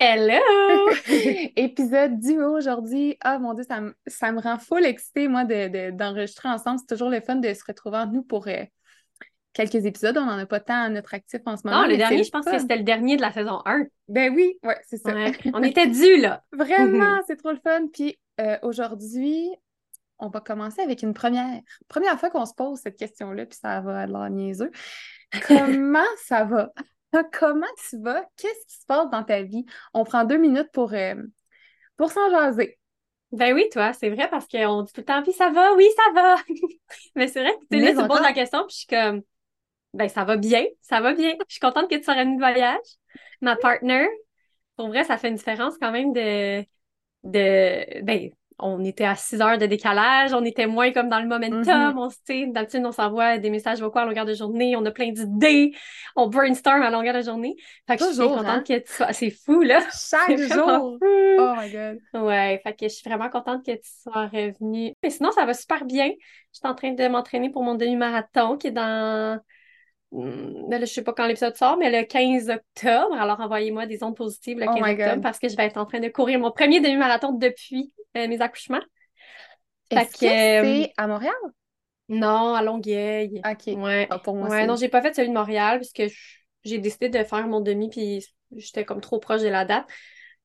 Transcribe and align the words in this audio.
Hello! 0.00 0.38
Épisode 1.56 2.20
duo 2.20 2.56
aujourd'hui. 2.56 3.16
Ah 3.20 3.38
mon 3.40 3.52
dieu, 3.54 3.64
ça, 3.68 3.80
me- 3.80 3.94
ça 4.06 4.30
me 4.30 4.40
rend 4.40 4.58
full 4.58 4.84
excitée, 4.84 5.26
moi, 5.26 5.44
de- 5.44 5.68
de- 5.68 5.90
d'enregistrer 5.90 6.48
ensemble. 6.48 6.78
C'est 6.78 6.94
toujours 6.94 7.10
le 7.10 7.20
fun 7.20 7.36
de 7.36 7.52
se 7.52 7.64
retrouver 7.66 7.98
entre 7.98 8.12
nous 8.12 8.22
pour 8.22 8.46
euh, 8.46 8.62
quelques 9.52 9.84
épisodes. 9.86 10.16
On 10.16 10.26
n'en 10.26 10.38
a 10.38 10.46
pas 10.46 10.60
tant 10.60 10.82
à 10.82 10.88
notre 10.88 11.14
actif 11.14 11.40
en 11.46 11.56
ce 11.56 11.66
moment. 11.66 11.82
Non, 11.82 11.88
le 11.88 11.96
dernier, 11.96 12.22
je 12.22 12.30
pense 12.30 12.44
fun. 12.44 12.52
que 12.52 12.58
c'était 12.60 12.76
le 12.76 12.84
dernier 12.84 13.16
de 13.16 13.22
la 13.22 13.32
saison 13.32 13.60
1. 13.64 13.86
Ben 14.06 14.32
oui, 14.32 14.56
ouais, 14.62 14.78
c'est 14.86 14.98
ça. 14.98 15.12
Ouais. 15.12 15.32
On 15.52 15.62
était 15.64 15.88
dû, 15.88 16.16
là. 16.20 16.44
Vraiment, 16.52 17.18
c'est 17.26 17.36
trop 17.36 17.50
le 17.50 17.58
fun. 17.58 17.88
Puis 17.92 18.16
euh, 18.40 18.56
aujourd'hui, 18.62 19.50
on 20.20 20.28
va 20.28 20.40
commencer 20.40 20.80
avec 20.80 21.02
une 21.02 21.12
première. 21.12 21.60
Première 21.88 22.20
fois 22.20 22.30
qu'on 22.30 22.46
se 22.46 22.54
pose 22.54 22.78
cette 22.78 22.96
question-là, 22.96 23.46
puis 23.46 23.58
ça 23.60 23.80
va 23.80 24.06
de 24.06 24.12
l'air 24.12 24.30
niaiseux. 24.30 24.70
Comment 25.48 26.06
ça 26.24 26.44
va? 26.44 26.70
Comment 27.32 27.66
tu 27.88 28.00
vas? 28.00 28.24
Qu'est-ce 28.36 28.66
qui 28.66 28.80
se 28.80 28.86
passe 28.86 29.10
dans 29.10 29.24
ta 29.24 29.42
vie? 29.42 29.64
On 29.94 30.04
prend 30.04 30.24
deux 30.24 30.36
minutes 30.36 30.70
pour, 30.72 30.92
euh, 30.92 31.14
pour 31.96 32.10
s'en 32.10 32.30
jaser. 32.30 32.78
Ben 33.32 33.54
oui, 33.54 33.66
toi, 33.72 33.92
c'est 33.92 34.08
vrai 34.08 34.28
parce 34.30 34.46
qu'on 34.48 34.82
dit 34.82 34.92
tout 34.92 35.00
le 35.00 35.04
temps, 35.04 35.22
puis 35.22 35.32
ça 35.32 35.50
va, 35.50 35.74
oui, 35.74 35.86
ça 35.96 36.12
va. 36.14 36.36
Mais 37.14 37.28
c'est 37.28 37.42
vrai 37.42 37.52
que 37.52 37.66
tu 37.70 37.76
me 37.76 38.08
poses 38.08 38.22
la 38.22 38.32
question, 38.32 38.60
puis 38.66 38.72
je 38.72 38.76
suis 38.78 38.86
comme, 38.86 39.22
ben 39.94 40.08
ça 40.08 40.24
va 40.24 40.36
bien, 40.36 40.64
ça 40.80 41.00
va 41.00 41.14
bien. 41.14 41.34
Je 41.46 41.54
suis 41.54 41.60
contente 41.60 41.90
que 41.90 41.96
tu 41.96 42.04
sois 42.04 42.14
revenue 42.14 42.36
de 42.36 42.40
voyage. 42.40 42.78
Ma 43.40 43.56
partner, 43.56 44.06
pour 44.76 44.88
vrai, 44.88 45.04
ça 45.04 45.18
fait 45.18 45.28
une 45.28 45.36
différence 45.36 45.76
quand 45.78 45.92
même 45.92 46.12
de, 46.12 46.62
de, 47.24 48.02
ben, 48.02 48.30
on 48.58 48.84
était 48.84 49.04
à 49.04 49.14
6 49.14 49.40
heures 49.40 49.58
de 49.58 49.66
décalage, 49.66 50.32
on 50.32 50.44
était 50.44 50.66
moins 50.66 50.90
comme 50.92 51.08
dans 51.08 51.20
le 51.20 51.26
momentum, 51.28 51.92
Mhm. 51.92 51.98
on 51.98 52.10
se, 52.10 52.52
d'habitude, 52.52 52.84
on 52.84 52.92
s'envoie 52.92 53.38
des 53.38 53.50
messages 53.50 53.80
vocaux 53.80 54.00
à 54.00 54.04
longueur 54.04 54.24
de 54.24 54.34
journée, 54.34 54.74
on 54.76 54.84
a 54.84 54.90
plein 54.90 55.10
d'idées, 55.12 55.72
on 56.16 56.26
brainstorm 56.28 56.82
à 56.82 56.90
longueur 56.90 57.14
de 57.14 57.22
journée. 57.22 57.56
Fait 57.86 57.96
que 57.96 58.04
je 58.04 58.10
suis 58.12 58.22
contente 58.22 58.46
hein? 58.46 58.62
que 58.66 58.78
tu 58.78 58.92
sois, 58.92 59.12
c'est 59.12 59.30
fou, 59.30 59.62
là. 59.62 59.80
Chaque 59.92 60.36
jour! 60.38 60.98
Oh 61.00 61.54
my 61.56 61.70
God! 61.70 61.98
Ouais, 62.24 62.60
fait 62.64 62.72
que 62.74 62.88
je 62.88 62.94
suis 62.94 63.08
vraiment 63.08 63.28
contente 63.30 63.64
que 63.64 63.72
tu 63.72 63.88
sois 64.02 64.26
revenue. 64.26 64.92
Mais 65.02 65.10
sinon, 65.10 65.30
ça 65.30 65.44
va 65.44 65.54
super 65.54 65.84
bien. 65.84 66.08
Je 66.08 66.58
suis 66.58 66.66
en 66.68 66.74
train 66.74 66.92
de 66.92 67.06
m'entraîner 67.08 67.50
pour 67.50 67.62
mon 67.62 67.74
demi-marathon 67.76 68.56
qui 68.56 68.68
est 68.68 68.72
dans. 68.72 69.38
Ben 70.10 70.78
là, 70.78 70.80
je 70.80 70.92
sais 70.92 71.02
pas 71.02 71.12
quand 71.12 71.26
l'épisode 71.26 71.56
sort, 71.56 71.76
mais 71.76 71.90
le 71.90 72.06
15 72.06 72.48
octobre. 72.48 73.14
Alors, 73.18 73.40
envoyez-moi 73.40 73.86
des 73.86 74.02
ondes 74.02 74.16
positives 74.16 74.58
le 74.58 74.66
Oh 74.66 74.74
15 74.74 74.82
my 74.82 74.92
octobre 74.92 75.22
parce 75.22 75.38
que 75.38 75.48
je 75.48 75.56
vais 75.56 75.66
être 75.66 75.76
en 75.76 75.84
train 75.86 76.00
de 76.00 76.08
courir 76.08 76.38
mon 76.38 76.50
premier 76.50 76.80
demi-marathon 76.80 77.32
depuis 77.32 77.92
euh, 78.16 78.26
mes 78.26 78.40
accouchements. 78.40 78.80
Est-ce 79.90 80.12
que 80.12 80.20
que, 80.20 80.26
euh, 80.26 80.62
c'est 80.82 80.92
à 80.96 81.06
Montréal? 81.06 81.34
Non, 82.08 82.54
à 82.54 82.62
Longueuil. 82.62 83.42
OK. 83.44 83.66
Ouais. 83.66 84.06
Ah, 84.10 84.18
pour 84.18 84.34
moi, 84.34 84.48
Ouais, 84.48 84.66
non, 84.66 84.76
j'ai 84.76 84.88
pas 84.88 85.02
fait 85.02 85.14
celui 85.14 85.28
de 85.28 85.34
Montréal 85.34 85.78
parce 85.78 85.92
que 85.92 86.08
je- 86.08 86.16
j'ai 86.64 86.78
décidé 86.78 87.08
de 87.10 87.22
faire 87.22 87.46
mon 87.46 87.60
demi 87.60 87.90
puis 87.90 88.26
j'étais 88.56 88.84
comme 88.84 89.00
trop 89.00 89.18
proche 89.18 89.42
de 89.42 89.48
la 89.48 89.64
date. 89.64 89.86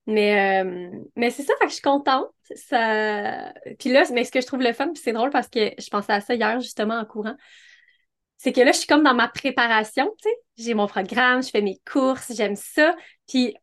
Mais, 0.06 0.62
euh, 0.62 0.90
mais 1.16 1.30
c'est 1.30 1.42
ça, 1.42 1.54
fait 1.58 1.64
que 1.64 1.70
je 1.70 1.76
suis 1.76 1.82
contente. 1.82 2.28
Ça... 2.54 3.52
Puis 3.78 3.88
là, 3.90 4.04
mais 4.12 4.24
ce 4.24 4.30
que 4.30 4.42
je 4.42 4.46
trouve 4.46 4.60
le 4.60 4.74
fun, 4.74 4.88
puis 4.92 5.00
c'est 5.02 5.14
drôle 5.14 5.30
parce 5.30 5.48
que 5.48 5.70
je 5.78 5.88
pensais 5.88 6.12
à 6.12 6.20
ça 6.20 6.34
hier 6.34 6.60
justement 6.60 6.98
en 6.98 7.06
courant, 7.06 7.34
c'est 8.36 8.52
que 8.52 8.60
là, 8.60 8.72
je 8.72 8.78
suis 8.78 8.86
comme 8.86 9.02
dans 9.02 9.14
ma 9.14 9.28
préparation, 9.28 10.12
tu 10.22 10.28
sais. 10.28 10.36
J'ai 10.56 10.74
mon 10.74 10.86
programme, 10.86 11.42
je 11.42 11.50
fais 11.50 11.62
mes 11.62 11.80
courses, 11.90 12.32
j'aime 12.34 12.56
ça. 12.56 12.94
Puis 13.28 13.54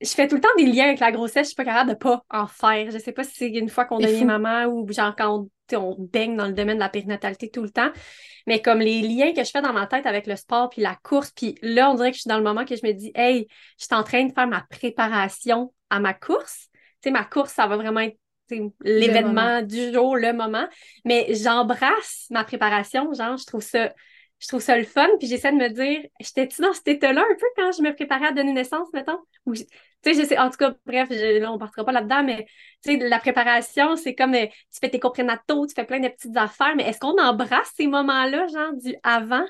je 0.00 0.08
fais 0.08 0.28
tout 0.28 0.36
le 0.36 0.40
temps 0.40 0.48
des 0.56 0.66
liens 0.66 0.86
avec 0.86 1.00
la 1.00 1.12
grossesse, 1.12 1.48
je 1.48 1.48
suis 1.48 1.56
pas 1.56 1.64
capable 1.64 1.90
de 1.90 1.96
pas 1.96 2.24
en 2.30 2.46
faire. 2.46 2.90
Je 2.90 2.98
sais 2.98 3.12
pas 3.12 3.24
si 3.24 3.34
c'est 3.34 3.48
une 3.48 3.68
fois 3.68 3.84
qu'on 3.84 3.98
devient 3.98 4.24
maman 4.24 4.64
ou 4.64 4.90
genre 4.90 5.14
quand 5.16 5.48
on, 5.72 5.76
on 5.76 5.96
baigne 5.98 6.36
dans 6.36 6.46
le 6.46 6.52
domaine 6.52 6.76
de 6.76 6.82
la 6.82 6.88
périnatalité 6.88 7.50
tout 7.50 7.62
le 7.62 7.70
temps. 7.70 7.90
Mais 8.46 8.62
comme 8.62 8.78
les 8.80 9.02
liens 9.02 9.34
que 9.34 9.44
je 9.44 9.50
fais 9.50 9.60
dans 9.60 9.72
ma 9.72 9.86
tête 9.86 10.06
avec 10.06 10.26
le 10.26 10.36
sport 10.36 10.70
puis 10.70 10.80
la 10.80 10.96
course, 11.02 11.30
puis 11.32 11.56
là, 11.60 11.90
on 11.90 11.94
dirait 11.94 12.10
que 12.10 12.16
je 12.16 12.22
suis 12.22 12.28
dans 12.28 12.38
le 12.38 12.44
moment 12.44 12.64
que 12.64 12.74
je 12.74 12.86
me 12.86 12.92
dis, 12.92 13.12
hey, 13.14 13.46
je 13.78 13.84
suis 13.84 13.94
en 13.94 14.02
train 14.02 14.24
de 14.24 14.32
faire 14.32 14.46
ma 14.46 14.62
préparation 14.70 15.72
à 15.90 16.00
ma 16.00 16.14
course. 16.14 16.68
Tu 17.02 17.08
sais, 17.08 17.10
ma 17.10 17.24
course, 17.24 17.52
ça 17.52 17.66
va 17.66 17.76
vraiment 17.76 18.00
être 18.00 18.16
l'événement 18.82 19.62
du 19.62 19.92
jour, 19.92 20.16
le 20.16 20.32
moment. 20.32 20.66
Mais 21.04 21.34
j'embrasse 21.34 22.26
ma 22.30 22.44
préparation, 22.44 23.12
genre, 23.12 23.36
je 23.36 23.44
trouve 23.44 23.62
ça. 23.62 23.92
Je 24.40 24.48
trouve 24.48 24.60
ça 24.62 24.76
le 24.76 24.84
fun, 24.84 25.08
puis 25.18 25.28
j'essaie 25.28 25.52
de 25.52 25.56
me 25.58 25.68
dire, 25.68 26.00
j'étais-tu 26.20 26.62
dans 26.62 26.72
cet 26.72 26.88
état-là 26.88 27.20
un 27.22 27.34
peu 27.36 27.46
quand 27.56 27.72
je 27.72 27.82
me 27.82 27.94
préparais 27.94 28.28
à 28.28 28.32
donner 28.32 28.52
naissance, 28.52 28.88
mettons? 28.94 29.18
Ou 29.46 29.54
tu 29.54 29.64
sais, 30.02 30.14
je 30.14 30.26
sais, 30.26 30.38
en 30.38 30.50
tout 30.50 30.56
cas, 30.56 30.74
bref, 30.86 31.08
je- 31.10 31.38
là, 31.40 31.52
on 31.52 31.58
partira 31.58 31.84
pas 31.84 31.92
là-dedans, 31.92 32.24
mais 32.24 32.46
tu 32.82 32.98
sais, 32.98 33.08
la 33.08 33.18
préparation, 33.18 33.96
c'est 33.96 34.14
comme 34.14 34.34
euh, 34.34 34.46
tu 34.46 34.78
fais 34.80 34.88
tes 34.88 34.98
cours 34.98 35.12
prénataux, 35.12 35.66
tu 35.66 35.74
fais 35.74 35.84
plein 35.84 36.00
de 36.00 36.08
petites 36.08 36.36
affaires, 36.36 36.74
mais 36.74 36.84
est-ce 36.88 36.98
qu'on 37.00 37.20
embrasse 37.22 37.70
ces 37.76 37.86
moments-là, 37.86 38.46
genre 38.48 38.72
du 38.74 38.94
avant? 39.02 39.44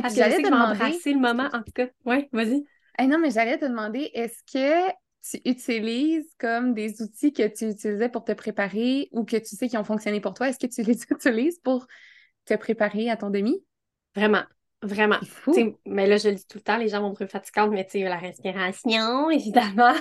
Parce 0.00 0.14
puis 0.14 0.16
j'allais 0.16 0.40
te 0.40 0.46
demander... 0.48 0.74
embrasser 0.74 1.12
le 1.12 1.18
moment, 1.20 1.48
en 1.52 1.62
tout 1.62 1.72
cas. 1.74 1.86
Oui, 2.04 2.28
vas-y. 2.32 2.66
Hey, 2.98 3.08
non, 3.08 3.18
mais 3.18 3.30
j'allais 3.30 3.58
te 3.58 3.64
demander, 3.64 4.10
est-ce 4.14 4.42
que 4.52 4.92
tu 5.28 5.40
utilises 5.48 6.30
comme 6.38 6.74
des 6.74 7.02
outils 7.02 7.32
que 7.32 7.46
tu 7.48 7.68
utilisais 7.70 8.08
pour 8.08 8.24
te 8.24 8.32
préparer 8.32 9.08
ou 9.12 9.24
que 9.24 9.36
tu 9.36 9.56
sais 9.56 9.68
qui 9.68 9.76
ont 9.78 9.84
fonctionné 9.84 10.20
pour 10.20 10.34
toi? 10.34 10.48
Est-ce 10.48 10.58
que 10.58 10.66
tu 10.66 10.82
les 10.82 11.02
utilises 11.10 11.58
pour 11.60 11.86
te 12.46 12.54
préparer 12.54 13.10
à 13.10 13.16
ton 13.16 13.30
demi? 13.30 13.64
Vraiment, 14.14 14.42
vraiment. 14.82 15.18
Mais 15.86 16.06
là, 16.06 16.16
je 16.16 16.28
le 16.28 16.34
dis 16.36 16.46
tout 16.46 16.58
le 16.58 16.62
temps, 16.62 16.76
les 16.76 16.88
gens 16.88 17.00
vont 17.00 17.10
me 17.10 17.14
trouver 17.14 17.28
fatigante, 17.28 17.70
mais 17.70 17.84
tu 17.84 17.92
sais, 17.92 18.04
la 18.04 18.16
respiration, 18.18 19.30
évidemment. 19.30 19.94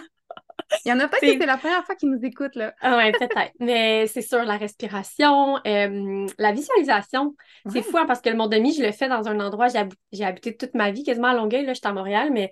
Il 0.86 0.90
y 0.90 0.92
en 0.92 1.00
a 1.00 1.08
peut-être 1.08 1.22
que 1.22 1.40
c'est 1.40 1.46
la 1.46 1.58
première 1.58 1.86
fois 1.86 1.96
qu'ils 1.96 2.10
nous 2.10 2.20
écoutent, 2.26 2.56
là. 2.56 2.74
Ah 2.82 2.98
ouais, 2.98 3.12
peut-être. 3.12 3.52
Mais 3.60 4.08
c'est 4.08 4.22
sûr, 4.22 4.44
la 4.44 4.58
respiration, 4.58 5.58
euh, 5.66 6.26
la 6.38 6.52
visualisation. 6.52 7.36
C'est 7.68 7.76
Ouais. 7.78 7.82
fou, 7.84 7.98
hein, 7.98 8.06
parce 8.06 8.22
que 8.22 8.30
le 8.30 8.36
mon 8.36 8.48
demi, 8.48 8.74
je 8.74 8.84
le 8.84 8.92
fais 8.92 9.08
dans 9.08 9.28
un 9.28 9.40
endroit, 9.40 9.68
j'ai 9.70 9.78
hab- 9.80 9.94
j'ai 10.12 10.26
habité 10.26 10.56
toute 10.58 10.74
ma 10.74 10.92
vie, 10.92 11.04
quasiment 11.04 11.30
à 11.30 11.34
Longueuil, 11.34 11.66
là, 11.66 11.74
j'étais 11.74 11.88
à 11.88 11.94
Montréal, 11.94 12.30
mais 12.32 12.52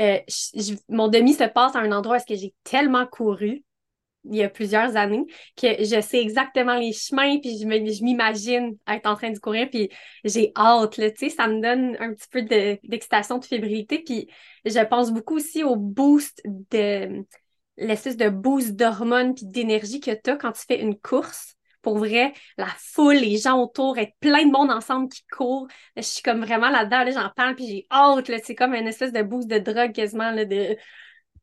euh, 0.00 0.18
je- 0.28 0.74
mon 0.88 1.08
demi 1.08 1.34
se 1.34 1.44
passe 1.44 1.74
à 1.74 1.80
un 1.80 1.92
endroit 1.92 2.14
où 2.14 2.16
est-ce 2.16 2.26
que 2.26 2.36
j'ai 2.36 2.54
tellement 2.64 3.06
couru 3.06 3.64
il 4.24 4.36
y 4.36 4.42
a 4.42 4.48
plusieurs 4.48 4.96
années 4.96 5.24
que 5.56 5.84
je 5.84 6.00
sais 6.00 6.20
exactement 6.20 6.74
les 6.78 6.92
chemins, 6.92 7.38
puis 7.38 7.58
je 7.58 8.04
m'imagine 8.04 8.76
être 8.88 9.06
en 9.06 9.16
train 9.16 9.30
de 9.30 9.38
courir, 9.38 9.68
puis 9.68 9.90
j'ai 10.24 10.52
hâte, 10.56 10.96
là, 10.96 11.10
tu 11.10 11.28
sais, 11.28 11.34
ça 11.34 11.48
me 11.48 11.60
donne 11.60 11.96
un 12.00 12.14
petit 12.14 12.28
peu 12.30 12.42
de- 12.42 12.78
d'excitation, 12.84 13.38
de 13.38 13.44
fébrilité, 13.44 13.98
puis 13.98 14.28
je 14.64 14.80
pense 14.84 15.12
beaucoup 15.12 15.36
aussi 15.36 15.64
au 15.64 15.76
boost 15.76 16.40
de 16.44 17.24
l'espèce 17.76 18.16
de 18.16 18.28
boost 18.28 18.72
d'hormones 18.72 19.34
puis 19.34 19.46
d'énergie 19.46 20.00
que 20.00 20.10
tu 20.12 20.30
as 20.30 20.36
quand 20.36 20.52
tu 20.52 20.62
fais 20.66 20.80
une 20.80 20.98
course. 20.98 21.54
Pour 21.80 21.98
vrai, 21.98 22.32
la 22.58 22.68
foule, 22.78 23.16
les 23.16 23.38
gens 23.38 23.60
autour, 23.60 23.98
être 23.98 24.12
plein 24.20 24.46
de 24.46 24.52
monde 24.52 24.70
ensemble 24.70 25.08
qui 25.08 25.24
court. 25.26 25.66
Je 25.96 26.02
suis 26.02 26.22
comme 26.22 26.44
vraiment 26.44 26.70
là-dedans, 26.70 27.02
là, 27.02 27.10
j'en 27.10 27.30
parle, 27.34 27.56
puis 27.56 27.66
j'ai 27.66 27.86
hâte, 27.90 28.28
là, 28.28 28.38
c'est 28.44 28.54
comme 28.54 28.74
une 28.74 28.86
espèce 28.86 29.12
de 29.12 29.22
boost 29.22 29.48
de 29.48 29.58
drogue 29.58 29.92
quasiment, 29.92 30.30
là, 30.30 30.44
de... 30.44 30.76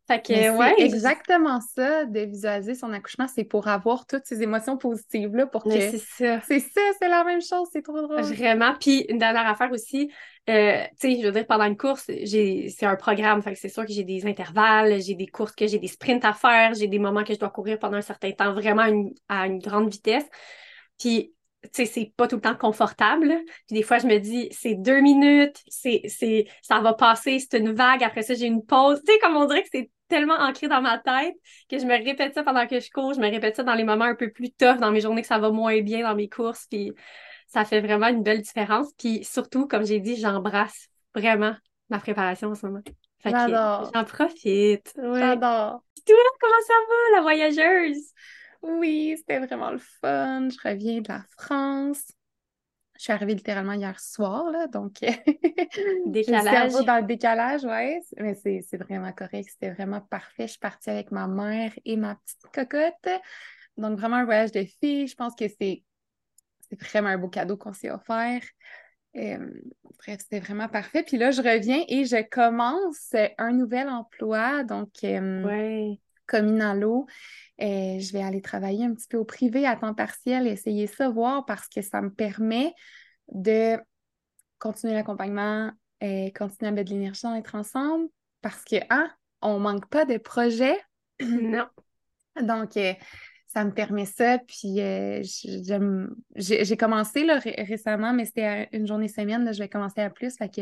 Fait 0.09 0.25
que, 0.25 0.57
ouais, 0.57 0.73
exactement 0.79 1.59
ça, 1.61 2.05
de 2.05 2.21
visualiser 2.21 2.73
son 2.73 2.91
accouchement, 2.93 3.27
c'est 3.27 3.43
pour 3.43 3.67
avoir 3.67 4.07
toutes 4.07 4.25
ces 4.25 4.41
émotions 4.41 4.75
positives-là 4.75 5.45
pour 5.45 5.63
que... 5.63 5.69
c'est 5.69 5.99
ça. 5.99 6.41
C'est 6.47 6.59
ça, 6.59 6.81
c'est 6.99 7.07
la 7.07 7.23
même 7.23 7.41
chose, 7.41 7.67
c'est 7.71 7.83
trop 7.83 8.01
drôle. 8.01 8.21
Vraiment. 8.21 8.73
Puis 8.79 9.05
une 9.07 9.19
dernière 9.19 9.45
affaire 9.47 9.71
aussi, 9.71 10.11
euh, 10.49 10.81
tu 10.99 11.11
sais, 11.13 11.21
je 11.21 11.27
veux 11.27 11.31
dire, 11.31 11.45
pendant 11.45 11.65
une 11.65 11.77
course, 11.77 12.05
j'ai 12.23 12.69
c'est 12.69 12.87
un 12.87 12.95
programme, 12.95 13.43
fait 13.43 13.53
que 13.53 13.59
c'est 13.59 13.69
sûr 13.69 13.85
que 13.85 13.93
j'ai 13.93 14.03
des 14.03 14.25
intervalles, 14.25 14.99
j'ai 14.99 15.13
des 15.13 15.27
courses 15.27 15.51
que 15.51 15.67
j'ai 15.67 15.77
des 15.77 15.87
sprints 15.87 16.25
à 16.25 16.33
faire, 16.33 16.73
j'ai 16.73 16.87
des 16.87 16.97
moments 16.97 17.23
que 17.23 17.35
je 17.35 17.39
dois 17.39 17.51
courir 17.51 17.77
pendant 17.77 17.97
un 17.97 18.01
certain 18.01 18.31
temps, 18.31 18.51
vraiment 18.53 18.81
à 18.81 18.89
une, 18.89 19.13
à 19.27 19.45
une 19.45 19.59
grande 19.59 19.91
vitesse. 19.91 20.25
Puis, 20.97 21.35
tu 21.61 21.69
sais, 21.73 21.85
c'est 21.85 22.13
pas 22.17 22.27
tout 22.27 22.37
le 22.37 22.41
temps 22.41 22.55
confortable. 22.55 23.27
là. 23.27 23.37
Puis 23.67 23.75
des 23.75 23.83
fois, 23.83 23.99
je 23.99 24.07
me 24.07 24.17
dis, 24.17 24.47
c'est 24.51 24.73
deux 24.73 25.01
minutes, 25.01 25.61
c'est, 25.67 26.01
c'est, 26.07 26.47
ça 26.63 26.79
va 26.79 26.93
passer, 26.93 27.37
c'est 27.37 27.59
une 27.59 27.73
vague, 27.73 28.03
après 28.03 28.23
ça, 28.23 28.33
j'ai 28.33 28.47
une 28.47 28.65
pause. 28.65 29.01
Tu 29.05 29.13
sais, 29.13 29.19
comme 29.19 29.37
on 29.37 29.45
dirait 29.45 29.61
que 29.61 29.69
c'est 29.71 29.91
tellement 30.09 30.35
ancré 30.35 30.67
dans 30.67 30.81
ma 30.81 30.97
tête 30.97 31.35
que 31.69 31.79
je 31.79 31.85
me 31.85 31.93
répète 31.93 32.33
ça 32.33 32.43
pendant 32.43 32.67
que 32.67 32.79
je 32.79 32.89
cours, 32.91 33.13
je 33.13 33.19
me 33.19 33.29
répète 33.29 33.55
ça 33.55 33.63
dans 33.63 33.75
les 33.75 33.83
moments 33.83 34.05
un 34.05 34.15
peu 34.15 34.31
plus 34.31 34.51
tough, 34.51 34.77
dans 34.77 34.91
mes 34.91 35.01
journées 35.01 35.21
que 35.21 35.27
ça 35.27 35.39
va 35.39 35.51
moins 35.51 35.79
bien 35.81 36.01
dans 36.03 36.15
mes 36.15 36.27
courses. 36.27 36.67
Puis 36.69 36.91
ça 37.47 37.65
fait 37.65 37.81
vraiment 37.81 38.07
une 38.07 38.23
belle 38.23 38.41
différence. 38.41 38.91
Puis 38.97 39.23
surtout, 39.23 39.67
comme 39.67 39.85
j'ai 39.85 39.99
dit, 39.99 40.15
j'embrasse 40.17 40.87
vraiment 41.15 41.55
ma 41.89 41.99
préparation 41.99 42.49
en 42.49 42.55
ce 42.55 42.65
moment. 42.65 42.81
Fait 43.21 43.31
que 43.31 43.37
J'adore. 43.37 43.91
j'en 43.93 44.03
profite. 44.03 44.93
Ouais. 44.97 45.19
J'adore. 45.19 45.83
Toi, 46.05 46.15
comment 46.39 46.53
ça 46.65 46.73
va, 46.87 47.17
la 47.17 47.21
voyageuse? 47.21 48.13
Oui, 48.61 49.15
c'était 49.17 49.39
vraiment 49.39 49.71
le 49.71 49.77
fun. 49.77 50.49
Je 50.49 50.57
reviens 50.67 51.01
de 51.01 51.07
la 51.09 51.23
France. 51.37 52.03
Je 52.99 53.05
suis 53.05 53.13
arrivée 53.13 53.33
littéralement 53.33 53.71
hier 53.71 53.97
soir, 53.97 54.51
là, 54.51 54.67
donc 54.67 54.99
Décalage. 56.05 56.69
cerveau 56.71 56.83
dans 56.83 56.97
le 56.97 57.05
décalage, 57.05 57.63
ouais. 57.63 58.01
Mais 58.17 58.35
c'est 58.35 58.77
vraiment 58.77 59.13
correct, 59.13 59.49
c'était 59.49 59.71
vraiment 59.71 60.01
parfait. 60.01 60.47
Je 60.47 60.51
suis 60.51 60.59
partie 60.59 60.89
avec 60.89 61.09
ma 61.09 61.25
mère 61.25 61.71
et 61.85 61.95
ma 61.95 62.15
petite 62.15 62.41
cocotte. 62.53 63.21
Donc, 63.77 63.97
vraiment 63.97 64.17
un 64.17 64.25
voyage 64.25 64.51
de 64.51 64.65
filles. 64.65 65.07
Je 65.07 65.15
pense 65.15 65.33
que 65.33 65.45
c'est 65.47 65.85
vraiment 66.73 67.07
un 67.07 67.17
beau 67.17 67.29
cadeau 67.29 67.55
qu'on 67.55 67.71
s'est 67.71 67.89
offert. 67.89 68.41
bref, 69.13 70.19
c'était 70.19 70.41
vraiment 70.41 70.67
parfait. 70.67 71.03
Puis 71.03 71.15
là, 71.15 71.31
je 71.31 71.41
reviens 71.41 71.85
et 71.87 72.03
je 72.03 72.21
commence 72.27 73.15
un 73.37 73.53
nouvel 73.53 73.87
emploi, 73.87 74.65
donc 74.65 74.89
Ouais. 75.01 76.01
Comme 76.29 76.47
Inalo. 76.47 77.07
je 77.59 78.13
vais 78.13 78.23
aller 78.23 78.41
travailler 78.41 78.85
un 78.85 78.93
petit 78.93 79.07
peu 79.09 79.17
au 79.17 79.25
privé 79.25 79.65
à 79.65 79.75
temps 79.75 79.93
partiel, 79.93 80.47
essayer 80.47 80.87
ça, 80.87 81.09
voir, 81.09 81.45
parce 81.45 81.67
que 81.67 81.81
ça 81.81 82.01
me 82.01 82.13
permet 82.13 82.73
de 83.31 83.77
continuer 84.59 84.93
l'accompagnement, 84.93 85.71
et 86.01 86.31
continuer 86.31 86.69
à 86.69 86.71
mettre 86.71 86.89
de 86.89 86.95
l'énergie 86.95 87.23
dans 87.23 87.35
être 87.35 87.55
ensemble, 87.55 88.07
parce 88.41 88.63
que, 88.63 88.77
hein, 88.89 89.11
on 89.41 89.59
manque 89.59 89.89
pas 89.89 90.05
de 90.05 90.17
projets. 90.17 90.79
Non. 91.21 91.67
Donc, 92.41 92.77
euh, 92.77 92.93
ça 93.47 93.65
me 93.65 93.73
permet 93.73 94.05
ça. 94.05 94.37
Puis, 94.39 94.79
euh. 94.79 95.21
J'ai 96.35 96.77
commencé 96.77 97.25
là, 97.25 97.39
récemment, 97.39 98.13
mais 98.13 98.25
c'était 98.25 98.69
une 98.71 98.87
journée 98.87 99.09
semaine. 99.09 99.43
Là, 99.43 99.51
je 99.51 99.59
vais 99.59 99.67
commencer 99.67 99.99
à 99.99 100.09
plus. 100.09 100.37
Fait 100.37 100.47
que 100.47 100.61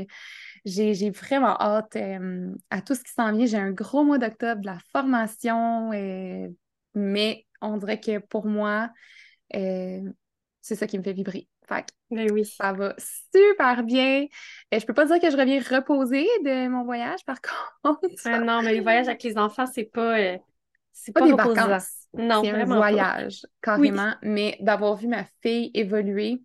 j'ai 0.67 1.09
vraiment 1.09 1.55
hâte 1.59 1.95
euh, 1.95 2.53
à 2.69 2.81
tout 2.81 2.95
ce 2.95 3.03
qui 3.03 3.11
s'en 3.11 3.31
vient. 3.31 3.45
J'ai 3.45 3.57
un 3.57 3.71
gros 3.71 4.03
mois 4.03 4.17
d'octobre, 4.17 4.61
de 4.61 4.67
la 4.67 4.79
formation, 4.91 5.91
mais 6.93 7.45
on 7.61 7.77
dirait 7.77 7.99
que 7.99 8.19
pour 8.19 8.45
moi, 8.45 8.89
c'est 9.51 10.75
ça 10.75 10.87
qui 10.87 10.97
me 10.97 11.03
fait 11.03 11.13
vibrer. 11.13 11.47
Fait 11.67 11.81
que 11.81 12.15
ben 12.15 12.31
oui. 12.31 12.45
ça 12.45 12.71
va 12.71 12.95
super 12.97 13.83
bien. 13.83 14.25
Et 14.71 14.79
je 14.79 14.85
peux 14.85 14.93
pas 14.93 15.05
dire 15.05 15.19
que 15.19 15.29
je 15.29 15.35
reviens 15.35 15.59
reposer 15.59 16.25
de 16.43 16.67
mon 16.69 16.83
voyage, 16.83 17.25
par 17.25 17.37
contre. 17.83 18.01
non, 18.43 18.61
mais 18.61 18.75
le 18.75 18.83
voyage 18.83 19.07
avec 19.07 19.23
les 19.23 19.37
enfants, 19.37 19.65
c'est 19.65 19.85
pas. 19.85 20.19
Euh, 20.19 20.37
c'est 20.93 21.11
pas, 21.11 21.21
des 21.21 21.33
vacances. 21.33 22.07
Non, 22.13 22.41
c'est 22.43 22.51
un 22.51 22.65
voyage, 22.65 23.45
carrément. 23.61 24.13
Mais 24.23 24.57
d'avoir 24.61 24.95
vu 24.95 25.07
ma 25.07 25.25
fille 25.41 25.69
évoluer 25.73 26.41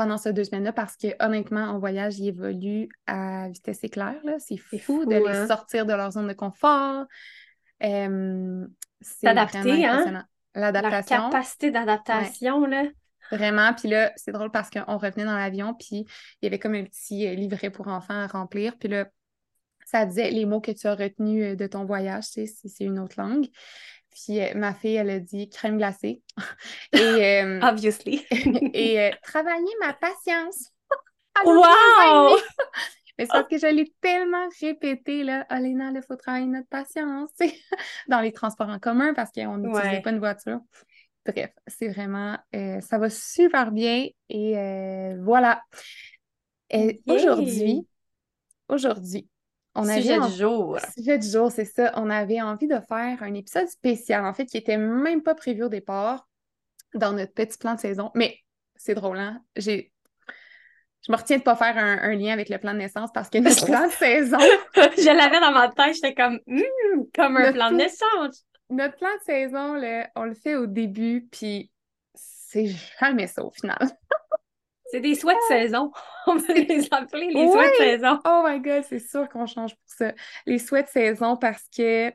pendant 0.00 0.16
ces 0.16 0.32
deux 0.32 0.44
semaines-là, 0.44 0.72
parce 0.72 0.96
que 0.96 1.08
honnêtement, 1.22 1.64
en 1.64 1.78
voyage, 1.78 2.18
il 2.18 2.28
évolue 2.28 2.88
à 3.06 3.50
vitesse 3.50 3.84
éclair. 3.84 4.16
C'est 4.38 4.56
fou, 4.56 5.04
de 5.04 5.14
les 5.14 5.28
hein? 5.28 5.46
sortir 5.46 5.84
de 5.84 5.92
leur 5.92 6.10
zone 6.10 6.26
de 6.26 6.32
confort. 6.32 7.04
Euh, 7.82 8.66
c'est 9.02 9.26
adapté, 9.26 9.84
hein? 9.84 10.24
L'adaptation. 10.54 11.16
La 11.16 11.22
capacité 11.24 11.70
d'adaptation, 11.70 12.64
là. 12.64 12.84
Vraiment. 13.30 13.74
Puis 13.74 13.90
là, 13.90 14.10
c'est 14.16 14.32
drôle 14.32 14.50
parce 14.50 14.70
qu'on 14.70 14.96
revenait 14.96 15.26
dans 15.26 15.36
l'avion, 15.36 15.74
puis 15.74 16.06
il 16.40 16.44
y 16.44 16.46
avait 16.46 16.58
comme 16.58 16.74
un 16.74 16.84
petit 16.84 17.28
euh, 17.28 17.34
livret 17.34 17.68
pour 17.68 17.88
enfants 17.88 18.22
à 18.22 18.26
remplir. 18.26 18.78
Puis 18.78 18.88
là, 18.88 19.06
ça 19.84 20.06
disait 20.06 20.30
les 20.30 20.46
mots 20.46 20.62
que 20.62 20.72
tu 20.72 20.86
as 20.86 20.94
retenus 20.94 21.44
euh, 21.44 21.56
de 21.56 21.66
ton 21.66 21.84
voyage, 21.84 22.30
tu 22.30 22.46
sais, 22.46 22.68
c'est 22.68 22.84
une 22.84 22.98
autre 22.98 23.20
langue. 23.20 23.48
Puis 24.10 24.40
euh, 24.40 24.54
ma 24.54 24.74
fille, 24.74 24.96
elle 24.96 25.10
a 25.10 25.20
dit 25.20 25.48
crème 25.48 25.78
glacée. 25.78 26.22
et, 26.92 27.42
Obviously. 27.62 28.24
et 28.74 29.10
travailler 29.22 29.74
ma 29.80 29.92
patience. 29.92 30.72
wow! 31.44 32.36
Mais 33.18 33.26
c'est 33.26 33.32
parce 33.32 33.48
que 33.48 33.58
je 33.58 33.66
l'ai 33.66 33.92
tellement 34.00 34.48
répété, 34.60 35.24
là, 35.24 35.44
Alena, 35.50 35.90
il 35.94 36.02
faut 36.02 36.16
travailler 36.16 36.46
notre 36.46 36.68
patience, 36.68 37.30
dans 38.08 38.20
les 38.20 38.32
transports 38.32 38.70
en 38.70 38.78
commun 38.78 39.12
parce 39.12 39.30
qu'on 39.30 39.58
n'utilisait 39.58 40.00
pas 40.00 40.10
une 40.10 40.20
voiture. 40.20 40.60
Bref, 41.26 41.50
c'est 41.66 41.88
vraiment, 41.88 42.38
euh, 42.54 42.80
ça 42.80 42.96
va 42.96 43.10
super 43.10 43.72
bien 43.72 44.06
et 44.30 44.58
euh, 44.58 45.18
voilà. 45.22 45.62
Et 46.70 47.02
aujourd'hui, 47.06 47.86
aujourd'hui, 48.68 49.28
on 49.74 49.88
avait. 49.88 50.02
Sujet 50.02 50.20
du 50.20 50.32
jour. 50.36 50.78
Sujet 50.96 51.18
du 51.18 51.28
jour, 51.28 51.50
c'est 51.50 51.64
ça. 51.64 51.92
On 51.96 52.10
avait 52.10 52.40
envie 52.40 52.66
de 52.66 52.78
faire 52.88 53.22
un 53.22 53.34
épisode 53.34 53.68
spécial, 53.68 54.24
en 54.24 54.34
fait, 54.34 54.46
qui 54.46 54.56
n'était 54.56 54.78
même 54.78 55.22
pas 55.22 55.34
prévu 55.34 55.64
au 55.64 55.68
départ 55.68 56.28
dans 56.94 57.12
notre 57.12 57.32
petit 57.32 57.58
plan 57.58 57.74
de 57.74 57.80
saison. 57.80 58.10
Mais 58.14 58.38
c'est 58.76 58.94
drôle, 58.94 59.18
hein? 59.18 59.40
J'ai. 59.56 59.92
Je 61.06 61.12
me 61.12 61.16
retiens 61.16 61.36
de 61.36 61.40
ne 61.40 61.44
pas 61.44 61.56
faire 61.56 61.78
un, 61.78 62.14
lien 62.14 62.34
avec 62.34 62.50
le 62.50 62.58
plan 62.58 62.74
de 62.74 62.78
naissance 62.78 63.10
parce 63.14 63.30
que 63.30 63.38
notre 63.38 63.64
plan 63.64 63.86
de 63.86 63.92
saison. 63.92 64.38
je 64.74 65.16
l'avais 65.16 65.40
dans 65.40 65.52
ma 65.52 65.68
tête, 65.68 65.94
j'étais 65.94 66.14
comme, 66.14 66.40
hmm, 66.46 67.04
comme 67.14 67.38
un 67.38 67.52
plan 67.52 67.70
de 67.70 67.76
naissance 67.76 68.44
notre 68.70 68.96
plan 68.96 69.08
de 69.18 69.22
saison, 69.24 69.74
là, 69.74 70.08
on 70.14 70.24
le 70.24 70.34
fait 70.34 70.56
au 70.56 70.66
début, 70.66 71.28
puis 71.30 71.70
c'est 72.14 72.68
jamais 73.00 73.26
ça 73.26 73.44
au 73.44 73.50
final. 73.50 73.78
C'est 74.90 75.00
des 75.00 75.14
souhaits 75.14 75.36
de 75.36 75.54
saison. 75.54 75.90
On 76.26 76.36
va 76.36 76.54
les 76.54 76.88
appeler 76.90 77.26
les 77.32 77.48
souhaits 77.48 77.70
de 77.72 77.84
saison. 77.84 78.18
Oh 78.24 78.44
my 78.46 78.60
God, 78.60 78.84
c'est 78.88 78.98
sûr 78.98 79.28
qu'on 79.28 79.46
change 79.46 79.74
pour 79.74 79.84
ça. 79.86 80.12
Les 80.46 80.58
souhaits 80.58 80.86
de 80.86 80.90
saison 80.90 81.36
parce 81.36 81.64
que, 81.74 82.08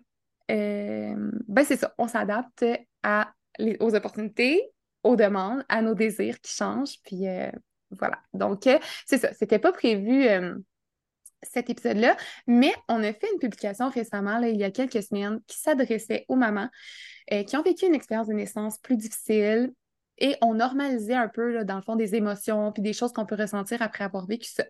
euh, 0.51 1.31
ben 1.47 1.65
c'est 1.65 1.77
ça, 1.77 1.93
on 1.97 2.07
s'adapte 2.07 2.65
à 3.03 3.31
aux 3.79 3.95
opportunités, 3.95 4.69
aux 5.03 5.15
demandes, 5.15 5.63
à 5.69 5.81
nos 5.81 5.93
désirs 5.93 6.39
qui 6.41 6.51
changent, 6.53 6.97
puis 7.03 7.27
euh, 7.27 7.49
voilà. 7.91 8.19
Donc, 8.33 8.67
euh, 8.67 8.77
c'est 9.05 9.17
ça, 9.17 9.33
c'était 9.33 9.59
pas 9.59 9.71
prévu 9.71 10.27
cet 11.51 11.69
épisode-là, 11.69 12.17
mais 12.47 12.73
on 12.89 13.01
a 13.03 13.13
fait 13.13 13.27
une 13.31 13.39
publication 13.39 13.89
récemment, 13.89 14.39
il 14.39 14.57
y 14.57 14.63
a 14.63 14.71
quelques 14.71 15.03
semaines, 15.03 15.39
qui 15.47 15.57
s'adressait 15.57 16.25
aux 16.27 16.35
mamans 16.35 16.69
euh, 17.31 17.43
qui 17.43 17.57
ont 17.57 17.61
vécu 17.61 17.85
une 17.85 17.95
expérience 17.95 18.27
de 18.27 18.33
naissance 18.33 18.77
plus 18.79 18.97
difficile 18.97 19.71
et 20.17 20.35
on 20.41 20.55
normalisait 20.55 21.15
un 21.15 21.27
peu, 21.27 21.63
dans 21.65 21.75
le 21.75 21.81
fond, 21.81 21.95
des 21.95 22.15
émotions 22.15 22.71
puis 22.71 22.81
des 22.81 22.93
choses 22.93 23.11
qu'on 23.11 23.25
peut 23.25 23.35
ressentir 23.35 23.81
après 23.81 24.03
avoir 24.03 24.25
vécu 24.25 24.49
ça. 24.49 24.63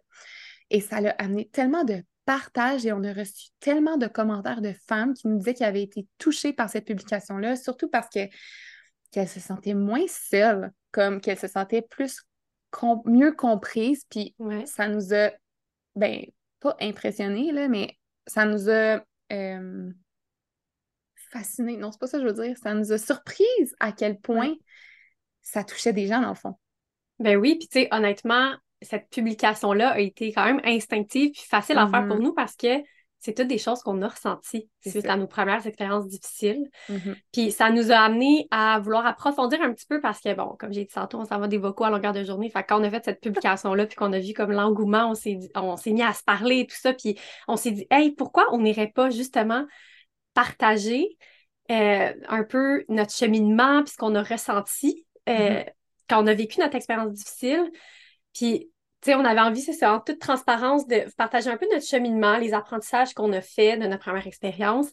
Et 0.70 0.82
ça 0.82 1.02
l'a 1.02 1.12
amené 1.12 1.50
tellement 1.50 1.84
de 1.84 2.04
partage 2.26 2.86
et 2.86 2.92
on 2.92 3.04
a 3.04 3.14
reçu 3.14 3.50
tellement 3.60 3.98
de 3.98 4.08
commentaires 4.08 4.62
de 4.62 4.74
femmes 4.88 5.14
qui 5.14 5.28
nous 5.28 5.38
disaient 5.38 5.54
qu'elles 5.54 5.68
avaient 5.68 5.84
été 5.84 6.08
touchées 6.18 6.54
par 6.54 6.70
cette 6.70 6.86
publication-là, 6.86 7.56
surtout 7.56 7.90
parce 7.90 8.10
que 8.10 8.28
qu'elles 9.12 9.30
se 9.30 9.40
sentaient 9.40 9.76
moins 9.76 10.08
seules, 10.08 10.72
comme 10.92 11.22
qu'elles 11.22 11.40
se 11.40 11.48
sentaient 11.48 11.84
plus 11.84 12.26
mieux 13.06 13.32
comprises, 13.32 14.06
puis 14.10 14.36
ça 14.66 14.88
nous 14.88 15.14
a 15.14 15.32
ben, 15.96 16.26
pas 16.60 16.76
impressionné, 16.82 17.52
là, 17.52 17.68
mais 17.68 17.98
ça 18.28 18.46
nous 18.46 18.70
a 18.70 19.02
euh, 19.32 19.92
fasciné. 21.32 21.78
Non, 21.78 21.92
c'est 21.92 22.00
pas 22.00 22.08
ça 22.08 22.18
que 22.18 22.24
je 22.24 22.30
veux 22.30 22.44
dire. 22.44 22.58
Ça 22.58 22.74
nous 22.74 22.92
a 22.92 22.98
surprise 22.98 23.76
à 23.80 23.92
quel 23.92 24.20
point 24.20 24.54
ça 25.46 25.64
touchait 25.64 25.94
des 25.94 26.08
gens, 26.08 26.20
dans 26.20 26.30
le 26.30 26.36
fond. 26.36 26.56
Ben 27.20 27.38
oui, 27.38 27.56
puis 27.58 27.70
tu 27.70 27.80
sais, 27.80 27.88
honnêtement, 27.92 28.52
cette 28.82 29.10
publication-là 29.10 29.92
a 29.92 30.00
été 30.00 30.34
quand 30.34 30.44
même 30.44 30.60
instinctive 30.66 31.32
puis 31.32 31.44
facile 31.48 31.78
à 31.78 31.88
faire 31.88 32.06
pour 32.08 32.18
mm-hmm. 32.18 32.22
nous 32.22 32.34
parce 32.34 32.56
que 32.58 32.84
c'est 33.20 33.34
toutes 33.34 33.48
des 33.48 33.58
choses 33.58 33.82
qu'on 33.82 34.02
a 34.02 34.08
ressenties 34.08 34.70
suite 34.86 35.08
à 35.08 35.16
nos 35.16 35.26
premières 35.26 35.66
expériences 35.66 36.08
difficiles. 36.08 36.70
Mm-hmm. 36.90 37.16
Puis 37.32 37.52
ça 37.52 37.72
nous 37.72 37.92
a 37.92 37.96
amené 37.96 38.48
à 38.52 38.80
vouloir 38.80 39.06
approfondir 39.06 39.62
un 39.62 39.74
petit 39.74 39.88
peu 39.88 40.00
parce 40.00 40.20
que, 40.20 40.34
bon, 40.36 40.56
comme 40.60 40.74
j'ai 40.74 40.84
dit 40.84 40.94
tantôt, 40.94 41.20
on 41.20 41.26
s'en 41.26 41.40
va 41.40 41.48
des 41.48 41.58
vocaux 41.58 41.86
à 41.86 41.90
longueur 41.90 42.14
de 42.14 42.24
journée. 42.24 42.50
Fait 42.50 42.64
quand 42.64 42.80
on 42.80 42.84
a 42.84 42.90
fait 42.90 43.06
cette 43.06 43.22
publication-là, 43.22 43.88
puis 43.88 43.96
qu'on 43.96 44.14
a 44.14 44.20
vu 44.20 44.34
comme 44.34 44.52
l'engouement, 44.52 45.10
on 45.10 45.16
s'est 45.16 45.40
on 45.56 45.78
s'est 45.78 45.92
mis 45.92 46.04
à 46.04 46.14
se 46.14 46.24
parler 46.24 46.60
et 46.60 46.68
tout 46.68 46.78
ça, 46.78 46.94
puis 46.94 47.18
on 47.48 47.56
s'est 47.56 47.72
dit, 47.72 47.88
hey, 47.90 48.12
pourquoi 48.12 48.46
on 48.52 48.60
n'irait 48.60 48.92
pas 48.94 49.10
justement 49.10 49.66
partager 50.34 51.18
euh, 51.72 52.14
un 52.28 52.44
peu 52.44 52.84
notre 52.90 53.14
cheminement, 53.14 53.84
puis 53.84 53.94
ce 53.94 53.98
qu'on 53.98 54.14
a 54.14 54.22
ressenti? 54.22 55.06
Euh, 55.30 55.34
mm-hmm. 55.34 55.70
quand 56.10 56.24
on 56.24 56.28
a 56.28 56.34
vécu 56.34 56.60
notre 56.60 56.76
expérience 56.76 57.12
difficile. 57.12 57.72
Puis 58.34 58.70
on 59.08 59.26
avait 59.26 59.42
envie, 59.42 59.62
c'est 59.62 59.74
ça, 59.74 59.94
en 59.94 60.00
toute 60.00 60.20
transparence, 60.20 60.88
de 60.88 61.06
partager 61.18 61.50
un 61.50 61.58
peu 61.58 61.68
notre 61.72 61.86
cheminement, 61.86 62.38
les 62.38 62.54
apprentissages 62.54 63.14
qu'on 63.14 63.32
a 63.34 63.42
fait 63.42 63.78
de 63.78 63.86
notre 63.86 64.04
première 64.04 64.26
expérience, 64.26 64.88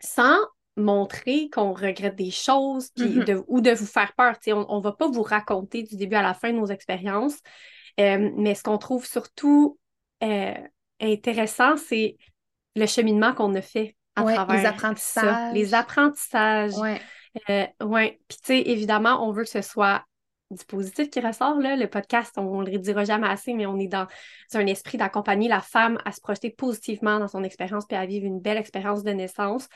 sans 0.00 0.36
montrer 0.76 1.48
qu'on 1.48 1.72
regrette 1.72 2.16
des 2.16 2.30
choses 2.30 2.90
mm-hmm. 2.98 3.44
ou 3.48 3.60
de 3.60 3.70
vous 3.70 3.86
faire 3.86 4.12
peur. 4.14 4.36
on 4.48 4.76
ne 4.76 4.82
va 4.82 4.92
pas 4.92 5.08
vous 5.08 5.22
raconter 5.22 5.82
du 5.82 5.96
début 5.96 6.16
à 6.16 6.22
la 6.22 6.34
fin 6.34 6.52
de 6.52 6.58
nos 6.58 6.66
expériences, 6.66 7.38
euh, 7.98 8.30
mais 8.36 8.54
ce 8.54 8.62
qu'on 8.62 8.78
trouve 8.78 9.06
surtout 9.06 9.78
euh, 10.22 10.54
intéressant, 11.00 11.76
c'est 11.76 12.16
le 12.74 12.86
cheminement 12.86 13.32
qu'on 13.32 13.54
a 13.54 13.62
fait 13.62 13.96
à 14.16 14.22
travers 14.22 14.56
les 14.56 14.66
apprentissages. 14.66 15.54
Les 15.54 15.74
apprentissages. 15.74 16.74
Ouais. 16.74 17.00
Euh, 17.50 17.66
ouais. 17.82 18.20
Puis, 18.28 18.38
tu 18.38 18.46
sais, 18.46 18.62
évidemment, 18.62 19.26
on 19.26 19.32
veut 19.32 19.44
que 19.44 19.50
ce 19.50 19.62
soit 19.62 20.04
du 20.50 20.64
positif 20.64 21.10
qui 21.10 21.20
ressort. 21.20 21.58
Là. 21.58 21.76
Le 21.76 21.88
podcast, 21.88 22.34
on 22.36 22.62
ne 22.62 22.66
le 22.66 22.72
redira 22.76 23.04
jamais 23.04 23.26
assez, 23.26 23.52
mais 23.54 23.66
on 23.66 23.78
est 23.78 23.88
dans 23.88 24.06
un 24.54 24.66
esprit 24.66 24.98
d'accompagner 24.98 25.48
la 25.48 25.60
femme 25.60 25.98
à 26.04 26.12
se 26.12 26.20
projeter 26.20 26.50
positivement 26.50 27.18
dans 27.18 27.28
son 27.28 27.42
expérience 27.42 27.86
puis 27.86 27.96
à 27.96 28.06
vivre 28.06 28.26
une 28.26 28.40
belle 28.40 28.58
expérience 28.58 29.02
de 29.02 29.10
naissance. 29.10 29.68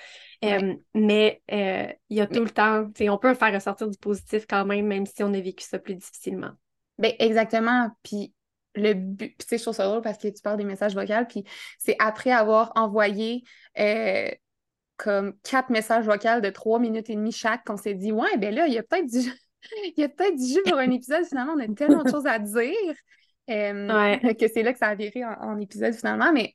Euh, 0.45 0.75
mais 0.95 1.43
euh, 1.51 1.89
il 2.09 2.17
y 2.17 2.21
a 2.21 2.27
tout 2.27 2.45
le 2.45 2.51
temps, 2.51 2.89
on 3.01 3.19
peut 3.19 3.35
faire 3.35 3.53
ressortir 3.53 3.89
du 3.89 3.99
positif 3.99 4.47
quand 4.49 4.65
même, 4.65 4.87
même 4.87 5.07
si 5.07 5.23
on 5.23 5.35
a 5.35 5.41
vécu 5.41 5.65
ça 5.65 5.79
plus 5.79 5.97
difficilement. 5.97 6.53
Bien, 6.99 7.13
exactement. 7.19 7.91
Puis 8.03 8.33
le 8.75 8.95
but, 8.95 9.37
tu 9.39 9.47
sais, 9.47 9.59
je 9.59 9.63
trouve 9.63 9.75
ça 9.75 9.87
drôle 9.87 10.03
parce 10.03 10.19
que 10.19 10.29
tu 10.29 10.41
parles 10.43 10.59
des 10.59 10.65
messages 10.65 10.95
vocaux, 10.95 11.25
puis 11.29 11.45
c'est 11.79 11.97
après 11.99 12.31
avoir 12.31 12.73
envoyé 12.77 13.43
euh, 13.79 14.31
comme 15.03 15.33
quatre 15.43 15.71
messages 15.71 16.05
vocaux 16.05 16.41
de 16.43 16.51
trois 16.51 16.79
minutes 16.79 17.09
et 17.09 17.15
demie 17.15 17.33
chaque 17.33 17.65
qu'on 17.65 17.79
s'est 17.79 17.95
dit, 17.95 18.13
ouais, 18.13 18.37
ben 18.37 18.55
là, 18.55 18.67
il 18.67 18.75
y 18.75 18.79
a 18.79 18.83
peut-être 18.83 19.07
du 19.07 19.21
il 19.85 19.95
y 19.97 20.05
a 20.05 20.09
peut-être 20.09 20.37
du 20.37 20.47
jus 20.47 20.63
pour 20.67 20.79
un 20.79 20.91
épisode. 20.91 21.25
Finalement, 21.25 21.55
on 21.55 21.61
a 21.61 21.75
tellement 21.75 22.03
de 22.03 22.11
choses 22.11 22.27
à 22.27 22.39
dire 22.39 22.95
euh, 23.51 24.17
que 24.35 24.49
c'est 24.49 24.63
là 24.63 24.73
que 24.73 24.79
ça 24.79 24.89
a 24.89 24.95
viré 24.95 25.25
en, 25.25 25.59
épisode 25.59 25.95
finalement. 25.95 26.33
Mais 26.33 26.55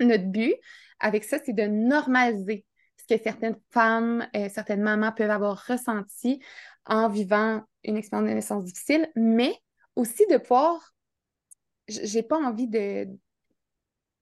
notre 0.00 0.24
but 0.24 0.54
avec 0.98 1.24
ça, 1.24 1.38
c'est 1.44 1.52
de 1.52 1.64
normaliser 1.64 2.64
ce 2.96 3.14
que 3.14 3.22
certaines 3.22 3.56
femmes, 3.70 4.26
euh, 4.34 4.48
certaines 4.48 4.82
mamans 4.82 5.12
peuvent 5.12 5.30
avoir 5.30 5.62
ressenti 5.66 6.40
en 6.86 7.08
vivant 7.08 7.62
une 7.82 7.98
expérience 7.98 8.28
de 8.28 8.34
naissance 8.34 8.64
difficile, 8.64 9.10
mais 9.14 9.54
aussi 9.94 10.26
de 10.30 10.38
pouvoir 10.38 10.94
j'ai 11.86 12.22
pas 12.22 12.38
envie 12.38 12.66
de, 12.66 13.06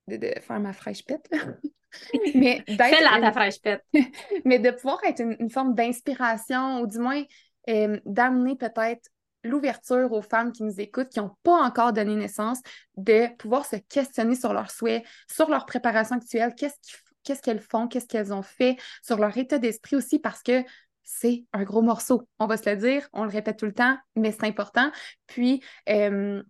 de, 0.08 0.40
faire 0.40 0.58
ma 0.58 0.72
fraîche 0.72 1.04
pète, 1.04 1.30
mais 2.34 2.62
Fais-la 2.66 3.20
ta 3.20 3.32
fraîche 3.32 3.60
pète. 3.60 3.84
mais 4.44 4.58
de 4.58 4.70
pouvoir 4.70 4.98
être 5.04 5.20
une, 5.20 5.50
forme 5.50 5.74
d'inspiration 5.74 6.80
ou 6.80 6.86
du 6.86 6.98
moins 6.98 7.22
euh, 7.68 7.98
d'amener 8.04 8.56
peut-être 8.56 9.08
l'ouverture 9.44 10.12
aux 10.12 10.22
femmes 10.22 10.52
qui 10.52 10.62
nous 10.62 10.80
écoutent, 10.80 11.08
qui 11.08 11.18
n'ont 11.18 11.36
pas 11.42 11.62
encore 11.62 11.92
donné 11.92 12.14
naissance, 12.14 12.60
de 12.96 13.34
pouvoir 13.36 13.66
se 13.66 13.76
questionner 13.76 14.34
sur 14.34 14.52
leurs 14.52 14.70
souhaits, 14.70 15.04
sur 15.30 15.48
leur 15.48 15.66
préparation 15.66 16.16
actuelle, 16.16 16.54
qu'est-ce 16.54 17.42
qu'elles 17.42 17.60
font, 17.60 17.88
qu'est-ce 17.88 18.06
qu'elles 18.06 18.32
ont 18.32 18.42
fait, 18.42 18.76
sur 19.02 19.18
leur 19.18 19.36
état 19.36 19.58
d'esprit 19.58 19.96
aussi, 19.96 20.18
parce 20.18 20.42
que 20.42 20.62
c'est 21.02 21.44
un 21.52 21.64
gros 21.64 21.82
morceau. 21.82 22.28
On 22.38 22.46
va 22.46 22.56
se 22.56 22.70
le 22.70 22.76
dire, 22.76 23.08
on 23.12 23.24
le 23.24 23.30
répète 23.30 23.58
tout 23.58 23.66
le 23.66 23.74
temps, 23.74 23.96
mais 24.14 24.32
c'est 24.32 24.44
important. 24.44 24.90
Puis, 25.26 25.62
euh, 25.88 26.42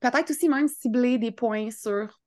peut-être 0.00 0.30
aussi 0.30 0.48
même 0.48 0.68
cibler 0.68 1.18
des 1.18 1.32
points 1.32 1.70
sur 1.70 2.20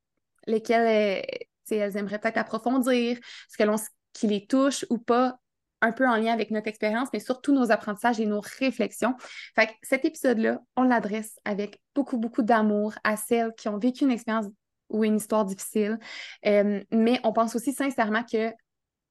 lesquels 0.47 1.21
euh, 1.21 1.45
elles 1.75 1.97
aimeraient 1.97 2.19
peut-être 2.19 2.37
approfondir, 2.37 3.17
ce 3.49 3.57
que 3.57 3.63
l'on 3.63 3.75
qui 4.13 4.27
les 4.27 4.45
touche 4.47 4.85
ou 4.89 4.97
pas, 4.97 5.39
un 5.81 5.91
peu 5.91 6.07
en 6.07 6.15
lien 6.15 6.33
avec 6.33 6.51
notre 6.51 6.67
expérience, 6.67 7.09
mais 7.13 7.19
surtout 7.19 7.53
nos 7.53 7.71
apprentissages 7.71 8.19
et 8.19 8.25
nos 8.25 8.41
réflexions. 8.59 9.15
Fait 9.55 9.67
que 9.67 9.71
cet 9.81 10.03
épisode-là, 10.03 10.59
on 10.75 10.83
l'adresse 10.83 11.39
avec 11.45 11.79
beaucoup, 11.95 12.17
beaucoup 12.17 12.41
d'amour 12.41 12.93
à 13.03 13.15
celles 13.15 13.53
qui 13.55 13.69
ont 13.69 13.77
vécu 13.77 14.03
une 14.03 14.11
expérience 14.11 14.47
ou 14.89 15.03
une 15.03 15.17
histoire 15.17 15.45
difficile. 15.45 15.99
Euh, 16.45 16.83
mais 16.91 17.19
on 17.23 17.31
pense 17.31 17.55
aussi 17.55 17.71
sincèrement 17.71 18.23
que 18.23 18.51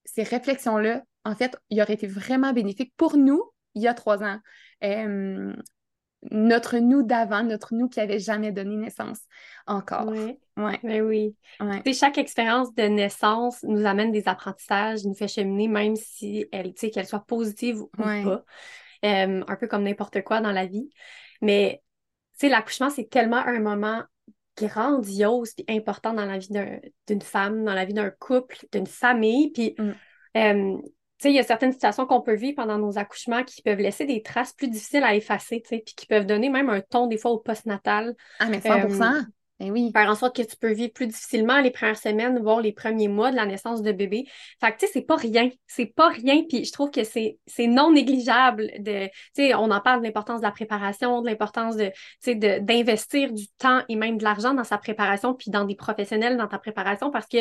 ces 0.05 0.25
réflexions-là, 0.25 1.03
en 1.25 1.35
fait, 1.35 1.57
ils 1.71 1.81
auraient 1.81 1.95
été 1.95 2.07
vraiment 2.07 2.53
bénéfiques 2.53 2.93
pour 2.97 3.17
nous 3.17 3.43
il 3.75 3.83
y 3.83 3.89
a 3.89 3.95
trois 3.95 4.23
ans. 4.23 4.39
Euh, 4.85 5.55
notre 6.31 6.79
nous 6.79 7.03
d'avant, 7.03 7.43
notre 7.43 7.75
nous 7.75 7.89
qui 7.89 8.01
avait 8.01 8.19
jamais 8.19 8.53
donné 8.53 8.77
naissance 8.77 9.21
encore. 9.67 10.07
Oui. 10.09 10.39
Ouais. 10.57 10.81
Ben 10.83 11.03
oui. 11.03 11.37
chaque 11.95 12.19
expérience 12.19 12.75
de 12.75 12.83
naissance 12.83 13.63
nous 13.63 13.87
amène 13.87 14.11
des 14.11 14.27
apprentissages, 14.27 15.05
nous 15.05 15.15
fait 15.15 15.29
cheminer, 15.29 15.69
même 15.69 15.97
si 15.97 16.47
elle, 16.51 16.75
qu'elle 16.75 17.07
soit 17.07 17.25
positive 17.25 17.81
ou 17.81 17.87
pas. 17.87 18.45
Euh, 19.05 19.45
un 19.47 19.57
peu 19.57 19.69
comme 19.69 19.85
n'importe 19.85 20.23
quoi 20.25 20.41
dans 20.41 20.51
la 20.51 20.67
vie. 20.67 20.91
Mais 21.41 21.83
l'accouchement, 22.43 22.91
c'est 22.91 23.09
tellement 23.09 23.37
un 23.37 23.61
moment 23.61 24.03
grandiose 24.57 25.53
et 25.57 25.77
important 25.77 26.13
dans 26.13 26.25
la 26.25 26.39
vie 26.39 26.49
d'une 27.07 27.23
femme, 27.23 27.65
dans 27.65 27.75
la 27.75 27.85
vie 27.85 27.95
d'un 27.95 28.11
couple, 28.11 28.57
d'une 28.73 28.89
famille. 28.89 29.53
Puis 29.53 29.77
mm. 29.79 29.93
euh, 30.37 30.79
il 31.25 31.33
y 31.33 31.39
a 31.39 31.43
certaines 31.43 31.73
situations 31.73 32.07
qu'on 32.07 32.21
peut 32.21 32.35
vivre 32.35 32.57
pendant 32.57 32.79
nos 32.79 32.99
accouchements 32.99 33.45
qui 33.45 33.63
peuvent 33.63 33.79
laisser 33.79 34.07
des 34.07 34.23
traces 34.23 34.53
plus 34.53 34.69
difficiles 34.69 35.05
à 35.05 35.15
effacer, 35.15 35.61
puis 35.61 35.83
qui 35.83 36.07
peuvent 36.07 36.27
donner 36.27 36.49
même 36.49 36.71
un 36.71 36.81
ton 36.81 37.07
des 37.07 37.19
fois 37.19 37.33
au 37.33 37.39
postnatal. 37.39 38.15
Ah, 38.39 38.47
mais 38.47 38.61
100 38.61 38.71
euh, 38.71 39.23
ben 39.61 39.73
oui. 39.73 39.91
Faire 39.93 40.09
en 40.09 40.15
sorte 40.15 40.37
que 40.37 40.43
tu 40.43 40.57
peux 40.57 40.73
vivre 40.73 40.93
plus 40.93 41.09
difficilement 41.09 41.61
les 41.61 41.73
premières 41.73 41.99
semaines, 41.99 42.39
voire 42.41 42.61
les 42.61 42.73
premiers 42.73 43.09
mois 43.09 43.33
de 43.33 43.37
la 43.37 43.45
naissance 43.45 43.83
de 43.83 43.91
bébé. 43.91 44.27
Fait 44.61 44.73
que, 44.73 44.79
tu 44.79 44.87
sais, 44.87 44.93
c'est 44.93 45.03
pas 45.03 45.17
rien. 45.17 45.51
C'est 45.67 45.87
pas 45.87 46.11
rien. 46.11 46.45
Puis 46.49 46.65
je 46.65 46.73
trouve 46.73 46.91
que 46.91 47.03
c'est 47.03 47.39
non 47.67 47.91
négligeable 47.91 48.71
de, 48.79 49.07
tu 49.07 49.13
sais, 49.35 49.55
on 49.55 49.71
en 49.71 49.81
parle 49.81 50.01
de 50.01 50.07
l'importance 50.07 50.41
de 50.41 50.47
la 50.47 50.53
préparation, 50.53 51.23
de 51.23 51.27
l'importance 51.27 51.77
de, 51.77 51.87
tu 52.23 52.39
sais, 52.41 52.61
d'investir 52.61 53.33
du 53.33 53.49
temps 53.59 53.83
et 53.89 53.97
même 53.97 54.19
de 54.19 54.25
l'argent 54.25 54.55
dans 54.55 54.65
sa 54.65 54.79
préparation, 54.79 55.35
puis 55.35 55.51
dans 55.51 55.65
des 55.65 55.75
professionnels 55.75 56.37
dans 56.37 56.49
ta 56.49 56.59
préparation 56.59 57.11
parce 57.11 57.27
que 57.27 57.39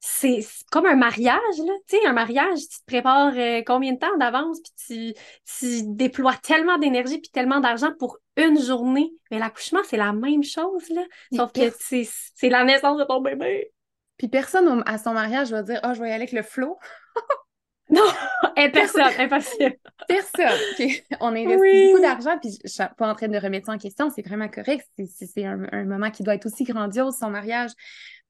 c'est 0.00 0.40
comme 0.70 0.86
un 0.86 0.96
mariage, 0.96 1.58
là. 1.58 1.72
Tu 1.86 1.98
sais, 1.98 2.06
un 2.06 2.14
mariage, 2.14 2.60
tu 2.60 2.78
te 2.80 2.84
prépares 2.86 3.34
euh, 3.36 3.62
combien 3.66 3.92
de 3.92 3.98
temps 3.98 4.16
d'avance, 4.16 4.58
puis 4.62 4.72
tu, 4.86 5.20
tu, 5.58 5.82
déploies 5.94 6.36
tellement 6.42 6.78
d'énergie 6.78 7.18
puis 7.18 7.30
tellement 7.30 7.60
d'argent 7.60 7.92
pour 7.98 8.18
une 8.36 8.58
journée. 8.58 9.12
Mais 9.30 9.38
l'accouchement, 9.38 9.80
c'est 9.84 9.98
la 9.98 10.14
même 10.14 10.42
chose, 10.42 10.88
là. 10.88 11.02
Sauf 11.34 11.52
que 11.52 11.70
c'est 11.78 12.48
la 12.48 12.64
naissance 12.64 12.98
de 12.98 13.04
ton 13.04 13.20
bébé. 13.20 13.72
Puis 14.16 14.28
personne 14.28 14.82
à 14.86 14.96
son 14.96 15.12
mariage 15.12 15.50
va 15.50 15.62
dire 15.62 15.80
«Ah, 15.82 15.90
oh, 15.90 15.94
je 15.94 16.00
vais 16.00 16.08
y 16.08 16.12
aller 16.12 16.22
avec 16.22 16.32
le 16.32 16.42
flot. 16.42 16.78
non, 17.90 18.02
personne, 18.72 19.12
impossible. 19.18 19.76
Personne. 20.08 20.58
On 21.20 21.28
investit 21.28 21.88
beaucoup 21.88 22.02
d'argent, 22.02 22.38
puis 22.38 22.58
je 22.64 22.68
suis 22.68 22.82
pas 22.96 23.08
en 23.08 23.14
train 23.14 23.28
de 23.28 23.38
remettre 23.38 23.66
ça 23.66 23.72
en 23.72 23.78
question, 23.78 24.10
c'est 24.10 24.26
vraiment 24.26 24.48
correct. 24.48 24.88
C'est 25.06 25.44
un, 25.44 25.66
un 25.72 25.84
moment 25.84 26.10
qui 26.10 26.22
doit 26.22 26.34
être 26.34 26.46
aussi 26.46 26.64
grandiose, 26.64 27.16
son 27.18 27.30
mariage. 27.30 27.70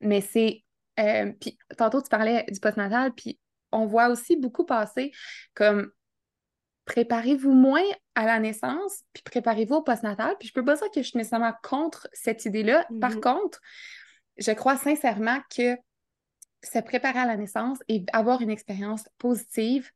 Mais 0.00 0.20
c'est 0.20 0.62
euh, 1.00 1.32
puis 1.40 1.58
tantôt, 1.76 2.02
tu 2.02 2.08
parlais 2.08 2.44
du 2.50 2.60
postnatal, 2.60 3.12
puis 3.12 3.38
on 3.72 3.86
voit 3.86 4.08
aussi 4.08 4.36
beaucoup 4.36 4.64
passer 4.64 5.12
comme 5.54 5.90
préparez-vous 6.84 7.52
moins 7.52 7.84
à 8.14 8.26
la 8.26 8.40
naissance, 8.40 9.02
puis 9.12 9.22
préparez-vous 9.22 9.76
au 9.76 9.82
postnatal. 9.82 10.34
Puis 10.38 10.48
je 10.48 10.54
peux 10.54 10.64
pas 10.64 10.76
dire 10.76 10.90
que 10.92 11.02
je 11.02 11.08
suis 11.08 11.18
nécessairement 11.18 11.54
contre 11.62 12.08
cette 12.12 12.44
idée-là. 12.44 12.86
Par 13.00 13.12
mm-hmm. 13.12 13.20
contre, 13.20 13.60
je 14.38 14.50
crois 14.52 14.76
sincèrement 14.76 15.38
que 15.54 15.76
se 16.62 16.78
préparer 16.80 17.20
à 17.20 17.26
la 17.26 17.36
naissance 17.36 17.78
et 17.88 18.04
avoir 18.12 18.42
une 18.42 18.50
expérience 18.50 19.04
positive 19.18 19.90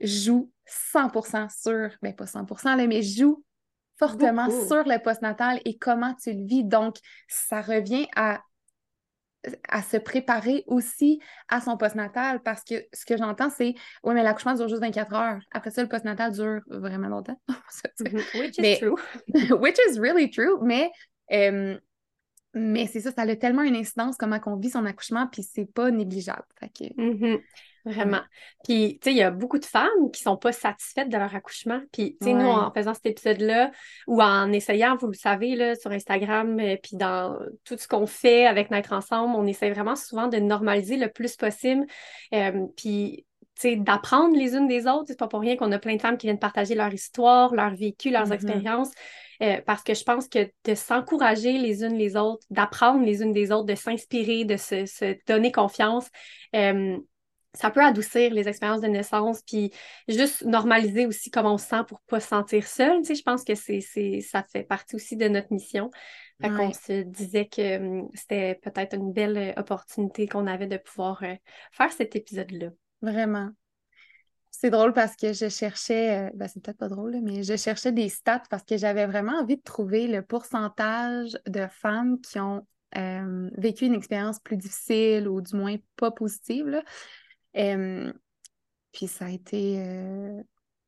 joue 0.00 0.50
100% 0.92 1.48
sur, 1.48 1.96
ben 2.02 2.14
pas 2.14 2.24
100%, 2.24 2.76
là, 2.76 2.86
mais 2.86 3.02
joue 3.02 3.44
fortement 3.98 4.50
sur 4.50 4.84
le 4.84 5.02
postnatal 5.02 5.60
et 5.64 5.78
comment 5.78 6.14
tu 6.14 6.32
le 6.32 6.44
vis. 6.44 6.64
Donc, 6.64 6.96
ça 7.28 7.62
revient 7.62 8.06
à 8.14 8.42
à 9.68 9.82
se 9.82 9.96
préparer 9.96 10.64
aussi 10.66 11.20
à 11.48 11.60
son 11.60 11.76
postnatal 11.76 12.40
parce 12.42 12.64
que 12.64 12.74
ce 12.92 13.04
que 13.04 13.16
j'entends, 13.16 13.50
c'est 13.50 13.74
oui, 14.04 14.14
mais 14.14 14.22
l'accouchement 14.22 14.54
dure 14.54 14.68
juste 14.68 14.80
24 14.80 15.14
heures. 15.14 15.38
Après 15.52 15.70
ça, 15.70 15.82
le 15.82 15.88
postnatal 15.88 16.32
dure 16.32 16.60
vraiment 16.68 17.08
longtemps. 17.08 17.40
Mm-hmm. 18.00 18.40
which 18.40 18.58
is 18.58 18.78
true. 18.78 18.96
which 19.58 19.78
is 19.88 19.98
really 19.98 20.30
true. 20.30 20.58
Mais, 20.62 20.90
mais 22.56 22.86
c'est 22.86 23.00
ça, 23.00 23.12
ça 23.12 23.22
a 23.22 23.36
tellement 23.36 23.62
une 23.62 23.76
incidence 23.76 24.16
comment 24.16 24.40
on 24.46 24.56
vit 24.56 24.70
son 24.70 24.86
accouchement, 24.86 25.28
puis 25.30 25.42
c'est 25.42 25.70
pas 25.70 25.90
négligeable. 25.90 26.46
Fait 26.58 26.68
que... 26.68 26.92
Mm-hmm. 26.94 27.40
Vraiment. 27.86 28.22
Puis, 28.64 28.98
tu 29.00 29.04
sais, 29.04 29.14
il 29.14 29.18
y 29.18 29.22
a 29.22 29.30
beaucoup 29.30 29.60
de 29.60 29.64
femmes 29.64 30.10
qui 30.12 30.20
sont 30.20 30.36
pas 30.36 30.50
satisfaites 30.50 31.08
de 31.08 31.16
leur 31.16 31.32
accouchement. 31.36 31.80
Puis, 31.92 32.16
tu 32.20 32.26
sais, 32.26 32.32
nous, 32.34 32.48
en 32.48 32.72
faisant 32.72 32.94
cet 32.94 33.06
épisode-là, 33.06 33.70
ou 34.08 34.20
en 34.20 34.52
essayant, 34.52 34.96
vous 34.96 35.06
le 35.06 35.14
savez, 35.14 35.54
là, 35.54 35.76
sur 35.76 35.92
Instagram, 35.92 36.58
euh, 36.58 36.76
puis 36.82 36.96
dans 36.96 37.38
tout 37.64 37.76
ce 37.78 37.86
qu'on 37.86 38.06
fait 38.06 38.44
avec 38.44 38.72
Naître 38.72 38.92
Ensemble, 38.92 39.36
on 39.36 39.46
essaie 39.46 39.70
vraiment 39.70 39.94
souvent 39.94 40.26
de 40.26 40.38
normaliser 40.38 40.96
le 40.96 41.08
plus 41.08 41.36
possible. 41.36 41.86
Euh, 42.34 42.66
puis, 42.76 43.24
tu 43.54 43.60
sais, 43.60 43.76
d'apprendre 43.76 44.36
les 44.36 44.56
unes 44.56 44.66
des 44.66 44.88
autres. 44.88 45.04
C'est 45.06 45.18
pas 45.18 45.28
pour 45.28 45.40
rien 45.40 45.56
qu'on 45.56 45.70
a 45.70 45.78
plein 45.78 45.94
de 45.94 46.00
femmes 46.00 46.18
qui 46.18 46.26
viennent 46.26 46.40
partager 46.40 46.74
leur 46.74 46.92
histoire, 46.92 47.54
leur 47.54 47.72
vécu, 47.76 48.10
leurs 48.10 48.26
mm-hmm. 48.26 48.34
expériences. 48.34 48.90
Euh, 49.42 49.60
parce 49.66 49.82
que 49.82 49.94
je 49.94 50.02
pense 50.02 50.28
que 50.28 50.50
de 50.64 50.74
s'encourager 50.74 51.58
les 51.58 51.84
unes 51.84 51.96
les 51.96 52.16
autres, 52.16 52.46
d'apprendre 52.50 53.04
les 53.04 53.22
unes 53.22 53.32
des 53.32 53.52
autres, 53.52 53.66
de 53.66 53.74
s'inspirer, 53.74 54.44
de 54.44 54.56
se, 54.56 54.86
se, 54.86 55.16
donner 55.26 55.52
confiance, 55.52 56.08
ça 57.56 57.70
peut 57.70 57.82
adoucir 57.82 58.32
les 58.32 58.48
expériences 58.48 58.82
de 58.82 58.86
naissance, 58.86 59.42
puis 59.42 59.72
juste 60.08 60.44
normaliser 60.44 61.06
aussi 61.06 61.30
comment 61.30 61.54
on 61.54 61.58
se 61.58 61.66
sent 61.66 61.82
pour 61.88 62.00
pas 62.02 62.20
se 62.20 62.28
sentir 62.28 62.66
seul. 62.66 62.98
Tu 62.98 63.06
sais, 63.06 63.14
je 63.14 63.22
pense 63.22 63.44
que 63.44 63.54
c'est, 63.54 63.80
ça 64.20 64.42
fait 64.42 64.62
partie 64.62 64.94
aussi 64.94 65.16
de 65.16 65.26
notre 65.26 65.52
mission. 65.52 65.90
Fait 66.40 66.50
qu'on 66.50 66.72
se 66.72 67.02
disait 67.02 67.46
que 67.46 67.78
hum, 67.78 68.08
c'était 68.12 68.56
peut-être 68.56 68.94
une 68.94 69.12
belle 69.14 69.38
euh, 69.38 69.52
opportunité 69.56 70.28
qu'on 70.28 70.46
avait 70.46 70.66
de 70.66 70.76
pouvoir 70.76 71.22
euh, 71.22 71.34
faire 71.72 71.90
cet 71.92 72.14
épisode-là. 72.14 72.68
Vraiment. 73.00 73.48
C'est 74.58 74.70
drôle 74.70 74.92
parce 74.92 75.16
que 75.16 75.32
je 75.32 75.48
cherchais, 75.48 76.28
euh, 76.28 76.30
ben 76.34 76.48
c'est 76.48 76.62
peut-être 76.62 76.78
pas 76.78 76.88
drôle, 76.88 77.18
mais 77.22 77.42
je 77.42 77.56
cherchais 77.56 77.92
des 77.92 78.08
stats 78.08 78.42
parce 78.48 78.62
que 78.62 78.76
j'avais 78.76 79.06
vraiment 79.06 79.38
envie 79.40 79.56
de 79.56 79.62
trouver 79.62 80.06
le 80.06 80.22
pourcentage 80.22 81.38
de 81.46 81.66
femmes 81.66 82.20
qui 82.20 82.40
ont 82.40 82.66
vécu 83.58 83.84
une 83.84 83.94
expérience 83.94 84.40
plus 84.40 84.56
difficile 84.56 85.28
ou 85.28 85.42
du 85.42 85.54
moins 85.54 85.76
pas 85.96 86.10
positive. 86.10 86.66
Là 86.66 86.82
puis 88.96 89.06
ça 89.08 89.26
a 89.26 89.30
été 89.30 89.78
euh, 89.78 90.42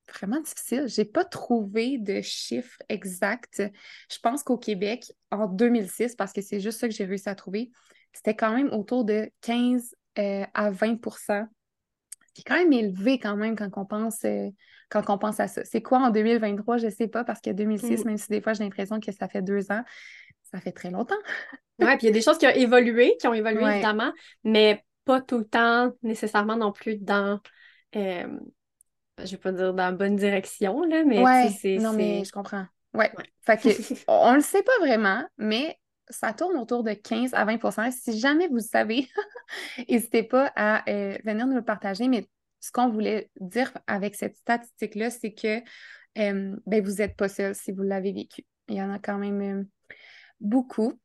vraiment 0.08 0.40
difficile. 0.40 0.86
Je 0.88 1.00
n'ai 1.00 1.04
pas 1.04 1.24
trouvé 1.26 1.98
de 1.98 2.22
chiffres 2.22 2.82
exacts. 2.88 3.62
Je 4.10 4.18
pense 4.22 4.42
qu'au 4.42 4.56
Québec, 4.56 5.12
en 5.30 5.46
2006, 5.46 6.16
parce 6.16 6.32
que 6.32 6.40
c'est 6.40 6.58
juste 6.58 6.80
ça 6.80 6.88
que 6.88 6.94
j'ai 6.94 7.04
réussi 7.04 7.28
à 7.28 7.34
trouver, 7.34 7.70
c'était 8.14 8.34
quand 8.34 8.54
même 8.54 8.72
autour 8.72 9.04
de 9.04 9.30
15 9.42 9.94
euh, 10.18 10.46
à 10.54 10.70
20 10.70 10.96
c'est 12.38 12.44
quand 12.44 12.56
même 12.56 12.72
élevé 12.72 13.18
quand 13.18 13.36
même 13.36 13.56
quand 13.56 13.68
on 13.76 13.84
pense, 13.84 14.24
euh, 14.24 14.48
quand 14.90 15.02
on 15.08 15.18
pense 15.18 15.40
à 15.40 15.48
ça. 15.48 15.64
C'est 15.64 15.82
quoi 15.82 15.98
en 15.98 16.10
2023? 16.10 16.76
Je 16.76 16.86
ne 16.86 16.90
sais 16.90 17.08
pas, 17.08 17.24
parce 17.24 17.40
que 17.40 17.50
2006, 17.50 18.04
mmh. 18.04 18.06
même 18.06 18.16
si 18.16 18.28
des 18.28 18.40
fois 18.40 18.52
j'ai 18.52 18.62
l'impression 18.62 19.00
que 19.00 19.10
ça 19.10 19.28
fait 19.28 19.42
deux 19.42 19.72
ans, 19.72 19.82
ça 20.44 20.60
fait 20.60 20.70
très 20.70 20.90
longtemps. 20.90 21.18
oui, 21.80 21.96
puis 21.96 21.98
il 22.02 22.06
y 22.06 22.10
a 22.10 22.12
des 22.12 22.22
choses 22.22 22.38
qui 22.38 22.46
ont 22.46 22.50
évolué, 22.50 23.16
qui 23.20 23.26
ont 23.26 23.34
évolué 23.34 23.64
évidemment, 23.64 24.12
mais 24.44 24.84
pas 25.04 25.20
tout 25.20 25.38
le 25.38 25.46
temps 25.46 25.92
nécessairement 26.02 26.56
non 26.56 26.70
plus 26.70 26.96
dans, 26.96 27.40
euh, 27.96 28.28
je 29.18 29.30
vais 29.32 29.36
pas 29.36 29.50
dire 29.50 29.74
dans 29.74 29.84
la 29.84 29.92
bonne 29.92 30.14
direction, 30.14 30.82
là, 30.82 31.02
mais 31.04 31.50
c'est. 31.50 31.78
Non, 31.78 31.92
mais 31.92 32.24
je 32.24 32.30
comprends. 32.30 32.66
Ouais. 32.94 33.10
Fait 33.40 33.56
que, 33.56 33.68
on 34.08 34.34
le 34.34 34.40
sait 34.40 34.62
pas 34.62 34.78
vraiment, 34.78 35.26
mais 35.38 35.76
ça 36.10 36.32
tourne 36.32 36.56
autour 36.56 36.82
de 36.82 36.92
15 36.92 37.34
à 37.34 37.44
20% 37.44 37.90
Si 37.90 38.18
jamais 38.18 38.48
vous 38.48 38.60
savez, 38.60 39.08
n'hésitez 39.88 40.22
pas 40.22 40.52
à 40.56 40.88
euh, 40.90 41.18
venir 41.24 41.46
nous 41.46 41.54
le 41.56 41.64
partager. 41.64 42.08
Mais 42.08 42.26
ce 42.60 42.72
qu'on 42.72 42.88
voulait 42.88 43.30
dire 43.40 43.72
avec 43.86 44.14
cette 44.14 44.36
statistique-là, 44.36 45.10
c'est 45.10 45.32
que 45.32 45.58
euh, 46.18 46.56
ben, 46.66 46.84
vous 46.84 46.94
n'êtes 46.94 47.16
pas 47.16 47.28
seul 47.28 47.54
si 47.54 47.72
vous 47.72 47.82
l'avez 47.82 48.12
vécu. 48.12 48.44
Il 48.68 48.76
y 48.76 48.82
en 48.82 48.92
a 48.92 48.98
quand 48.98 49.18
même 49.18 49.66
beaucoup. 50.40 50.98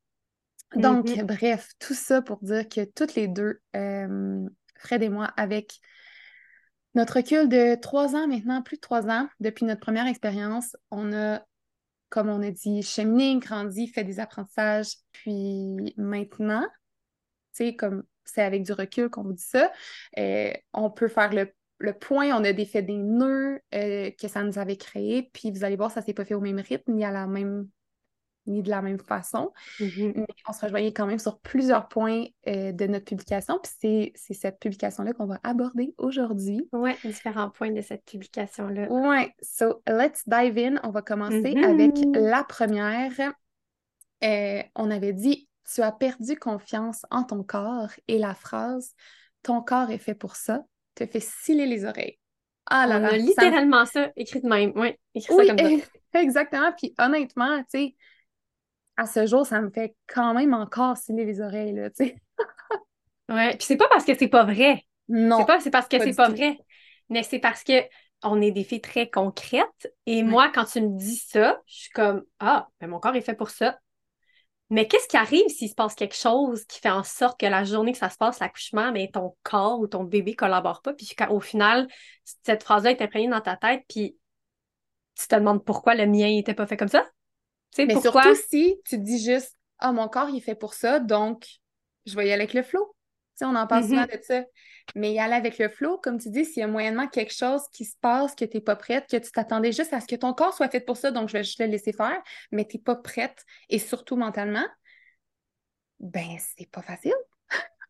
Donc, 0.75 1.07
Mhm. 1.15 1.23
bref, 1.25 1.69
tout 1.79 1.93
ça 1.93 2.21
pour 2.21 2.39
dire 2.41 2.67
que 2.67 2.83
toutes 2.83 3.15
les 3.15 3.27
deux, 3.27 3.59
euh, 3.75 4.47
Fred 4.77 5.03
et 5.03 5.09
moi, 5.09 5.25
avec 5.37 5.79
notre 6.95 7.17
recul 7.17 7.47
de 7.47 7.75
trois 7.75 8.15
ans 8.15 8.27
maintenant, 8.27 8.61
plus 8.61 8.77
de 8.77 8.81
trois 8.81 9.07
ans, 9.07 9.27
depuis 9.39 9.65
notre 9.65 9.81
première 9.81 10.07
expérience, 10.07 10.75
on 10.91 11.13
a, 11.13 11.43
comme 12.13 12.29
on 12.29 12.43
a 12.43 12.51
dit, 12.51 12.83
cheminé, 12.83 13.39
grandi, 13.39 13.87
fait 13.87 14.03
des 14.03 14.19
apprentissages. 14.19 14.97
Puis 15.13 15.95
maintenant, 15.97 16.61
tu 17.55 17.65
sais, 17.65 17.75
comme 17.75 18.03
c'est 18.23 18.43
avec 18.43 18.61
du 18.61 18.71
recul 18.71 19.09
qu'on 19.09 19.23
vous 19.23 19.33
dit 19.33 19.43
ça, 19.43 19.71
euh, 20.19 20.53
on 20.73 20.91
peut 20.91 21.07
faire 21.07 21.33
le, 21.33 21.51
le 21.79 21.97
point, 21.97 22.27
on 22.39 22.43
a 22.43 22.53
défait 22.53 22.83
des 22.83 22.97
nœuds 22.97 23.59
euh, 23.73 24.11
que 24.11 24.27
ça 24.27 24.43
nous 24.43 24.59
avait 24.59 24.77
créés, 24.77 25.31
puis 25.33 25.49
vous 25.49 25.63
allez 25.63 25.75
voir, 25.75 25.89
ça 25.89 26.03
s'est 26.03 26.13
pas 26.13 26.23
fait 26.23 26.35
au 26.35 26.39
même 26.39 26.59
rythme, 26.59 26.93
ni 26.93 27.03
à 27.03 27.09
la 27.09 27.25
même 27.25 27.67
ni 28.45 28.61
de 28.61 28.69
la 28.69 28.81
même 28.81 28.99
façon, 28.99 29.51
Mhm. 29.79 30.13
mais 30.15 30.25
on 30.47 30.53
se 30.53 30.61
rejoignait 30.65 30.91
quand 30.93 31.05
même 31.05 31.19
sur 31.19 31.39
plusieurs 31.39 31.87
points 31.87 32.25
euh, 32.47 32.71
de 32.71 32.85
notre 32.87 33.05
publication, 33.05 33.59
puis 33.61 33.71
c'est, 33.79 34.11
c'est 34.15 34.33
cette 34.33 34.59
publication-là 34.59 35.13
qu'on 35.13 35.25
va 35.27 35.39
aborder 35.43 35.93
aujourd'hui. 35.97 36.67
Ouais, 36.73 36.97
différents 37.03 37.49
points 37.49 37.71
de 37.71 37.81
cette 37.81 38.03
publication-là. 38.05 38.91
Ouais, 38.91 39.33
so 39.41 39.81
let's 39.87 40.23
dive 40.27 40.57
in. 40.57 40.79
On 40.83 40.89
va 40.91 41.01
commencer 41.01 41.53
Mhm. 41.55 41.63
avec 41.63 41.91
la 42.13 42.43
première. 42.43 43.11
Euh, 44.23 44.63
on 44.75 44.91
avait 44.91 45.13
dit 45.13 45.47
Tu 45.73 45.81
as 45.81 45.91
perdu 45.93 46.35
confiance 46.37 47.05
en 47.09 47.23
ton 47.23 47.41
corps 47.43 47.91
et 48.09 48.17
la 48.17 48.33
phrase 48.35 48.93
Ton 49.43 49.61
corps 49.61 49.89
est 49.91 49.97
fait 49.97 50.13
pour 50.15 50.35
ça 50.35 50.63
te 50.95 51.05
fait 51.05 51.19
sciller 51.21 51.65
les 51.65 51.85
oreilles. 51.85 52.19
Ah 52.65 52.85
là 52.87 52.97
On 52.97 52.99
là, 52.99 53.07
a 53.13 53.17
littéralement 53.17 53.85
ça 53.85 54.11
écrit 54.15 54.41
de 54.41 54.47
même. 54.47 54.71
Oui, 54.75 54.93
écrit 55.15 55.33
Oui, 55.35 55.47
ça 55.47 55.55
comme 55.55 55.79
ça. 55.79 55.87
exactement. 56.21 56.71
Puis 56.77 56.93
honnêtement, 56.99 57.59
tu 57.63 57.65
sais, 57.69 57.95
à 58.97 59.05
ce 59.05 59.25
jour, 59.25 59.45
ça 59.45 59.61
me 59.61 59.69
fait 59.69 59.95
quand 60.07 60.33
même 60.33 60.53
encore 60.53 60.97
sciller 60.97 61.25
les 61.25 61.41
oreilles, 61.41 61.73
là, 61.73 61.89
tu 61.89 62.05
sais. 62.05 62.15
Ouais, 63.29 63.55
puis 63.55 63.65
c'est 63.65 63.77
pas 63.77 63.87
parce 63.89 64.05
que 64.05 64.15
c'est 64.15 64.27
pas 64.27 64.43
vrai. 64.43 64.85
Non. 65.07 65.39
C'est 65.39 65.45
pas 65.45 65.59
c'est 65.59 65.71
parce 65.71 65.87
que 65.87 65.99
c'est 65.99 66.15
pas 66.15 66.29
vrai, 66.29 66.57
mais 67.09 67.23
c'est 67.23 67.39
parce 67.39 67.63
que 67.63 67.73
on 68.23 68.41
est 68.41 68.51
des 68.51 68.63
filles 68.63 68.81
très 68.81 69.09
concrètes. 69.09 69.93
Et 70.05 70.23
moi, 70.23 70.49
quand 70.53 70.65
tu 70.65 70.81
me 70.81 70.97
dis 70.97 71.17
ça, 71.17 71.61
je 71.65 71.75
suis 71.75 71.89
comme 71.91 72.23
Ah, 72.39 72.67
ben 72.79 72.87
mon 72.87 72.99
corps 72.99 73.15
est 73.15 73.21
fait 73.21 73.35
pour 73.35 73.49
ça. 73.49 73.77
Mais 74.69 74.87
qu'est-ce 74.87 75.07
qui 75.07 75.17
arrive 75.17 75.47
s'il 75.49 75.69
se 75.69 75.75
passe 75.75 75.93
quelque 75.93 76.15
chose 76.15 76.65
qui 76.65 76.79
fait 76.79 76.89
en 76.89 77.03
sorte 77.03 77.39
que 77.39 77.45
la 77.45 77.63
journée 77.63 77.91
que 77.91 77.97
ça 77.97 78.09
se 78.09 78.17
passe, 78.17 78.39
l'accouchement, 78.39 78.91
mais 78.91 79.09
ton 79.11 79.35
corps 79.43 79.79
ou 79.79 79.87
ton 79.87 80.03
bébé 80.03 80.35
collabore 80.35 80.81
pas, 80.81 80.93
puis 80.93 81.13
au 81.29 81.39
final, 81.39 81.87
cette 82.43 82.63
phrase-là 82.63 82.91
est 82.91 83.01
imprégnée 83.01 83.27
dans 83.29 83.41
ta 83.41 83.55
tête, 83.55 83.83
puis 83.87 84.17
tu 85.15 85.27
te 85.27 85.35
demandes 85.35 85.63
pourquoi 85.63 85.93
le 85.95 86.07
mien 86.07 86.27
n'était 86.29 86.55
pas 86.55 86.65
fait 86.65 86.77
comme 86.77 86.87
ça? 86.87 87.05
Mais 87.81 87.95
pourquoi? 87.95 87.95
surtout 87.95 88.35
si 88.35 88.79
tu 88.85 88.97
te 88.97 89.01
dis 89.01 89.23
juste 89.23 89.55
Ah, 89.79 89.91
mon 89.91 90.07
corps, 90.07 90.29
il 90.29 90.37
est 90.37 90.41
fait 90.41 90.55
pour 90.55 90.73
ça, 90.73 90.99
donc 90.99 91.45
je 92.05 92.15
vais 92.15 92.27
y 92.27 92.31
aller 92.31 92.43
avec 92.43 92.53
le 92.53 92.63
flow. 92.63 92.95
Tu 93.35 93.39
sais, 93.39 93.45
on 93.45 93.55
en 93.55 93.67
parle 93.67 93.83
Mhm. 93.83 93.83
souvent 93.83 94.05
de 94.05 94.19
ça. 94.21 94.43
Mais 94.95 95.13
y 95.13 95.19
aller 95.19 95.33
avec 95.33 95.57
le 95.57 95.69
flow, 95.69 95.97
comme 95.97 96.19
tu 96.19 96.29
dis, 96.29 96.45
s'il 96.45 96.59
y 96.61 96.63
a 96.63 96.67
moyennement 96.67 97.07
quelque 97.07 97.33
chose 97.33 97.61
qui 97.71 97.85
se 97.85 97.95
passe, 97.99 98.35
que 98.35 98.45
tu 98.45 98.57
n'es 98.57 98.61
pas 98.61 98.75
prête, 98.75 99.09
que 99.09 99.17
tu 99.17 99.31
t'attendais 99.31 99.71
juste 99.71 99.93
à 99.93 99.99
ce 100.01 100.07
que 100.07 100.15
ton 100.15 100.33
corps 100.33 100.53
soit 100.53 100.69
fait 100.69 100.81
pour 100.81 100.97
ça, 100.97 101.11
donc 101.11 101.29
je 101.29 101.33
vais 101.33 101.43
juste 101.43 101.59
le 101.59 101.65
laisser 101.67 101.93
faire, 101.93 102.21
mais 102.51 102.65
tu 102.65 102.77
n'es 102.77 102.83
pas 102.83 102.95
prête, 102.95 103.43
et 103.69 103.79
surtout 103.79 104.15
mentalement, 104.15 104.65
ben, 105.99 106.37
c'est 106.39 106.69
pas 106.69 106.81
facile. 106.81 107.13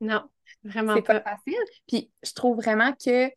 Non, 0.02 0.30
vraiment 0.63 1.00
C'est 1.00 1.02
pas 1.02 1.16
pas. 1.16 1.24
facile. 1.24 1.56
Puis 1.88 2.12
je 2.24 2.34
trouve 2.34 2.58
vraiment 2.58 2.94
que 2.94 3.30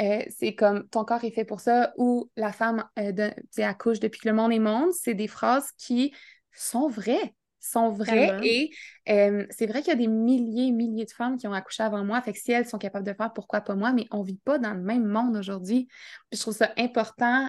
euh, 0.00 0.22
c'est 0.28 0.54
comme 0.54 0.88
ton 0.88 1.04
corps 1.04 1.24
est 1.24 1.30
fait 1.30 1.44
pour 1.44 1.60
ça 1.60 1.92
ou 1.96 2.30
la 2.36 2.52
femme 2.52 2.84
euh, 2.98 3.12
de- 3.12 3.62
accouche 3.62 4.00
depuis 4.00 4.20
que 4.20 4.28
le 4.28 4.34
monde 4.34 4.52
est 4.52 4.58
monde. 4.58 4.92
C'est 4.92 5.14
des 5.14 5.28
phrases 5.28 5.70
qui 5.78 6.14
sont 6.52 6.88
vraies. 6.88 7.34
Sont 7.60 7.88
vraies 7.88 8.26
Tellement. 8.26 8.42
et 8.42 8.70
euh, 9.08 9.46
c'est 9.48 9.66
vrai 9.66 9.80
qu'il 9.80 9.88
y 9.88 9.92
a 9.92 9.98
des 9.98 10.06
milliers 10.06 10.66
et 10.66 10.72
milliers 10.72 11.06
de 11.06 11.10
femmes 11.10 11.38
qui 11.38 11.46
ont 11.46 11.52
accouché 11.54 11.82
avant 11.82 12.04
moi. 12.04 12.20
Fait 12.20 12.34
que 12.34 12.38
si 12.38 12.52
elles 12.52 12.66
sont 12.68 12.76
capables 12.76 13.06
de 13.06 13.14
faire, 13.14 13.32
pourquoi 13.32 13.62
pas 13.62 13.74
moi? 13.74 13.92
Mais 13.92 14.06
on 14.10 14.22
vit 14.22 14.36
pas 14.44 14.58
dans 14.58 14.74
le 14.74 14.82
même 14.82 15.06
monde 15.06 15.34
aujourd'hui. 15.36 15.88
Je 16.30 16.38
trouve 16.38 16.54
ça 16.54 16.72
important. 16.76 17.48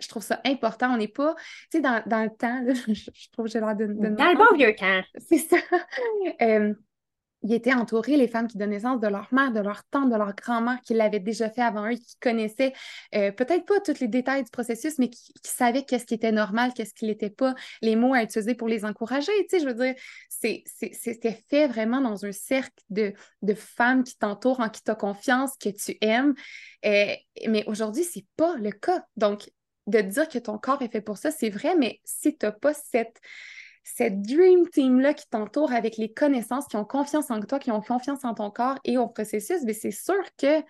Je 0.00 0.08
trouve 0.08 0.22
ça 0.24 0.40
important. 0.44 0.94
On 0.94 0.96
n'est 0.96 1.06
pas, 1.08 1.34
tu 1.36 1.42
sais, 1.72 1.80
dans, 1.80 2.02
dans 2.06 2.24
le 2.24 2.30
temps, 2.30 2.60
là, 2.62 2.74
je, 2.74 2.92
je 2.94 3.30
trouve 3.30 3.44
que 3.46 3.52
j'ai 3.52 3.60
l'air 3.60 3.76
de, 3.76 3.86
de 3.86 4.08
Dans 4.08 4.30
le 4.32 4.36
bon 4.36 4.56
vieux 4.56 4.72
camp. 4.72 5.02
c'est 5.28 5.38
ça. 5.38 5.58
Euh, 6.42 6.74
ils 7.42 7.54
étaient 7.54 7.72
entourés, 7.72 8.16
les 8.16 8.28
femmes 8.28 8.46
qui 8.46 8.58
donnaient 8.58 8.76
naissance, 8.76 9.00
de 9.00 9.08
leur 9.08 9.32
mère, 9.32 9.52
de 9.52 9.60
leur 9.60 9.84
tante, 9.84 10.10
de 10.10 10.16
leur 10.16 10.34
grand-mère, 10.34 10.80
qui 10.82 10.94
l'avaient 10.94 11.20
déjà 11.20 11.48
fait 11.48 11.62
avant 11.62 11.90
eux, 11.90 11.94
qui 11.94 12.16
connaissaient 12.20 12.72
euh, 13.14 13.32
peut-être 13.32 13.64
pas 13.64 13.80
tous 13.80 13.98
les 14.00 14.08
détails 14.08 14.44
du 14.44 14.50
processus, 14.50 14.98
mais 14.98 15.08
qui, 15.08 15.32
savaient 15.44 15.84
qu'est-ce 15.84 16.06
qui 16.06 16.14
était 16.14 16.32
normal, 16.32 16.72
qu'est-ce 16.74 16.94
qui 16.94 17.06
l'était 17.06 17.30
pas, 17.30 17.54
les 17.82 17.96
mots 17.96 18.14
à 18.14 18.22
utiliser 18.22 18.54
pour 18.54 18.68
les 18.68 18.84
encourager. 18.84 19.32
Tu 19.48 19.58
sais, 19.58 19.60
je 19.60 19.66
veux 19.66 19.74
dire, 19.74 19.94
c'était 20.28 21.42
fait 21.48 21.66
vraiment 21.66 22.00
dans 22.00 22.24
un 22.24 22.32
cercle 22.32 22.82
de, 22.90 23.12
de 23.42 23.54
femmes 23.54 24.04
qui 24.04 24.16
t'entourent, 24.16 24.60
en 24.60 24.68
qui 24.68 24.82
tu 24.82 24.90
as 24.90 24.94
confiance, 24.94 25.56
que 25.58 25.70
tu 25.70 25.96
aimes. 26.00 26.34
Euh, 26.84 27.14
mais 27.48 27.64
aujourd'hui, 27.66 28.04
c'est 28.04 28.26
pas 28.36 28.56
le 28.56 28.70
cas. 28.70 29.04
Donc, 29.16 29.50
de 29.86 30.00
dire 30.00 30.28
que 30.28 30.38
ton 30.38 30.58
corps 30.58 30.82
est 30.82 30.92
fait 30.92 31.00
pour 31.00 31.18
ça, 31.18 31.30
c'est 31.30 31.50
vrai, 31.50 31.74
mais 31.76 32.00
si 32.04 32.36
tu 32.36 32.46
n'as 32.46 32.52
pas 32.52 32.74
cette 32.74 33.20
cette 33.82 34.22
dream 34.22 34.68
team-là 34.68 35.14
qui 35.14 35.26
t'entoure 35.28 35.72
avec 35.72 35.96
les 35.96 36.12
connaissances, 36.12 36.66
qui 36.66 36.76
ont 36.76 36.84
confiance 36.84 37.30
en 37.30 37.40
toi, 37.40 37.58
qui 37.58 37.70
ont 37.70 37.80
confiance 37.80 38.24
en 38.24 38.34
ton 38.34 38.50
corps 38.50 38.78
et 38.84 38.98
au 38.98 39.08
processus, 39.08 39.62
mais 39.64 39.72
c'est 39.72 39.90
sûr 39.90 40.22
que 40.36 40.62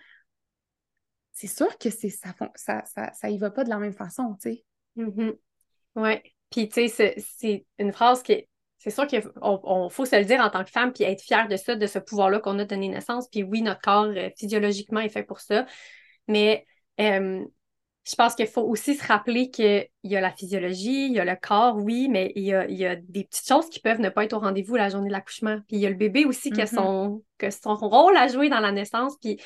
c'est 1.33 1.47
sûr 1.47 1.77
que 1.77 1.89
c'est 1.89 2.09
ça, 2.09 2.29
ça, 2.55 2.83
ça, 2.85 3.13
ça 3.13 3.29
y 3.29 3.37
va 3.37 3.51
pas 3.51 3.63
de 3.63 3.69
la 3.69 3.77
même 3.77 3.93
façon, 3.93 4.35
tu 4.41 4.51
sais. 4.51 4.65
Mhm. 4.95 5.33
Ouais. 5.95 6.23
Puis, 6.49 6.69
tu 6.69 6.87
sais, 6.87 7.15
c'est- 7.17 7.65
une 7.79 7.91
phrase 7.91 8.21
qui. 8.23 8.47
C'est 8.77 8.89
sûr 8.89 9.05
qu'il 9.05 9.21
faut 9.21 10.05
se 10.05 10.15
le 10.15 10.25
dire 10.25 10.41
en 10.41 10.49
tant 10.49 10.63
que 10.63 10.71
femme, 10.71 10.91
puis 10.91 11.03
être 11.03 11.21
fière 11.21 11.47
de 11.47 11.55
ça, 11.55 11.75
de 11.75 11.85
ce 11.85 11.99
pouvoir-là 11.99 12.39
qu'on 12.39 12.57
a 12.57 12.65
donné 12.65 12.89
naissance. 12.89 13.27
Puis 13.29 13.43
oui, 13.43 13.61
notre 13.61 13.79
corps, 13.81 14.05
euh, 14.05 14.29
physiologiquement, 14.35 14.99
est 14.99 15.09
fait 15.09 15.23
pour 15.23 15.39
ça. 15.39 15.67
Mais 16.27 16.65
euh, 16.99 17.45
je 18.03 18.15
pense 18.15 18.33
qu'il 18.33 18.47
faut 18.47 18.63
aussi 18.63 18.95
se 18.95 19.05
rappeler 19.05 19.51
qu'il 19.51 19.87
y 20.03 20.15
a 20.15 20.21
la 20.21 20.31
physiologie, 20.31 21.05
il 21.05 21.13
y 21.13 21.19
a 21.19 21.25
le 21.25 21.35
corps, 21.35 21.77
oui, 21.77 22.07
mais 22.09 22.31
il 22.35 22.43
y 22.43 22.53
a, 22.53 22.67
il 22.67 22.75
y 22.75 22.85
a 22.85 22.95
des 22.95 23.25
petites 23.25 23.47
choses 23.47 23.69
qui 23.69 23.79
peuvent 23.79 23.99
ne 23.99 24.09
pas 24.09 24.23
être 24.23 24.33
au 24.33 24.39
rendez-vous 24.39 24.75
la 24.75 24.89
journée 24.89 25.07
de 25.07 25.13
l'accouchement. 25.13 25.57
Puis 25.67 25.77
il 25.77 25.79
y 25.79 25.85
a 25.85 25.89
le 25.89 25.95
bébé 25.95 26.25
aussi 26.25 26.51
qui 26.51 26.61
a 26.61 26.65
Mhm. 26.65 26.69
son, 26.69 27.23
que 27.37 27.51
son 27.51 27.75
rôle 27.75 28.17
à 28.17 28.27
jouer 28.27 28.49
dans 28.49 28.59
la 28.59 28.71
naissance. 28.71 29.17
Puis 29.21 29.39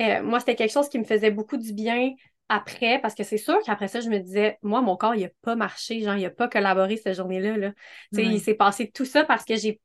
euh, 0.00 0.22
moi, 0.22 0.40
c'était 0.40 0.56
quelque 0.56 0.72
chose 0.72 0.88
qui 0.88 0.98
me 0.98 1.04
faisait 1.04 1.30
beaucoup 1.30 1.56
du 1.56 1.72
bien 1.72 2.10
après, 2.50 2.98
parce 3.00 3.14
que 3.14 3.24
c'est 3.24 3.38
sûr 3.38 3.58
qu'après 3.64 3.88
ça, 3.88 4.00
je 4.00 4.10
me 4.10 4.18
disais, 4.18 4.58
moi, 4.60 4.82
mon 4.82 4.94
corps, 4.96 5.14
il 5.14 5.22
n'a 5.22 5.28
pas 5.40 5.56
marché, 5.56 6.00
genre, 6.02 6.16
il 6.16 6.22
n'a 6.22 6.30
pas 6.30 6.48
collaboré 6.48 6.98
cette 6.98 7.16
journée-là. 7.16 7.56
Là. 7.56 7.72
Il 8.12 8.40
s'est 8.40 8.54
passé 8.54 8.90
tout 8.90 9.06
ça 9.06 9.24
parce 9.24 9.44
que 9.44 9.56
j'ai. 9.56 9.80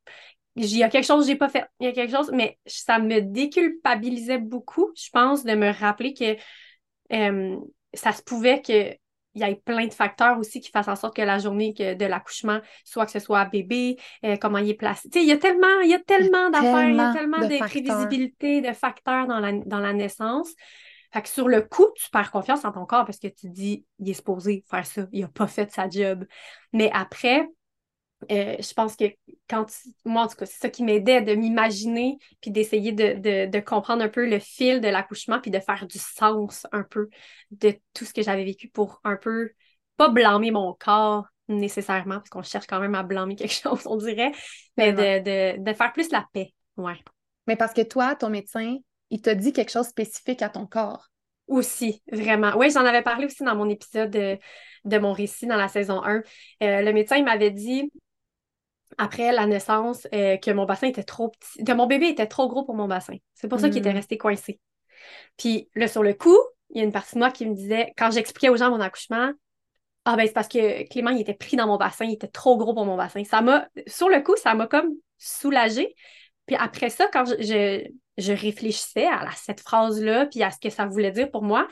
Il 0.57 0.75
y 0.75 0.83
a 0.83 0.89
quelque 0.89 1.05
chose 1.05 1.25
que 1.25 1.31
j'ai 1.31 1.37
pas 1.37 1.49
fait. 1.49 1.65
Il 1.79 1.85
y 1.85 1.89
a 1.89 1.93
quelque 1.93 2.13
chose, 2.13 2.29
mais 2.33 2.57
ça 2.65 2.99
me 2.99 3.21
déculpabilisait 3.21 4.39
beaucoup, 4.39 4.91
je 4.97 5.09
pense, 5.11 5.45
de 5.45 5.53
me 5.53 5.71
rappeler 5.71 6.13
que 6.13 6.35
euh, 7.13 7.57
ça 7.93 8.12
se 8.13 8.21
pouvait 8.23 8.62
que 8.62 8.95
il 9.36 9.41
y 9.41 9.43
ait 9.43 9.56
plein 9.56 9.86
de 9.86 9.93
facteurs 9.93 10.39
aussi 10.39 10.62
qui 10.62 10.71
fassent 10.71 10.88
en 10.88 10.95
sorte 10.95 11.15
que 11.15 11.21
la 11.21 11.38
journée 11.38 11.73
que- 11.76 11.93
de 11.93 12.06
l'accouchement, 12.06 12.60
soit 12.84 13.06
que 13.06 13.12
ce 13.12 13.19
soit 13.19 13.45
bébé, 13.45 13.97
euh, 14.26 14.36
comment 14.38 14.58
il 14.58 14.69
est 14.69 14.73
placé. 14.73 15.10
Il 15.13 15.26
y 15.28 15.32
a 15.32 15.38
tellement, 15.38 15.80
il 15.84 15.89
y 15.91 15.93
a 15.93 16.00
tellement 16.00 16.50
d'affaires, 16.50 16.89
il 16.89 16.97
y 16.97 17.04
a 17.04 17.08
tellement 17.08 17.10
tellement 17.10 17.45
de 17.45 17.50
de 17.50 17.60
facteurs. 17.60 18.15
prévisibilité, 18.28 18.62
de 18.62 18.73
facteurs 18.73 19.28
dans 19.28 19.39
la, 19.39 19.52
dans 19.54 19.80
la 19.80 19.93
naissance. 19.93 20.50
Fait 21.13 21.21
que 21.21 21.30
sur 21.30 21.47
le 21.47 21.62
coup, 21.62 21.88
tu 21.95 22.10
perds 22.10 22.32
confiance 22.32 22.65
en 22.65 22.71
ton 22.71 22.86
corps 22.86 23.06
parce 23.06 23.19
que 23.19 23.28
tu 23.28 23.47
te 23.47 23.47
dis, 23.47 23.86
il 24.00 24.10
est 24.10 24.13
supposé 24.15 24.63
faire 24.69 24.86
ça, 24.86 25.04
il 25.12 25.23
a 25.23 25.28
pas 25.28 25.47
fait 25.47 25.71
sa 25.71 25.88
job. 25.89 26.26
Mais 26.73 26.89
après, 26.93 27.47
euh, 28.32 28.56
je 28.60 28.73
pense 28.73 28.95
que 28.95 29.06
quand 29.49 29.65
tu- 29.65 29.89
moi, 30.05 30.23
en 30.23 30.27
tout 30.27 30.36
cas, 30.36 30.45
c'est 30.45 30.60
ça 30.60 30.69
qui 30.69 30.83
m'aidait 30.83 31.21
de 31.21 31.33
m'imaginer 31.33 32.17
puis 32.41 32.51
d'essayer 32.51 32.91
de, 32.91 33.13
de, 33.19 33.49
de 33.49 33.60
comprendre 33.60 34.03
un 34.03 34.10
peu 34.10 34.27
le 34.29 34.39
fil 34.39 34.81
de 34.81 34.88
l'accouchement 34.88 35.39
puis 35.39 35.51
de 35.51 35.60
faire 35.60 35.88
du 35.88 35.97
sens 35.99 36.65
un 36.71 36.83
peu 36.83 37.10
de 37.51 37.73
tout 37.93 38.05
ce 38.05 38.13
que 38.13 38.21
j'avais 38.23 38.43
vécu 38.45 38.67
pour 38.69 38.99
un 39.03 39.15
peu 39.15 39.51
pas 39.95 40.10
blâmer 40.10 40.51
mon 40.51 40.73
corps 40.73 41.25
nécessairement 41.47 42.15
parce 42.17 42.29
qu'on 42.29 42.43
cherche 42.43 42.67
quand 42.67 42.79
même 42.79 42.95
à 42.95 43.03
blâmer 43.03 43.36
quelque 43.36 43.53
chose, 43.62 43.81
on 43.86 43.95
dirait, 43.97 44.31
mais 44.75 44.91
de, 44.93 45.55
de, 45.57 45.63
de 45.63 45.73
faire 45.73 45.93
plus 45.93 46.12
la 46.12 46.25
paix. 46.33 46.53
Ouais. 46.75 46.99
Mais 47.47 47.55
parce 47.55 47.73
que 47.73 47.81
toi, 47.81 48.15
ton 48.15 48.29
médecin, 48.29 48.77
il 49.10 49.21
t'a 49.21 49.36
dit 49.36 49.53
quelque 49.53 49.71
chose 49.71 49.86
de 49.86 49.91
spécifique 49.91 50.41
à 50.41 50.49
ton 50.49 50.65
corps. 50.67 51.07
Aussi, 51.47 52.03
vraiment. 52.12 52.51
Oui, 52.57 52.69
j'en 52.71 52.86
avais 52.86 53.01
parlé 53.01 53.25
aussi 53.25 53.43
dans 53.43 53.55
mon 53.55 53.69
épisode 53.69 54.10
de, 54.10 54.38
de 54.83 54.97
mon 54.97 55.13
récit 55.13 55.47
dans 55.47 55.55
la 55.55 55.69
saison 55.69 56.03
1. 56.03 56.17
Euh, 56.62 56.81
le 56.81 56.91
médecin 56.91 57.15
il 57.15 57.23
m'avait 57.23 57.51
dit, 57.51 57.89
après 58.97 59.32
la 59.32 59.45
naissance, 59.45 60.08
euh, 60.13 60.38
que 60.38 60.52
mon 60.52 60.65
bassin 60.65 60.88
était 60.88 61.04
trop 61.04 61.30
petit, 61.30 61.63
que 61.63 61.71
mon 61.73 61.88
bébé 61.88 62.08
était 62.10 62.28
trop 62.28 62.47
gros 62.47 62.63
pour 62.63 62.76
mon 62.76 62.88
bassin. 62.88 63.15
C'est 63.34 63.47
pour 63.47 63.60
ça 63.60 63.69
qu'il 63.69 63.80
était 63.80 63.93
Mm. 63.93 63.97
resté 63.97 64.17
coincé. 64.17 64.60
Puis 65.38 65.69
là, 65.76 65.88
sur 65.88 66.04
le 66.04 66.13
coup, 66.13 66.38
il 66.69 66.78
y 66.78 66.82
a 66.82 66.84
une 66.84 66.91
partie 66.91 67.15
de 67.15 67.19
moi 67.19 67.32
qui 67.32 67.45
me 67.45 67.54
disait, 67.56 67.93
quand 67.97 68.12
j'expliquais 68.12 68.50
aux 68.50 68.58
gens 68.58 68.69
mon 68.69 68.82
accouchement, 68.82 69.32
ah 70.06 70.15
ben 70.15 70.26
c'est 70.26 70.34
parce 70.34 70.47
que 70.47 70.88
Clément, 70.89 71.12
il 71.12 71.21
était 71.21 71.34
pris 71.34 71.58
dans 71.58 71.67
mon 71.67 71.78
bassin, 71.78 72.06
il 72.06 72.13
était 72.13 72.28
trop 72.28 72.58
gros 72.58 72.73
pour 72.73 72.86
mon 72.86 72.95
bassin. 72.97 73.23
Ça 73.26 73.41
m'a, 73.41 73.67
sur 73.88 74.10
le 74.10 74.21
coup, 74.21 74.36
ça 74.38 74.54
m'a 74.54 74.67
comme 74.67 74.89
soulagée. 75.17 75.95
Puis 76.45 76.56
après 76.56 76.89
ça, 76.89 77.08
quand 77.12 77.26
je, 77.26 77.36
je, 77.41 77.88
je 78.17 78.32
réfléchissais 78.34 79.06
à 79.06 79.26
la- 79.26 79.32
cette 79.36 79.60
phrase-là, 79.62 80.28
puis 80.28 80.43
à 80.43 80.52
ce 80.52 80.60
que 80.60 80.69
ça 80.69 80.86
voulait 80.86 81.12
dire 81.12 81.30
pour 81.30 81.43
moi, 81.43 81.67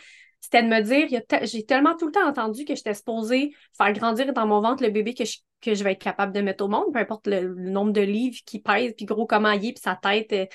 c'était 0.46 0.62
de 0.62 0.68
me 0.68 0.82
dire, 0.82 1.22
j'ai 1.42 1.66
tellement 1.66 1.96
tout 1.96 2.06
le 2.06 2.12
temps 2.12 2.28
entendu 2.28 2.66
que 2.66 2.76
j'étais 2.76 2.94
supposée 2.94 3.56
faire 3.76 3.92
grandir 3.94 4.32
dans 4.32 4.46
mon 4.46 4.62
ventre 4.62 4.84
le 4.84 4.92
bébé 4.92 5.16
que 5.16 5.26
je, 5.26 5.40
que 5.60 5.74
je 5.74 5.84
vais 5.84 5.94
être 5.94 6.02
capable 6.02 6.34
de 6.34 6.42
mettre 6.42 6.64
au 6.64 6.68
monde, 6.68 6.94
peu 6.94 7.00
importe 7.00 7.26
le, 7.26 7.56
nombre 7.56 7.92
de 7.92 8.02
livres 8.02 8.38
qui 8.46 8.60
pèse, 8.60 8.94
puis 8.96 9.06
gros 9.06 9.26
comment 9.26 9.52
il 9.52 9.66
est, 9.66 9.74
puis 9.74 9.82
sa 9.82 9.96
tête. 9.96 10.34
Euh. 10.34 10.46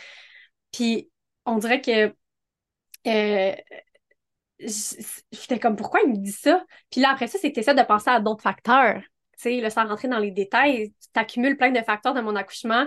puis 0.70 1.10
on 1.44 1.58
dirait 1.58 1.80
que 1.80 2.14
euh, 3.08 3.54
j'étais 4.60 5.58
comme, 5.58 5.74
pourquoi 5.74 6.00
il 6.04 6.10
me 6.10 6.16
dit 6.16 6.30
ça? 6.30 6.64
Puis 6.90 7.00
là, 7.00 7.10
après 7.10 7.26
ça, 7.26 7.38
c'est 7.40 7.50
que 7.50 7.60
tu 7.60 7.74
de 7.74 7.82
penser 7.82 8.10
à 8.10 8.20
d'autres 8.20 8.42
facteurs. 8.42 9.00
Tu 9.42 9.60
sais, 9.60 9.70
sans 9.70 9.88
rentrer 9.88 10.06
dans 10.06 10.18
les 10.18 10.30
détails, 10.30 10.92
tu 11.00 11.20
accumules 11.20 11.56
plein 11.56 11.70
de 11.72 11.80
facteurs 11.82 12.14
de 12.14 12.20
mon 12.20 12.36
accouchement 12.36 12.86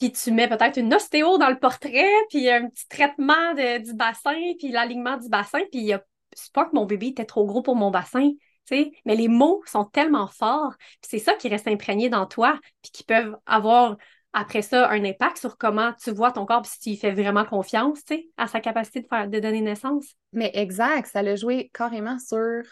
puis 0.00 0.10
tu 0.10 0.32
mets 0.32 0.48
peut-être 0.48 0.78
une 0.78 0.92
ostéo 0.92 1.38
dans 1.38 1.50
le 1.50 1.58
portrait, 1.58 2.10
puis 2.30 2.50
un 2.50 2.68
petit 2.68 2.88
traitement 2.88 3.54
du 3.54 3.94
bassin, 3.94 4.54
puis 4.58 4.72
l'alignement 4.72 5.16
du 5.16 5.28
bassin, 5.28 5.60
puis 5.70 5.92
c'est 6.32 6.52
pas 6.52 6.64
que 6.64 6.74
mon 6.74 6.86
bébé 6.86 7.08
était 7.08 7.24
trop 7.24 7.46
gros 7.46 7.62
pour 7.62 7.76
mon 7.76 7.90
bassin, 7.90 8.30
sais, 8.70 8.92
mais 9.04 9.16
les 9.16 9.28
mots 9.28 9.62
sont 9.66 9.84
tellement 9.84 10.28
forts, 10.28 10.74
c'est 11.02 11.18
ça 11.18 11.34
qui 11.34 11.48
reste 11.48 11.68
imprégné 11.68 12.08
dans 12.08 12.26
toi, 12.26 12.58
puis 12.82 12.92
qui 12.92 13.04
peuvent 13.04 13.36
avoir 13.46 13.96
après 14.32 14.62
ça 14.62 14.88
un 14.90 15.04
impact 15.04 15.38
sur 15.38 15.58
comment 15.58 15.92
tu 16.00 16.12
vois 16.12 16.30
ton 16.30 16.46
corps, 16.46 16.62
puis 16.62 16.70
si 16.72 16.78
tu 16.80 16.90
y 16.90 16.96
fais 16.96 17.10
vraiment 17.10 17.44
confiance, 17.44 18.04
tu 18.04 18.14
sais, 18.14 18.28
à 18.36 18.46
sa 18.46 18.60
capacité 18.60 19.00
de, 19.00 19.08
faire, 19.08 19.28
de 19.28 19.40
donner 19.40 19.60
naissance. 19.60 20.14
Mais 20.32 20.50
exact, 20.54 21.08
ça 21.08 21.22
l'a 21.22 21.34
joué 21.34 21.70
carrément 21.74 22.18
sur 22.18 22.62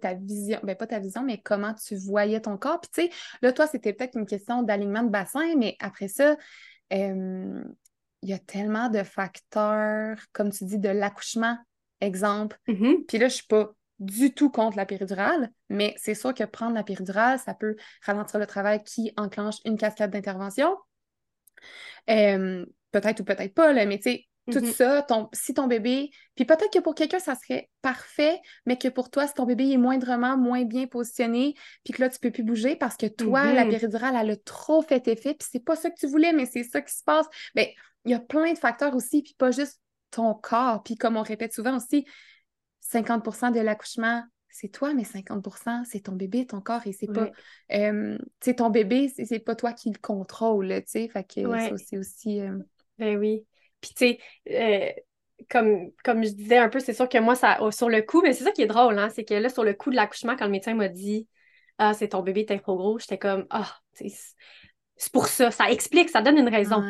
ta 0.00 0.14
vision, 0.14 0.60
ben 0.62 0.76
pas 0.76 0.86
ta 0.86 0.98
vision, 0.98 1.22
mais 1.22 1.38
comment 1.38 1.74
tu 1.74 1.96
voyais 1.96 2.40
ton 2.40 2.56
corps. 2.56 2.80
Puis, 2.80 2.90
tu 2.92 3.02
sais, 3.02 3.18
là, 3.42 3.52
toi, 3.52 3.66
c'était 3.66 3.92
peut-être 3.92 4.16
une 4.16 4.26
question 4.26 4.62
d'alignement 4.62 5.02
de 5.02 5.10
bassin, 5.10 5.54
mais 5.56 5.76
après 5.80 6.08
ça, 6.08 6.36
il 6.90 7.74
y 8.22 8.32
a 8.32 8.38
tellement 8.38 8.88
de 8.88 9.02
facteurs, 9.02 10.18
comme 10.32 10.50
tu 10.50 10.64
dis, 10.64 10.78
de 10.78 10.88
l'accouchement, 10.88 11.56
exemple. 12.00 12.58
Mm-hmm. 12.68 13.06
Puis 13.06 13.18
là, 13.18 13.28
je 13.28 13.34
suis 13.34 13.46
pas 13.46 13.72
du 13.98 14.32
tout 14.32 14.50
contre 14.50 14.76
la 14.76 14.86
péridurale, 14.86 15.50
mais 15.68 15.94
c'est 15.98 16.14
sûr 16.14 16.32
que 16.32 16.44
prendre 16.44 16.74
la 16.74 16.84
péridurale, 16.84 17.38
ça 17.38 17.54
peut 17.54 17.76
ralentir 18.04 18.38
le 18.38 18.46
travail 18.46 18.82
qui 18.84 19.12
enclenche 19.16 19.56
une 19.64 19.76
cascade 19.76 20.10
d'intervention. 20.12 20.76
peut-être 22.06 23.20
ou 23.20 23.24
peut-être 23.24 23.54
pas, 23.54 23.72
là, 23.72 23.86
mais 23.86 23.98
tu 23.98 24.10
sais, 24.10 24.27
tout 24.50 24.58
mm-hmm. 24.58 24.72
ça, 24.72 25.02
ton, 25.02 25.28
si 25.32 25.54
ton 25.54 25.66
bébé, 25.66 26.10
puis 26.34 26.44
peut-être 26.44 26.72
que 26.72 26.78
pour 26.78 26.94
quelqu'un, 26.94 27.18
ça 27.18 27.34
serait 27.34 27.68
parfait, 27.82 28.40
mais 28.66 28.76
que 28.76 28.88
pour 28.88 29.10
toi, 29.10 29.26
si 29.26 29.34
ton 29.34 29.44
bébé 29.44 29.70
est 29.70 29.76
moindrement 29.76 30.36
moins 30.36 30.64
bien 30.64 30.86
positionné, 30.86 31.54
puis 31.84 31.92
que 31.92 32.02
là, 32.02 32.08
tu 32.08 32.18
peux 32.18 32.30
plus 32.30 32.42
bouger 32.42 32.76
parce 32.76 32.96
que 32.96 33.06
toi, 33.06 33.52
la 33.52 33.64
mm-hmm. 33.64 33.70
péridurale, 33.70 34.16
elle 34.20 34.30
a 34.30 34.36
trop 34.36 34.82
fait 34.82 35.06
effet, 35.08 35.34
puis 35.34 35.48
c'est 35.50 35.64
pas 35.64 35.76
ça 35.76 35.90
que 35.90 35.98
tu 35.98 36.06
voulais, 36.06 36.32
mais 36.32 36.46
c'est 36.46 36.64
ça 36.64 36.80
qui 36.80 36.94
se 36.94 37.04
passe. 37.04 37.26
Bien, 37.54 37.66
il 38.04 38.12
y 38.12 38.14
a 38.14 38.20
plein 38.20 38.52
de 38.52 38.58
facteurs 38.58 38.94
aussi, 38.94 39.22
puis 39.22 39.34
pas 39.36 39.50
juste 39.50 39.80
ton 40.10 40.34
corps. 40.34 40.82
Puis 40.82 40.96
comme 40.96 41.16
on 41.16 41.22
répète 41.22 41.52
souvent 41.52 41.76
aussi, 41.76 42.06
50% 42.92 43.52
de 43.52 43.60
l'accouchement, 43.60 44.24
c'est 44.48 44.68
toi, 44.68 44.94
mais 44.94 45.02
50% 45.02 45.84
c'est 45.84 46.00
ton 46.00 46.12
bébé, 46.12 46.46
ton 46.46 46.60
corps, 46.60 46.86
et 46.86 46.92
c'est 46.92 47.06
pas... 47.06 47.30
Euh, 47.72 48.18
ton 48.56 48.70
bébé, 48.70 49.12
c'est 49.14 49.38
pas 49.40 49.54
toi 49.54 49.72
qui 49.72 49.90
le 49.90 49.98
contrôle, 50.00 50.68
tu 50.68 50.82
sais, 50.86 51.08
fait 51.08 51.24
que 51.24 51.42
ça, 51.42 51.76
c'est 51.76 51.98
aussi... 51.98 52.40
Euh, 52.40 52.58
ben 52.98 53.16
oui. 53.18 53.44
Puis, 53.80 53.90
tu 53.94 54.06
sais, 54.06 54.18
euh, 54.50 54.92
comme, 55.48 55.90
comme 56.04 56.24
je 56.24 56.30
disais 56.30 56.58
un 56.58 56.68
peu, 56.68 56.80
c'est 56.80 56.94
sûr 56.94 57.08
que 57.08 57.18
moi, 57.18 57.34
ça, 57.34 57.58
oh, 57.60 57.70
sur 57.70 57.88
le 57.88 58.02
coup, 58.02 58.22
mais 58.22 58.32
c'est 58.32 58.44
ça 58.44 58.52
qui 58.52 58.62
est 58.62 58.66
drôle, 58.66 58.98
hein, 58.98 59.08
c'est 59.08 59.24
que 59.24 59.34
là, 59.34 59.48
sur 59.48 59.64
le 59.64 59.74
coup 59.74 59.90
de 59.90 59.96
l'accouchement, 59.96 60.36
quand 60.36 60.46
le 60.46 60.50
médecin 60.50 60.74
m'a 60.74 60.88
dit 60.88 61.26
Ah, 61.78 61.94
c'est 61.94 62.08
ton 62.08 62.22
bébé, 62.22 62.44
t'es 62.44 62.58
trop 62.58 62.76
gros, 62.76 62.98
j'étais 62.98 63.18
comme 63.18 63.46
Ah, 63.50 63.76
c'est 63.92 65.12
pour 65.12 65.26
ça, 65.26 65.50
ça 65.50 65.70
explique, 65.70 66.10
ça 66.10 66.22
donne 66.22 66.38
une 66.38 66.48
raison. 66.48 66.82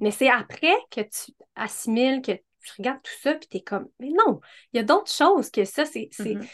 Mais 0.00 0.10
c'est 0.10 0.28
après 0.28 0.74
que 0.90 1.00
tu 1.00 1.32
assimiles, 1.56 2.20
que 2.20 2.32
tu 2.32 2.72
regardes 2.78 3.02
tout 3.02 3.12
ça, 3.22 3.34
puis 3.34 3.48
t'es 3.48 3.60
comme 3.60 3.88
Mais 4.00 4.10
non, 4.10 4.40
il 4.72 4.76
y 4.76 4.80
a 4.80 4.82
d'autres 4.82 5.12
choses 5.12 5.50
que 5.50 5.64
ça, 5.64 5.84
c'est. 5.84 6.08
Mm-hmm. 6.18 6.46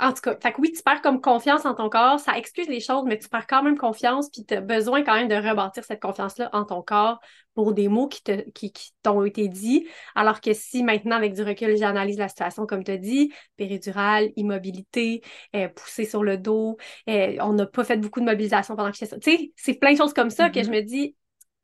En 0.00 0.12
tout 0.12 0.22
cas, 0.22 0.36
fait 0.42 0.52
que 0.52 0.60
oui, 0.60 0.72
tu 0.72 0.82
perds 0.82 1.02
comme 1.02 1.20
confiance 1.20 1.64
en 1.64 1.74
ton 1.74 1.88
corps, 1.88 2.18
ça 2.18 2.36
excuse 2.36 2.66
les 2.68 2.80
choses, 2.80 3.04
mais 3.06 3.16
tu 3.16 3.28
perds 3.28 3.46
quand 3.46 3.62
même 3.62 3.78
confiance, 3.78 4.28
puis 4.28 4.44
tu 4.44 4.54
as 4.54 4.60
besoin 4.60 5.04
quand 5.04 5.14
même 5.14 5.28
de 5.28 5.36
rebâtir 5.36 5.84
cette 5.84 6.02
confiance-là 6.02 6.50
en 6.52 6.64
ton 6.64 6.82
corps 6.82 7.20
pour 7.54 7.72
des 7.74 7.86
mots 7.86 8.08
qui, 8.08 8.22
te, 8.24 8.50
qui, 8.50 8.72
t'ont 9.04 9.24
été 9.24 9.46
dits. 9.46 9.86
Alors 10.16 10.40
que 10.40 10.52
si 10.52 10.82
maintenant, 10.82 11.14
avec 11.14 11.34
du 11.34 11.42
recul, 11.42 11.76
j'analyse 11.76 12.18
la 12.18 12.28
situation, 12.28 12.66
comme 12.66 12.82
tu 12.82 12.90
as 12.90 12.96
dit, 12.96 13.32
péridurale, 13.56 14.30
immobilité, 14.34 15.22
euh, 15.54 15.68
poussée 15.68 16.06
sur 16.06 16.24
le 16.24 16.38
dos, 16.38 16.76
euh, 17.08 17.36
on 17.40 17.52
n'a 17.52 17.66
pas 17.66 17.84
fait 17.84 17.96
beaucoup 17.96 18.18
de 18.18 18.24
mobilisation 18.24 18.74
pendant 18.74 18.90
que 18.90 18.96
j'étais 18.96 19.10
ça. 19.10 19.18
Tu 19.18 19.30
sais, 19.30 19.52
c'est 19.54 19.74
plein 19.74 19.92
de 19.92 19.98
choses 19.98 20.12
comme 20.12 20.30
ça 20.30 20.50
que 20.50 20.60
je 20.60 20.70
mm-hmm. 20.70 20.74
me 20.74 20.82
dis, 20.82 21.16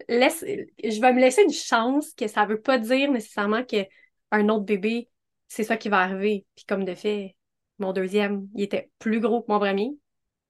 laisse, 0.09 0.45
je 0.47 1.01
vais 1.01 1.13
me 1.13 1.21
laisser 1.21 1.43
une 1.43 1.53
chance 1.53 2.13
que 2.15 2.29
ça 2.29 2.45
ne 2.45 2.51
veut 2.51 2.61
pas 2.61 2.79
dire 2.79 3.11
nécessairement 3.11 3.65
qu'un 3.65 4.49
autre 4.49 4.65
bébé, 4.65 5.09
c'est 5.49 5.65
ça 5.65 5.77
qui 5.77 5.89
va 5.89 5.99
arriver. 5.99 6.47
Puis 6.55 6.65
comme 6.65 6.85
de 6.85 6.95
fait, 6.95 7.35
mon 7.81 7.93
deuxième, 7.93 8.49
il 8.55 8.63
était 8.63 8.91
plus 8.99 9.21
gros 9.21 9.43
que 9.43 9.51
mon 9.51 9.59
premier. 9.59 9.91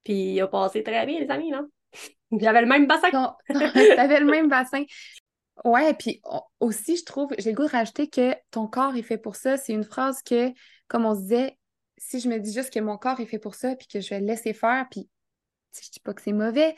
Puis 0.05 0.35
il 0.35 0.41
a 0.41 0.49
passé 0.49 0.83
très 0.83 1.07
bien, 1.07 1.21
les 1.21 1.31
amis, 1.31 1.51
là. 1.51 1.63
J'avais 2.33 2.61
le 2.61 2.67
même 2.67 2.87
bassin. 2.87 3.11
T'avais 3.49 4.21
le 4.21 4.27
même 4.27 4.49
bassin. 4.49 4.85
Ouais, 5.65 5.93
puis 5.95 6.23
aussi, 6.61 6.97
je 6.97 7.05
trouve, 7.05 7.31
j'ai 7.39 7.51
le 7.51 7.57
goût 7.57 7.67
de 7.67 7.73
rajouter 7.73 8.09
que 8.09 8.35
ton 8.51 8.67
corps 8.67 8.97
est 8.97 9.03
fait 9.03 9.19
pour 9.19 9.37
ça. 9.37 9.57
C'est 9.57 9.73
une 9.73 9.85
phrase 9.85 10.23
que, 10.23 10.53
comme 10.89 11.05
on 11.05 11.15
se 11.15 11.21
disait, 11.21 11.59
si 11.99 12.21
je 12.21 12.29
me 12.29 12.39
dis 12.39 12.53
juste 12.53 12.73
que 12.73 12.81
mon 12.81 12.97
corps 12.97 13.21
est 13.21 13.27
fait 13.27 13.39
pour 13.39 13.55
ça, 13.55 13.77
puis 13.77 13.87
que 13.87 14.01
je 14.01 14.09
vais 14.09 14.21
le 14.21 14.27
laisser 14.27 14.55
faire, 14.55 14.87
puis 14.91 15.09
je 15.75 15.91
dis 15.91 16.01
pas 16.01 16.15
que 16.15 16.23
c'est 16.23 16.33
mauvais, 16.33 16.75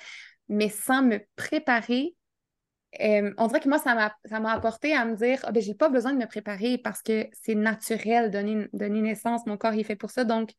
mais 0.48 0.68
sans 0.68 1.02
me 1.02 1.20
préparer, 1.36 2.14
euh, 3.00 3.32
on 3.38 3.46
dirait 3.46 3.60
que 3.60 3.68
moi, 3.68 3.78
ça 3.78 3.94
m'a 3.94 4.52
apporté 4.52 4.94
à 4.94 5.04
me 5.04 5.16
dire 5.16 5.40
ah, 5.44 5.52
ben, 5.52 5.62
j'ai 5.62 5.74
pas 5.74 5.88
besoin 5.88 6.12
de 6.12 6.18
me 6.18 6.26
préparer 6.26 6.78
parce 6.78 7.02
que 7.02 7.26
c'est 7.32 7.54
naturel 7.54 8.30
donner, 8.30 8.68
donner 8.72 9.00
naissance, 9.00 9.46
mon 9.46 9.56
corps 9.56 9.72
est 9.72 9.82
fait 9.82 9.96
pour 9.96 10.10
ça. 10.10 10.24
Donc, 10.24 10.50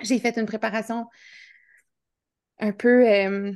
j'ai 0.00 0.18
fait 0.18 0.36
une 0.38 0.46
préparation 0.46 1.06
un 2.60 2.72
peu 2.72 3.06
euh, 3.08 3.52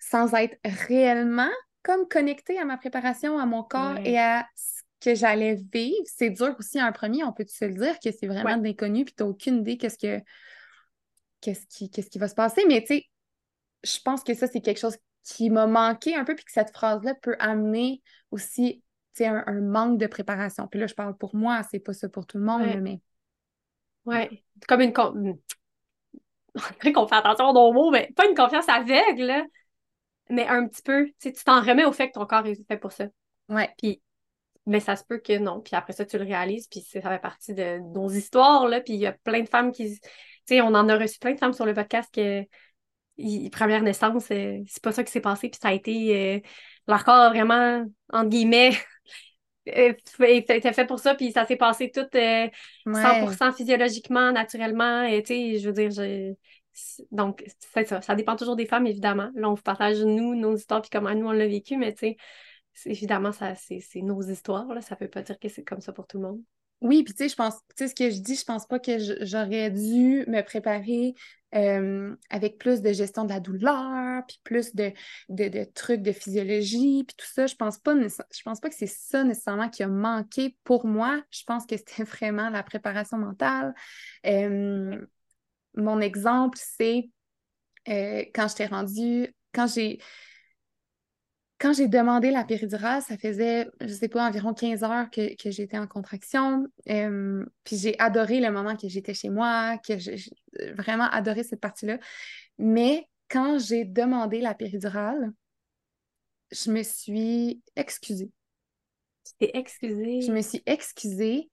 sans 0.00 0.34
être 0.34 0.56
réellement 0.64 1.50
comme 1.82 2.06
connectée 2.08 2.58
à 2.58 2.64
ma 2.64 2.76
préparation, 2.76 3.38
à 3.38 3.46
mon 3.46 3.62
corps 3.62 3.96
et 4.04 4.18
à 4.18 4.46
ce 4.54 4.82
que 5.00 5.14
j'allais 5.14 5.56
vivre. 5.72 6.04
C'est 6.04 6.30
dur 6.30 6.54
aussi 6.58 6.78
un 6.78 6.92
premier, 6.92 7.24
on 7.24 7.32
peut 7.32 7.46
se 7.48 7.64
le 7.64 7.74
dire 7.74 7.98
que 8.00 8.10
c'est 8.12 8.26
vraiment 8.26 8.56
ouais. 8.56 8.72
d'inconnu, 8.72 9.06
puis 9.06 9.14
tu 9.16 9.22
n'as 9.22 9.30
aucune 9.30 9.60
idée 9.60 9.78
qu'est-ce 9.78 9.96
que 9.96 10.22
qu'est-ce 11.40 11.66
qui, 11.66 11.90
qu'est-ce 11.90 12.10
qui 12.10 12.18
va 12.18 12.28
se 12.28 12.34
passer. 12.34 12.64
Mais 12.68 12.82
tu 12.82 12.88
sais, 12.88 13.04
je 13.82 13.98
pense 14.02 14.22
que 14.22 14.34
ça, 14.34 14.46
c'est 14.46 14.60
quelque 14.60 14.78
chose 14.78 14.98
qui 15.24 15.50
m'a 15.50 15.66
manqué 15.66 16.16
un 16.16 16.24
peu, 16.24 16.34
puis 16.34 16.44
que 16.44 16.52
cette 16.52 16.70
phrase-là 16.70 17.14
peut 17.14 17.36
amener 17.38 18.02
aussi 18.30 18.82
un, 19.20 19.44
un 19.46 19.60
manque 19.60 19.98
de 19.98 20.06
préparation. 20.06 20.66
Puis 20.66 20.80
là, 20.80 20.86
je 20.86 20.94
parle 20.94 21.16
pour 21.16 21.34
moi, 21.34 21.62
c'est 21.70 21.80
pas 21.80 21.92
ça 21.92 22.08
pour 22.08 22.26
tout 22.26 22.38
le 22.38 22.44
monde, 22.44 22.62
mais. 22.80 23.00
Ouais, 24.06 24.42
comme 24.66 24.80
une. 24.80 24.92
qu'on 24.92 25.38
fait 27.06 27.14
attention 27.14 27.48
à 27.48 27.52
nos 27.52 27.72
mots, 27.72 27.90
mais 27.90 28.10
pas 28.16 28.26
une 28.26 28.34
confiance 28.34 28.68
aveugle, 28.68 29.44
mais 30.30 30.46
un 30.46 30.66
petit 30.66 30.82
peu. 30.82 31.10
Tu 31.20 31.32
t'en 31.32 31.60
remets 31.60 31.84
au 31.84 31.92
fait 31.92 32.08
que 32.08 32.14
ton 32.14 32.26
corps 32.26 32.46
est 32.46 32.66
fait 32.66 32.78
pour 32.78 32.92
ça. 32.92 33.06
Ouais. 33.48 33.70
Puis, 33.78 34.02
mais 34.66 34.80
ça 34.80 34.96
se 34.96 35.04
peut 35.04 35.18
que 35.18 35.38
non. 35.38 35.60
Puis 35.60 35.76
après 35.76 35.92
ça, 35.92 36.04
tu 36.04 36.18
le 36.18 36.24
réalises, 36.24 36.66
puis 36.68 36.80
ça 36.80 37.00
fait 37.00 37.18
partie 37.18 37.54
de 37.54 37.78
nos 37.94 38.08
histoires, 38.08 38.68
là. 38.68 38.80
Puis 38.80 38.94
il 38.94 39.00
y 39.00 39.06
a 39.06 39.12
plein 39.12 39.42
de 39.42 39.48
femmes 39.48 39.72
qui. 39.72 40.00
Tu 40.00 40.08
sais, 40.46 40.60
on 40.60 40.68
en 40.68 40.88
a 40.88 40.96
reçu 40.96 41.18
plein 41.18 41.34
de 41.34 41.38
femmes 41.38 41.52
sur 41.52 41.66
le 41.66 41.74
podcast 41.74 42.08
que 42.12 42.44
première 43.50 43.82
naissance, 43.82 44.30
euh, 44.30 44.58
c'est 44.66 44.82
pas 44.82 44.92
ça 44.92 45.04
qui 45.04 45.12
s'est 45.12 45.20
passé, 45.20 45.48
puis 45.48 45.58
ça 45.60 45.68
a 45.68 45.72
été 45.72 46.36
euh, 46.36 46.40
leur 46.86 47.04
corps 47.04 47.30
vraiment, 47.30 47.84
entre 48.12 48.28
guillemets, 48.28 48.72
était 49.66 50.72
fait 50.72 50.86
pour 50.86 50.98
ça, 50.98 51.14
puis 51.14 51.32
ça 51.32 51.46
s'est 51.46 51.56
passé 51.56 51.90
tout 51.90 52.06
100% 52.12 52.14
euh, 52.86 53.52
physiologiquement, 53.52 54.32
naturellement, 54.32 55.02
et 55.02 55.22
tu 55.22 55.34
sais, 55.34 55.58
je 55.58 55.70
veux 55.70 55.88
dire, 55.88 56.34
donc 57.10 57.44
c'est 57.74 57.86
ça, 57.86 58.00
ça 58.00 58.14
dépend 58.14 58.36
toujours 58.36 58.56
des 58.56 58.66
femmes, 58.66 58.86
évidemment. 58.86 59.30
Là, 59.34 59.50
on 59.50 59.54
vous 59.54 59.62
partage, 59.62 60.00
nous, 60.00 60.34
nos 60.34 60.56
histoires, 60.56 60.80
puis 60.80 60.90
comment 60.90 61.14
nous, 61.14 61.26
on 61.26 61.32
l'a 61.32 61.46
vécu, 61.46 61.76
mais 61.76 61.92
tu 61.94 62.16
sais, 62.72 62.90
évidemment, 62.90 63.32
ça, 63.32 63.54
c'est 63.54 64.02
nos 64.02 64.22
histoires, 64.22 64.72
là, 64.72 64.80
ça 64.80 64.96
veut 65.00 65.08
pas 65.08 65.22
dire 65.22 65.38
que 65.38 65.48
c'est 65.48 65.64
comme 65.64 65.80
ça 65.80 65.92
pour 65.92 66.06
tout 66.06 66.18
le 66.18 66.28
monde. 66.28 66.40
Oui, 66.80 67.02
puis 67.02 67.12
tu 67.12 67.24
sais, 67.24 67.28
je 67.28 67.36
pense, 67.36 67.56
tu 67.76 67.84
sais, 67.84 67.88
ce 67.88 67.94
que 67.94 68.10
je 68.10 68.20
dis, 68.20 68.36
je 68.36 68.44
pense 68.44 68.66
pas 68.66 68.78
que 68.78 68.92
j'aurais 69.20 69.70
dû 69.70 70.24
me 70.26 70.40
préparer 70.40 71.14
euh, 71.54 72.14
avec 72.30 72.58
plus 72.58 72.80
de 72.80 72.92
gestion 72.92 73.24
de 73.24 73.30
la 73.30 73.40
douleur, 73.40 74.22
puis 74.26 74.40
plus 74.44 74.74
de, 74.74 74.92
trucs 75.74 76.02
de 76.02 76.12
physiologie, 76.12 77.04
puis 77.04 77.16
tout 77.16 77.26
ça. 77.26 77.46
Je 77.46 77.56
pense 77.56 77.78
pas, 77.78 77.94
je 77.94 78.42
pense 78.44 78.60
pas 78.60 78.68
que 78.68 78.74
c'est 78.74 78.86
ça 78.86 79.24
nécessairement 79.24 79.68
qui 79.68 79.82
a 79.82 79.88
manqué 79.88 80.56
pour 80.64 80.86
moi. 80.86 81.22
Je 81.30 81.42
pense 81.44 81.66
que 81.66 81.76
c'était 81.76 82.04
vraiment 82.04 82.50
la 82.50 82.62
préparation 82.62 83.18
mentale. 83.18 83.74
Euh, 84.26 85.04
mon 85.74 86.00
exemple, 86.00 86.58
c'est 86.60 87.10
euh, 87.88 88.24
quand 88.34 88.48
je 88.48 88.54
t'ai 88.56 88.66
rendu, 88.66 89.34
quand 89.52 89.66
j'ai 89.66 90.00
quand 91.60 91.74
j'ai 91.74 91.88
demandé 91.88 92.30
la 92.30 92.42
péridurale, 92.42 93.02
ça 93.02 93.18
faisait, 93.18 93.68
je 93.82 93.92
sais 93.92 94.08
pas, 94.08 94.26
environ 94.26 94.54
15 94.54 94.82
heures 94.82 95.10
que, 95.10 95.34
j'étais 95.44 95.76
en 95.76 95.86
contraction. 95.86 96.66
puis 96.86 97.76
j'ai 97.76 97.98
adoré 97.98 98.40
le 98.40 98.50
moment 98.50 98.76
que 98.76 98.88
j'étais 98.88 99.12
chez 99.12 99.28
moi, 99.28 99.76
que 99.86 99.98
j'ai 99.98 100.16
vraiment 100.74 101.04
adoré 101.10 101.44
cette 101.44 101.60
partie-là. 101.60 101.98
Mais 102.58 103.06
quand 103.28 103.58
j'ai 103.58 103.84
demandé 103.84 104.40
la 104.40 104.54
péridurale, 104.54 105.32
je 106.50 106.70
me 106.70 106.82
suis 106.82 107.62
excusée. 107.76 108.30
Tu 109.26 109.32
t'es 109.38 109.50
excusée? 109.52 110.22
Je 110.22 110.32
me 110.32 110.40
suis 110.40 110.62
excusée 110.64 111.50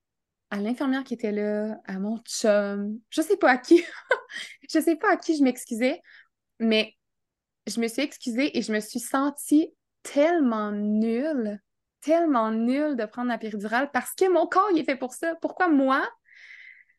à 0.50 0.58
l'infirmière 0.58 1.04
qui 1.04 1.12
était 1.12 1.32
là, 1.32 1.78
à 1.84 1.98
mon 1.98 2.16
chum, 2.20 2.98
je 3.10 3.20
sais 3.20 3.36
pas 3.36 3.50
à 3.50 3.58
qui, 3.58 3.84
je 4.72 4.80
sais 4.80 4.96
pas 4.96 5.12
à 5.12 5.16
qui 5.18 5.36
je 5.36 5.42
m'excusais, 5.42 6.00
mais 6.58 6.94
je 7.66 7.78
me 7.78 7.88
suis 7.88 8.00
excusée 8.00 8.56
et 8.56 8.62
je 8.62 8.72
me 8.72 8.80
suis 8.80 9.00
sentie 9.00 9.74
tellement 10.02 10.70
nulle, 10.72 11.60
tellement 12.00 12.50
nulle 12.50 12.96
de 12.96 13.04
prendre 13.04 13.28
la 13.28 13.38
péridurale 13.38 13.90
parce 13.92 14.14
que 14.14 14.30
mon 14.32 14.46
corps, 14.46 14.68
il 14.72 14.78
est 14.78 14.84
fait 14.84 14.96
pour 14.96 15.12
ça. 15.12 15.34
Pourquoi 15.40 15.68
moi, 15.68 16.08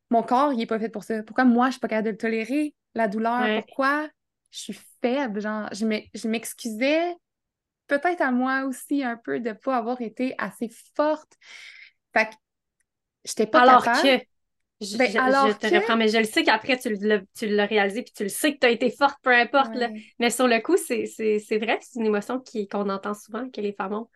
mon 0.10 0.24
corps, 0.24 0.54
il 0.54 0.62
est 0.62 0.66
pas 0.66 0.80
fait 0.80 0.90
pour 0.90 1.04
ça? 1.04 1.24
Pourquoi 1.24 1.46
moi, 1.46 1.68
je 1.68 1.72
suis 1.74 1.80
pas 1.80 1.88
capable 1.88 2.08
de 2.08 2.12
le 2.12 2.18
tolérer, 2.18 2.76
la 2.96 3.08
douleur? 3.08 3.64
Pourquoi? 3.66 4.10
Je 4.52 4.60
suis 4.60 4.80
faible? 5.02 5.40
Genre, 5.42 5.70
je 5.72 6.28
m'excusais 6.28 7.16
peut-être 7.88 8.22
à 8.22 8.32
moi 8.32 8.64
aussi 8.66 9.04
un 9.04 9.18
peu 9.18 9.40
de 9.40 9.52
pas 9.52 9.78
avoir 9.78 10.02
été 10.02 10.36
assez 10.38 10.70
forte. 10.96 11.34
Fait 12.14 12.26
que 12.26 12.36
j'étais 13.26 13.48
pas 13.48 13.62
alors 13.62 13.84
capable. 13.84 14.20
Que... 14.20 14.26
Je, 14.82 14.98
ben, 14.98 15.18
alors 15.18 15.58
te 15.58 15.68
reprends, 15.68 15.98
mais 15.98 16.08
je 16.08 16.18
le 16.18 16.24
sais 16.24 16.44
qu'après, 16.44 16.78
tu 16.80 17.48
l'as 17.48 17.66
réalisé, 17.66 18.02
puis 18.02 18.14
tu 18.16 18.24
le 18.24 18.30
sais 18.30 18.54
que 18.54 18.60
tu 18.60 18.68
as 18.68 18.70
été 18.70 18.90
forte, 18.92 19.18
peu 19.22 19.34
importe. 19.34 19.72
Mais 20.20 20.30
sur 20.30 20.48
le 20.48 20.60
coup, 20.62 20.78
c'est 20.78 21.04
vrai, 21.58 21.80
c'est 21.82 22.00
une 22.00 22.06
émotion 22.06 22.42
qu'on 22.72 22.90
entend 22.90 23.14
souvent, 23.14 23.50
que 23.50 23.60
les 23.60 23.74
femmes 23.74 23.94
ont. 23.94 24.08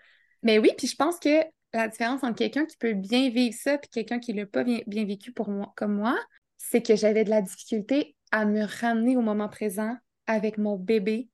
Mais 0.41 0.59
oui, 0.59 0.71
puis 0.77 0.87
je 0.87 0.95
pense 0.95 1.19
que 1.19 1.43
la 1.73 1.87
différence 1.87 2.23
entre 2.23 2.37
quelqu'un 2.37 2.65
qui 2.65 2.77
peut 2.77 2.93
bien 2.93 3.29
vivre 3.29 3.55
ça 3.57 3.75
et 3.75 3.87
quelqu'un 3.91 4.19
qui 4.19 4.33
ne 4.33 4.41
l'a 4.41 4.45
pas 4.45 4.63
bien, 4.63 4.79
bien, 4.87 5.05
vécu 5.05 5.31
pour 5.31 5.49
moi, 5.49 5.73
comme 5.75 5.95
moi, 5.95 6.17
c'est 6.57 6.85
que 6.85 6.95
j'avais 6.95 7.23
de 7.23 7.29
la 7.29 7.41
difficulté 7.41 8.15
à 8.31 8.45
me 8.45 8.63
ramener 8.81 9.17
au 9.17 9.21
moment 9.21 9.49
présent 9.49 9.97
avec 10.27 10.57
mon 10.57 10.77
bébé, 10.77 11.29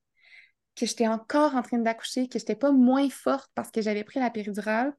que 0.76 0.86
j'étais 0.86 1.08
encore 1.08 1.56
en 1.56 1.62
train 1.62 1.78
d'accoucher, 1.78 2.28
que 2.28 2.40
je 2.40 2.44
n'étais 2.44 2.56
pas 2.56 2.72
moins 2.72 3.10
forte 3.10 3.52
parce 3.54 3.70
que 3.70 3.82
j'avais 3.82 4.04
pris 4.04 4.20
la 4.20 4.30
péridurale, 4.30 4.94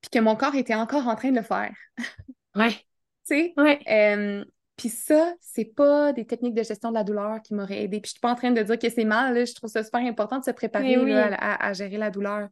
puis 0.00 0.10
que 0.10 0.18
mon 0.18 0.36
corps 0.36 0.54
était 0.54 0.74
encore 0.74 1.08
en 1.08 1.16
train 1.16 1.30
de 1.30 1.36
le 1.36 1.42
faire. 1.42 1.74
Ouais. 2.56 2.72
tu 2.72 2.76
sais? 3.24 3.54
Ouais. 3.56 4.44
puis 4.76 4.88
ça, 4.88 5.34
c'est 5.40 5.66
pas 5.66 6.12
des 6.12 6.26
techniques 6.26 6.54
de 6.54 6.62
gestion 6.62 6.90
de 6.90 6.94
la 6.94 7.04
douleur 7.04 7.40
qui 7.42 7.54
m'auraient 7.54 7.84
aidé. 7.84 8.00
Puis 8.00 8.08
je 8.08 8.12
suis 8.12 8.20
pas 8.20 8.32
en 8.32 8.34
train 8.34 8.50
de 8.50 8.62
dire 8.62 8.78
que 8.78 8.88
c'est 8.88 9.04
mal, 9.04 9.46
je 9.46 9.54
trouve 9.54 9.70
ça 9.70 9.84
super 9.84 10.00
important 10.00 10.38
de 10.38 10.44
se 10.44 10.50
préparer 10.50 10.96
à, 11.38 11.72
gérer 11.72 11.98
la 11.98 12.10
douleur. 12.10 12.48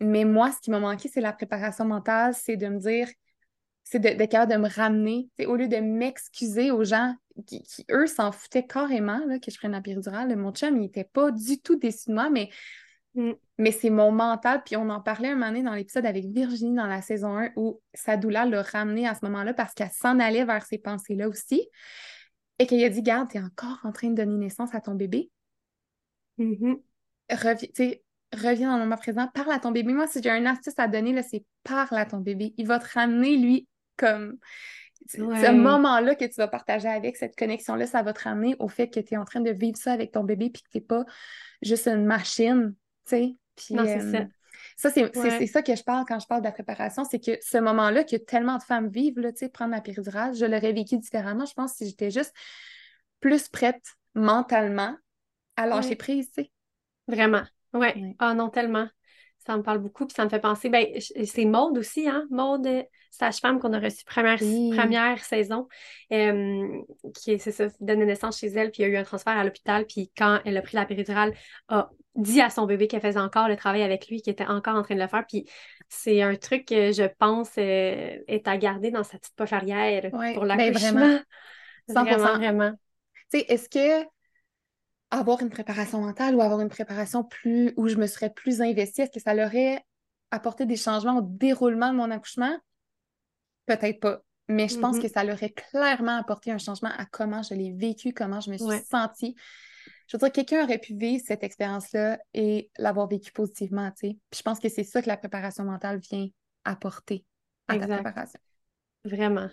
Mais 0.00 0.24
moi, 0.24 0.52
ce 0.52 0.60
qui 0.60 0.70
m'a 0.70 0.78
manqué, 0.78 1.08
c'est 1.08 1.20
la 1.22 1.32
préparation 1.32 1.84
mentale, 1.86 2.34
c'est 2.34 2.56
de 2.56 2.66
me 2.68 2.78
dire, 2.78 3.08
c'est 3.82 3.98
d'être 3.98 4.18
de, 4.18 4.24
capable 4.26 4.52
de 4.52 4.58
me 4.58 4.68
ramener, 4.68 5.30
au 5.46 5.56
lieu 5.56 5.68
de 5.68 5.76
m'excuser 5.76 6.70
aux 6.70 6.84
gens 6.84 7.14
qui, 7.46 7.64
eux, 7.90 8.06
s'en 8.06 8.32
foutaient 8.32 8.66
carrément 8.66 9.24
là, 9.26 9.38
que 9.38 9.50
je 9.50 9.56
prenne 9.56 9.72
la 9.72 9.80
péridurale. 9.80 10.34
Mon 10.36 10.52
chum, 10.52 10.76
il 10.76 10.80
n'était 10.80 11.04
pas 11.04 11.30
du 11.30 11.60
tout 11.60 11.76
déçu 11.76 12.10
de 12.10 12.14
moi, 12.14 12.28
mais 12.30 12.50
Mm. 13.16 13.32
Mais 13.58 13.72
c'est 13.72 13.90
mon 13.90 14.12
mental, 14.12 14.62
puis 14.64 14.76
on 14.76 14.90
en 14.90 15.00
parlait 15.00 15.28
un 15.28 15.34
moment 15.34 15.48
donné 15.48 15.62
dans 15.62 15.74
l'épisode 15.74 16.04
avec 16.04 16.26
Virginie 16.26 16.76
dans 16.76 16.86
la 16.86 17.00
saison 17.00 17.36
1 17.36 17.50
où 17.56 17.80
sa 17.94 18.18
douleur 18.18 18.44
l'a 18.44 18.62
ramenée 18.62 19.08
à 19.08 19.14
ce 19.14 19.24
moment-là 19.24 19.54
parce 19.54 19.72
qu'elle 19.72 19.90
s'en 19.90 20.20
allait 20.20 20.44
vers 20.44 20.64
ces 20.64 20.78
pensées-là 20.78 21.28
aussi. 21.28 21.66
Et 22.58 22.66
qu'il 22.66 22.82
a 22.84 22.88
dit 22.88 23.02
Garde, 23.02 23.30
tu 23.30 23.38
es 23.38 23.40
encore 23.40 23.80
en 23.84 23.92
train 23.92 24.08
de 24.08 24.14
donner 24.14 24.36
naissance 24.36 24.74
à 24.74 24.80
ton 24.80 24.94
bébé. 24.94 25.30
Mm-hmm. 26.38 26.78
reviens 28.34 28.70
dans 28.70 28.76
le 28.76 28.84
moment 28.84 28.96
présent, 28.96 29.28
parle 29.32 29.52
à 29.52 29.58
ton 29.58 29.72
bébé. 29.72 29.94
Moi, 29.94 30.06
si 30.06 30.22
j'ai 30.22 30.30
un 30.30 30.44
astuce 30.44 30.78
à 30.78 30.86
donner, 30.86 31.20
c'est 31.22 31.44
parle 31.64 31.96
à 31.98 32.04
ton 32.04 32.18
bébé. 32.18 32.54
Il 32.58 32.66
va 32.66 32.78
te 32.78 32.92
ramener, 32.92 33.36
lui, 33.36 33.66
comme. 33.96 34.38
Ce 35.08 35.52
moment-là 35.52 36.16
que 36.16 36.24
tu 36.24 36.34
vas 36.36 36.48
partager 36.48 36.88
avec, 36.88 37.16
cette 37.16 37.36
connexion-là, 37.36 37.86
ça 37.86 38.02
va 38.02 38.12
te 38.12 38.24
ramener 38.24 38.56
au 38.58 38.66
fait 38.66 38.88
que 38.88 38.98
tu 38.98 39.14
es 39.14 39.16
en 39.16 39.24
train 39.24 39.40
de 39.40 39.50
vivre 39.50 39.76
ça 39.76 39.92
avec 39.92 40.10
ton 40.10 40.24
bébé 40.24 40.50
puis 40.50 40.62
que 40.62 40.68
tu 40.70 40.78
n'es 40.78 40.84
pas 40.84 41.04
juste 41.62 41.86
une 41.86 42.04
machine 42.04 42.74
sais. 43.06 43.36
non, 43.70 43.84
c'est 43.84 44.12
ça. 44.12 44.18
Euh, 44.18 44.26
ça, 44.76 44.90
c'est 44.90 45.46
ça 45.46 45.62
que 45.62 45.74
je 45.74 45.82
parle 45.82 46.04
quand 46.06 46.18
je 46.18 46.26
parle 46.26 46.42
de 46.42 46.46
la 46.46 46.52
préparation, 46.52 47.04
c'est 47.04 47.18
que 47.18 47.38
ce 47.40 47.58
moment-là 47.58 48.04
que 48.04 48.16
tellement 48.16 48.58
de 48.58 48.62
femmes 48.62 48.88
vivent, 48.88 49.18
là, 49.18 49.30
prendre 49.52 49.72
la 49.72 49.80
péridurale, 49.80 50.34
je 50.34 50.44
l'aurais 50.44 50.72
vécu 50.72 50.98
différemment, 50.98 51.46
je 51.46 51.54
pense, 51.54 51.74
si 51.74 51.86
j'étais 51.86 52.10
juste 52.10 52.34
plus 53.20 53.48
prête 53.48 53.82
mentalement 54.14 54.96
à 55.56 55.66
lâcher 55.66 55.96
prise, 55.96 56.30
tu 56.30 56.42
sais. 56.42 56.52
Vraiment, 57.08 57.44
ouais. 57.72 58.14
Ah 58.18 58.34
non, 58.34 58.50
tellement. 58.50 58.88
Ça 59.38 59.56
me 59.56 59.62
parle 59.62 59.78
beaucoup, 59.78 60.06
puis 60.06 60.14
ça 60.14 60.24
me 60.24 60.28
fait 60.28 60.40
penser, 60.40 60.68
ben, 60.68 60.86
c'est 60.98 61.44
Maude 61.44 61.78
aussi, 61.78 62.08
hein? 62.08 62.26
Maude, 62.30 62.66
euh, 62.66 62.82
sage-femme 63.12 63.60
qu'on 63.60 63.72
a 63.72 63.78
reçue 63.78 64.04
première, 64.04 64.38
première 64.38 65.24
saison, 65.24 65.68
qui, 66.10 67.38
c'est 67.38 67.52
ça, 67.52 67.68
donne 67.80 68.04
naissance 68.04 68.38
chez 68.38 68.48
elle, 68.48 68.72
puis 68.72 68.82
il 68.82 68.86
y 68.86 68.88
a 68.90 68.92
eu 68.92 68.96
un 68.96 69.04
transfert 69.04 69.36
à 69.36 69.44
l'hôpital, 69.44 69.86
puis 69.86 70.10
quand 70.16 70.40
elle 70.44 70.56
a 70.56 70.62
pris 70.62 70.76
la 70.76 70.84
péridurale, 70.84 71.32
a 71.68 71.90
dit 72.16 72.40
à 72.40 72.50
son 72.50 72.66
bébé 72.66 72.88
qu'elle 72.88 73.00
faisait 73.00 73.20
encore 73.20 73.48
le 73.48 73.56
travail 73.56 73.82
avec 73.82 74.08
lui, 74.08 74.22
qu'elle 74.22 74.32
était 74.32 74.46
encore 74.46 74.76
en 74.76 74.82
train 74.82 74.94
de 74.94 75.00
le 75.00 75.06
faire. 75.06 75.24
Puis 75.26 75.48
c'est 75.88 76.22
un 76.22 76.34
truc 76.36 76.66
que 76.66 76.92
je 76.92 77.04
pense 77.18 77.52
euh, 77.58 78.18
est 78.26 78.48
à 78.48 78.56
garder 78.56 78.90
dans 78.90 79.04
sa 79.04 79.18
petite 79.18 79.34
poche 79.36 79.52
arrière 79.52 80.10
pour 80.10 80.18
ben, 80.18 80.44
l'accouchement. 80.44 81.18
vraiment. 81.88 82.10
100%. 82.10 82.36
Vraiment, 82.38 82.72
Tu 83.30 83.38
sais, 83.38 83.46
est-ce 83.48 83.68
que 83.68 84.06
avoir 85.10 85.40
une 85.40 85.50
préparation 85.50 86.00
mentale 86.00 86.34
ou 86.34 86.42
avoir 86.42 86.60
une 86.60 86.68
préparation 86.68 87.22
plus 87.22 87.72
où 87.76 87.88
je 87.88 87.96
me 87.96 88.06
serais 88.06 88.30
plus 88.30 88.60
investie, 88.60 89.02
est-ce 89.02 89.12
que 89.12 89.20
ça 89.20 89.34
leur 89.34 89.48
aurait 89.48 89.84
apporté 90.32 90.66
des 90.66 90.76
changements 90.76 91.18
au 91.18 91.22
déroulement 91.22 91.92
de 91.92 91.96
mon 91.96 92.10
accouchement? 92.10 92.58
Peut-être 93.66 94.00
pas. 94.00 94.22
Mais 94.48 94.68
je 94.68 94.78
pense 94.78 94.96
mm-hmm. 94.96 95.02
que 95.02 95.08
ça 95.08 95.24
leur 95.24 95.36
aurait 95.36 95.50
clairement 95.50 96.16
apporté 96.16 96.50
un 96.50 96.58
changement 96.58 96.90
à 96.96 97.04
comment 97.04 97.42
je 97.42 97.54
l'ai 97.54 97.72
vécu, 97.72 98.12
comment 98.12 98.40
je 98.40 98.50
me 98.50 98.58
suis 98.58 98.84
sentie 98.88 99.36
je 100.08 100.16
veux 100.16 100.20
dire, 100.20 100.32
quelqu'un 100.32 100.64
aurait 100.64 100.78
pu 100.78 100.94
vivre 100.94 101.22
cette 101.26 101.42
expérience-là 101.42 102.18
et 102.34 102.70
l'avoir 102.78 103.08
vécu 103.08 103.32
positivement, 103.32 103.90
tu 103.90 104.08
sais. 104.08 104.16
Puis 104.30 104.38
je 104.38 104.42
pense 104.42 104.60
que 104.60 104.68
c'est 104.68 104.84
ça 104.84 105.02
que 105.02 105.08
la 105.08 105.16
préparation 105.16 105.64
mentale 105.64 105.98
vient 105.98 106.28
apporter 106.64 107.24
à 107.68 107.78
ta 107.78 107.86
préparation. 107.86 108.40
Vraiment. 109.04 109.48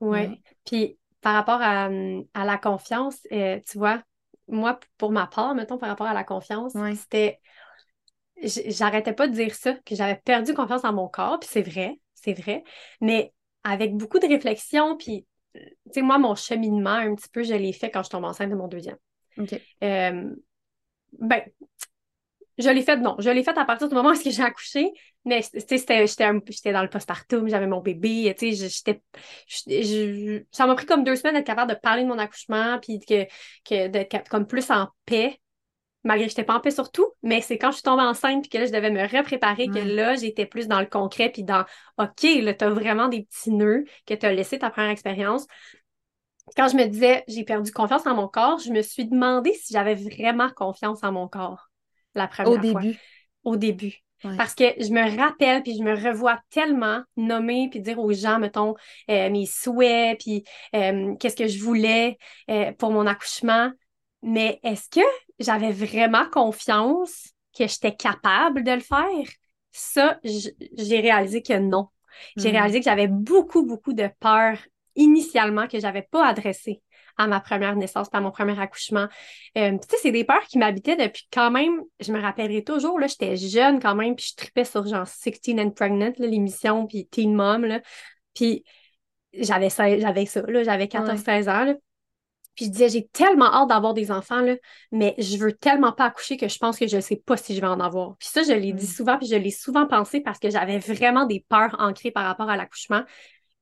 Oui. 0.00 0.18
Ouais. 0.18 0.40
Puis 0.64 0.98
par 1.20 1.34
rapport 1.34 1.60
à, 1.60 1.88
la 1.88 2.58
confiance, 2.58 3.18
euh, 3.32 3.58
tu 3.68 3.78
vois, 3.78 4.02
moi, 4.48 4.78
pour 4.98 5.10
ma 5.10 5.26
part, 5.26 5.54
mettons, 5.54 5.78
par 5.78 5.88
rapport 5.88 6.06
à 6.06 6.14
la 6.14 6.24
confiance, 6.24 6.72
c'était. 6.94 7.40
J'arrêtais 8.42 9.14
pas 9.14 9.26
de 9.26 9.32
dire 9.32 9.54
ça, 9.54 9.72
que 9.86 9.94
j'avais 9.94 10.16
perdu 10.16 10.52
confiance 10.52 10.84
en 10.84 10.92
mon 10.92 11.08
corps, 11.08 11.40
puis 11.40 11.48
c'est 11.50 11.62
vrai, 11.62 11.98
c'est 12.14 12.34
vrai. 12.34 12.62
Mais 13.00 13.32
avec 13.64 13.96
beaucoup 13.96 14.18
de 14.18 14.26
réflexion, 14.26 14.96
puis, 14.96 15.26
tu 15.54 15.62
sais, 15.90 16.02
moi, 16.02 16.18
mon 16.18 16.34
cheminement, 16.34 16.90
un 16.90 17.14
petit 17.14 17.30
peu, 17.30 17.42
je 17.42 17.54
l'ai 17.54 17.72
fait 17.72 17.90
quand 17.90 18.02
je 18.02 18.10
tombe 18.10 18.24
enceinte 18.24 18.50
de 18.50 18.54
mon 18.54 18.68
deuxième. 18.68 18.98
Euh, 19.82 20.34
ben, 21.18 21.42
je 22.58 22.70
l'ai 22.70 22.82
fait, 22.82 22.96
non. 22.96 23.16
Je 23.18 23.30
l'ai 23.30 23.42
fait 23.42 23.56
à 23.56 23.64
partir 23.64 23.88
du 23.88 23.94
moment 23.94 24.10
où 24.10 24.14
j'ai 24.30 24.42
accouché, 24.42 24.92
mais 25.24 25.42
j'étais 25.42 26.72
dans 26.72 26.82
le 26.82 26.88
postpartum, 26.88 27.48
j'avais 27.48 27.66
mon 27.66 27.80
bébé, 27.80 28.34
tu 28.38 28.54
sais, 28.54 28.68
j'étais. 28.68 29.02
Ça 30.52 30.66
m'a 30.66 30.74
pris 30.74 30.86
comme 30.86 31.04
deux 31.04 31.16
semaines 31.16 31.34
d'être 31.34 31.46
capable 31.46 31.72
de 31.72 31.78
parler 31.78 32.02
de 32.02 32.08
mon 32.08 32.18
accouchement, 32.18 32.78
puis 32.80 33.00
que, 33.00 33.24
que 33.68 33.88
d'être 33.88 34.28
comme 34.28 34.46
plus 34.46 34.70
en 34.70 34.88
paix, 35.04 35.40
malgré 36.04 36.26
que 36.26 36.30
j'étais 36.30 36.44
pas 36.44 36.54
en 36.54 36.60
paix 36.60 36.70
sur 36.70 36.90
tout, 36.90 37.12
mais 37.22 37.40
c'est 37.40 37.58
quand 37.58 37.70
je 37.70 37.76
suis 37.76 37.82
tombée 37.82 38.04
enceinte, 38.04 38.42
puis 38.42 38.50
que 38.50 38.58
là, 38.58 38.66
je 38.66 38.72
devais 38.72 38.90
me 38.90 39.02
repréparer, 39.02 39.66
que 39.66 39.80
là, 39.80 40.14
j'étais 40.14 40.46
plus 40.46 40.68
dans 40.68 40.80
le 40.80 40.86
concret, 40.86 41.30
puis 41.30 41.42
dans 41.42 41.64
OK, 41.98 42.22
là, 42.40 42.54
t'as 42.54 42.70
vraiment 42.70 43.08
des 43.08 43.24
petits 43.24 43.50
nœuds 43.50 43.84
que 44.06 44.14
t'as 44.14 44.32
laissé 44.32 44.58
ta 44.58 44.70
première 44.70 44.90
expérience 44.90 45.46
quand 46.56 46.68
je 46.68 46.76
me 46.76 46.84
disais 46.84 47.24
j'ai 47.28 47.44
perdu 47.44 47.72
confiance 47.72 48.06
en 48.06 48.14
mon 48.14 48.28
corps, 48.28 48.58
je 48.58 48.70
me 48.70 48.82
suis 48.82 49.06
demandé 49.06 49.52
si 49.54 49.72
j'avais 49.72 49.94
vraiment 49.94 50.48
confiance 50.50 51.02
en 51.02 51.12
mon 51.12 51.28
corps 51.28 51.70
la 52.16 52.26
première 52.28 52.52
Au 52.52 52.58
début. 52.58 52.98
Au 53.44 53.56
début. 53.56 54.02
Parce 54.22 54.54
que 54.54 54.64
je 54.78 54.90
me 54.90 55.16
rappelle, 55.18 55.62
puis 55.62 55.76
je 55.76 55.82
me 55.82 55.94
revois 55.94 56.40
tellement 56.50 57.02
nommer, 57.16 57.68
puis 57.70 57.80
dire 57.80 57.98
aux 58.00 58.12
gens, 58.12 58.38
mettons, 58.38 58.74
euh, 59.10 59.30
mes 59.30 59.46
souhaits, 59.46 60.18
puis 60.18 60.42
euh, 60.74 61.14
qu'est-ce 61.16 61.36
que 61.36 61.46
je 61.46 61.62
voulais 61.62 62.16
euh, 62.50 62.72
pour 62.72 62.90
mon 62.90 63.06
accouchement. 63.06 63.70
Mais 64.22 64.58
est-ce 64.64 64.88
que 64.88 65.06
j'avais 65.38 65.70
vraiment 65.70 66.28
confiance 66.30 67.28
que 67.56 67.68
j'étais 67.68 67.94
capable 67.94 68.64
de 68.64 68.72
le 68.72 68.80
faire? 68.80 69.28
Ça, 69.70 70.18
j'ai 70.24 71.00
réalisé 71.00 71.42
que 71.42 71.58
non. 71.58 71.88
J'ai 72.36 72.48
hmm. 72.48 72.52
réalisé 72.52 72.78
que 72.80 72.86
j'avais 72.86 73.08
beaucoup, 73.08 73.64
beaucoup 73.64 73.92
de 73.92 74.08
peur 74.18 74.58
initialement 74.96 75.66
que 75.68 75.78
j'avais 75.78 76.02
pas 76.02 76.26
adressé 76.26 76.82
à 77.16 77.26
ma 77.26 77.40
première 77.40 77.76
naissance, 77.76 78.08
à 78.12 78.20
mon 78.20 78.30
premier 78.30 78.58
accouchement. 78.60 79.08
Euh, 79.56 79.72
tu 79.72 79.88
sais, 79.88 79.96
c'est 80.02 80.12
des 80.12 80.24
peurs 80.24 80.44
qui 80.44 80.58
m'habitaient 80.58 80.96
depuis 80.96 81.26
quand 81.32 81.50
même, 81.50 81.80
je 82.00 82.12
me 82.12 82.20
rappellerai 82.20 82.62
toujours, 82.62 82.98
là, 82.98 83.06
j'étais 83.06 83.36
jeune 83.36 83.80
quand 83.80 83.94
même, 83.94 84.16
puis 84.16 84.26
je 84.30 84.36
tripais 84.36 84.64
sur 84.64 84.86
genre 84.86 85.06
16 85.06 85.58
and 85.58 85.70
Pregnant, 85.70 86.12
l'émission, 86.18 86.86
puis 86.86 87.06
Teen 87.06 87.34
Mom, 87.34 87.64
là. 87.64 87.80
Puis 88.34 88.64
j'avais 89.32 89.70
ça, 89.70 89.98
j'avais 89.98 90.26
ça, 90.26 90.42
là, 90.42 90.62
j'avais 90.62 90.86
14-16 90.86 91.48
ans, 91.48 91.64
là. 91.64 91.74
Puis 92.54 92.66
je 92.66 92.70
disais, 92.70 92.88
j'ai 92.88 93.06
tellement 93.08 93.52
hâte 93.52 93.68
d'avoir 93.68 93.92
des 93.92 94.10
enfants, 94.10 94.40
là, 94.40 94.56
mais 94.90 95.14
je 95.18 95.36
veux 95.36 95.52
tellement 95.52 95.92
pas 95.92 96.06
accoucher 96.06 96.38
que 96.38 96.48
je 96.48 96.56
pense 96.58 96.78
que 96.78 96.86
je 96.86 96.96
ne 96.96 97.02
sais 97.02 97.16
pas 97.16 97.36
si 97.36 97.54
je 97.54 97.60
vais 97.60 97.66
en 97.66 97.80
avoir. 97.80 98.16
Puis 98.16 98.30
ça, 98.32 98.42
je 98.42 98.52
l'ai 98.52 98.72
dit 98.72 98.86
mm. 98.86 98.88
souvent, 98.88 99.18
puis 99.18 99.26
je 99.26 99.36
l'ai 99.36 99.50
souvent 99.50 99.86
pensé 99.86 100.20
parce 100.20 100.38
que 100.38 100.48
j'avais 100.48 100.78
vraiment 100.78 101.26
des 101.26 101.44
peurs 101.50 101.76
ancrées 101.78 102.10
par 102.10 102.24
rapport 102.24 102.48
à 102.48 102.56
l'accouchement 102.56 103.02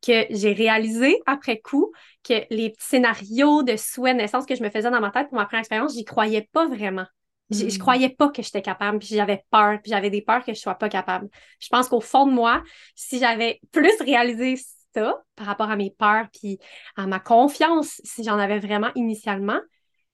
que 0.05 0.27
j'ai 0.31 0.53
réalisé 0.53 1.21
après 1.27 1.61
coup 1.61 1.93
que 2.23 2.35
les 2.51 2.71
petits 2.71 2.87
scénarios 2.87 3.63
de 3.63 3.77
souhait 3.77 4.15
naissance 4.15 4.47
que 4.47 4.55
je 4.55 4.63
me 4.63 4.71
faisais 4.71 4.91
dans 4.91 5.01
ma 5.01 5.11
tête 5.11 5.29
pour 5.29 5.39
ma 5.39 5.47
première 5.47 5.61
expérience, 5.61 5.95
j'y 5.95 6.05
croyais 6.05 6.49
pas 6.53 6.67
vraiment. 6.69 7.07
Je, 7.51 7.69
je 7.69 7.77
Mm. 7.77 7.79
croyais 7.79 8.09
pas 8.11 8.31
que 8.31 8.43
j'étais 8.43 8.63
capable, 8.63 8.99
puis 8.99 9.09
j'avais 9.09 9.45
peur, 9.51 9.79
puis 9.83 9.91
j'avais 9.91 10.11
des 10.11 10.23
peurs 10.23 10.45
que 10.45 10.55
je 10.55 10.59
sois 10.61 10.75
pas 10.77 10.89
capable. 10.89 11.29
Je 11.61 11.69
pense 11.69 11.89
qu'au 11.89 12.01
fond 12.01 12.27
de 12.27 12.33
moi, 12.33 12.63
si 12.95 13.19
j'avais 13.19 13.61
plus 13.73 13.93
réalisé 14.01 14.57
ça 14.95 15.23
par 15.37 15.47
rapport 15.47 15.71
à 15.71 15.77
mes 15.77 15.91
peurs, 15.91 16.27
puis 16.33 16.59
à 16.97 17.07
ma 17.07 17.21
confiance, 17.21 18.01
si 18.05 18.25
j'en 18.25 18.39
avais 18.39 18.59
vraiment 18.59 18.91
initialement, 18.95 19.61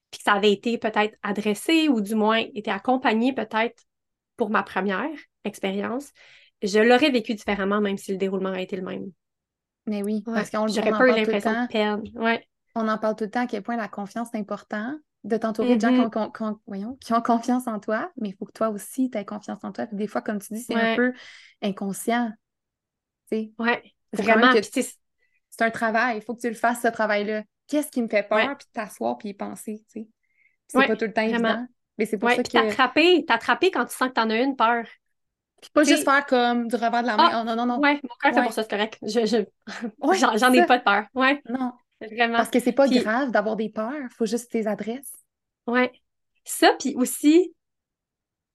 puis 0.09 0.19
que 0.19 0.23
ça 0.23 0.33
avait 0.33 0.51
été 0.51 0.77
peut-être 0.77 1.17
adressé 1.23 1.87
ou 1.87 2.01
du 2.01 2.15
moins 2.15 2.37
été 2.53 2.69
accompagné 2.71 3.33
peut-être 3.33 3.83
pour 4.37 4.49
ma 4.49 4.63
première 4.63 5.09
expérience, 5.45 6.11
je 6.61 6.79
l'aurais 6.79 7.11
vécu 7.11 7.33
différemment, 7.33 7.81
même 7.81 7.97
si 7.97 8.11
le 8.11 8.17
déroulement 8.17 8.49
aurait 8.49 8.63
été 8.63 8.75
le 8.75 8.83
même. 8.83 9.11
Mais 9.91 10.03
oui, 10.03 10.23
Ouais. 10.25 10.33
parce 10.35 10.49
qu'on 10.49 10.59
on 10.63 10.67
J'aurais 10.67 10.91
pas 10.91 11.05
eu 11.07 11.11
le 11.11 11.15
l'impression 11.17 11.51
de. 11.51 12.17
Ouais. 12.19 12.47
On 12.75 12.87
en 12.87 12.97
parle 12.97 13.17
tout 13.17 13.25
le 13.25 13.29
temps 13.29 13.41
à 13.41 13.47
quel 13.47 13.61
point 13.61 13.75
la 13.75 13.89
confiance 13.89 14.33
est 14.33 14.37
important, 14.37 14.97
de 15.25 15.35
t'entourer 15.35 15.75
de 15.75 15.81
gens 15.81 15.89
qui 16.09 16.17
Mhm. 16.17 16.31
ont, 16.47 16.59
voyons, 16.65 16.95
qui 17.01 17.13
ont 17.13 17.21
confiance 17.21 17.67
en 17.67 17.79
toi, 17.79 18.09
mais 18.15 18.29
il 18.29 18.35
faut 18.35 18.45
que 18.45 18.53
toi 18.53 18.69
aussi 18.69 19.09
tu 19.11 19.17
aies 19.17 19.25
confiance 19.25 19.59
en 19.63 19.73
toi. 19.73 19.87
Puis 19.87 19.97
des 19.97 20.07
fois, 20.07 20.21
comme 20.21 20.39
tu 20.39 20.53
dis, 20.53 20.61
c'est 20.61 20.75
un 20.75 20.95
peu 20.95 21.13
inconscient. 21.61 22.31
Même 23.31 23.49
Vraiment. 24.13 24.53
c'est 25.49 25.61
un 25.63 25.69
travail, 25.71 26.17
il 26.17 26.21
faut 26.23 26.33
que 26.35 26.41
tu 26.41 26.47
le 26.49 26.55
fasses, 26.55 26.81
ce 26.81 26.87
travail-là. 26.87 27.43
Qu'est-ce 27.67 27.89
qui 27.91 28.01
me 28.01 28.07
fait 28.07 28.23
peur? 28.27 28.57
Puis 28.57 28.67
t'asseoir, 28.73 29.17
puis 29.17 29.29
y 29.29 29.33
penser, 29.33 29.83
C'est 29.87 30.07
pas 30.73 30.95
tout 30.95 31.05
le 31.05 31.13
temps 31.13 31.27
vraiment. 31.27 31.49
évident. 31.49 31.67
Mais 31.97 32.05
c'est 32.05 32.17
pour 32.17 32.29
ça 32.29 32.41
que. 32.43 33.25
t'attraper 33.25 33.71
quand 33.71 33.85
tu 33.85 33.95
sens 33.95 34.07
que 34.07 34.13
t'en 34.13 34.29
as 34.29 34.41
une 34.41 34.55
peur. 34.55 34.85
Puis 35.61 35.69
pas 35.73 35.83
juste 35.83 36.03
faire 36.03 36.25
comme 36.25 36.67
du 36.67 36.75
revers 36.75 37.01
de 37.03 37.07
la 37.07 37.17
main. 37.17 37.29
Ah, 37.31 37.41
Oh 37.41 37.45
non, 37.45 37.55
non, 37.55 37.65
non. 37.65 37.79
Ouais, 37.79 37.99
mon 38.03 38.09
cœur 38.21 38.33
fait 38.33 38.43
pour 38.43 38.53
ça, 38.53 38.63
c'est 38.63 38.69
correct. 38.69 38.97
Je, 39.03 39.25
je... 39.25 39.37
Ouais, 40.01 40.17
J'en 40.17 40.51
ai 40.53 40.65
pas 40.65 40.79
de 40.79 40.83
peur. 40.83 41.05
Ouais, 41.13 41.41
Non. 41.47 41.71
vraiment. 42.01 42.37
Parce 42.37 42.49
que 42.49 42.59
c'est 42.59 42.71
pas 42.71 42.87
Puis- 42.87 42.99
grave 42.99 43.31
d'avoir 43.31 43.55
des 43.55 43.69
peurs, 43.69 44.09
faut 44.17 44.25
juste 44.25 44.51
tes 44.51 44.65
adresses. 44.67 45.13
Ouais. 45.67 45.91
Ça, 46.43 46.73
puis 46.79 46.95
aussi, 46.95 47.53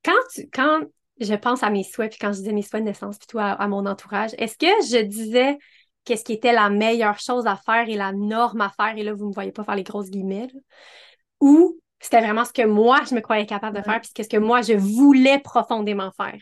quand 0.05 0.13
tu, 0.35 0.49
quand 0.51 0.81
je 1.21 1.35
pense 1.35 1.63
à 1.63 1.71
mes 1.71 1.85
souhaits, 1.85 2.11
puis 2.11 2.19
quand 2.21 2.33
je 2.33 2.39
disais 2.39 2.53
mes 2.53 2.63
souhaits 2.63 2.83
de 2.83 2.89
naissance, 2.89 3.19
puis 3.19 3.27
tout 3.29 3.39
à, 3.39 3.53
à 3.53 3.69
mon 3.69 3.87
entourage, 3.87 4.33
est-ce 4.39 4.59
que 4.59 4.67
je 4.67 5.03
disais 5.03 5.57
qu'est-ce 6.05 6.25
qui 6.25 6.33
était 6.33 6.53
la 6.53 6.69
meilleure 6.71 7.19
chose 7.21 7.47
à 7.47 7.57
faire 7.57 7.89
et 7.89 7.95
la 7.97 8.13
norme 8.13 8.61
à 8.61 8.71
faire, 8.71 8.97
et 8.97 9.03
là, 9.05 9.15
vous 9.15 9.29
me 9.29 9.33
voyez 9.33 9.53
pas 9.53 9.65
faire 9.65 9.77
les 9.77 9.83
grosses 9.85 10.11
guillemets, 10.11 10.49
là, 10.53 10.61
ou 11.41 11.79
c'était 12.01 12.21
vraiment 12.21 12.45
ce 12.45 12.53
que 12.53 12.67
moi, 12.67 13.01
je 13.09 13.15
me 13.15 13.21
croyais 13.21 13.47
capable 13.47 13.77
de 13.79 13.83
faire, 13.83 14.01
puis 14.01 14.11
qu'est-ce 14.15 14.29
que 14.29 14.37
moi, 14.37 14.61
je 14.63 14.75
voulais 14.75 15.39
profondément 15.39 16.11
faire? 16.17 16.39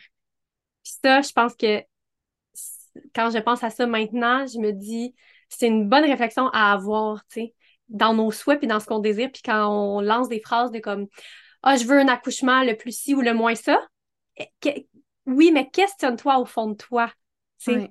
Puis 0.85 0.93
ça, 1.03 1.21
je 1.21 1.31
pense 1.33 1.55
que 1.55 1.83
quand 3.13 3.31
je 3.31 3.39
pense 3.39 3.63
à 3.63 3.69
ça 3.69 3.87
maintenant, 3.87 4.45
je 4.47 4.59
me 4.59 4.71
dis, 4.71 5.13
c'est 5.49 5.67
une 5.67 5.89
bonne 5.89 6.05
réflexion 6.05 6.47
à 6.49 6.71
avoir, 6.71 7.25
tu 7.27 7.41
sais, 7.41 7.53
dans 7.89 8.13
nos 8.13 8.31
souhaits 8.31 8.59
puis 8.59 8.67
dans 8.67 8.79
ce 8.79 8.85
qu'on 8.85 8.99
désire, 8.99 9.29
puis 9.31 9.41
quand 9.43 9.67
on 9.67 9.99
lance 9.99 10.29
des 10.29 10.39
phrases 10.39 10.71
de 10.71 10.79
comme 10.79 11.07
Ah, 11.63 11.75
je 11.77 11.85
veux 11.85 11.99
un 11.99 12.07
accouchement 12.07 12.63
le 12.63 12.75
plus 12.77 12.97
ci 12.97 13.15
ou 13.15 13.21
le 13.21 13.33
moins 13.33 13.55
ça. 13.55 13.79
Eh, 14.37 14.87
oui, 15.25 15.51
mais 15.51 15.69
questionne-toi 15.69 16.37
au 16.37 16.45
fond 16.45 16.69
de 16.69 16.75
toi. 16.75 17.11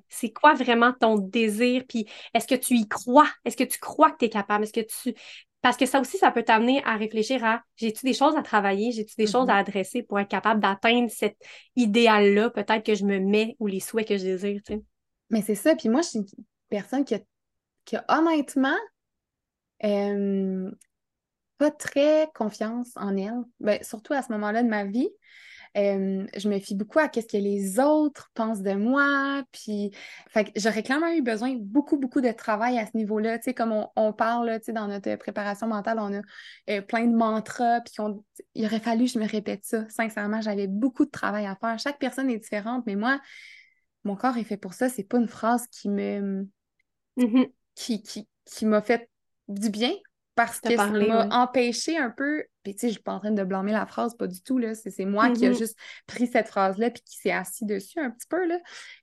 C'est 0.07 0.31
quoi 0.31 0.53
vraiment 0.53 0.93
ton 0.93 1.17
désir? 1.17 1.83
Puis 1.87 2.07
est-ce 2.33 2.47
que 2.47 2.55
tu 2.55 2.75
y 2.75 2.87
crois? 2.87 3.27
Est-ce 3.43 3.57
que 3.57 3.65
tu 3.65 3.77
crois 3.77 4.11
que 4.11 4.19
tu 4.19 4.25
es 4.25 4.29
capable? 4.29 4.63
Est-ce 4.63 4.71
que 4.71 4.85
tu. 5.03 5.13
Parce 5.65 5.77
que 5.77 5.87
ça 5.87 5.99
aussi, 5.99 6.19
ça 6.19 6.29
peut 6.29 6.43
t'amener 6.43 6.83
à 6.85 6.95
réfléchir 6.95 7.43
à 7.43 7.63
j'ai-tu 7.75 8.05
des 8.05 8.13
choses 8.13 8.35
à 8.37 8.43
travailler, 8.43 8.91
j'ai-tu 8.91 9.15
des 9.17 9.25
choses 9.25 9.45
Mhm. 9.45 9.49
à 9.49 9.55
adresser 9.55 10.03
pour 10.03 10.19
être 10.19 10.27
capable 10.27 10.61
d'atteindre 10.61 11.09
cet 11.09 11.37
idéal-là, 11.75 12.51
peut-être 12.51 12.85
que 12.85 12.93
je 12.93 13.03
me 13.03 13.17
mets 13.17 13.55
ou 13.59 13.65
les 13.65 13.79
souhaits 13.79 14.07
que 14.07 14.15
je 14.15 14.25
désire, 14.25 14.61
tu 14.63 14.75
sais? 14.75 14.81
Mais 15.31 15.41
c'est 15.41 15.55
ça. 15.55 15.75
Puis 15.75 15.89
moi, 15.89 16.03
je 16.03 16.09
suis 16.09 16.19
une 16.19 16.25
personne 16.69 17.03
qui 17.03 17.15
a, 17.15 17.19
qui 17.83 17.95
a 17.95 18.05
honnêtement 18.09 18.77
euh, 19.83 20.69
pas 21.57 21.71
très 21.71 22.29
confiance 22.35 22.91
en 22.95 23.17
elle. 23.17 23.41
Ben, 23.59 23.81
surtout 23.81 24.13
à 24.13 24.21
ce 24.21 24.31
moment-là 24.33 24.61
de 24.61 24.69
ma 24.69 24.85
vie. 24.85 25.09
Euh, 25.77 26.25
je 26.37 26.49
me 26.49 26.59
fie 26.59 26.75
beaucoup 26.75 26.99
à 26.99 27.09
ce 27.13 27.19
que 27.19 27.37
les 27.37 27.79
autres 27.79 28.31
pensent 28.33 28.61
de 28.61 28.73
moi. 28.73 29.43
Puis, 29.51 29.91
j'aurais 30.55 30.83
clairement 30.83 31.11
eu 31.11 31.21
besoin 31.21 31.53
de 31.53 31.59
beaucoup, 31.61 31.97
beaucoup 31.97 32.21
de 32.21 32.31
travail 32.31 32.77
à 32.79 32.85
ce 32.85 32.95
niveau-là. 32.95 33.37
Tu 33.39 33.45
sais, 33.45 33.53
comme 33.53 33.71
on, 33.71 33.89
on 33.95 34.13
parle, 34.13 34.47
là, 34.47 34.59
tu 34.59 34.65
sais, 34.67 34.73
dans 34.73 34.87
notre 34.87 35.15
préparation 35.15 35.67
mentale, 35.67 35.99
on 35.99 36.13
a 36.13 36.21
euh, 36.69 36.81
plein 36.81 37.05
de 37.07 37.15
mantras. 37.15 37.81
Puis 37.81 37.93
qu'on- 37.97 38.23
il 38.53 38.65
aurait 38.65 38.79
fallu 38.79 39.05
que 39.05 39.11
je 39.11 39.19
me 39.19 39.27
répète 39.27 39.65
ça. 39.65 39.87
Sincèrement, 39.89 40.41
j'avais 40.41 40.67
beaucoup 40.67 41.05
de 41.05 41.11
travail 41.11 41.45
à 41.45 41.55
faire. 41.55 41.77
Chaque 41.79 41.99
personne 41.99 42.29
est 42.29 42.39
différente, 42.39 42.83
mais 42.85 42.95
moi, 42.95 43.19
mon 44.03 44.15
corps 44.15 44.37
est 44.37 44.43
fait 44.43 44.57
pour 44.57 44.73
ça. 44.73 44.87
C'est 44.89 45.03
pas 45.03 45.17
une 45.17 45.27
phrase 45.27 45.67
qui 45.67 45.89
me 45.89 46.47
Mhm. 47.17 47.47
qui, 47.75 48.01
qui, 48.01 48.27
qui 48.45 48.65
m'a 48.65 48.81
fait 48.81 49.09
du 49.47 49.69
bien 49.69 49.91
parce 50.35 50.59
que 50.59 50.75
ça 50.75 50.87
m'a 50.87 51.25
ouais. 51.25 51.27
empêché 51.31 51.97
un 51.97 52.09
peu. 52.11 52.43
Puis, 52.63 52.75
tu 52.75 52.81
sais, 52.81 52.87
je 52.89 52.93
suis 52.93 53.03
pas 53.03 53.13
en 53.13 53.19
train 53.19 53.31
de 53.31 53.43
blâmer 53.43 53.71
la 53.71 53.85
phrase, 53.85 54.15
pas 54.17 54.27
du 54.27 54.41
tout, 54.41 54.57
là. 54.57 54.75
C'est 54.75 54.91
c'est 54.91 55.05
moi 55.05 55.31
qui 55.31 55.45
a 55.45 55.49
Mhm. 55.49 55.55
juste 55.55 55.77
pris 56.07 56.27
cette 56.27 56.47
phrase-là 56.47 56.89
puis 56.91 57.01
qui 57.03 57.17
s'est 57.17 57.31
assis 57.31 57.65
dessus 57.65 57.99
un 57.99 58.11
petit 58.11 58.27
peu, 58.27 58.45
là. 58.45 58.59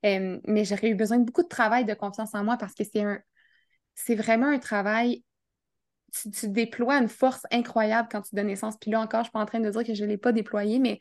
Euh, 0.07 0.39
mais 0.47 0.65
j'aurais 0.65 0.89
eu 0.91 0.95
besoin 0.95 1.19
de 1.19 1.25
beaucoup 1.25 1.43
de 1.43 1.49
travail 1.49 1.85
de 1.85 1.95
confiance 1.95 2.35
en 2.35 2.45
moi 2.45 2.57
parce 2.59 2.75
que 2.75 2.85
c'est 2.85 3.03
un. 3.03 3.21
C'est 3.95 4.15
vraiment 4.15 4.47
un 4.49 4.59
travail. 4.59 5.25
Tu, 6.13 6.31
tu 6.31 6.49
déploies 6.49 6.97
une 6.99 7.09
force 7.09 7.43
incroyable 7.51 8.09
quand 8.11 8.23
tu 8.23 8.35
donnes 8.35 8.49
naissance. 8.49 8.77
Puis 8.79 8.91
là 8.91 9.01
encore, 9.01 9.21
je 9.21 9.25
suis 9.27 9.33
pas 9.33 9.41
en 9.41 9.47
train 9.47 9.61
de 9.61 9.71
dire 9.71 9.85
que 9.85 9.95
je 9.95 10.05
l'ai 10.05 10.19
pas 10.19 10.33
déployé, 10.33 10.79
mais 10.79 10.99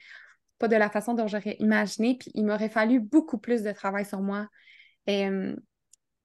pas 0.59 0.67
de 0.69 0.75
la 0.77 0.89
façon 0.89 1.13
dont 1.13 1.27
j'aurais 1.27 1.57
imaginé. 1.59 2.17
Puis 2.17 2.31
il 2.35 2.45
m'aurait 2.45 2.69
fallu 2.69 2.99
beaucoup 2.99 3.37
plus 3.37 3.63
de 3.63 3.71
travail 3.71 4.05
sur 4.05 4.21
moi 4.21 4.47
euh, 5.09 5.55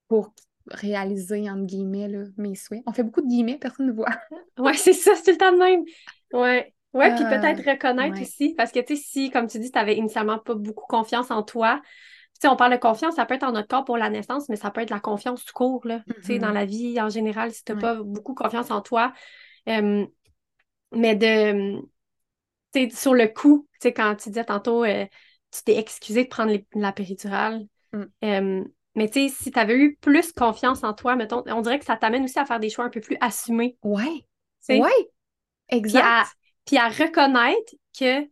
pour 0.09 0.35
réaliser, 0.71 1.51
entre 1.51 1.65
guillemets, 1.65 2.09
là, 2.09 2.25
mes 2.37 2.55
souhaits. 2.55 2.83
On 2.87 2.93
fait 2.93 3.03
beaucoup 3.05 3.23
de 3.23 3.29
guillemets, 3.29 3.59
personne 3.59 3.87
ne 3.87 3.93
voit. 3.93 4.09
Ouais, 4.59 4.75
c'est 4.75 4.93
ça, 4.95 5.15
c'est 5.15 5.23
tout 5.25 5.31
le 5.33 5.37
temps 5.39 5.53
de 5.53 5.59
même. 5.59 5.85
Ouais. 6.33 6.73
Ouais, 6.95 7.15
puis 7.15 7.25
Euh, 7.25 7.29
peut-être 7.29 7.69
reconnaître 7.71 8.17
ouais. 8.17 8.23
aussi, 8.23 8.55
parce 8.55 8.73
que, 8.73 8.81
tu 8.81 8.97
sais, 8.97 9.03
si, 9.03 9.31
comme 9.31 9.49
tu 9.49 9.59
dis, 9.59 9.71
tu 9.71 9.79
avais 9.79 9.97
initialement 9.97 10.39
pas 10.39 10.55
beaucoup 10.55 10.87
confiance 10.87 11.31
en 11.31 11.43
toi, 11.43 11.83
tu 11.85 12.41
sais, 12.41 12.49
on 12.49 12.57
parle 12.57 12.73
de 12.73 12.79
confiance, 12.79 13.17
ça 13.17 13.27
peut 13.27 13.35
être 13.35 13.43
en 13.45 13.53
notre 13.53 13.69
corps 13.69 13.85
pour 13.85 13.99
la 13.99 14.09
naissance, 14.09 14.49
mais 14.49 14.57
ça 14.57 14.71
peut 14.71 14.81
être 14.81 14.91
la 14.91 15.01
confiance 15.01 15.45
tout 15.45 15.53
court, 15.53 15.87
là, 15.87 16.01
tu 16.09 16.15
sais, 16.23 16.39
dans 16.39 16.53
la 16.53 16.65
vie 16.65 16.99
en 17.01 17.11
général, 17.11 17.53
si 17.53 17.65
tu 17.65 17.73
n'as 17.73 17.77
Ouais. 17.77 17.83
pas 17.83 18.03
beaucoup 18.03 18.35
confiance 18.35 18.71
en 18.71 18.81
toi. 18.81 19.13
Euh, 19.69 20.07
mais 20.93 21.17
de, 21.17 21.81
tu 22.73 22.91
sais, 22.91 22.91
sur 22.91 23.15
le 23.15 23.29
coup, 23.29 23.69
tu 23.75 23.79
sais, 23.89 23.93
quand 23.93 24.15
tu 24.17 24.31
disais 24.31 24.45
tantôt, 24.45 24.85
euh, 24.85 25.07
tu 25.51 25.63
t'es 25.65 25.77
excusé 25.79 26.25
de 26.25 26.29
prendre 26.29 26.53
les- 26.53 26.67
la 26.75 26.93
péridurale, 26.93 27.67
Mm. 27.93 28.07
Mais 28.97 29.09
tu 29.09 29.29
sais, 29.29 29.35
si 29.35 29.51
tu 29.53 29.59
avais 29.59 29.77
eu 29.77 29.97
plus 29.97 30.33
confiance 30.33 30.83
en 30.85 30.95
toi, 30.95 31.17
mettons, 31.17 31.45
on 31.47 31.61
dirait 31.63 31.79
que 31.79 31.85
ça 31.85 31.97
t'amène 31.97 32.25
aussi 32.25 32.39
à 32.39 32.47
faire 32.47 32.61
des 32.61 32.71
choix 32.71 32.85
un 32.85 32.91
peu 32.91 33.01
plus 33.01 33.17
assumés. 33.21 33.79
Ouais, 33.83 34.27
tu 34.67 34.77
sais? 34.77 34.81
ouais, 34.81 34.91
Puis 35.87 35.99
exact. 35.99 36.05
à, 36.05 36.25
puis 36.65 36.79
à 36.79 36.89
reconnaître 36.89 37.75
que 37.99 38.29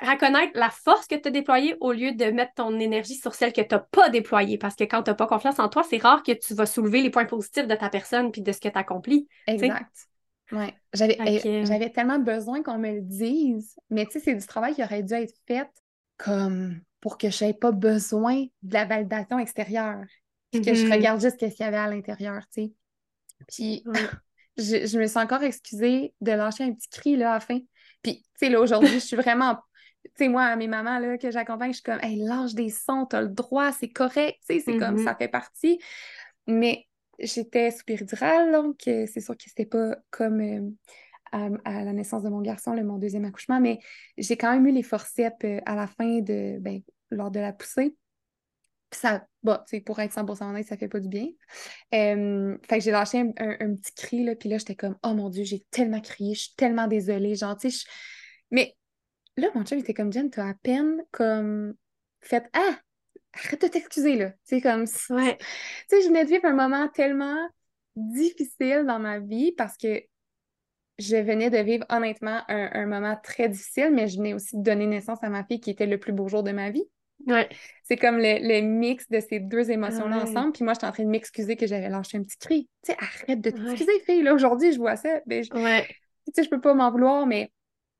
reconnaître 0.00 0.52
la 0.54 0.70
force 0.70 1.06
que 1.06 1.16
tu 1.16 1.28
as 1.28 1.30
déployée 1.30 1.76
au 1.80 1.92
lieu 1.92 2.12
de 2.12 2.26
mettre 2.26 2.54
ton 2.54 2.78
énergie 2.78 3.14
sur 3.16 3.34
celle 3.34 3.52
que 3.52 3.60
tu 3.60 3.74
n'as 3.74 3.80
pas 3.80 4.10
déployée. 4.10 4.58
Parce 4.58 4.76
que 4.76 4.84
quand 4.84 5.02
tu 5.02 5.10
n'as 5.10 5.14
pas 5.14 5.26
confiance 5.26 5.58
en 5.58 5.68
toi, 5.68 5.82
c'est 5.82 5.98
rare 5.98 6.22
que 6.22 6.32
tu 6.32 6.54
vas 6.54 6.66
soulever 6.66 7.02
les 7.02 7.10
points 7.10 7.24
positifs 7.24 7.66
de 7.66 7.74
ta 7.74 7.88
personne 7.88 8.30
puis 8.30 8.42
de 8.42 8.52
ce 8.52 8.60
que 8.60 8.68
tu 8.68 8.78
accomplis. 8.78 9.28
Exact. 9.46 10.08
Ouais. 10.52 10.74
J'avais 10.94 11.18
eh, 11.26 11.64
j'avais 11.66 11.90
tellement 11.90 12.18
besoin 12.18 12.62
qu'on 12.62 12.78
me 12.78 12.92
le 12.92 13.00
dise, 13.02 13.76
mais 13.90 14.06
tu 14.06 14.12
sais, 14.12 14.20
c'est 14.20 14.34
du 14.34 14.46
travail 14.46 14.74
qui 14.74 14.82
aurait 14.82 15.02
dû 15.02 15.14
être 15.14 15.34
fait 15.46 15.68
comme 16.16 16.80
pour 17.00 17.18
que 17.18 17.30
je 17.30 17.44
n'aie 17.44 17.54
pas 17.54 17.72
besoin 17.72 18.44
de 18.62 18.74
la 18.74 18.84
validation 18.84 19.38
extérieure. 19.38 20.04
Puis 20.50 20.60
que 20.62 20.74
je 20.74 20.84
Mhm. 20.84 20.90
regarde 20.90 21.20
juste 21.20 21.40
ce 21.40 21.46
qu'il 21.46 21.60
y 21.60 21.62
avait 21.68 21.76
à 21.76 21.88
l'intérieur, 21.88 22.42
tu 22.52 22.62
sais. 22.64 22.72
Puis 23.48 23.84
je, 24.56 24.86
je 24.86 24.98
me 24.98 25.06
suis 25.06 25.18
encore 25.18 25.42
excusée 25.42 26.14
de 26.20 26.32
lâcher 26.32 26.64
un 26.64 26.72
petit 26.72 26.88
cri 26.90 27.16
là 27.16 27.32
à 27.32 27.34
la 27.34 27.40
fin. 27.40 27.58
Puis, 28.02 28.22
tu 28.22 28.28
sais, 28.36 28.48
là, 28.50 28.60
aujourd'hui, 28.60 29.00
je 29.00 29.06
suis 29.06 29.16
vraiment. 29.16 29.58
Tu 30.04 30.10
sais, 30.24 30.28
moi, 30.28 30.44
à 30.44 30.56
mes 30.56 30.68
mamans 30.68 30.98
là, 30.98 31.18
que 31.18 31.30
j'accompagne, 31.30 31.70
je 31.72 31.76
suis 31.76 31.82
comme, 31.82 32.00
hey, 32.02 32.16
lâche 32.16 32.54
des 32.54 32.70
sons, 32.70 33.06
t'as 33.06 33.20
le 33.22 33.28
droit, 33.28 33.72
c'est 33.72 33.88
correct, 33.90 34.38
tu 34.48 34.56
sais, 34.56 34.60
c'est 34.60 34.76
comme 34.76 34.96
Mhm. 34.96 35.04
ça 35.04 35.14
fait 35.14 35.28
partie. 35.28 35.80
Mais 36.46 36.86
j'étais 37.18 37.70
sous 37.70 37.84
péridurale, 37.84 38.52
donc 38.52 38.86
euh, 38.88 39.06
c'est 39.12 39.20
sûr 39.20 39.36
que 39.36 39.44
c'était 39.46 39.66
pas 39.66 39.96
comme 40.10 40.40
euh, 40.40 40.70
à, 41.32 41.48
à 41.64 41.84
la 41.84 41.92
naissance 41.92 42.22
de 42.22 42.28
mon 42.30 42.40
garçon, 42.40 42.74
mon 42.84 42.98
deuxième 42.98 43.24
accouchement, 43.24 43.60
mais 43.60 43.78
j'ai 44.16 44.36
quand 44.36 44.52
même 44.52 44.66
eu 44.66 44.72
les 44.72 44.82
forceps 44.82 45.36
euh, 45.44 45.60
à 45.66 45.74
la 45.74 45.86
fin 45.86 46.20
de, 46.20 46.58
ben, 46.60 46.80
lors 47.10 47.30
de 47.30 47.40
la 47.40 47.52
poussée. 47.52 47.96
Puis 48.90 49.00
ça, 49.00 49.26
tu 49.44 49.50
sais, 49.66 49.80
pour 49.80 49.98
être 50.00 50.12
100% 50.12 50.48
honnête, 50.50 50.66
ça 50.66 50.76
fait 50.78 50.88
pas 50.88 51.00
du 51.00 51.08
bien. 51.08 51.26
Euh, 51.94 52.56
fait 52.68 52.78
que 52.78 52.84
j'ai 52.84 52.90
lâché 52.90 53.20
un, 53.20 53.28
un- 53.38 53.56
un 53.60 53.74
petit 53.74 53.92
cri, 53.94 54.24
là, 54.24 54.34
puis 54.36 54.48
là, 54.48 54.58
j'étais 54.58 54.76
comme, 54.76 54.96
oh 55.02 55.14
mon 55.14 55.30
Dieu, 55.30 55.44
j'ai 55.44 55.60
tellement 55.70 56.00
crié, 56.00 56.34
je 56.34 56.40
suis 56.42 56.54
tellement 56.56 56.86
désolée, 56.88 57.36
genre, 57.36 57.56
tu 57.58 57.70
sais, 57.70 57.86
mais 58.50 58.76
là, 59.36 59.48
mon 59.54 59.64
chum 59.64 59.78
était 59.78 59.94
comme, 59.94 60.12
Jen, 60.12 60.30
t'as 60.30 60.48
à 60.50 60.54
peine 60.54 61.04
comme 61.12 61.74
fait, 62.22 62.48
ah, 62.54 62.78
arrête 63.34 63.62
de 63.62 63.68
t'excuser, 63.68 64.16
là, 64.16 64.30
tu 64.30 64.38
sais, 64.56 64.60
comme, 64.62 64.86
tu 64.86 65.12
Ouais. 65.14 65.38
sais, 65.90 66.02
je 66.02 66.08
venais 66.08 66.24
de 66.24 66.30
vivre 66.30 66.46
un 66.46 66.54
moment 66.54 66.88
tellement 66.88 67.36
difficile 67.96 68.84
dans 68.86 68.98
ma 69.00 69.18
vie 69.20 69.52
parce 69.52 69.76
que 69.76 70.02
je 70.98 71.16
venais 71.16 71.50
de 71.50 71.58
vivre 71.58 71.84
honnêtement 71.90 72.42
un, 72.48 72.70
un 72.72 72.86
moment 72.86 73.16
très 73.22 73.48
difficile, 73.48 73.90
mais 73.92 74.08
je 74.08 74.16
venais 74.18 74.34
aussi 74.34 74.56
de 74.56 74.62
donner 74.62 74.86
naissance 74.86 75.22
à 75.22 75.28
ma 75.28 75.44
fille 75.44 75.60
qui 75.60 75.70
était 75.70 75.86
le 75.86 75.98
plus 75.98 76.12
beau 76.12 76.28
jour 76.28 76.42
de 76.42 76.52
ma 76.52 76.70
vie. 76.70 76.84
Ouais. 77.26 77.48
C'est 77.84 77.96
comme 77.96 78.18
le, 78.18 78.38
le 78.40 78.60
mix 78.62 79.08
de 79.10 79.20
ces 79.20 79.40
deux 79.40 79.70
émotions-là 79.70 80.18
Ouais. 80.18 80.22
ensemble. 80.22 80.52
Puis 80.52 80.64
moi, 80.64 80.72
j'étais 80.74 80.86
en 80.86 80.92
train 80.92 81.04
de 81.04 81.08
m'excuser 81.10 81.56
que 81.56 81.66
j'avais 81.66 81.88
lâché 81.88 82.16
un 82.18 82.22
petit 82.22 82.38
cri. 82.38 82.68
Tu 82.84 82.92
sais, 82.92 82.98
arrête 82.98 83.40
de 83.40 83.50
Ouais. 83.50 83.64
t'excuser, 83.64 84.00
fille. 84.06 84.22
Là, 84.22 84.34
aujourd'hui, 84.34 84.72
je 84.72 84.78
vois 84.78 84.96
ça. 84.96 85.20
Ben, 85.26 85.42
je- 85.44 85.52
Ouais. 85.52 85.86
tu 86.26 86.32
sais, 86.34 86.44
je 86.44 86.48
peux 86.50 86.60
pas 86.60 86.74
m'en 86.74 86.90
vouloir, 86.90 87.26
mais 87.26 87.50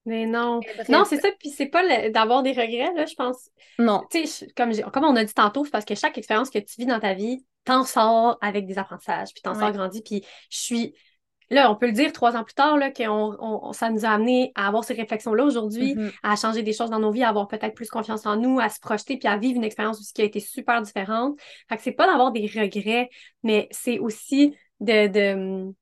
Mais 0.06 0.24
non. 0.24 0.60
Mais. 0.78 0.84
Non, 0.88 1.04
c'est 1.04 1.20
ça, 1.20 1.28
puis 1.38 1.50
c'est 1.50 1.66
pas 1.66 1.82
le- 1.82 2.10
d'avoir 2.10 2.42
des 2.42 2.52
regrets, 2.52 2.94
là, 2.94 3.04
je 3.04 3.14
pense. 3.14 3.50
Non. 3.78 4.02
Tu 4.10 4.26
sais, 4.26 4.46
je- 4.46 4.52
comme, 4.54 4.72
comme 4.90 5.04
on 5.04 5.16
a 5.16 5.24
dit 5.24 5.34
tantôt, 5.34 5.64
c'est 5.66 5.70
parce 5.70 5.84
que 5.84 5.94
chaque 5.94 6.16
expérience 6.16 6.48
que 6.48 6.58
tu 6.60 6.76
vis 6.78 6.86
dans 6.86 7.00
ta 7.00 7.12
vie, 7.12 7.44
t'en 7.64 7.84
sors 7.84 8.38
avec 8.40 8.64
des 8.66 8.78
apprentissages, 8.78 9.34
puis 9.34 9.42
t'en 9.42 9.52
Ouais. 9.52 9.60
sors 9.60 9.72
grandi, 9.72 10.00
puis 10.00 10.24
je 10.50 10.58
suis... 10.58 10.94
Là, 11.50 11.70
on 11.70 11.76
peut 11.76 11.86
le 11.86 11.92
dire 11.92 12.12
trois 12.12 12.36
ans 12.36 12.44
plus 12.44 12.54
tard, 12.54 12.76
là, 12.76 12.90
que 12.90 13.08
on, 13.08 13.36
on- 13.68 13.72
ça 13.72 13.88
nous 13.90 14.04
a 14.04 14.10
amené 14.10 14.52
à 14.54 14.66
avoir 14.68 14.84
ces 14.84 14.92
réflexions-là 14.94 15.44
aujourd'hui, 15.44 15.94
Mhm. 15.94 16.12
à 16.22 16.36
changer 16.36 16.62
des 16.62 16.72
choses 16.74 16.90
dans 16.90 16.98
nos 16.98 17.10
vies, 17.10 17.22
à 17.22 17.30
avoir 17.30 17.48
peut-être 17.48 17.74
plus 17.74 17.88
confiance 17.88 18.26
en 18.26 18.36
nous, 18.36 18.60
à 18.60 18.68
se 18.68 18.80
projeter, 18.80 19.16
puis 19.16 19.28
à 19.28 19.38
vivre 19.38 19.56
une 19.56 19.64
expérience 19.64 19.98
aussi 19.98 20.12
qui 20.12 20.20
a 20.20 20.24
été 20.26 20.40
super 20.40 20.82
différente. 20.82 21.38
Fait 21.68 21.76
que 21.76 21.82
c'est 21.82 21.92
pas 21.92 22.06
d'avoir 22.06 22.32
des 22.32 22.46
regrets, 22.46 23.08
mais 23.42 23.66
c'est 23.70 23.98
aussi 23.98 24.54
de... 24.80 25.06
de 25.06 25.72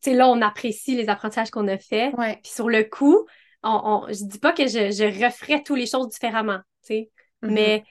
tu 0.00 0.10
sais, 0.10 0.16
là, 0.16 0.28
on 0.28 0.40
apprécie 0.42 0.94
les 0.94 1.08
apprentissages 1.08 1.50
qu'on 1.50 1.66
a 1.68 1.76
faits, 1.76 2.14
Ouais. 2.16 2.38
puis 2.42 2.52
sur 2.52 2.68
le 2.68 2.84
coup, 2.84 3.26
on, 3.64 3.80
on- 4.06 4.06
je 4.12 4.24
dis 4.24 4.38
pas 4.38 4.52
que 4.52 4.66
je, 4.68 4.90
je 4.92 5.24
referais 5.24 5.62
toutes 5.64 5.78
les 5.78 5.86
choses 5.86 6.08
différemment, 6.08 6.60
tu 6.86 6.94
sais, 6.94 7.10
Mhm. 7.42 7.52
mais, 7.52 7.84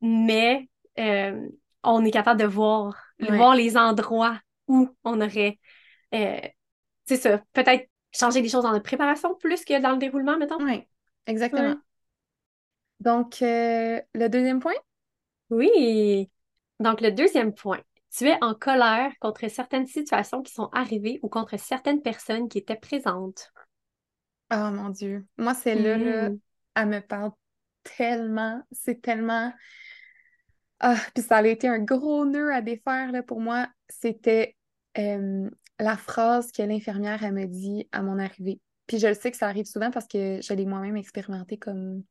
mais 0.00 0.68
euh, 0.98 1.48
on 1.82 2.04
est 2.04 2.10
capable 2.10 2.40
de 2.40 2.46
voir, 2.46 2.96
Ouais. 3.20 3.36
voir 3.36 3.54
les 3.54 3.76
endroits 3.76 4.38
où 4.68 4.88
on 5.04 5.20
aurait, 5.20 5.58
euh, 6.14 6.40
c'est 7.06 7.16
ça, 7.16 7.42
peut-être 7.52 7.88
changer 8.12 8.42
des 8.42 8.48
choses 8.48 8.64
dans 8.64 8.72
notre 8.72 8.84
préparation 8.84 9.34
plus 9.36 9.64
que 9.64 9.80
dans 9.80 9.92
le 9.92 9.98
déroulement, 9.98 10.36
mettons. 10.38 10.62
Oui, 10.62 10.86
exactement. 11.26 11.70
Ouais. 11.70 11.76
Donc, 13.00 13.42
euh, 13.42 14.00
le 14.14 14.28
deuxième 14.28 14.60
point? 14.60 14.74
Oui. 15.50 16.30
Donc, 16.80 17.00
le 17.00 17.10
deuxième 17.10 17.52
point. 17.54 17.80
Tu 18.16 18.28
es 18.28 18.36
en 18.42 18.54
colère 18.54 19.12
contre 19.20 19.48
certaines 19.48 19.86
situations 19.86 20.42
qui 20.42 20.52
sont 20.52 20.68
arrivées 20.72 21.18
ou 21.22 21.28
contre 21.28 21.58
certaines 21.58 22.02
personnes 22.02 22.48
qui 22.48 22.58
étaient 22.58 22.76
présentes. 22.76 23.52
Oh 24.52 24.70
mon 24.70 24.90
Dieu. 24.90 25.26
Moi, 25.38 25.54
celle-là, 25.54 25.96
là, 25.96 26.28
Mhm. 26.28 26.38
elle 26.74 26.88
me 26.88 27.00
parle 27.00 27.32
tellement. 27.96 28.62
C'est 28.70 29.00
tellement. 29.00 29.52
Ah, 30.80 30.96
puis 31.14 31.22
ça 31.22 31.38
a 31.38 31.46
été 31.46 31.68
un 31.68 31.78
gros 31.78 32.24
nœud 32.26 32.52
à 32.52 32.60
défaire 32.60 33.12
là, 33.12 33.22
pour 33.22 33.40
moi. 33.40 33.68
C'était 33.88 34.56
euh, 34.98 35.48
la 35.82 35.96
phrase 35.96 36.52
que 36.52 36.62
l'infirmière 36.62 37.22
elle 37.24 37.34
me 37.34 37.46
dit 37.46 37.88
à 37.92 38.02
mon 38.02 38.18
arrivée. 38.18 38.60
Puis 38.86 38.98
je 38.98 39.08
le 39.08 39.14
sais 39.14 39.30
que 39.30 39.36
ça 39.36 39.48
arrive 39.48 39.66
souvent 39.66 39.90
parce 39.90 40.06
que 40.06 40.40
je 40.40 40.54
l'ai 40.54 40.64
moi-même 40.64 40.96
expérimenté 40.96 41.58
comme, 41.58 42.04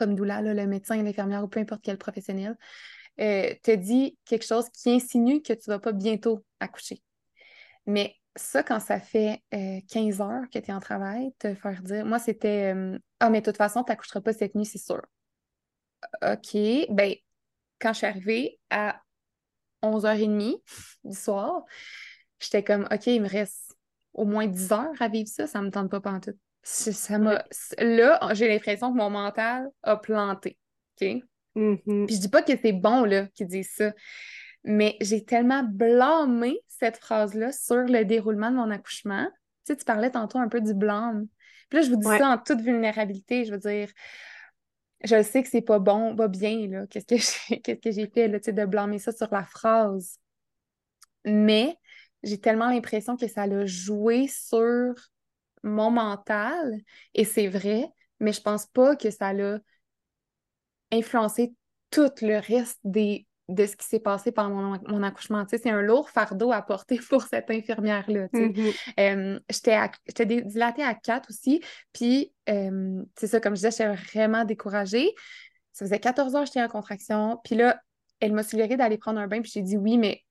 doula, 0.00 0.42
le 0.42 0.66
médecin, 0.66 1.02
l'infirmière 1.02 1.44
ou 1.44 1.48
peu 1.48 1.60
importe 1.60 1.82
quel 1.82 1.98
professionnel, 1.98 2.56
euh, 3.20 3.54
te 3.62 3.74
dit 3.74 4.16
quelque 4.24 4.44
chose 4.44 4.68
qui 4.70 4.90
insinue 4.90 5.42
que 5.42 5.52
tu 5.52 5.70
vas 5.70 5.78
pas 5.78 5.92
bientôt 5.92 6.44
accoucher. 6.60 7.02
Mais 7.86 8.14
ça, 8.36 8.62
quand 8.62 8.80
ça 8.80 9.00
fait 9.00 9.42
euh, 9.54 9.80
15 9.90 10.20
heures 10.20 10.50
que 10.52 10.58
tu 10.58 10.70
es 10.70 10.72
en 10.72 10.80
travail, 10.80 11.32
te 11.38 11.54
faire 11.54 11.82
dire, 11.82 12.04
moi, 12.04 12.18
c'était 12.18 12.74
euh, 12.74 12.98
Ah, 13.18 13.30
mais 13.30 13.40
de 13.40 13.46
toute 13.46 13.56
façon, 13.56 13.82
tu 13.82 13.90
n'accoucheras 13.90 14.20
pas 14.20 14.32
cette 14.32 14.54
nuit, 14.54 14.66
c'est 14.66 14.78
sûr. 14.78 15.02
OK. 16.22 16.56
Ben, 16.90 17.14
quand 17.80 17.92
je 17.92 17.98
suis 17.98 18.06
arrivée 18.06 18.60
à 18.70 19.00
11h30 19.82 20.60
du 21.04 21.16
soir, 21.16 21.64
j'étais 22.40 22.62
comme 22.62 22.86
OK, 22.90 23.06
il 23.06 23.22
me 23.22 23.28
reste 23.28 23.76
au 24.14 24.24
moins 24.24 24.46
10 24.46 24.72
heures 24.72 25.00
à 25.00 25.08
vivre 25.08 25.28
ça, 25.28 25.46
ça 25.46 25.62
me 25.62 25.70
tente 25.70 25.90
pas 25.90 26.00
pantoute. 26.00 26.36
Ça 26.62 27.18
m'a... 27.18 27.44
Là, 27.78 28.20
j'ai 28.32 28.48
l'impression 28.48 28.92
que 28.92 28.98
mon 28.98 29.10
mental 29.10 29.70
a 29.82 29.96
planté. 29.96 30.58
OK? 31.00 31.22
Mhm. 31.54 32.06
Puis 32.06 32.16
je 32.16 32.20
dis 32.20 32.28
pas 32.28 32.42
que 32.42 32.52
c'est 32.60 32.72
bon, 32.72 33.04
là, 33.04 33.26
qu'ils 33.28 33.46
disent 33.46 33.72
ça, 33.74 33.92
mais 34.64 34.96
j'ai 35.00 35.24
tellement 35.24 35.62
blâmé 35.62 36.60
cette 36.66 36.98
phrase-là 36.98 37.52
sur 37.52 37.84
le 37.84 38.04
déroulement 38.04 38.50
de 38.50 38.56
mon 38.56 38.70
accouchement. 38.70 39.26
Tu 39.64 39.72
sais, 39.72 39.76
tu 39.76 39.84
parlais 39.84 40.10
tantôt 40.10 40.38
un 40.38 40.48
peu 40.48 40.60
du 40.60 40.74
blâme. 40.74 41.26
Puis 41.68 41.78
là, 41.78 41.84
je 41.84 41.90
vous 41.90 41.96
dis 41.96 42.06
Ouais. 42.06 42.18
ça 42.18 42.28
en 42.28 42.38
toute 42.38 42.60
vulnérabilité. 42.60 43.44
Je 43.44 43.52
veux 43.52 43.58
dire, 43.58 43.88
je 45.04 45.22
sais 45.22 45.42
que 45.42 45.48
c'est 45.48 45.62
pas 45.62 45.78
bon, 45.78 46.16
pas 46.16 46.28
bien, 46.28 46.66
là, 46.68 46.86
qu'est-ce 46.86 47.06
que 47.06 47.16
j'ai, 47.48 47.60
qu'est-ce 47.60 47.80
que 47.80 47.90
j'ai 47.92 48.08
fait, 48.08 48.28
là, 48.28 48.38
tu 48.40 48.46
sais, 48.46 48.52
de 48.52 48.64
blâmer 48.64 48.98
ça 48.98 49.12
sur 49.12 49.32
la 49.32 49.44
phrase. 49.44 50.18
Mais 51.24 51.76
j'ai 52.22 52.38
tellement 52.38 52.70
l'impression 52.70 53.16
que 53.16 53.28
ça 53.28 53.46
l'a 53.46 53.66
joué 53.66 54.28
sur 54.28 54.94
mon 55.62 55.90
mental, 55.90 56.78
et 57.14 57.24
c'est 57.24 57.48
vrai, 57.48 57.86
mais 58.20 58.32
je 58.32 58.40
pense 58.40 58.66
pas 58.66 58.96
que 58.96 59.10
ça 59.10 59.32
l'a 59.32 59.58
influencé 60.92 61.54
tout 61.90 62.10
le 62.22 62.38
reste 62.38 62.78
des, 62.84 63.26
de 63.48 63.64
ce 63.64 63.76
qui 63.76 63.86
s'est 63.86 64.00
passé 64.00 64.30
pendant 64.30 64.54
mon, 64.54 64.78
mon 64.88 65.02
accouchement. 65.02 65.44
Tu 65.44 65.56
sais, 65.56 65.62
c'est 65.62 65.70
un 65.70 65.80
lourd 65.80 66.10
fardeau 66.10 66.52
à 66.52 66.62
porter 66.62 66.98
pour 67.08 67.22
cette 67.22 67.50
infirmière-là. 67.50 68.28
tu 68.32 68.38
sais. 68.38 68.48
Mhm. 68.48 68.72
Euh, 69.00 69.40
j'étais 69.48 70.42
dilatée 70.42 70.82
à 70.82 70.94
4 70.94 71.30
aussi. 71.30 71.62
Puis, 71.92 72.32
euh, 72.48 73.02
c'est 73.16 73.26
ça, 73.26 73.40
comme 73.40 73.56
je 73.56 73.66
disais, 73.66 73.70
j'étais 73.70 73.94
vraiment 73.94 74.44
découragée. 74.44 75.14
Ça 75.72 75.84
faisait 75.84 75.98
14 75.98 76.34
heures 76.34 76.42
que 76.42 76.48
j'étais 76.48 76.62
en 76.62 76.68
contraction. 76.68 77.40
Puis 77.44 77.54
là, 77.54 77.80
elle 78.20 78.32
m'a 78.32 78.42
suggéré 78.42 78.76
d'aller 78.76 78.98
prendre 78.98 79.20
un 79.20 79.28
bain. 79.28 79.40
Puis 79.40 79.52
j'ai 79.54 79.62
dit 79.62 79.76
oui, 79.76 79.96
mais, 79.96 80.22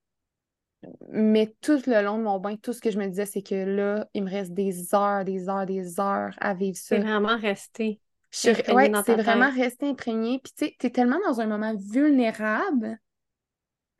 mais 1.12 1.54
tout 1.62 1.80
le 1.88 2.02
long 2.04 2.18
de 2.18 2.24
mon 2.24 2.40
bain, 2.40 2.56
tout 2.56 2.74
ce 2.74 2.82
que 2.82 2.92
je 2.92 2.98
me 2.98 3.08
disais, 3.08 3.26
c'est 3.26 3.42
que 3.42 3.56
là, 3.56 4.08
il 4.14 4.24
me 4.24 4.30
reste 4.30 4.54
des 4.54 4.94
heures, 4.94 5.26
des 5.26 5.50
heures, 5.50 5.66
des 5.66 6.00
heures 6.00 6.34
à 6.40 6.54
vivre 6.54 6.78
ça. 6.78 6.96
C'est 6.96 7.02
vraiment 7.02 7.38
resté. 7.38 8.00
Je 8.32 8.92
dans 8.92 9.04
c'est 9.04 9.16
vraiment 9.16 9.52
resté 9.52 9.88
imprégné. 9.88 10.40
Puis 10.44 10.54
tu 10.58 10.66
sais, 10.66 10.76
t'es 10.78 10.90
tellement 10.90 11.20
dans 11.28 11.40
un 11.40 11.48
moment 11.48 11.74
vulnérable, 11.76 12.98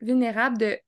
vulnérable 0.00 0.58
de 0.58 0.78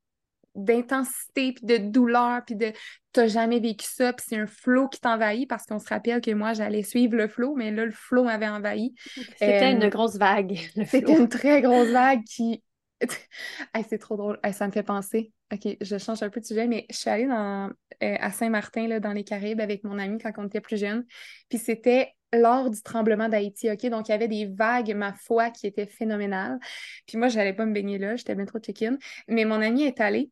d'intensité, 0.56 1.52
puis 1.52 1.64
de 1.64 1.76
douleur, 1.76 2.42
puis 2.44 2.56
de 2.56 2.72
t'as 3.12 3.28
jamais 3.28 3.60
vécu 3.60 3.86
ça, 3.86 4.12
puis 4.12 4.26
c'est 4.28 4.36
un 4.36 4.46
flot 4.46 4.88
qui 4.88 5.00
t'envahit 5.00 5.48
parce 5.48 5.64
qu'on 5.64 5.78
se 5.78 5.88
rappelle 5.88 6.20
que 6.20 6.32
moi, 6.32 6.54
j'allais 6.54 6.82
suivre 6.82 7.16
le 7.16 7.28
flot, 7.28 7.54
mais 7.54 7.70
là, 7.70 7.84
le 7.84 7.92
flot 7.92 8.24
m'avait 8.24 8.48
envahi. 8.48 8.94
C'était 9.38 9.72
Euh, 9.72 9.76
une 9.76 9.88
grosse 9.88 10.16
vague, 10.16 10.58
le 10.76 10.84
C'était 10.84 11.16
une 11.16 11.28
très 11.28 11.62
grosse 11.62 11.88
vague 11.88 12.24
qui... 12.24 12.62
Hey, 13.74 13.84
c'est 13.88 13.98
trop 13.98 14.16
drôle. 14.16 14.38
Hey, 14.42 14.52
ça 14.52 14.66
me 14.66 14.72
fait 14.72 14.82
penser. 14.82 15.32
OK, 15.52 15.76
je 15.80 15.98
change 15.98 16.22
un 16.22 16.30
peu 16.30 16.40
de 16.40 16.46
sujet, 16.46 16.66
mais 16.66 16.86
je 16.90 16.96
suis 16.96 17.10
allée 17.10 17.26
dans, 17.26 17.70
euh, 18.02 18.16
à 18.20 18.30
Saint-Martin, 18.30 19.00
dans 19.00 19.12
les 19.12 19.24
Caraïbes, 19.24 19.60
avec 19.60 19.82
mon 19.84 19.98
ami 19.98 20.18
quand 20.18 20.32
on 20.38 20.46
était 20.46 20.60
plus 20.60 20.78
jeune. 20.78 21.04
Puis 21.48 21.58
c'était 21.58 22.14
lors 22.32 22.70
du 22.70 22.80
tremblement 22.82 23.28
d'Haïti, 23.28 23.70
OK? 23.70 23.86
Donc, 23.86 24.08
il 24.08 24.12
y 24.12 24.14
avait 24.14 24.28
des 24.28 24.46
vagues, 24.46 24.94
ma 24.94 25.12
foi, 25.12 25.50
qui 25.50 25.66
étaient 25.66 25.86
phénoménales. 25.86 26.58
Puis 27.06 27.18
moi, 27.18 27.28
j'allais 27.28 27.52
pas 27.52 27.66
me 27.66 27.72
baigner 27.72 27.98
là, 27.98 28.14
j'étais 28.16 28.34
bien 28.34 28.44
trop 28.44 28.60
check-in. 28.60 28.96
Mais 29.26 29.44
mon 29.44 29.60
amie 29.60 29.82
est 29.82 30.00
allée, 30.00 30.30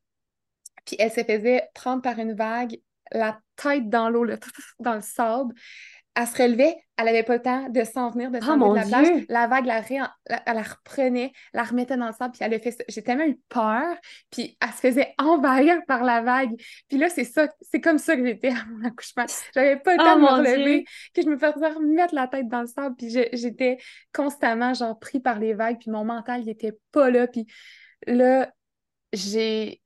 puis 0.85 0.97
elle 0.99 1.11
se 1.11 1.23
faisait 1.25 1.69
prendre 1.75 2.03
par 2.03 2.19
une 2.19 2.35
vague, 2.35 2.79
la 3.13 3.41
tête 3.57 3.89
dans 3.89 4.11
l'eau, 4.11 4.27
dans 4.79 4.95
le 4.95 5.01
sable. 5.01 5.55
Elle 6.21 6.27
se 6.27 6.43
relevait, 6.43 6.75
elle 6.97 7.07
avait 7.07 7.23
pas 7.23 7.37
le 7.37 7.43
temps 7.43 7.69
de 7.69 7.85
s'en 7.85 8.11
venir, 8.11 8.33
de 8.33 8.39
Oh, 8.39 8.45
s'en 8.45 8.55
venir 8.57 8.71
de 8.71 8.75
la 8.75 8.85
plage. 8.87 9.25
La 9.29 9.47
vague, 9.47 9.67
la, 9.67 9.81
ré- 9.81 9.99
la- 9.99 10.43
elle 10.47 10.57
la 10.57 10.63
reprenait, 10.63 11.33
la 11.55 11.63
remettait 11.63 11.97
dans 11.97 12.09
le 12.09 12.13
sable, 12.13 12.33
puis 12.33 12.43
elle 12.45 12.53
a 12.55 12.59
fait 12.59 12.73
ça. 12.73 12.83
J'ai 12.89 13.03
tellement 13.05 13.25
eu 13.25 13.39
peur, 13.49 13.97
puis 14.33 14.59
elle 14.61 14.69
se 14.71 14.81
faisait 14.81 15.15
envahir 15.19 15.79
par 15.87 16.03
la 16.03 16.21
vague. 16.23 16.51
Puis 16.89 16.99
là, 16.99 17.09
c'est 17.09 17.23
ça, 17.23 17.47
c'est 17.61 17.81
comme 17.81 17.99
ça 17.99 18.17
que 18.17 18.27
j'étais 18.27 18.49
à 18.49 18.65
mon 18.69 18.85
accouchement. 18.85 19.27
J'avais 19.55 19.77
pas 19.77 19.95
le 19.95 20.01
Oh, 20.01 20.05
temps 20.05 20.17
de 20.17 20.21
me 20.23 20.27
relever, 20.27 20.85
que 21.15 21.23
je 21.23 21.29
me 21.29 21.39
faisais 21.39 21.69
remettre 21.69 22.15
la 22.17 22.27
tête 22.27 22.49
dans 22.49 22.63
le 22.63 22.67
sable, 22.67 22.97
puis 22.97 23.11
j'étais 23.11 23.79
constamment, 24.13 24.75
genre, 24.75 24.99
pris 24.99 25.21
par 25.21 25.39
les 25.39 25.55
vagues, 25.55 25.79
puis 25.79 25.93
mon 25.93 26.05
mental, 26.05 26.43
il 26.43 26.49
était 26.49 26.77
pas 26.91 27.11
là, 27.11 27.29
puis 27.29 27.47
là, 28.09 28.51
j'ai... 29.13 29.81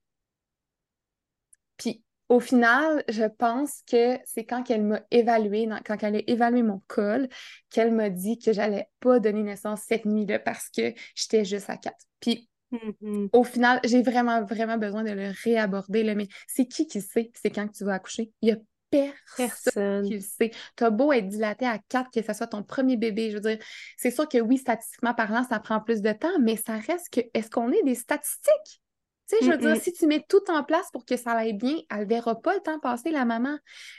Puis 1.77 2.03
au 2.33 2.41
final, 2.41 3.05
je 3.09 3.25
pense 3.25 3.83
que 3.91 4.19
c'est 4.25 4.45
quand 4.45 4.63
qu'elle 4.63 4.83
m'a 4.83 5.01
évalué, 5.11 5.69
quand 5.85 6.03
elle 6.03 6.17
a 6.17 6.21
évalué 6.27 6.63
mon 6.63 6.83
col, 6.89 7.29
qu'elle 7.71 7.93
m'a 7.93 8.09
dit 8.11 8.39
que 8.39 8.53
j'allais 8.53 8.89
pas 9.01 9.21
donner 9.21 9.43
naissance 9.43 9.83
cette 9.87 10.07
nuit-là 10.07 10.39
parce 10.39 10.69
que 10.71 10.95
j'étais 11.15 11.45
juste 11.45 11.69
à 11.71 11.77
4. 11.77 11.97
Puis 12.21 12.49
Mhm. 12.73 13.29
au 13.33 13.45
final, 13.45 13.81
j'ai 13.85 14.03
vraiment, 14.03 14.45
vraiment 14.45 14.79
besoin 14.79 15.05
de 15.05 15.11
le 15.11 15.33
réaborder, 15.45 16.03
là, 16.03 16.15
mais 16.15 16.29
c'est 16.49 16.67
qui 16.67 16.87
qui 16.87 17.01
sait 17.03 17.31
c'est 17.35 17.51
quand 17.51 17.69
que 17.69 17.75
tu 17.77 17.85
vas 17.85 17.95
accoucher? 17.95 18.33
Il 18.43 18.49
y 18.51 18.53
a 18.53 18.57
personne 18.91 19.37
Personne. 19.37 20.05
qui 20.05 20.15
le 20.15 20.21
sait. 20.21 20.51
T'as 20.77 20.91
beau 20.91 21.13
être 21.13 21.29
dilaté 21.29 21.67
à 21.67 21.79
4, 21.89 22.11
que 22.11 22.23
ce 22.23 22.33
soit 22.33 22.47
ton 22.47 22.63
premier 22.63 22.97
bébé, 22.97 23.31
je 23.31 23.37
veux 23.37 23.41
dire, 23.43 23.59
c'est 23.97 24.11
sûr 24.11 24.29
que 24.29 24.39
oui, 24.39 24.59
statistiquement 24.59 25.15
parlant, 25.15 25.45
ça 25.49 25.61
prend 25.61 25.81
plus 25.81 26.03
de 26.03 26.13
temps, 26.13 26.39
mais 26.41 26.57
ça 26.57 26.77
reste 26.79 27.09
que, 27.11 27.21
est-ce 27.35 27.51
qu'on 27.51 27.73
est 27.73 27.83
des 27.85 27.95
statistiques? 27.95 28.81
Tu 29.29 29.37
sais, 29.37 29.45
je 29.47 29.51
veux 29.51 29.57
dire, 29.59 29.77
si 29.77 29.93
tu 29.93 30.07
mets 30.07 30.25
tout 30.29 30.43
en 30.49 30.63
place 30.65 30.91
pour 30.93 31.05
que 31.05 31.17
ça 31.17 31.33
aille 31.33 31.55
bien, 31.55 31.77
elle 31.91 32.07
verra 32.07 32.41
pas 32.41 32.55
le 32.55 32.61
temps 32.61 32.79
passer, 32.81 33.11
la 33.11 33.25
maman. 33.25 33.57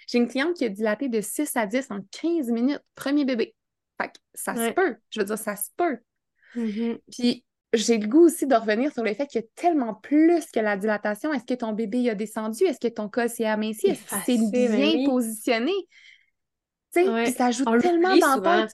J'ai 0.08 0.18
une 0.20 0.28
cliente 0.28 0.56
qui 0.56 0.66
a 0.66 0.70
dilaté 0.70 1.10
de 1.10 1.22
6 1.22 1.56
à 1.56 1.66
10 1.66 1.90
en 1.92 2.00
15 2.12 2.50
minutes, 2.52 2.82
premier 2.96 3.26
bébé. 3.26 3.56
Fait 4.00 4.10
que 4.10 4.14
ça 4.34 4.56
se 4.56 4.72
peut. 4.74 4.96
Je 5.10 5.20
veux 5.20 5.26
dire, 5.26 5.38
ça 5.38 5.56
se 5.56 5.70
peut. 5.78 5.98
Mhm. 6.56 7.00
Puis 7.12 7.46
j'ai 7.74 7.98
le 7.98 8.08
goût 8.08 8.26
aussi 8.26 8.46
de 8.46 8.54
revenir 8.56 8.92
sur 8.92 9.04
le 9.04 9.14
fait 9.14 9.26
qu'il 9.26 9.42
y 9.42 9.44
a 9.44 9.48
tellement 9.56 9.96
plus 9.96 10.46
que 10.52 10.60
la 10.60 10.78
dilatation. 10.78 11.34
Est-ce 11.34 11.46
que 11.46 11.56
ton 11.56 11.74
bébé 11.74 12.10
a 12.10 12.16
descendu? 12.16 12.66
Est-ce 12.66 12.80
que 12.80 12.94
ton 12.94 13.10
col 13.10 13.30
s'est 13.30 13.46
aminci? 13.46 13.88
Est-ce 13.88 14.04
que 14.04 14.16
c'est 14.26 14.38
ben 14.38 14.76
bien 14.76 14.94
oui. 14.98 15.06
positionné? 15.06 15.72
Tu 16.94 17.04
sais, 17.04 17.10
Ouais. 17.10 17.32
ça 17.32 17.50
joue 17.50 17.64
On 17.66 17.80
tellement 17.80 18.16
dans 18.18 18.36
souvent. 18.36 18.68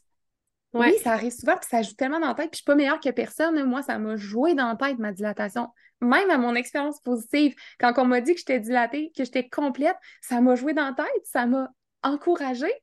Ouais. 0.73 0.91
Oui, 0.91 0.97
ça 1.03 1.13
arrive 1.13 1.31
souvent, 1.31 1.57
puis 1.57 1.67
ça 1.69 1.81
joue 1.81 1.93
tellement 1.93 2.19
dans 2.19 2.27
la 2.27 2.35
tête. 2.35 2.51
Puis 2.51 2.57
je 2.57 2.57
suis 2.57 2.65
pas 2.65 2.75
meilleure 2.75 2.99
que 2.99 3.09
personne. 3.09 3.63
Moi, 3.63 3.81
ça 3.81 3.97
m'a 3.97 4.15
joué 4.15 4.53
dans 4.53 4.67
la 4.67 4.75
tête, 4.75 4.99
ma 4.99 5.11
dilatation. 5.11 5.67
Même 6.01 6.29
à 6.29 6.37
mon 6.37 6.55
expérience 6.55 7.01
positive, 7.01 7.55
quand 7.79 7.93
on 7.97 8.05
m'a 8.05 8.21
dit 8.21 8.33
que 8.33 8.39
j'étais 8.39 8.59
dilatée, 8.59 9.11
que 9.17 9.23
j'étais 9.23 9.49
complète, 9.49 9.97
ça 10.21 10.41
m'a 10.41 10.55
joué 10.55 10.73
dans 10.73 10.85
la 10.85 10.93
tête, 10.93 11.25
ça 11.25 11.45
m'a 11.45 11.69
encouragée. 12.03 12.73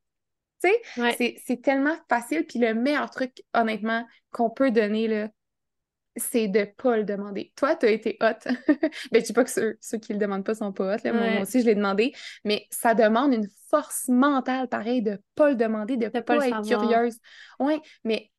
Tu 0.63 0.71
sais, 0.99 1.37
c'est 1.47 1.63
tellement 1.63 1.97
facile. 2.09 2.45
Puis 2.47 2.59
le 2.59 2.75
meilleur 2.75 3.09
truc, 3.11 3.33
honnêtement, 3.55 4.07
qu'on 4.33 4.51
peut 4.51 4.71
donner, 4.71 5.07
là, 5.07 5.29
c'est 6.17 6.49
de 6.49 6.65
pas 6.65 6.97
le 6.97 7.05
demander. 7.05 7.53
Toi, 7.57 7.77
tu 7.77 7.87
as 7.87 7.91
été 7.91 8.17
hot. 8.21 8.39
ben, 9.13 9.21
je 9.21 9.27
dis 9.27 9.33
pas 9.33 9.45
que 9.45 9.51
ceux, 9.51 9.77
ceux 9.81 9.99
qui 9.99 10.13
le 10.13 10.19
demandent 10.19 10.45
pas 10.45 10.55
sont 10.55 10.73
pas 10.73 10.97
hot. 10.97 11.13
Moi, 11.13 11.43
aussi, 11.43 11.61
je 11.61 11.67
l'ai 11.67 11.75
demandé. 11.75 12.13
Mais 12.45 12.67
ça 12.71 12.95
demande 12.95 13.35
une 13.35 13.49
force 13.71 14.09
mentale, 14.09 14.69
pareil, 14.69 15.03
de 15.03 15.19
pas 15.35 15.51
le 15.51 15.57
demander, 15.57 15.97
de, 15.97 16.09
pas, 16.09 16.47
être 16.47 16.67
curieuse. 16.67 17.19
Oui, 17.61 17.81
mais 18.05 18.31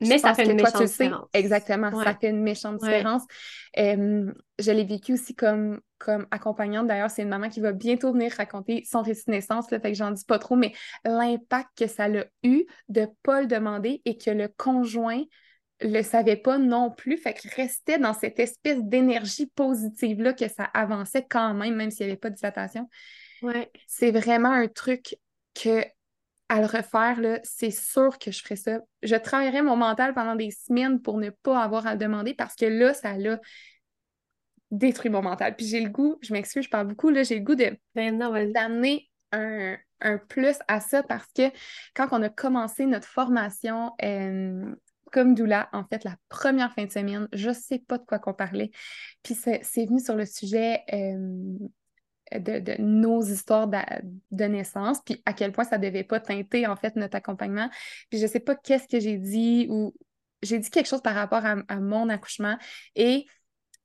mais 0.00 0.18
ça 0.18 0.34
fait 0.34 0.44
une 0.44 0.54
méchante 0.54 0.84
différence. 0.84 1.28
exactement, 1.32 2.04
ça 2.04 2.14
fait 2.14 2.30
une 2.30 2.42
méchante 2.42 2.80
différence. 2.80 3.22
je 3.76 4.70
l'ai 4.70 4.84
vécu 4.84 5.14
aussi 5.14 5.34
comme, 5.34 5.80
comme 5.98 6.26
accompagnante. 6.30 6.86
D'ailleurs, 6.86 7.10
c'est 7.10 7.22
une 7.22 7.28
maman 7.28 7.48
qui 7.48 7.60
va 7.60 7.72
bientôt 7.72 8.12
venir 8.12 8.32
raconter 8.36 8.84
son 8.88 9.02
récit 9.02 9.24
de 9.26 9.32
naissance, 9.32 9.70
là, 9.70 9.80
fait 9.80 9.90
que 9.90 9.98
j'en 9.98 10.12
dis 10.12 10.24
pas 10.24 10.38
trop, 10.38 10.56
mais 10.56 10.72
l'impact 11.04 11.70
que 11.76 11.86
ça 11.86 12.06
l'a 12.06 12.26
eu 12.44 12.64
de 12.88 13.00
ne 13.00 13.06
pas 13.22 13.40
le 13.40 13.46
demander 13.46 14.02
et 14.04 14.16
que 14.16 14.30
le 14.30 14.48
conjoint 14.56 15.22
le 15.82 16.02
savait 16.02 16.36
pas 16.36 16.58
non 16.58 16.90
plus, 16.90 17.16
fait 17.16 17.34
qu'il 17.34 17.50
restait 17.50 17.98
dans 17.98 18.14
cette 18.14 18.38
espèce 18.38 18.82
d'énergie 18.82 19.46
positive-là 19.46 20.32
que 20.32 20.48
ça 20.48 20.64
avançait 20.64 21.26
quand 21.28 21.54
même, 21.54 21.74
même 21.74 21.90
s'il 21.90 22.06
n'y 22.06 22.12
avait 22.12 22.20
pas 22.20 22.30
de 22.30 22.36
dilatation. 22.36 22.88
Ouais. 23.42 23.70
C'est 23.86 24.10
vraiment 24.10 24.50
un 24.50 24.68
truc 24.68 25.16
que 25.54 25.84
à 26.48 26.60
le 26.60 26.66
refaire, 26.66 27.18
c'est 27.44 27.70
sûr 27.70 28.18
que 28.18 28.30
je 28.30 28.42
ferais 28.42 28.56
ça. 28.56 28.80
Je 29.02 29.16
travaillerais 29.16 29.62
mon 29.62 29.76
mental 29.76 30.12
pendant 30.12 30.34
des 30.34 30.50
semaines 30.50 31.00
pour 31.00 31.16
ne 31.16 31.30
pas 31.30 31.62
avoir 31.62 31.86
à 31.86 31.92
le 31.94 31.98
demander 31.98 32.34
parce 32.34 32.54
que 32.54 32.66
là, 32.66 32.92
ça 32.92 33.16
l'a 33.16 33.40
détruit 34.70 35.10
mon 35.10 35.22
mental. 35.22 35.56
Puis 35.56 35.66
j'ai 35.66 35.80
le 35.80 35.88
goût, 35.88 36.18
je 36.20 36.34
m'excuse, 36.34 36.64
je 36.64 36.68
parle 36.68 36.88
beaucoup, 36.88 37.08
là, 37.08 37.22
j'ai 37.22 37.36
le 37.38 37.44
goût 37.44 37.54
de 37.54 37.74
ben 37.94 38.18
d'amener 38.52 39.08
un, 39.32 39.78
plus 40.28 40.56
à 40.68 40.80
ça 40.80 41.02
parce 41.02 41.32
que 41.32 41.50
quand 41.94 42.08
on 42.10 42.22
a 42.22 42.28
commencé 42.28 42.84
notre 42.84 43.08
formation 43.08 43.92
euh, 44.02 44.74
comme 45.12 45.34
doula, 45.34 45.68
en 45.72 45.84
fait, 45.84 46.02
la 46.04 46.16
première 46.28 46.72
fin 46.72 46.84
de 46.84 46.90
semaine, 46.90 47.28
je 47.32 47.50
ne 47.50 47.54
sais 47.54 47.78
pas 47.78 47.98
de 47.98 48.04
quoi 48.04 48.18
qu'on 48.18 48.34
parlait. 48.34 48.70
Puis 49.22 49.34
c'est 49.34 49.60
venu 49.86 50.00
sur 50.00 50.16
le 50.16 50.24
sujet 50.24 50.82
euh, 50.92 52.38
de, 52.38 52.80
nos 52.80 53.22
histoires 53.22 53.68
de, 53.68 54.44
naissance, 54.44 55.00
puis 55.04 55.22
à 55.26 55.34
quel 55.34 55.52
point 55.52 55.64
ça 55.64 55.78
devait 55.78 56.02
pas 56.02 56.18
teinter, 56.18 56.66
en 56.66 56.76
fait, 56.76 56.96
notre 56.96 57.16
accompagnement. 57.16 57.68
Puis 58.10 58.18
je 58.18 58.26
sais 58.26 58.40
pas 58.40 58.56
qu'est-ce 58.56 58.88
que 58.88 58.98
j'ai 58.98 59.18
dit 59.18 59.66
ou 59.70 59.94
j'ai 60.42 60.58
dit 60.58 60.70
quelque 60.70 60.88
chose 60.88 61.02
par 61.02 61.14
rapport 61.14 61.44
à, 61.44 61.76
mon 61.76 62.08
accouchement 62.08 62.58
et 62.96 63.26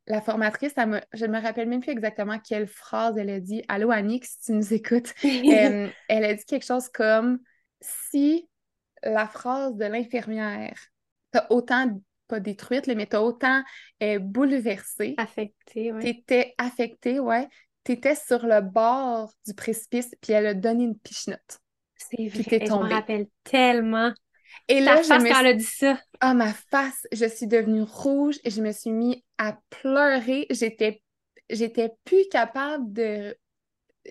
la 0.07 0.21
formatrice, 0.21 0.71
elle 0.78 1.05
je 1.13 1.25
ne 1.25 1.34
me 1.34 1.41
rappelle 1.41 1.67
même 1.67 1.82
plus 1.82 1.91
exactement 1.91 2.39
quelle 2.39 2.67
phrase 2.67 3.17
elle 3.17 3.30
a 3.30 3.41
dit. 3.41 3.61
Allô, 3.67 3.91
Annick, 3.91 4.23
si 4.23 4.39
tu 4.39 4.51
nous 4.53 4.73
écoutes. 4.73 5.13
Euh, 5.23 5.89
elle 6.07 6.23
a 6.23 6.34
dit 6.34 6.45
quelque 6.45 6.65
chose 6.65 6.88
comme 6.88 7.39
si 7.82 8.49
la 9.03 9.28
phrase 9.28 9.75
de 9.75 9.86
l'infirmière 9.86 10.78
t'a 11.32 11.47
autant, 11.49 12.01
pas 12.28 12.39
détruite, 12.39 12.88
mais 12.88 13.05
t'as 13.05 13.21
autant 13.21 13.63
euh, 14.03 14.19
bouleversée. 14.19 15.15
Affectée, 15.17 15.91
oui. 15.93 16.01
T'étais 16.01 16.53
affectée, 16.57 17.19
ouais 17.19 17.47
tu 17.95 18.15
sur 18.15 18.45
le 18.45 18.61
bord 18.61 19.32
du 19.45 19.53
précipice, 19.53 20.13
puis 20.21 20.34
elle 20.34 20.47
a 20.47 20.53
donné 20.53 20.84
une 20.84 20.97
pichenote. 20.97 21.59
C'est 21.95 22.28
vrai, 22.28 22.65
je 22.65 22.71
me 22.71 22.93
rappelle 22.93 23.28
tellement. 23.43 24.13
Et 24.67 24.80
là, 24.80 24.97
face 24.97 25.23
quand 25.23 25.39
elle 25.39 25.47
a 25.47 25.53
dit 25.53 25.63
ça. 25.63 25.99
Ah, 26.19 26.34
ma 26.34 26.53
face, 26.53 27.07
je 27.11 27.25
suis 27.25 27.47
devenue 27.47 27.84
rouge 27.84 28.38
et 28.43 28.49
je 28.49 28.61
me 28.61 28.71
suis 28.71 28.91
mis 28.91 29.23
à 29.38 29.57
pleurer. 29.69 30.47
J'étais, 30.49 31.01
j'étais 31.49 31.91
plus 32.03 32.28
capable 32.30 32.91
de 32.91 33.38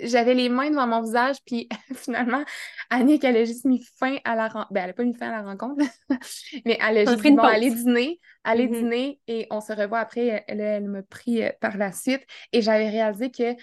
j'avais 0.02 0.34
les 0.34 0.48
mains 0.48 0.70
devant 0.70 0.86
mon 0.86 1.02
visage, 1.02 1.36
puis 1.44 1.68
finalement, 1.94 2.44
Annick, 2.90 3.24
elle 3.24 3.36
a 3.36 3.44
juste 3.44 3.64
mis 3.64 3.84
fin 3.98 4.16
à 4.24 4.34
la 4.34 4.48
rencontre. 4.48 4.72
Ben, 4.72 4.82
elle 4.82 4.88
n'a 4.88 4.92
pas 4.94 5.04
mis 5.04 5.14
fin 5.14 5.28
à 5.28 5.42
la 5.42 5.42
rencontre, 5.42 5.84
mais 6.64 6.78
elle 6.80 6.98
a 6.98 7.04
juste 7.04 7.22
dit, 7.22 7.30
bon, 7.32 7.42
allez 7.42 7.70
dîner, 7.70 8.20
allez 8.44 8.66
mm-hmm. 8.66 8.72
dîner, 8.72 9.20
et 9.28 9.46
on 9.50 9.60
se 9.60 9.72
revoit 9.72 10.00
après. 10.00 10.44
Elle, 10.48 10.60
elle 10.60 10.88
m'a 10.88 11.02
pris 11.02 11.42
euh, 11.42 11.50
par 11.60 11.76
la 11.76 11.92
suite, 11.92 12.22
et 12.52 12.62
j'avais 12.62 12.88
réalisé 12.88 13.30
que 13.30 13.54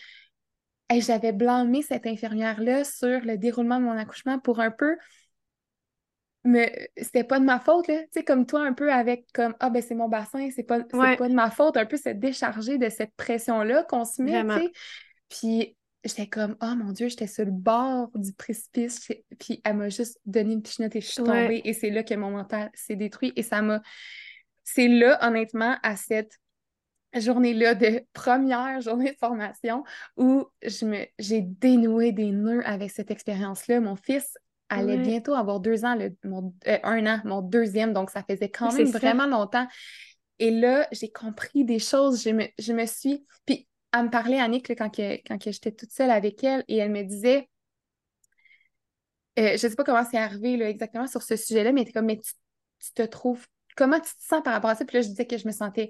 j'avais 0.96 1.32
blâmé 1.32 1.82
cette 1.82 2.06
infirmière-là 2.06 2.84
sur 2.84 3.22
le 3.22 3.38
déroulement 3.38 3.80
de 3.80 3.86
mon 3.86 3.98
accouchement 3.98 4.38
pour 4.38 4.60
un 4.60 4.70
peu 4.70 4.96
mais 6.44 6.90
c'était 6.98 7.24
pas 7.24 7.40
de 7.40 7.46
ma 7.46 7.60
faute, 7.60 7.88
là. 7.88 8.02
Tu 8.02 8.08
sais, 8.12 8.24
comme 8.24 8.46
toi, 8.46 8.62
un 8.62 8.74
peu 8.74 8.92
avec 8.92 9.26
comme 9.34 9.56
Ah, 9.60 9.70
ben 9.70 9.82
c'est 9.82 9.96
mon 9.96 10.10
bassin, 10.10 10.50
c'est 10.54 10.64
pas, 10.64 10.82
pas 10.82 11.16
de 11.16 11.34
ma 11.34 11.50
faute, 11.50 11.78
un 11.78 11.86
peu 11.86 11.98
se 11.98 12.10
décharger 12.10 12.78
de 12.78 12.90
cette 12.90 13.16
pression-là 13.16 13.84
qu'on 13.84 14.04
se 14.04 14.22
met, 14.22 14.44
tu 14.44 14.50
sais. 14.50 14.72
Puis 15.30 15.78
j'étais 16.04 16.28
comme, 16.28 16.56
oh 16.62 16.76
mon 16.76 16.91
Dieu, 16.91 17.08
j'étais 17.08 17.28
sur 17.28 17.45
le 17.45 17.51
bord 17.51 18.10
du 18.16 18.34
précipice. 18.34 19.10
Puis 19.39 19.62
elle 19.64 19.78
m'a 19.78 19.89
juste 19.89 20.20
donné 20.26 20.54
une 20.54 20.62
petite 20.62 20.80
note 20.80 20.95
et 20.95 21.01
je 21.01 21.08
suis 21.08 21.24
tombée. 21.24 21.62
Et 21.64 21.74
c'est 21.74 21.89
là 21.89 22.04
que 22.04 22.14
mon 22.14 22.32
mental 22.32 22.70
s'est 22.74 22.95
détruit. 22.95 23.34
Et 23.36 23.43
ça 23.43 23.62
m'a. 23.62 23.82
C'est 24.64 24.88
là, 24.88 25.20
honnêtement, 25.26 25.78
à 25.84 25.95
cette 25.95 26.39
journée-là 27.14 27.76
de 27.76 28.01
première 28.14 28.82
journée 28.82 29.12
de 29.12 29.18
formation 29.18 29.84
où 30.18 30.45
je 30.64 30.86
me 30.86 31.06
j'ai 31.20 31.41
dénoué 31.41 32.12
des 32.12 32.32
nœuds 32.32 32.66
avec 32.66 32.91
cette 32.91 33.12
expérience-là. 33.12 33.80
Mon 33.80 33.95
fils 33.95 34.38
allait 34.70 34.97
bientôt 34.97 35.34
avoir 35.36 35.60
deux 35.60 35.86
ans, 35.86 35.95
le, 35.95 36.16
mon, 36.24 36.54
euh, 36.68 36.80
un 36.84 37.06
an, 37.06 37.22
mon 37.26 37.41
deuxième, 37.41 37.93
donc 37.93 38.10
ça 38.10 38.24
faisait 38.24 38.49
quand 38.49 38.74
même 38.74 38.88
vraiment 38.88 39.28
longtemps. 39.28 39.68
Et 40.39 40.49
là, 40.49 40.88
j'ai 40.91 41.12
compris 41.12 41.64
des 41.64 41.78
choses. 41.78 42.24
Je 42.24 42.32
me, 42.32 42.45
je 42.58 42.74
me 42.74 42.86
suis. 42.88 43.24
Puis 43.45 43.68
elle 43.94 44.06
me 44.06 44.10
parlait, 44.10 44.39
Annick, 44.39 44.68
quand, 44.76 44.89
quand 44.96 45.38
j'étais 45.46 45.72
toute 45.72 45.91
seule 45.91 46.12
avec 46.12 46.44
elle, 46.44 46.64
et 46.68 46.78
elle 46.78 46.91
me 46.91 47.04
disait, 47.04 47.48
euh, 49.39 49.58
je 49.58 49.66
ne 49.66 49.70
sais 49.70 49.76
pas 49.76 49.84
comment 49.84 50.04
c'est 50.10 50.18
arrivé 50.18 50.58
là, 50.58 50.70
exactement 50.70 51.08
sur 51.08 51.22
ce 51.24 51.36
sujet-là, 51.36 51.72
mais 51.72 51.82
était 51.82 51.91
comme, 51.91 52.06
mais 52.06 52.20
tu, 52.20 52.94
te 52.94 53.04
trouves, 53.04 53.46
comment 53.76 54.00
tu 54.00 54.12
te 54.16 54.24
sens 54.24 54.41
par 54.44 54.54
rapport 54.54 54.70
à 54.70 54.76
ça? 54.76 54.86
Puis 54.86 54.98
là, 54.98 55.02
je 55.02 55.08
disais 55.10 55.26
que 55.26 55.38
je 55.38 55.48
me 55.48 55.52
sentais 55.52 55.89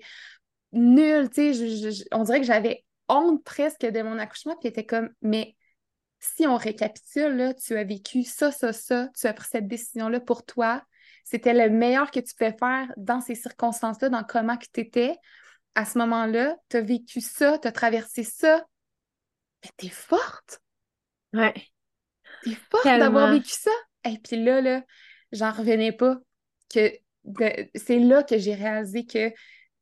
nulle, 0.72 1.30
tu 1.30 1.54
sais, 1.54 2.06
on 2.12 2.24
dirait 2.24 2.39
que 2.39 2.45
j'avais 2.45 2.84
honte 3.10 3.43
presque 3.43 3.82
de 3.82 4.01
mon 4.01 4.18
accouchement, 4.18 4.56
puis 4.56 4.68
elle 4.68 4.72
était 4.72 4.86
comme, 4.86 5.10
mais 5.22 5.56
si 6.20 6.47
on 6.47 6.56
récapitule, 6.56 7.36
là, 7.36 7.54
tu 7.54 7.76
as 7.76 7.84
vécu 7.84 8.24
ça, 8.24 8.51
ça, 8.51 8.72
ça, 8.72 9.10
tu 9.18 9.28
as 9.28 9.34
pris 9.34 9.47
cette 9.49 9.68
décision-là 9.68 10.22
pour 10.22 10.45
toi, 10.45 10.82
c'était 11.26 11.54
le 11.54 11.70
meilleur 11.70 12.12
que 12.12 12.20
tu 12.20 12.34
pouvais 12.36 12.56
faire 12.58 12.93
dans 12.97 13.20
ces 13.22 13.36
circonstances-là, 13.36 14.10
dans 14.10 14.24
comment 14.24 14.58
tu 14.58 14.80
étais 14.80 15.16
à 15.76 15.86
ce 15.86 15.97
moment-là, 15.97 16.57
tu 16.69 16.78
as 16.78 16.82
vécu 16.82 17.21
ça, 17.21 17.57
tu 17.57 17.67
as 17.67 17.71
traversé 17.71 18.24
ça, 18.24 18.65
mais 19.63 19.71
t'es 19.78 19.89
forte. 19.89 20.59
Ouais. 21.34 21.53
T'es 22.43 22.57
forte 22.69 22.86
d'avoir 22.86 23.32
vécu 23.32 23.51
ça. 23.51 23.71
Et 24.05 24.17
puis 24.19 24.43
là, 24.43 24.61
là, 24.61 24.84
j'en 25.32 25.51
revenais 25.51 25.91
pas. 25.91 26.17
que 26.74 26.91
C'est 27.76 27.99
là 27.99 28.24
que 28.24 28.38
j'ai 28.38 28.53
réalisé 28.53 29.05
que 29.05 29.32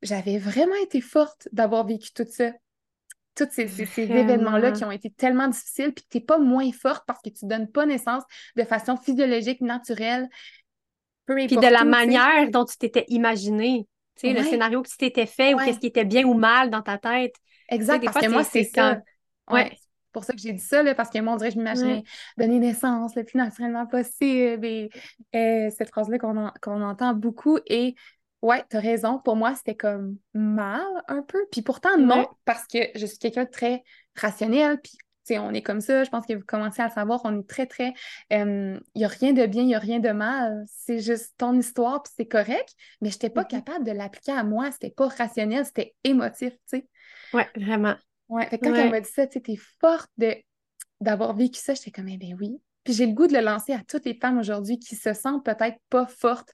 j'avais 0.01 0.37
vraiment 0.37 0.75
été 0.75 1.01
forte 1.01 1.47
d'avoir 1.51 1.85
vécu 1.85 2.11
tout 2.13 2.27
ça. 2.29 2.51
Tous 3.33 3.47
ces, 3.49 3.81
événements-là 3.97 4.73
qui 4.73 4.83
ont 4.83 4.91
été 4.91 5.09
tellement 5.09 5.47
difficiles, 5.47 5.93
puis 5.93 6.03
que 6.03 6.09
tu 6.09 6.17
n'es 6.17 6.23
pas 6.23 6.37
moins 6.37 6.69
forte 6.73 7.05
parce 7.07 7.21
que 7.21 7.29
tu 7.29 7.45
ne 7.45 7.49
donnes 7.49 7.71
pas 7.71 7.85
naissance 7.85 8.23
de 8.57 8.63
façon 8.63 8.97
physiologique, 8.97 9.61
naturelle. 9.61 10.27
Peu 11.25 11.35
puis 11.35 11.55
de 11.55 11.61
la 11.61 11.85
manière 11.85 12.49
dont 12.51 12.65
tu 12.65 12.77
t'étais 12.77 13.05
imaginée 13.07 13.87
le 14.23 14.43
scénario 14.43 14.81
que 14.81 14.89
tu 14.89 14.97
t'étais 14.97 15.25
fait 15.25 15.53
ou 15.53 15.57
qu'est-ce 15.57 15.79
qui 15.79 15.87
était 15.87 16.05
bien 16.05 16.25
ou 16.25 16.33
mal 16.33 16.69
dans 16.69 16.81
ta 16.81 16.97
tête. 16.97 17.35
Exact, 17.69 18.03
parce 18.03 18.25
que 18.25 18.29
moi, 18.29 18.43
c'est 18.43 18.63
ça. 18.63 18.99
Ouais. 19.49 19.71
C'est 19.71 20.13
pour 20.13 20.23
ça 20.25 20.33
que 20.33 20.39
j'ai 20.39 20.51
dit 20.51 20.61
ça, 20.61 20.83
là, 20.83 20.93
parce 20.93 21.09
que 21.09 21.19
moi, 21.19 21.33
on 21.33 21.37
dirait 21.37 21.49
que 21.49 21.55
je 21.55 21.59
m'imaginais 21.59 22.03
donner 22.37 22.59
naissance 22.59 23.15
le 23.15 23.23
plus 23.23 23.37
naturellement 23.37 23.87
possible. 23.87 24.65
Et, 24.65 24.89
euh, 25.33 25.69
cette 25.69 25.89
phrase-là 25.89 26.19
qu'on 26.19 26.81
entend 26.81 27.13
beaucoup. 27.13 27.57
Et 27.67 27.95
ouais, 28.41 28.61
t'as 28.69 28.81
raison. 28.81 29.19
Pour 29.19 29.37
moi, 29.37 29.55
c'était 29.55 29.75
comme 29.75 30.17
mal 30.33 30.83
un 31.07 31.21
peu. 31.21 31.39
Puis 31.49 31.61
pourtant, 31.61 31.97
non, 31.97 32.27
parce 32.43 32.67
que 32.67 32.79
je 32.93 33.05
suis 33.05 33.19
quelqu'un 33.19 33.45
de 33.45 33.49
très 33.49 33.83
rationnel. 34.15 34.81
Puis 34.81 34.97
on 35.39 35.51
est 35.53 35.61
comme 35.61 35.81
ça, 35.81 36.03
je 36.03 36.09
pense 36.09 36.25
que 36.25 36.33
vous 36.33 36.45
commencez 36.45 36.81
à 36.81 36.87
le 36.87 36.91
savoir, 36.91 37.21
on 37.23 37.39
est 37.39 37.47
très, 37.47 37.65
très... 37.65 37.93
Il 38.29 38.79
n'y 38.95 39.05
a 39.05 39.07
rien 39.07 39.33
de 39.33 39.45
bien, 39.45 39.63
il 39.63 39.67
n'y 39.67 39.75
a 39.75 39.79
rien 39.79 39.99
de 39.99 40.09
mal, 40.09 40.63
c'est 40.67 40.99
juste 40.99 41.33
ton 41.37 41.57
histoire, 41.57 42.03
puis 42.03 42.13
c'est 42.17 42.27
correct, 42.27 42.73
mais 43.01 43.09
je 43.09 43.15
n'étais 43.15 43.29
pas 43.29 43.45
capable 43.45 43.85
de 43.85 43.91
l'appliquer 43.91 44.33
à 44.33 44.43
moi, 44.43 44.71
c'était 44.71 44.91
pas 44.91 45.07
rationnel, 45.07 45.65
c'était 45.65 45.95
émotif, 46.03 46.53
tu 46.53 46.59
sais. 46.65 46.87
Ouais, 47.33 47.47
vraiment. 47.55 47.95
Ouais, 48.29 48.47
fait 48.47 48.57
quand 48.57 48.73
elle 48.73 48.91
m'a 48.91 49.01
dit 49.01 49.09
ça, 49.09 49.27
tu 49.27 49.39
es 49.39 49.59
forte 49.79 50.09
d'avoir 50.99 51.35
vécu 51.35 51.59
ça, 51.59 51.73
j'étais 51.73 51.91
comme, 51.91 52.07
eh 52.07 52.17
bien 52.17 52.35
oui. 52.39 52.59
Puis 52.83 52.93
j'ai 52.93 53.05
le 53.05 53.13
goût 53.13 53.27
de 53.27 53.33
le 53.33 53.41
lancer 53.41 53.73
à 53.73 53.83
toutes 53.87 54.05
les 54.05 54.15
femmes 54.15 54.39
aujourd'hui 54.39 54.79
qui 54.79 54.95
se 54.95 55.13
sentent 55.13 55.45
peut-être 55.45 55.77
pas 55.89 56.07
fortes 56.07 56.49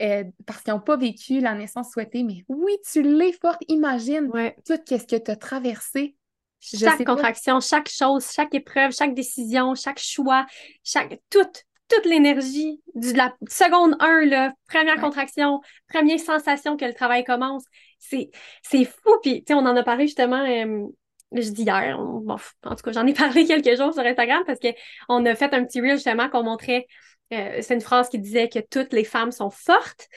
euh, 0.00 0.22
parce 0.46 0.62
qu'elles 0.62 0.74
n'ont 0.74 0.80
pas 0.80 0.96
vécu 0.96 1.40
la 1.40 1.54
naissance 1.54 1.90
souhaitée, 1.90 2.22
mais 2.22 2.44
oui, 2.48 2.72
tu 2.88 3.02
l'es 3.02 3.32
forte. 3.32 3.60
Imagine 3.66 4.30
tout 4.64 4.78
ce 4.86 4.96
que 5.04 5.16
tu 5.16 5.30
as 5.30 5.36
traversé 5.36 6.16
chaque 6.62 7.04
contraction, 7.04 7.60
chaque 7.60 7.88
chose, 7.88 8.26
chaque 8.32 8.54
épreuve, 8.54 8.92
chaque 8.92 9.14
décision, 9.14 9.74
chaque 9.74 9.98
choix, 9.98 10.46
chaque 10.84 11.18
toute, 11.28 11.64
toute 11.88 12.06
l'énergie 12.06 12.80
de 12.94 13.16
la 13.16 13.34
seconde 13.48 13.96
1, 14.00 14.26
là, 14.26 14.52
première 14.68 15.00
contraction, 15.00 15.60
première 15.88 16.20
sensation 16.20 16.76
que 16.76 16.84
le 16.84 16.94
travail 16.94 17.24
commence. 17.24 17.64
C'est, 17.98 18.30
fou. 18.62 19.18
Puis, 19.22 19.44
tu 19.44 19.52
sais, 19.52 19.54
on 19.54 19.66
en 19.66 19.76
a 19.76 19.82
parlé 19.82 20.06
justement 20.06 20.44
euh, 20.44 20.86
je 21.34 21.50
dis 21.50 21.62
hier, 21.62 21.98
bon, 21.98 22.36
en 22.64 22.74
tout 22.74 22.82
cas, 22.82 22.92
j'en 22.92 23.06
ai 23.06 23.14
parlé 23.14 23.46
quelques 23.46 23.76
jours 23.76 23.92
sur 23.92 24.02
Instagram 24.02 24.42
parce 24.46 24.58
qu'on 24.58 25.24
a 25.26 25.34
fait 25.34 25.52
un 25.54 25.64
petit 25.64 25.80
reel 25.80 25.94
justement 25.94 26.28
qu'on 26.28 26.42
montrait, 26.42 26.86
euh, 27.32 27.58
c'est 27.60 27.74
une 27.74 27.80
phrase 27.80 28.08
qui 28.08 28.18
disait 28.18 28.48
que 28.48 28.58
toutes 28.58 28.92
les 28.92 29.04
femmes 29.04 29.32
sont 29.32 29.50
fortes. 29.50 30.08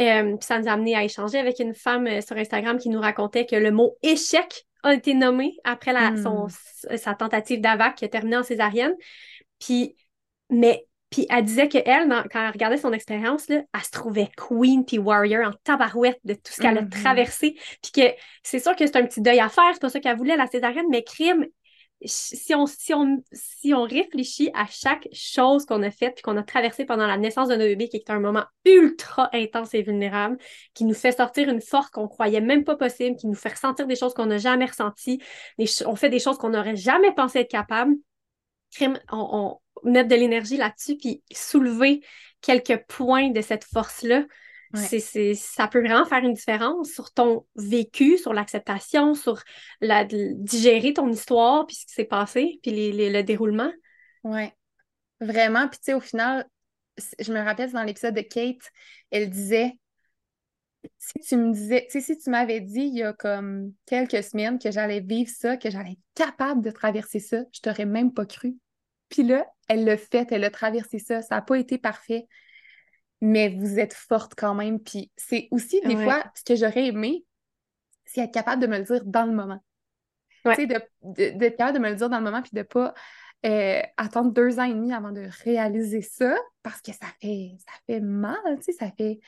Euh, 0.00 0.36
puis 0.36 0.46
ça 0.46 0.58
nous 0.58 0.68
a 0.68 0.72
amené 0.72 0.96
à 0.96 1.04
échanger 1.04 1.38
avec 1.38 1.58
une 1.58 1.74
femme 1.74 2.06
euh, 2.06 2.20
sur 2.22 2.36
Instagram 2.36 2.78
qui 2.78 2.88
nous 2.88 3.00
racontait 3.00 3.46
que 3.46 3.56
le 3.56 3.70
mot 3.70 3.96
échec 4.02 4.64
a 4.82 4.94
été 4.94 5.14
nommé 5.14 5.56
après 5.64 5.92
la, 5.92 6.16
son, 6.16 6.46
Hmm. 6.46 6.96
sa 6.96 7.14
tentative 7.14 7.60
d'AVAC 7.60 7.96
qui 7.96 8.04
a 8.04 8.08
terminé 8.08 8.36
en 8.36 8.42
césarienne. 8.42 8.94
Puis, 9.58 9.96
mais, 10.50 10.86
puis 11.10 11.26
elle 11.30 11.44
disait 11.44 11.68
qu'elle, 11.68 12.08
quand 12.32 12.44
elle 12.46 12.52
regardait 12.52 12.78
son 12.78 12.92
expérience, 12.92 13.48
là, 13.48 13.62
elle 13.74 13.80
se 13.82 13.90
trouvait 13.90 14.30
queen 14.36 14.84
puis 14.84 14.98
warrior 14.98 15.48
en 15.48 15.52
tabarouette 15.64 16.20
de 16.24 16.34
tout 16.34 16.52
ce 16.52 16.60
qu'elle 16.60 16.78
a 16.78 16.82
Mhm. 16.82 16.90
traversé. 16.90 17.56
Puis 17.82 17.92
que 17.92 18.02
c'est 18.42 18.58
sûr 18.58 18.74
que 18.76 18.86
c'est 18.86 18.96
un 18.96 19.06
petit 19.06 19.20
deuil 19.20 19.40
à 19.40 19.48
faire, 19.48 19.70
c'est 19.74 19.80
pas 19.80 19.90
ça 19.90 20.00
qu'elle 20.00 20.16
voulait, 20.16 20.36
la 20.36 20.46
césarienne, 20.46 20.86
mais 20.90 21.04
crime, 21.04 21.46
si 22.04 22.54
on, 22.54 22.66
si 22.66 22.94
on, 22.94 23.22
si 23.32 23.74
on 23.74 23.82
réfléchit 23.82 24.50
à 24.54 24.66
chaque 24.66 25.08
chose 25.12 25.66
qu'on 25.66 25.82
a 25.82 25.90
faite 25.90 26.14
puis 26.14 26.22
qu'on 26.22 26.36
a 26.36 26.42
traversé 26.42 26.84
pendant 26.84 27.06
la 27.06 27.16
naissance 27.16 27.48
de 27.48 27.54
notre 27.54 27.68
bébé, 27.68 27.88
qui 27.88 27.96
est 27.96 28.10
un 28.10 28.20
moment 28.20 28.44
ultra 28.64 29.30
intense 29.32 29.74
et 29.74 29.82
vulnérable, 29.82 30.38
qui 30.74 30.84
nous 30.84 30.94
fait 30.94 31.12
sortir 31.12 31.48
une 31.48 31.60
force 31.60 31.90
qu'on 31.90 32.08
croyait 32.08 32.40
même 32.40 32.64
pas 32.64 32.76
possible, 32.76 33.16
qui 33.16 33.26
nous 33.26 33.34
fait 33.34 33.50
ressentir 33.50 33.86
des 33.86 33.96
choses 33.96 34.14
qu'on 34.14 34.26
n'a 34.26 34.38
jamais 34.38 34.66
ressenties, 34.66 35.22
des 35.58 35.66
on 35.86 35.96
fait 35.96 36.10
des 36.10 36.18
choses 36.18 36.38
qu'on 36.38 36.50
n'aurait 36.50 36.76
jamais 36.76 37.12
pensé 37.14 37.40
être 37.40 37.50
capable, 37.50 37.94
on, 38.80 38.94
on 39.10 39.58
mettre 39.84 40.08
de 40.08 40.14
l'énergie 40.14 40.56
là-dessus 40.56 40.96
puis 40.96 41.22
soulever 41.32 42.02
quelques 42.40 42.84
points 42.86 43.30
de 43.30 43.40
cette 43.40 43.64
force-là. 43.64 44.24
Ouais. 44.74 44.80
C'est, 44.80 45.00
c'est- 45.00 45.34
ça 45.34 45.68
peut 45.68 45.80
vraiment 45.80 46.04
faire 46.04 46.24
une 46.24 46.34
différence 46.34 46.90
sur 46.90 47.12
ton 47.12 47.46
vécu, 47.56 48.16
sur 48.18 48.32
l'acceptation, 48.32 49.14
sur 49.14 49.42
la, 49.80 50.04
digérer 50.04 50.94
ton 50.94 51.08
histoire, 51.10 51.66
puis 51.66 51.76
ce 51.76 51.86
qui 51.86 51.92
s'est 51.92 52.04
passé, 52.04 52.58
puis 52.62 52.70
les- 52.70 52.92
les- 52.92 53.10
le 53.10 53.22
déroulement. 53.22 53.72
Ouais. 54.24 54.52
Vraiment. 55.20 55.68
Puis, 55.68 55.78
tu 55.78 55.84
sais, 55.84 55.94
au 55.94 56.00
final, 56.00 56.46
je 57.18 57.32
me 57.32 57.40
rappelle 57.40 57.70
dans 57.72 57.82
l'épisode 57.82 58.14
de 58.14 58.22
Kate, 58.22 58.70
elle 59.10 59.30
disait 59.30 59.78
si 60.98 61.20
tu 61.20 61.36
me 61.36 61.52
disais, 61.52 61.86
tu 61.90 62.00
sais, 62.00 62.14
si 62.14 62.18
tu 62.18 62.30
m'avais 62.30 62.60
dit 62.60 62.80
il 62.80 62.96
y 62.96 63.02
a 63.02 63.12
comme 63.12 63.72
quelques 63.86 64.22
semaines 64.22 64.58
que 64.58 64.70
j'allais 64.70 65.00
vivre 65.00 65.30
ça, 65.30 65.56
que 65.56 65.70
j'allais 65.70 65.92
être 65.92 65.98
capable 66.14 66.62
de 66.62 66.70
traverser 66.70 67.20
ça, 67.20 67.42
je 67.52 67.60
t'aurais 67.60 67.86
même 67.86 68.12
pas 68.12 68.26
cru. 68.26 68.56
Puis 69.08 69.22
là, 69.22 69.46
elle 69.68 69.84
l'a 69.84 69.96
fait, 69.96 70.30
elle 70.32 70.44
a 70.44 70.50
traversé 70.50 70.98
ça. 70.98 71.22
Ça 71.22 71.36
n'a 71.36 71.42
pas 71.42 71.58
été 71.58 71.78
parfait, 71.78 72.26
mais 73.22 73.48
vous 73.48 73.78
êtes 73.78 73.94
forte 73.94 74.34
quand 74.36 74.54
même. 74.54 74.78
Puis 74.80 75.10
c'est 75.16 75.48
aussi 75.50 75.80
des 75.82 75.96
Ouais. 75.96 76.04
fois 76.04 76.24
ce 76.34 76.44
que 76.44 76.56
j'aurais 76.56 76.88
aimé, 76.88 77.24
c'est 78.04 78.20
être 78.20 78.34
capable 78.34 78.60
de 78.60 78.66
me 78.66 78.76
le 78.78 78.84
dire 78.84 79.02
dans 79.06 79.24
le 79.24 79.32
moment. 79.32 79.64
Ouais. 80.44 80.56
Tu 80.56 80.62
sais, 80.62 80.66
de, 80.66 80.82
de- 81.02 81.38
d'être 81.38 81.56
capable 81.56 81.78
de 81.78 81.82
me 81.82 81.88
le 81.90 81.96
dire 81.96 82.10
dans 82.10 82.18
le 82.18 82.24
moment, 82.24 82.42
puis 82.42 82.50
de 82.52 82.62
pas 82.62 82.92
euh, 83.46 83.80
attendre 83.96 84.32
deux 84.32 84.58
ans 84.58 84.64
et 84.64 84.74
demi 84.74 84.92
avant 84.92 85.12
de 85.12 85.28
réaliser 85.44 86.02
ça, 86.02 86.36
parce 86.62 86.82
que 86.82 86.92
ça 86.92 87.06
fait, 87.20 87.52
ça 87.58 87.72
fait 87.86 88.00
mal, 88.00 88.36
tu 88.58 88.64
sais, 88.64 88.72
ça 88.72 88.90
fait, 88.98 89.20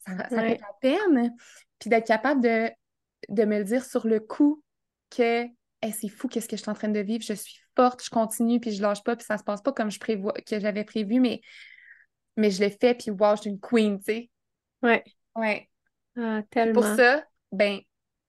ça, 0.00 0.16
ça 0.28 0.34
Ouais. 0.36 0.48
fait 0.56 0.60
la 0.60 0.72
peine. 0.80 1.34
Puis 1.78 1.90
d'être 1.90 2.06
capable 2.06 2.40
de, 2.42 2.70
de 3.28 3.44
me 3.44 3.58
le 3.58 3.64
dire 3.64 3.84
sur 3.84 4.06
le 4.06 4.18
coup 4.18 4.62
que 5.10 5.46
Hey, 5.84 5.92
c'est 5.92 6.08
fou 6.08 6.28
qu'est-ce 6.28 6.46
que 6.48 6.56
je 6.56 6.62
suis 6.62 6.70
en 6.70 6.74
train 6.74 6.88
de 6.88 7.00
vivre, 7.00 7.24
je 7.26 7.32
suis 7.32 7.58
forte, 7.74 8.04
je 8.04 8.08
continue, 8.08 8.60
puis 8.60 8.70
je 8.70 8.80
lâche 8.80 9.02
pas, 9.02 9.16
puis 9.16 9.26
ça 9.26 9.36
se 9.36 9.42
passe 9.42 9.60
pas 9.62 9.72
comme 9.72 9.90
je 9.90 9.98
prévois, 9.98 10.32
que 10.46 10.60
j'avais 10.60 10.84
prévu, 10.84 11.18
mais, 11.18 11.40
mais 12.36 12.50
je 12.50 12.60
l'ai 12.60 12.70
fait, 12.70 12.94
puis 12.94 13.10
wow, 13.10 13.36
je 13.36 13.42
suis 13.42 13.50
une 13.50 13.60
queen, 13.60 13.98
tu 13.98 14.04
sais. 14.04 14.30
Ouais. 14.82 15.04
Ouais. 15.36 15.68
Ah, 16.16 16.42
tellement. 16.50 16.74
pour 16.80 16.84
ça, 16.84 17.24
ben, 17.52 17.80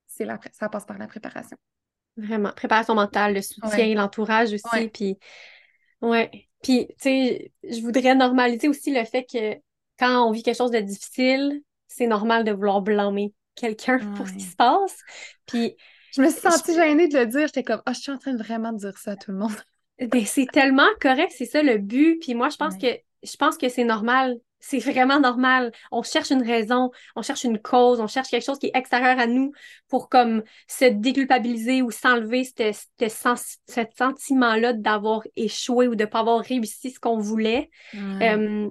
c'est 0.08 0.26
la, 0.26 0.40
ça 0.52 0.70
passe 0.70 0.86
par 0.86 0.98
la 0.98 1.08
préparation. 1.08 1.58
Vraiment. 2.18 2.52
Préparation 2.52 2.94
mentale, 2.96 3.34
le 3.34 3.42
soutien, 3.42 3.70
Ouais. 3.78 3.94
l'entourage 3.96 4.54
aussi. 4.54 4.64
Ouais. 4.74 4.88
Puis, 4.90 5.18
ouais. 6.02 6.30
Puis, 6.62 6.88
tu 6.90 6.94
sais, 7.00 7.52
je 7.64 7.82
voudrais 7.82 8.16
normaliser 8.16 8.68
aussi 8.70 8.94
le 8.94 9.04
fait 9.06 9.26
que 9.26 9.56
quand 10.00 10.28
on 10.28 10.32
vit 10.32 10.44
quelque 10.44 10.58
chose 10.58 10.72
de 10.72 10.80
difficile, 10.80 11.62
c'est 11.88 12.08
normal 12.08 12.44
de 12.44 12.52
vouloir 12.52 12.82
blâmer 12.82 13.34
quelqu'un 13.56 13.98
pour 14.16 14.28
ce 14.28 14.34
qui 14.34 14.40
Ouais. 14.44 14.50
se 14.52 14.56
passe. 14.56 14.98
Puis, 15.46 15.76
Je 16.16 16.22
me 16.22 16.30
suis 16.30 16.42
sentie 16.42 16.74
Je- 16.74 16.78
gênée 16.80 17.08
de 17.08 17.18
le 17.18 17.26
dire. 17.26 17.48
J'étais 17.48 17.64
comme, 17.64 17.82
ah, 17.86 17.94
je 17.94 18.00
suis 18.00 18.12
en 18.12 18.18
train 18.20 18.34
de 18.34 18.42
vraiment 18.44 18.72
dire 18.72 18.98
ça 18.98 19.12
à 19.12 19.16
tout 19.16 19.32
le 19.32 19.38
monde. 19.38 19.52
ben, 20.00 20.26
c'est 20.26 20.46
tellement 20.52 20.88
correct, 21.02 21.34
c'est 21.36 21.46
ça 21.46 21.64
le 21.64 21.78
but. 21.80 22.20
Puis 22.22 22.36
moi, 22.36 22.50
je 22.50 22.58
pense 22.58 22.78
que 22.78 22.88
je 23.24 23.36
pense 23.38 23.58
que 23.58 23.70
c'est 23.70 23.84
normal. 23.84 24.38
C'est 24.60 24.80
vraiment 24.80 25.20
normal. 25.20 25.74
On 25.92 26.04
cherche 26.04 26.32
une 26.32 26.42
raison, 26.42 26.92
on 27.18 27.22
cherche 27.22 27.44
une 27.44 27.60
cause, 27.60 28.00
on 28.00 28.08
cherche 28.08 28.30
quelque 28.30 28.46
chose 28.46 28.60
qui 28.60 28.68
est 28.68 28.78
extérieur 28.78 29.20
à 29.20 29.28
nous 29.28 29.52
pour 29.90 30.08
comme 30.08 30.44
se 30.70 30.86
déculpabiliser 30.86 31.82
ou 31.82 31.92
s'enlever 31.92 32.46
ce 32.46 33.90
sentiment-là 33.98 34.72
d'avoir 34.72 35.24
échoué 35.36 35.90
ou 35.90 35.96
de 35.96 36.04
ne 36.04 36.10
pas 36.10 36.20
avoir 36.20 36.40
réussi 36.40 36.92
ce 36.92 37.00
qu'on 37.00 37.18
voulait. 37.18 37.70
Euh, 37.94 38.70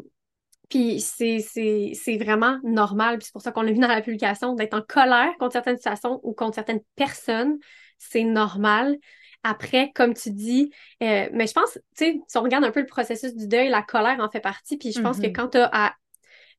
puis 0.70 1.00
c'est, 1.00 1.40
c'est, 1.40 1.92
c'est 1.94 2.16
vraiment 2.16 2.58
normal. 2.64 3.18
Puis 3.18 3.26
c'est 3.26 3.32
pour 3.32 3.42
ça 3.42 3.52
qu'on 3.52 3.60
l'a 3.60 3.72
vu 3.72 3.78
dans 3.78 3.86
la 3.86 4.00
publication, 4.00 4.54
d'être 4.54 4.72
en 4.72 4.80
colère 4.80 5.36
contre 5.38 5.52
certaines 5.52 5.76
situations 5.76 6.20
ou 6.22 6.32
contre 6.32 6.54
certaines 6.54 6.80
personnes. 6.96 7.58
C'est 7.98 8.24
normal. 8.24 8.96
Après, 9.42 9.90
comme 9.94 10.14
tu 10.14 10.30
dis, 10.30 10.70
euh, 11.02 11.28
mais 11.32 11.46
je 11.46 11.52
pense, 11.52 11.72
tu 11.74 11.80
sais, 11.96 12.20
si 12.28 12.38
on 12.38 12.42
regarde 12.42 12.64
un 12.64 12.70
peu 12.70 12.80
le 12.80 12.86
processus 12.86 13.34
du 13.34 13.48
deuil, 13.48 13.68
la 13.68 13.82
colère 13.82 14.20
en 14.20 14.30
fait 14.30 14.40
partie. 14.40 14.76
Puis 14.76 14.92
je 14.92 15.00
pense 15.00 15.18
que 15.18 15.26
Mhm. 15.26 15.32
quand 15.32 15.48
tu 15.48 15.58
as 15.58 15.68
à 15.72 15.94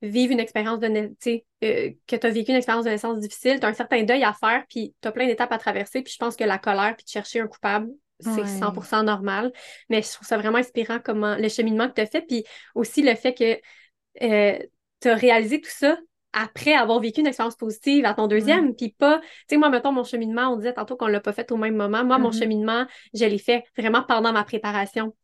vivre 0.01 0.33
une 0.33 0.39
expérience 0.39 0.79
de 0.79 0.87
na- 0.87 1.07
tu 1.07 1.15
sais, 1.19 1.45
euh, 1.63 1.91
que 2.07 2.15
tu 2.15 2.27
as 2.27 2.29
vécu 2.29 2.51
une 2.51 2.57
expérience 2.57 2.85
de 2.85 2.89
naissance 2.89 3.19
difficile, 3.19 3.59
tu 3.59 3.65
as 3.65 3.69
un 3.69 3.73
certain 3.73 4.03
deuil 4.03 4.23
à 4.23 4.33
faire, 4.33 4.65
puis 4.69 4.93
tu 5.01 5.07
as 5.07 5.11
plein 5.11 5.27
d'étapes 5.27 5.51
à 5.51 5.57
traverser. 5.57 6.01
Puis 6.01 6.13
je 6.13 6.17
pense 6.17 6.35
que 6.35 6.43
la 6.43 6.57
colère, 6.59 6.95
puis 6.97 7.05
de 7.05 7.09
chercher 7.09 7.39
un 7.39 7.47
coupable, 7.47 7.89
c'est 8.19 8.41
Ouais. 8.41 8.47
100% 8.47 9.03
normal. 9.03 9.53
Mais 9.89 10.01
je 10.01 10.11
trouve 10.11 10.27
ça 10.27 10.37
vraiment 10.37 10.57
inspirant 10.57 10.99
comment 11.03 11.35
le 11.37 11.49
cheminement 11.49 11.87
que 11.89 11.93
tu 11.93 12.01
as 12.01 12.05
fait, 12.07 12.21
puis 12.21 12.43
aussi 12.75 13.01
le 13.01 13.15
fait 13.15 13.33
que 13.33 13.59
tu 15.01 15.09
as 15.09 15.15
réalisé 15.15 15.61
tout 15.61 15.69
ça 15.71 15.97
après 16.33 16.73
avoir 16.73 16.99
vécu 16.99 17.21
une 17.21 17.27
expérience 17.27 17.55
positive 17.55 18.05
à 18.05 18.13
ton 18.13 18.27
deuxième, 18.27 18.75
puis 18.75 18.89
pas, 18.97 19.19
tu 19.19 19.27
sais, 19.49 19.57
moi, 19.57 19.69
mettons, 19.69 19.91
mon 19.91 20.03
cheminement, 20.03 20.49
on 20.49 20.57
disait 20.57 20.73
tantôt 20.73 20.97
qu'on 20.97 21.07
l'a 21.07 21.19
pas 21.21 21.33
fait 21.33 21.51
au 21.51 21.57
même 21.57 21.75
moment. 21.75 22.03
Moi, 22.03 22.17
mon 22.17 22.29
Mhm. 22.29 22.33
cheminement, 22.33 22.85
je 23.13 23.25
l'ai 23.25 23.37
fait 23.37 23.63
vraiment 23.77 24.03
pendant 24.03 24.33
ma 24.33 24.43
préparation. 24.43 25.15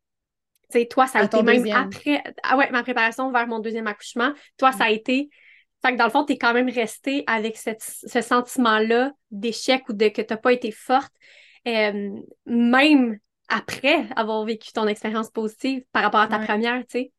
Tu 0.71 0.79
sais, 0.79 0.85
toi, 0.85 1.07
ça 1.07 1.19
a 1.19 1.23
À 1.23 1.25
été 1.25 1.41
même 1.41 1.57
deuxième. 1.61 1.85
après, 1.85 2.23
ah 2.43 2.55
ouais, 2.57 2.69
ma 2.71 2.83
préparation 2.83 3.31
vers 3.31 3.47
mon 3.47 3.59
deuxième 3.59 3.87
accouchement. 3.87 4.33
Toi, 4.57 4.71
ça 4.71 4.85
a 4.85 4.89
été, 4.91 5.29
fait 5.83 5.93
que 5.93 5.97
dans 5.97 6.05
le 6.05 6.11
fond, 6.11 6.25
tu 6.25 6.33
es 6.33 6.37
quand 6.37 6.53
même 6.53 6.69
resté 6.69 7.23
avec 7.25 7.57
cette- 7.57 7.81
ce 7.81 8.21
sentiment-là 8.21 9.11
d'échec 9.31 9.87
ou 9.89 9.93
de 9.93 10.09
que 10.09 10.21
tu 10.21 10.31
n'as 10.33 10.37
pas 10.37 10.53
été 10.53 10.71
forte, 10.71 11.11
euh, 11.67 12.11
même 12.45 13.17
après 13.47 14.05
avoir 14.15 14.43
vécu 14.45 14.71
ton 14.73 14.87
expérience 14.87 15.31
positive 15.31 15.83
par 15.91 16.03
rapport 16.03 16.19
à 16.19 16.27
ta 16.27 16.37
Ouais. 16.37 16.45
première, 16.45 16.81
tu 16.81 16.99
sais. 16.99 17.11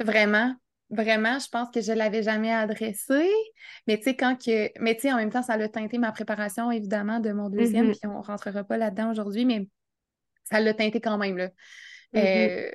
Vraiment, 0.00 0.54
vraiment, 0.90 1.38
je 1.38 1.48
pense 1.48 1.68
que 1.70 1.80
je 1.80 1.92
l'avais 1.92 2.22
jamais 2.22 2.52
adressé. 2.52 3.28
Mais 3.86 3.96
tu 3.98 4.04
sais, 4.04 4.16
quand 4.16 4.36
que. 4.36 4.70
Mais 4.80 4.94
tu 4.94 5.02
sais, 5.02 5.12
en 5.12 5.16
même 5.16 5.30
temps, 5.30 5.42
ça 5.42 5.54
a 5.54 5.68
teinté 5.68 5.98
ma 5.98 6.12
préparation, 6.12 6.70
évidemment, 6.70 7.20
de 7.20 7.32
mon 7.32 7.48
deuxième, 7.50 7.88
Mhm. 7.88 7.92
puis 7.92 8.00
on 8.06 8.20
rentrera 8.22 8.64
pas 8.64 8.76
là-dedans 8.76 9.10
aujourd'hui, 9.10 9.44
mais 9.44 9.68
ça 10.44 10.60
l'a 10.60 10.74
teinté 10.74 11.00
quand 11.00 11.18
même, 11.18 11.36
là. 11.36 11.50
Mhm. 12.12 12.22
Euh, 12.22 12.70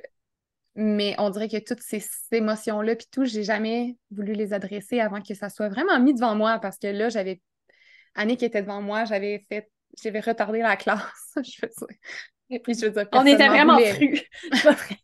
mais 0.74 1.14
on 1.18 1.30
dirait 1.30 1.48
que 1.48 1.58
toutes 1.58 1.80
ces, 1.80 2.00
ces 2.00 2.36
émotions-là, 2.36 2.96
puis 2.96 3.06
tout, 3.10 3.24
j'ai 3.24 3.42
jamais 3.44 3.96
voulu 4.10 4.32
les 4.32 4.52
adresser 4.52 5.00
avant 5.00 5.20
que 5.20 5.34
ça 5.34 5.50
soit 5.50 5.68
vraiment 5.68 6.00
mis 6.00 6.14
devant 6.14 6.34
moi, 6.34 6.58
parce 6.58 6.78
que 6.78 6.86
là, 6.88 7.08
j'avais. 7.08 7.40
Annick 8.14 8.42
était 8.42 8.62
devant 8.62 8.82
moi, 8.82 9.04
j'avais 9.04 9.44
fait. 9.48 9.70
J'avais 10.02 10.20
retardé 10.20 10.60
la 10.60 10.76
classe, 10.76 11.34
je 11.36 11.60
veux 11.62 11.68
dire. 11.68 11.98
Et 12.52 12.60
puis, 12.60 12.74
je 12.74 12.86
veux 12.86 12.90
dire, 12.90 13.06
On 13.12 13.24
était 13.24 13.48
m'en 13.48 13.54
vraiment. 13.54 13.78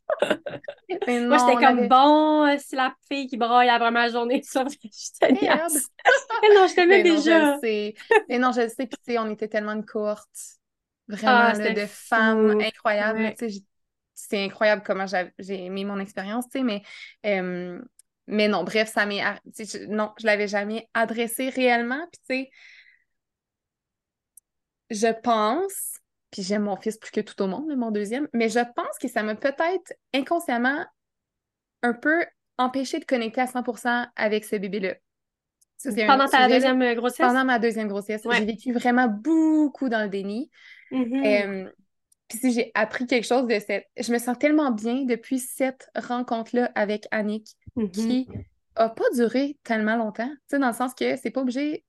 Mais 1.07 1.20
Moi, 1.20 1.38
j'étais 1.38 1.55
comme 1.55 1.78
avait- 1.78 1.88
bon, 1.88 2.46
euh, 2.46 2.57
c'est 2.59 2.76
la 2.76 2.94
fille 3.11 3.26
qui 3.26 3.36
braille 3.36 3.66
la 3.66 3.78
première 3.78 4.11
journée. 4.11 4.42
Ça, 4.42 4.64
j'étais 4.68 5.30
non, 6.55 6.66
je 6.66 6.74
t'aimais 6.74 7.03
Mais 7.03 7.09
non, 7.11 7.16
je 7.16 7.20
déjà. 7.20 7.59
Mais 8.28 8.38
non, 8.38 8.53
je 8.53 8.62
le 8.62 8.68
sais. 8.68 8.86
Puis, 8.86 8.99
tu 9.05 9.12
sais, 9.12 9.18
on 9.18 9.30
était 9.30 9.49
tellement 9.49 9.72
une 9.72 9.84
cohorte, 9.84 10.28
vraiment, 11.09 11.38
Ah, 11.38 11.49
là, 11.49 11.55
c'était 11.55 11.74
de 11.82 11.86
fou. 11.86 12.07
femmes 12.09 12.61
incroyables. 12.61 13.18
là, 13.20 13.24
Ouais. 13.28 13.34
tu 13.34 13.46
sais, 13.46 13.49
j'ai- 13.49 13.64
c'est 14.14 14.44
incroyable 14.44 14.82
comment 14.84 15.07
j'ai 15.07 15.64
aimé 15.64 15.84
mon 15.84 16.01
expérience, 16.01 16.46
tu 16.51 16.59
sais, 16.59 16.64
mais, 16.64 16.82
euh, 17.24 17.80
mais 18.26 18.49
non, 18.49 18.64
bref, 18.64 18.90
ça 18.92 19.07
m'est... 19.07 19.22
je- 19.59 19.86
Non, 19.86 20.12
je 20.18 20.26
l'avais 20.26 20.49
jamais 20.49 20.88
adressé 20.92 21.49
réellement. 21.51 22.05
Puis, 22.12 22.20
tu 22.28 22.51
sais, 24.90 24.90
je 24.90 25.20
pense, 25.22 25.99
puis 26.31 26.43
j'aime 26.43 26.62
mon 26.62 26.76
fils 26.76 26.99
plus 26.99 27.11
que 27.11 27.20
tout 27.20 27.41
au 27.43 27.47
monde, 27.47 27.74
mon 27.76 27.91
deuxième, 27.91 28.29
mais 28.33 28.49
je 28.49 28.61
pense 28.74 28.99
que 29.01 29.09
ça 29.09 29.22
m'a 29.22 29.35
peut-être 29.35 29.93
inconsciemment 30.14 30.85
un 31.83 31.93
peu 31.95 32.24
empêché 32.59 32.99
de 32.99 33.05
connecter 33.05 33.41
à 33.41 33.47
100% 33.47 34.09
avec 34.16 34.45
ce 34.45 34.57
bébé-là. 34.57 34.95
Ça, 35.76 35.91
Pendant 36.07 36.26
ta 36.26 36.43
sujet, 36.45 36.55
deuxième 36.57 36.83
euh, 36.83 36.95
grossesse? 36.95 37.18
Pendant 37.24 37.45
ma 37.45 37.61
deuxième 37.61 37.87
grossesse, 37.87 38.24
Ouais. 38.24 38.37
j'ai 38.39 38.45
vécu 38.45 38.72
vraiment 38.72 39.07
beaucoup 39.07 39.89
dans 39.89 40.03
le 40.03 40.09
déni. 40.09 40.51
Mhm. 40.91 41.24
Euh, 41.24 41.70
puis 42.26 42.39
si 42.39 42.53
j'ai 42.53 42.72
appris 42.74 43.07
quelque 43.07 43.24
chose 43.26 43.47
de 43.47 43.59
cette... 43.61 43.87
Je 43.97 44.12
me 44.12 44.18
sens 44.18 44.37
tellement 44.39 44.72
bien 44.72 45.05
depuis 45.05 45.39
cette 45.39 45.89
rencontre-là 45.95 46.72
avec 46.74 47.07
Annick, 47.12 47.47
Mhm. 47.76 47.91
qui 47.93 48.29
a 48.74 48.89
pas 48.89 49.09
duré 49.14 49.57
tellement 49.62 49.95
longtemps. 49.97 50.29
Tu 50.29 50.37
sais, 50.49 50.59
dans 50.59 50.66
le 50.68 50.74
sens 50.74 50.95
que 50.95 51.14
c'est 51.16 51.31
pas 51.31 51.43
obligé 51.43 51.85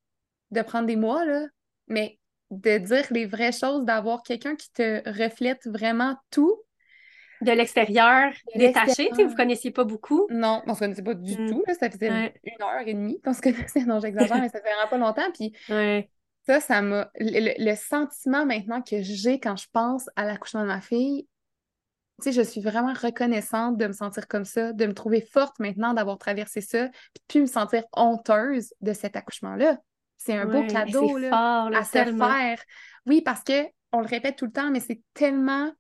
de 0.52 0.62
prendre 0.62 0.86
des 0.86 0.96
mois, 0.96 1.26
là, 1.26 1.48
mais 1.88 2.19
de 2.52 2.78
dire 2.78 3.06
les 3.12 3.26
vraies 3.26 3.52
choses, 3.52 3.86
d'avoir 3.86 4.24
quelqu'un 4.24 4.56
qui 4.56 4.72
te 4.72 5.08
reflète 5.10 5.68
vraiment 5.68 6.18
tout. 6.32 6.62
De 7.42 7.52
l'extérieur, 7.52 8.34
détaché, 8.56 9.10
tu 9.12 9.16
sais, 9.16 9.24
vous 9.24 9.36
connaissiez 9.36 9.72
pas 9.72 9.86
beaucoup. 9.86 10.28
Non, 10.30 10.62
on 10.68 10.74
se 10.74 10.80
connaissait 10.80 11.02
pas 11.04 11.14
du 11.14 11.38
Mm. 11.42 11.50
tout. 11.52 11.64
Là. 11.66 11.74
Ça 11.74 11.90
faisait 11.90 12.10
Ouais. 12.10 12.34
une 12.44 12.62
heure 12.62 12.86
et 12.86 12.94
demie 12.94 13.22
qu'on 13.22 13.34
se 13.34 13.42
connaissait. 13.42 13.86
Non, 13.86 14.00
j'exagère, 14.02 14.42
mais 14.42 14.50
ça 14.50 14.60
fait 14.60 14.68
vraiment 14.74 14.90
pas 14.90 14.98
longtemps. 14.98 15.32
Puis 15.34 15.54
Ouais. 15.70 16.10
ça, 16.46 16.60
ça 16.60 16.82
m'a. 16.82 17.10
Le, 17.18 17.40
le- 17.40 17.66
le 17.72 17.76
sentiment 17.78 18.46
maintenant 18.46 18.82
que 18.82 19.02
j'ai 19.02 19.40
quand 19.40 19.56
je 19.56 19.68
pense 19.72 20.10
à 20.18 20.26
l'accouchement 20.26 20.64
de 20.64 20.68
ma 20.68 20.82
fille, 20.82 21.28
tu 22.22 22.24
sais, 22.26 22.32
je 22.34 22.42
suis 22.42 22.60
vraiment 22.60 22.92
reconnaissante 22.94 23.78
de 23.78 23.88
me 23.88 23.94
sentir 23.94 24.28
comme 24.28 24.44
ça, 24.44 24.74
de 24.74 24.86
me 24.86 24.94
trouver 24.94 25.22
forte 25.22 25.58
maintenant 25.60 25.94
d'avoir 25.94 26.18
traversé 26.18 26.60
ça, 26.60 26.90
puis 26.90 27.22
de 27.22 27.24
plus 27.30 27.42
me 27.42 27.46
sentir 27.46 27.86
honteuse 27.94 28.74
de 28.82 28.92
cet 28.92 29.16
accouchement-là. 29.16 29.78
C'est 30.20 30.36
un 30.36 30.46
beau 30.46 30.66
cadeau, 30.68 31.18
là, 31.18 31.30
fort, 31.30 31.70
là, 31.70 31.80
à 31.80 31.84
se 31.84 31.92
faire. 31.92 32.62
Oui, 33.06 33.22
parce 33.22 33.44
que 33.44 33.64
on 33.92 34.02
le 34.02 34.08
répète 34.08 34.36
tout 34.36 34.46
le 34.46 34.52
temps, 34.52 34.70
mais 34.70 34.82
c'est 34.82 35.02
tellement. 35.14 35.72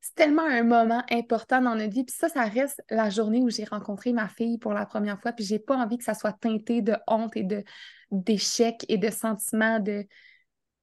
C'est 0.00 0.14
tellement 0.14 0.44
un 0.44 0.64
moment 0.64 1.02
important 1.10 1.60
dans 1.60 1.76
notre 1.76 1.92
vie. 1.92 2.04
Puis 2.04 2.14
ça, 2.16 2.28
ça 2.28 2.42
reste 2.42 2.82
la 2.90 3.10
journée 3.10 3.40
où 3.40 3.50
j'ai 3.50 3.64
rencontré 3.64 4.12
ma 4.12 4.28
fille 4.28 4.58
pour 4.58 4.74
la 4.74 4.86
première 4.86 5.20
fois. 5.20 5.32
Puis 5.32 5.44
j'ai 5.44 5.60
pas 5.60 5.76
envie 5.76 5.98
que 5.98 6.04
ça 6.04 6.14
soit 6.14 6.32
teinté 6.32 6.82
de 6.82 6.96
honte 7.06 7.36
et 7.36 7.44
de 7.44 7.62
d'échec 8.10 8.84
et 8.88 8.98
de 8.98 9.10
sentiments 9.10 9.80
de 9.80 10.06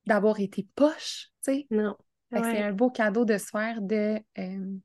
d'avoir 0.05 0.39
été 0.39 0.67
poche, 0.75 1.29
tu 1.43 1.53
sais. 1.53 1.67
Non. 1.69 1.95
C'est 2.31 2.61
un 2.61 2.73
beau 2.73 2.89
cadeau 2.89 3.25
de 3.25 3.37
se 3.37 3.47
faire 3.47 3.81
de 3.81 4.19
euh, 4.37 4.77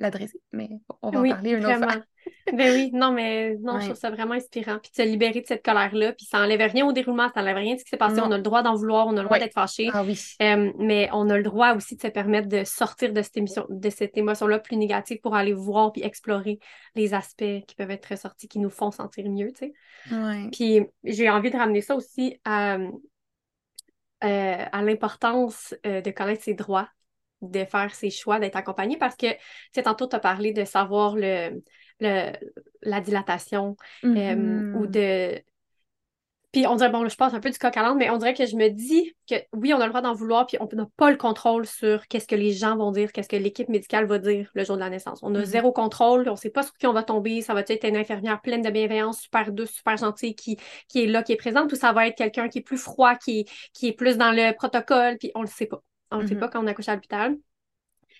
l'adresser. 0.00 0.40
Mais 0.52 0.68
on 1.02 1.10
va 1.10 1.18
en 1.18 1.22
Oui, 1.22 1.30
parler 1.30 1.50
une 1.52 1.64
autre 1.66 1.78
fois. 1.78 1.96
Ben 2.52 2.72
oui, 2.74 2.90
non, 2.92 3.12
mais 3.12 3.56
non, 3.62 3.78
je 3.78 3.86
trouve 3.86 3.96
ça 3.96 4.10
vraiment 4.10 4.34
inspirant. 4.34 4.78
Puis 4.82 4.90
de 4.90 5.02
se 5.02 5.08
libérer 5.08 5.40
de 5.40 5.46
cette 5.46 5.64
colère-là, 5.64 6.12
puis 6.12 6.26
ça 6.26 6.38
enlève 6.40 6.60
rien 6.70 6.84
au 6.84 6.92
déroulement, 6.92 7.28
ça 7.32 7.40
enlève 7.40 7.56
rien 7.56 7.74
de 7.74 7.78
ce 7.78 7.84
qui 7.84 7.90
s'est 7.90 7.96
passé. 7.96 8.16
Non. 8.16 8.24
On 8.26 8.32
a 8.32 8.36
le 8.36 8.42
droit 8.42 8.62
d'en 8.62 8.74
vouloir, 8.74 9.06
on 9.06 9.12
a 9.16 9.20
le 9.20 9.24
droit 9.24 9.36
Ouais. 9.38 9.44
d'être 9.44 9.54
fâché. 9.54 9.88
Ah 9.92 10.02
oui. 10.04 10.20
Euh, 10.42 10.72
mais 10.78 11.08
on 11.12 11.30
a 11.30 11.36
le 11.36 11.42
droit 11.42 11.74
aussi 11.74 11.96
de 11.96 12.02
se 12.02 12.08
permettre 12.08 12.48
de 12.48 12.64
sortir 12.64 13.12
de 13.12 13.22
cette 13.22 13.36
émission, 13.36 13.66
de 13.68 13.88
cette 13.90 14.16
émotion-là 14.16 14.58
plus 14.58 14.76
négative 14.76 15.20
pour 15.22 15.34
aller 15.36 15.52
voir 15.52 15.92
puis 15.92 16.02
explorer 16.02 16.58
les 16.94 17.14
aspects 17.14 17.64
qui 17.66 17.74
peuvent 17.76 17.90
être 17.90 18.06
ressortis, 18.06 18.48
qui 18.48 18.58
nous 18.58 18.70
font 18.70 18.90
sentir 18.90 19.28
mieux, 19.30 19.52
tu 19.52 19.66
sais. 19.66 19.72
Ouais. 20.12 20.48
Puis 20.52 20.80
j'ai 21.04 21.30
envie 21.30 21.50
de 21.50 21.56
ramener 21.56 21.80
ça 21.82 21.94
aussi 21.94 22.38
à, 22.44 22.76
euh, 22.76 22.88
à 24.22 24.82
l'importance 24.82 25.74
euh, 25.86 26.00
de 26.00 26.10
connaître 26.10 26.42
ses 26.42 26.54
droits, 26.54 26.88
de 27.42 27.64
faire 27.64 27.94
ses 27.94 28.10
choix, 28.10 28.38
d'être 28.38 28.56
accompagné 28.56 28.96
parce 28.98 29.16
que, 29.16 29.32
tu 29.32 29.38
sais, 29.74 29.82
tantôt, 29.84 30.06
tu 30.08 30.16
as 30.16 30.20
parlé 30.20 30.52
de 30.52 30.64
savoir 30.64 31.16
le, 31.16 31.62
le, 32.00 32.32
la 32.82 33.00
dilatation 33.00 33.76
euh, 34.16 34.62
ou 34.72 34.86
de. 34.86 35.42
Puis 36.52 36.66
on 36.66 36.74
dirait, 36.74 36.90
bon, 36.90 37.08
je 37.08 37.16
passe 37.16 37.32
un 37.32 37.38
peu 37.38 37.48
du 37.50 37.58
coq 37.58 37.76
à 37.76 37.82
l'âne, 37.82 37.96
mais 37.96 38.10
on 38.10 38.16
dirait 38.16 38.34
que 38.34 38.44
je 38.44 38.56
me 38.56 38.68
dis 38.70 39.14
que 39.28 39.36
oui, 39.52 39.72
on 39.72 39.80
a 39.80 39.84
le 39.84 39.90
droit 39.90 40.00
d'en 40.00 40.14
vouloir, 40.14 40.46
puis 40.46 40.56
on 40.60 40.68
n'a 40.74 40.86
pas 40.96 41.12
le 41.12 41.16
contrôle 41.16 41.64
sur 41.64 42.08
qu'est-ce 42.08 42.26
que 42.26 42.34
les 42.34 42.50
gens 42.52 42.76
vont 42.76 42.90
dire, 42.90 43.12
qu'est-ce 43.12 43.28
que 43.28 43.36
l'équipe 43.36 43.68
médicale 43.68 44.06
va 44.06 44.18
dire 44.18 44.50
le 44.54 44.64
jour 44.64 44.74
de 44.74 44.80
la 44.80 44.90
naissance. 44.90 45.20
On 45.22 45.32
a 45.36 45.38
Mhm. 45.38 45.44
zéro 45.44 45.70
contrôle, 45.72 46.28
on 46.28 46.32
ne 46.32 46.36
sait 46.36 46.50
pas 46.50 46.64
sur 46.64 46.74
qui 46.76 46.88
on 46.88 46.92
va 46.92 47.04
tomber. 47.04 47.40
Ça 47.40 47.54
va 47.54 47.60
être 47.60 47.84
une 47.86 47.96
infirmière 47.96 48.40
pleine 48.40 48.62
de 48.62 48.70
bienveillance, 48.70 49.20
super 49.20 49.52
douce, 49.52 49.70
super 49.70 49.96
gentille, 49.96 50.34
qui, 50.34 50.56
qui 50.88 51.04
est 51.04 51.06
là, 51.06 51.22
qui 51.22 51.32
est 51.32 51.36
présente, 51.36 51.72
ou 51.72 51.76
ça 51.76 51.92
va 51.92 52.08
être 52.08 52.16
quelqu'un 52.16 52.48
qui 52.48 52.58
est 52.58 52.62
plus 52.62 52.78
froid, 52.78 53.14
qui, 53.14 53.46
qui 53.72 53.86
est 53.88 53.92
plus 53.92 54.16
dans 54.18 54.32
le 54.32 54.52
protocole, 54.56 55.18
puis 55.18 55.30
on 55.36 55.42
le 55.42 55.46
sait 55.48 55.66
pas. 55.66 55.80
On 56.10 56.18
le 56.20 56.26
sait 56.26 56.34
Mhm. 56.34 56.40
pas 56.40 56.48
quand 56.48 56.62
on 56.62 56.66
accouche 56.66 56.88
à 56.88 56.94
l'hôpital. 56.94 57.36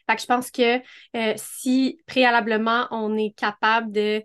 Fait 0.08 0.16
que 0.16 0.22
je 0.22 0.26
pense 0.26 0.50
que 0.50 0.78
euh, 1.16 1.34
si 1.36 2.00
préalablement 2.06 2.86
on 2.90 3.16
est 3.16 3.32
capable 3.36 3.92
de 3.92 4.22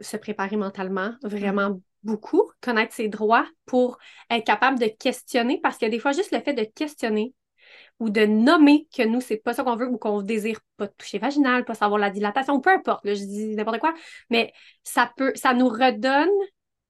se 0.00 0.16
préparer 0.16 0.56
mentalement 0.56 1.14
vraiment 1.22 1.80
beaucoup, 2.02 2.50
connaître 2.62 2.94
ses 2.94 3.08
droits 3.08 3.46
pour 3.66 3.98
être 4.30 4.44
capable 4.46 4.78
de 4.78 4.86
questionner, 4.86 5.60
parce 5.60 5.76
que 5.78 5.86
des 5.86 5.98
fois, 5.98 6.12
juste 6.12 6.32
le 6.32 6.40
fait 6.40 6.54
de 6.54 6.64
questionner 6.64 7.34
ou 7.98 8.08
de 8.10 8.24
nommer 8.24 8.88
que 8.96 9.02
nous, 9.02 9.20
c'est 9.20 9.36
pas 9.36 9.52
ça 9.52 9.62
qu'on 9.64 9.76
veut 9.76 9.88
ou 9.88 9.98
qu'on 9.98 10.22
désire 10.22 10.60
pas 10.78 10.88
toucher 10.88 11.18
vaginal, 11.18 11.64
pas 11.64 11.74
savoir 11.74 11.98
la 12.00 12.10
dilatation, 12.10 12.60
peu 12.60 12.70
importe, 12.70 13.04
là, 13.04 13.14
je 13.14 13.24
dis 13.24 13.54
n'importe 13.54 13.80
quoi, 13.80 13.94
mais 14.30 14.52
ça 14.84 15.12
peut, 15.16 15.32
ça 15.34 15.52
nous 15.54 15.68
redonne 15.68 16.30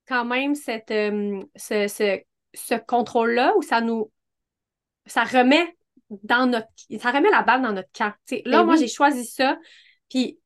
quand 0.06 0.24
même 0.24 0.54
cette, 0.54 0.90
euh, 0.92 1.42
ce, 1.56 1.88
ce, 1.88 2.20
ce 2.54 2.74
contrôle-là 2.76 3.54
où 3.56 3.62
ça 3.62 3.80
nous, 3.80 4.12
ça 5.06 5.24
remet 5.24 5.76
dans 6.22 6.46
notre, 6.46 6.68
ça 7.00 7.10
remet 7.10 7.30
la 7.30 7.42
balle 7.42 7.62
dans 7.62 7.72
notre 7.72 7.90
camp. 7.92 8.12
Là, 8.30 8.58
Ben 8.58 8.64
moi, 8.64 8.74
oui. 8.74 8.80
j'ai 8.80 8.88
choisi 8.88 9.24
ça, 9.24 9.58
puis 10.08 10.38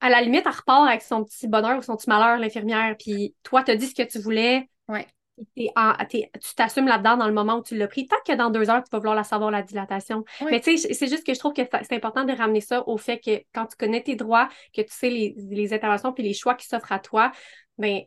à 0.00 0.10
la 0.10 0.20
limite, 0.20 0.42
elle 0.44 0.52
repart 0.52 0.88
avec 0.88 1.02
son 1.02 1.24
petit 1.24 1.48
bonheur 1.48 1.78
ou 1.78 1.82
son 1.82 1.96
petit 1.96 2.08
malheur, 2.08 2.38
l'infirmière, 2.38 2.94
puis 2.98 3.34
toi, 3.42 3.62
t'as 3.62 3.76
dit 3.76 3.86
ce 3.86 3.94
que 3.94 4.02
tu 4.02 4.18
voulais, 4.18 4.68
Ouais. 4.88 5.06
t'es 5.54 5.70
en- 5.74 5.94
t'es- 6.08 6.30
tu 6.40 6.54
t'assumes 6.54 6.86
là-dedans 6.86 7.16
dans 7.16 7.26
le 7.26 7.32
moment 7.32 7.56
où 7.56 7.62
tu 7.62 7.76
l'as 7.76 7.88
pris. 7.88 8.06
Tant 8.06 8.16
que 8.26 8.32
dans 8.34 8.50
deux 8.50 8.70
heures, 8.70 8.82
tu 8.84 8.90
vas 8.92 8.98
vouloir 8.98 9.16
la 9.16 9.24
savoir, 9.24 9.50
la 9.50 9.62
dilatation. 9.62 10.24
Mais 10.50 10.60
tu 10.60 10.76
sais, 10.76 10.92
c'est 10.94 11.08
juste 11.08 11.26
que 11.26 11.34
je 11.34 11.38
trouve 11.38 11.52
que 11.54 11.62
c'est 11.82 11.94
important 11.94 12.24
de 12.24 12.32
ramener 12.32 12.60
ça 12.60 12.86
au 12.88 12.96
fait 12.98 13.18
que 13.18 13.42
quand 13.54 13.66
tu 13.66 13.76
connais 13.76 14.02
tes 14.02 14.16
droits, 14.16 14.48
que 14.74 14.82
tu 14.82 14.92
sais 14.92 15.10
les, 15.10 15.34
les 15.50 15.72
interventions 15.74 16.12
puis 16.12 16.22
les 16.22 16.34
choix 16.34 16.54
qui 16.54 16.66
s'offrent 16.66 16.92
à 16.92 16.98
toi, 16.98 17.32
ben 17.78 18.02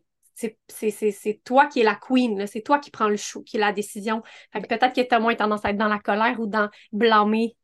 c'est 0.68 1.42
toi 1.44 1.68
qui 1.68 1.82
es 1.82 1.84
la 1.84 1.96
queen, 1.96 2.48
c'est 2.48 2.62
toi 2.62 2.80
qui 2.80 2.92
prends 2.92 3.10
le 3.10 3.18
chou, 3.18 3.44
qui 3.44 3.58
est 3.58 3.60
la 3.60 3.74
décision. 3.74 4.22
Que 4.54 4.60
peut-être 4.60 4.94
que 4.94 5.02
tu 5.02 5.14
as 5.16 5.20
moins 5.20 5.36
tendance 5.36 5.66
à 5.66 5.72
être 5.72 5.78
dans 5.78 5.88
la 5.88 6.00
colère 6.00 6.40
ou 6.40 6.48
dans 6.48 6.70
blâmer 6.92 7.56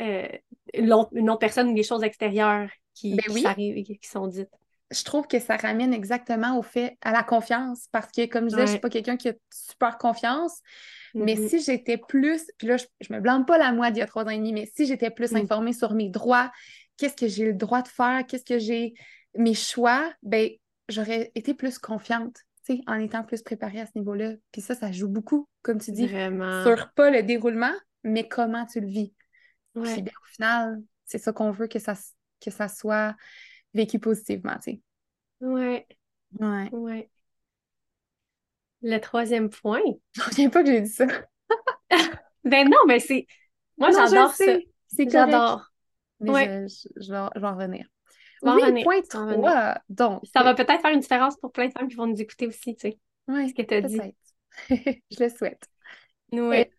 euh, 0.00 0.28
une 0.74 0.92
autre 0.92 1.38
personne 1.38 1.68
ou 1.70 1.74
les 1.74 1.82
choses 1.82 2.02
extérieures 2.02 2.68
qui, 2.94 3.16
Ben 3.16 3.24
qui 3.28 3.32
oui. 3.32 4.08
sont 4.08 4.26
dites. 4.26 4.48
je 4.90 5.04
trouve 5.04 5.26
que 5.26 5.38
ça 5.38 5.56
ramène 5.56 5.92
exactement 5.92 6.58
au 6.58 6.62
fait, 6.62 6.96
à 7.02 7.12
la 7.12 7.22
confiance. 7.22 7.86
Parce 7.92 8.10
que, 8.12 8.26
comme 8.26 8.44
je 8.44 8.50
disais, 8.50 8.62
je 8.62 8.66
Ouais. 8.66 8.70
suis 8.72 8.80
pas 8.80 8.90
quelqu'un 8.90 9.16
qui 9.16 9.28
a 9.28 9.34
super 9.52 9.98
confiance. 9.98 10.60
Mais 11.14 11.36
Mhm. 11.36 11.48
si 11.48 11.60
j'étais 11.60 11.96
plus, 11.98 12.46
puis 12.58 12.68
là, 12.68 12.76
je, 12.76 12.84
je 13.00 13.12
me 13.12 13.20
blâme 13.20 13.46
pas 13.46 13.58
la 13.58 13.72
moi 13.72 13.90
d'il 13.90 14.00
y 14.00 14.02
a 14.02 14.06
trois 14.06 14.24
ans 14.24 14.30
et 14.30 14.36
demi, 14.36 14.52
mais 14.52 14.66
si 14.74 14.86
j'étais 14.86 15.10
plus 15.10 15.32
Mm. 15.32 15.38
informée 15.38 15.72
sur 15.72 15.94
mes 15.94 16.08
droits, 16.08 16.52
qu'est-ce 16.98 17.16
que 17.16 17.26
j'ai 17.28 17.46
le 17.46 17.54
droit 17.54 17.82
de 17.82 17.88
faire, 17.88 18.24
qu'est-ce 18.26 18.44
que 18.44 18.58
j'ai, 18.58 18.94
mes 19.34 19.54
choix, 19.54 20.12
ben, 20.22 20.50
j'aurais 20.88 21.32
été 21.34 21.54
plus 21.54 21.78
confiante, 21.78 22.36
tu 22.64 22.76
sais, 22.76 22.80
en 22.86 22.94
étant 22.98 23.22
plus 23.24 23.42
préparée 23.42 23.80
à 23.80 23.86
ce 23.86 23.92
niveau-là. 23.96 24.34
Puis 24.52 24.60
ça, 24.62 24.74
ça 24.74 24.92
joue 24.92 25.08
beaucoup, 25.08 25.48
comme 25.62 25.80
tu 25.80 25.92
dis, 25.92 26.06
Vraiment. 26.06 26.62
sur 26.64 26.92
pas 26.92 27.10
le 27.10 27.22
déroulement, 27.22 27.72
mais 28.04 28.28
comment 28.28 28.66
tu 28.66 28.80
le 28.80 28.86
vis. 28.88 29.14
Ouais. 29.74 29.92
Puis 29.92 30.02
ben, 30.02 30.12
au 30.22 30.26
final, 30.26 30.82
c'est 31.04 31.18
ça 31.18 31.32
qu'on 31.32 31.50
veut 31.50 31.68
que 31.68 31.78
ça, 31.78 31.94
que 32.40 32.50
ça 32.50 32.68
soit 32.68 33.14
vécu 33.74 33.98
positivement, 33.98 34.56
tu 34.62 34.72
sais. 34.72 34.80
Ouais, 35.40 35.86
Ouais. 36.40 36.68
ouais. 36.72 37.10
Le 38.82 38.98
troisième 38.98 39.50
point. 39.50 39.80
Je 40.12 40.22
reviens 40.22 40.50
pas 40.50 40.62
que 40.62 40.70
j'ai 40.70 40.80
dit 40.82 40.90
ça. 40.90 41.06
Ben 42.44 42.68
non, 42.68 42.78
mais 42.86 43.00
c'est. 43.00 43.26
Moi, 43.76 43.90
j'adore 43.90 44.32
ça. 44.32 44.44
C'est. 44.86 45.10
J'adore. 45.10 45.72
Mais 46.20 46.30
Ouais. 46.30 46.66
je, 46.68 46.88
je- 46.96 47.02
je 47.06 47.12
vais, 47.12 47.28
je 47.34 47.40
vais 47.40 47.46
en 47.46 47.54
revenir. 47.56 47.86
Tu 48.42 48.48
oui, 48.48 48.84
point 48.84 49.00
tu 49.00 49.16
vas 49.16 49.22
en 49.22 49.26
revenir. 49.26 49.50
3. 49.50 49.78
Donc, 49.88 50.22
Ça 50.34 50.42
va 50.42 50.54
peut-être 50.54 50.80
faire 50.82 50.92
une 50.92 51.00
différence 51.00 51.36
pour 51.36 51.52
plein 51.52 51.68
de 51.68 51.72
femmes 51.72 51.88
qui 51.88 51.96
vont 51.96 52.06
nous 52.06 52.20
écouter 52.20 52.46
aussi, 52.46 52.74
tu 52.76 52.90
sais. 52.90 52.98
ouais, 53.28 53.48
ce 53.48 53.54
que 53.54 53.62
t'as 53.62 53.80
dit. 53.80 54.00
je 54.70 55.22
le 55.22 55.28
souhaite. 55.28 55.68
Ouais. 56.32 56.70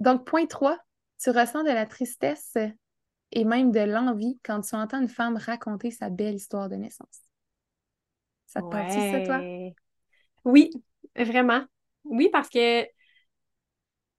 Donc, 0.00 0.26
point 0.26 0.46
3, 0.46 0.78
tu 1.22 1.30
ressens 1.30 1.62
de 1.62 1.70
la 1.70 1.86
tristesse 1.86 2.56
et 3.32 3.44
même 3.44 3.70
de 3.70 3.80
l'envie 3.80 4.38
quand 4.42 4.60
tu 4.62 4.74
entends 4.74 5.00
une 5.00 5.08
femme 5.08 5.36
raconter 5.36 5.90
sa 5.90 6.10
belle 6.10 6.34
histoire 6.34 6.68
de 6.68 6.76
naissance. 6.76 7.20
Ça 8.46 8.60
te 8.60 8.68
parle-tu, 8.68 9.00
ça, 9.12 9.20
toi? 9.20 9.40
Oui, 10.44 10.70
vraiment. 11.16 11.64
Oui, 12.04 12.28
parce 12.32 12.48
que 12.48 12.84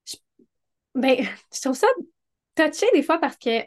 je... 0.05 0.15
ben, 0.95 1.17
je 1.53 1.61
trouve 1.61 1.75
ça 1.75 1.87
touché 2.55 2.85
des 2.93 3.03
fois 3.03 3.17
parce 3.17 3.37
que 3.37 3.63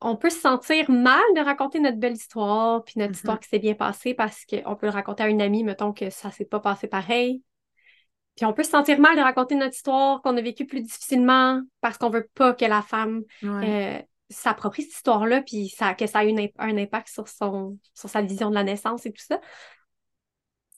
on 0.00 0.16
peut 0.16 0.30
se 0.30 0.40
sentir 0.40 0.90
mal 0.90 1.22
de 1.36 1.40
raconter 1.40 1.78
notre 1.80 1.98
belle 1.98 2.14
histoire, 2.14 2.82
puis 2.84 2.94
notre 2.96 3.10
Mhm. 3.10 3.14
histoire 3.16 3.40
qui 3.40 3.48
s'est 3.48 3.58
bien 3.58 3.74
passée 3.74 4.14
parce 4.14 4.44
qu'on 4.46 4.76
peut 4.76 4.86
le 4.86 4.92
raconter 4.92 5.22
à 5.24 5.28
une 5.28 5.42
amie, 5.42 5.62
mettons 5.64 5.92
que 5.92 6.10
ça 6.10 6.30
s'est 6.30 6.44
pas 6.44 6.60
passé 6.60 6.86
pareil. 6.88 7.42
Puis 8.36 8.46
on 8.46 8.52
peut 8.54 8.62
se 8.62 8.70
sentir 8.70 8.98
mal 8.98 9.16
de 9.16 9.20
raconter 9.20 9.54
notre 9.56 9.74
histoire 9.74 10.22
qu'on 10.22 10.36
a 10.36 10.40
vécue 10.40 10.66
plus 10.66 10.80
difficilement 10.80 11.60
parce 11.82 11.98
qu'on 11.98 12.08
veut 12.08 12.28
pas 12.34 12.54
que 12.54 12.64
la 12.64 12.80
femme 12.80 13.22
Ouais. 13.42 13.98
euh, 13.98 14.02
s'approprie 14.30 14.82
cette 14.84 14.94
histoire-là, 14.94 15.42
puis 15.42 15.68
ça, 15.68 15.94
que 15.94 16.06
ça 16.06 16.24
ait 16.24 16.30
une 16.30 16.48
un 16.58 16.78
impact 16.78 17.08
sur 17.08 17.28
son, 17.28 17.76
sur 17.94 18.08
sa 18.08 18.22
vision 18.22 18.48
de 18.48 18.54
la 18.54 18.62
naissance 18.64 19.04
et 19.04 19.12
tout 19.12 19.22
ça. 19.22 19.40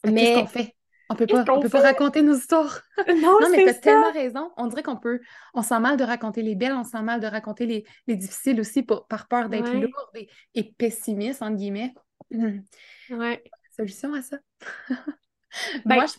Mais- 0.04 0.14
Qu'est-ce 0.24 0.40
qu'on 0.40 0.46
fait? 0.46 0.74
On 1.12 1.16
peut 1.16 1.26
pas, 1.26 1.44
on 1.52 1.60
peut 1.60 1.68
pas 1.68 1.80
raconter 1.82 2.22
nos 2.22 2.34
histoires. 2.34 2.80
Non, 3.08 3.38
Non, 3.40 3.50
mais 3.50 3.64
t'as 3.64 3.74
ça. 3.74 3.80
tellement 3.80 4.12
raison. 4.12 4.50
On 4.56 4.66
dirait 4.66 4.82
qu'on 4.82 4.96
peut, 4.96 5.20
on 5.54 5.62
sent 5.62 5.78
mal 5.80 5.96
de 5.96 6.04
raconter 6.04 6.42
les 6.42 6.54
belles, 6.54 6.72
on 6.72 6.84
sent 6.84 7.02
mal 7.02 7.20
de 7.20 7.26
raconter 7.26 7.66
les, 7.66 7.84
les 8.06 8.16
difficiles 8.16 8.60
aussi 8.60 8.82
pour- 8.82 9.06
par 9.06 9.28
peur 9.28 9.48
d'être 9.48 9.70
Ouais. 9.72 9.80
lourde 9.80 10.10
et, 10.16 10.28
et 10.54 10.72
pessimiste, 10.76 11.42
entre 11.42 11.56
guillemets. 11.56 11.94
Ouais. 13.10 13.42
Solution 13.76 14.14
à 14.14 14.22
ça? 14.22 14.38
Ben, 15.84 15.96
Moi, 15.96 16.06
je 16.06 16.14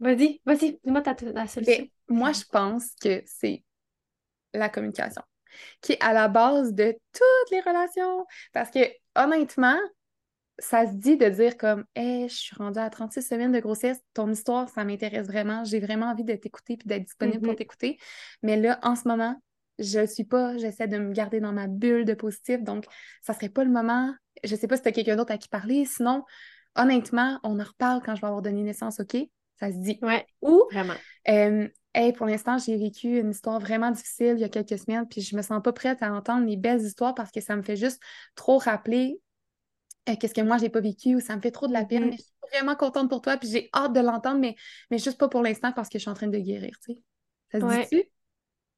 Vas-y, 0.00 0.40
vas-y, 0.46 0.78
dis-moi 0.84 1.00
ta, 1.00 1.12
ta 1.14 1.46
solution. 1.48 1.74
Mais 1.76 1.90
moi, 2.08 2.30
je 2.32 2.44
pense 2.52 2.94
que 3.02 3.20
c'est 3.26 3.64
la 4.54 4.68
communication 4.68 5.22
qui 5.80 5.92
est 5.94 6.02
à 6.04 6.12
la 6.12 6.28
base 6.28 6.72
de 6.72 6.96
toutes 7.12 7.50
les 7.50 7.60
relations. 7.60 8.24
Parce 8.52 8.70
que, 8.70 8.78
honnêtement, 9.16 9.76
ça 10.58 10.86
se 10.86 10.92
dit 10.94 11.16
de 11.16 11.28
dire 11.28 11.56
comme 11.56 11.84
Hey, 11.94 12.28
je 12.28 12.34
suis 12.34 12.56
rendue 12.56 12.78
à 12.78 12.90
36 12.90 13.22
semaines 13.22 13.52
de 13.52 13.60
grossesse, 13.60 13.98
ton 14.14 14.30
histoire, 14.30 14.68
ça 14.68 14.84
m'intéresse 14.84 15.26
vraiment, 15.26 15.64
j'ai 15.64 15.80
vraiment 15.80 16.06
envie 16.06 16.24
de 16.24 16.34
t'écouter 16.34 16.76
puis 16.76 16.88
d'être 16.88 17.04
disponible 17.04 17.42
pour 17.42 17.52
Mhm. 17.52 17.56
t'écouter. 17.56 17.98
Mais 18.42 18.56
là, 18.56 18.78
en 18.82 18.96
ce 18.96 19.06
moment, 19.06 19.40
je 19.78 20.00
le 20.00 20.06
suis 20.06 20.24
pas, 20.24 20.56
j'essaie 20.58 20.88
de 20.88 20.98
me 20.98 21.12
garder 21.12 21.40
dans 21.40 21.52
ma 21.52 21.68
bulle 21.68 22.04
de 22.04 22.14
positif, 22.14 22.62
donc 22.62 22.84
ça 23.22 23.34
serait 23.34 23.48
pas 23.48 23.64
le 23.64 23.70
moment. 23.70 24.12
Je 24.44 24.54
sais 24.56 24.66
pas 24.66 24.76
si 24.76 24.82
tu 24.82 24.88
as 24.88 24.92
quelqu'un 24.92 25.16
d'autre 25.16 25.32
à 25.32 25.38
qui 25.38 25.48
parler, 25.48 25.84
sinon, 25.84 26.24
honnêtement, 26.76 27.38
on 27.44 27.58
en 27.60 27.64
reparle 27.64 28.02
quand 28.04 28.14
je 28.16 28.20
vais 28.20 28.26
avoir 28.26 28.42
donné 28.42 28.62
naissance, 28.62 29.00
OK? 29.00 29.16
Ça 29.60 29.70
se 29.70 29.76
dit. 29.78 29.98
Ouais, 30.02 30.26
Ou, 30.42 30.64
vraiment. 30.70 30.94
euh, 31.28 31.68
hey, 31.94 32.12
pour 32.12 32.26
l'instant, 32.26 32.58
j'ai 32.58 32.76
vécu 32.76 33.18
une 33.18 33.30
histoire 33.30 33.60
vraiment 33.60 33.90
difficile 33.90 34.34
il 34.36 34.40
y 34.40 34.44
a 34.44 34.48
quelques 34.48 34.78
semaines, 34.78 35.06
puis 35.08 35.20
je 35.20 35.36
me 35.36 35.42
sens 35.42 35.62
pas 35.62 35.72
prête 35.72 36.02
à 36.02 36.12
entendre 36.12 36.46
les 36.46 36.56
belles 36.56 36.80
histoires 36.82 37.14
parce 37.14 37.30
que 37.30 37.40
ça 37.40 37.56
me 37.56 37.62
fait 37.62 37.76
juste 37.76 38.00
trop 38.34 38.58
rappeler 38.58 39.20
euh, 40.08 40.14
qu'est-ce 40.16 40.34
que 40.34 40.40
moi 40.40 40.58
j'ai 40.58 40.68
pas 40.68 40.80
vécu 40.80 41.14
ou 41.14 41.20
ça 41.20 41.36
me 41.36 41.40
fait 41.40 41.50
trop 41.50 41.66
de 41.68 41.72
la 41.72 41.84
peine. 41.84 42.04
Mhm. 42.04 42.10
Mais 42.10 42.16
je 42.16 42.22
suis 42.22 42.32
vraiment 42.52 42.76
contente 42.76 43.08
pour 43.08 43.20
toi, 43.20 43.36
puis 43.36 43.48
j'ai 43.50 43.70
hâte 43.74 43.92
de 43.92 44.00
l'entendre, 44.00 44.38
mais, 44.40 44.54
mais 44.90 44.98
juste 44.98 45.18
pas 45.18 45.28
pour 45.28 45.42
l'instant 45.42 45.72
parce 45.72 45.88
que 45.88 45.98
je 45.98 46.02
suis 46.02 46.10
en 46.10 46.14
train 46.14 46.28
de 46.28 46.38
guérir, 46.38 46.72
tu 46.84 46.94
sais. 46.94 47.02
Ça 47.52 47.60
se 47.60 47.64
Ouais. 47.64 47.82
dit-tu? 47.90 48.04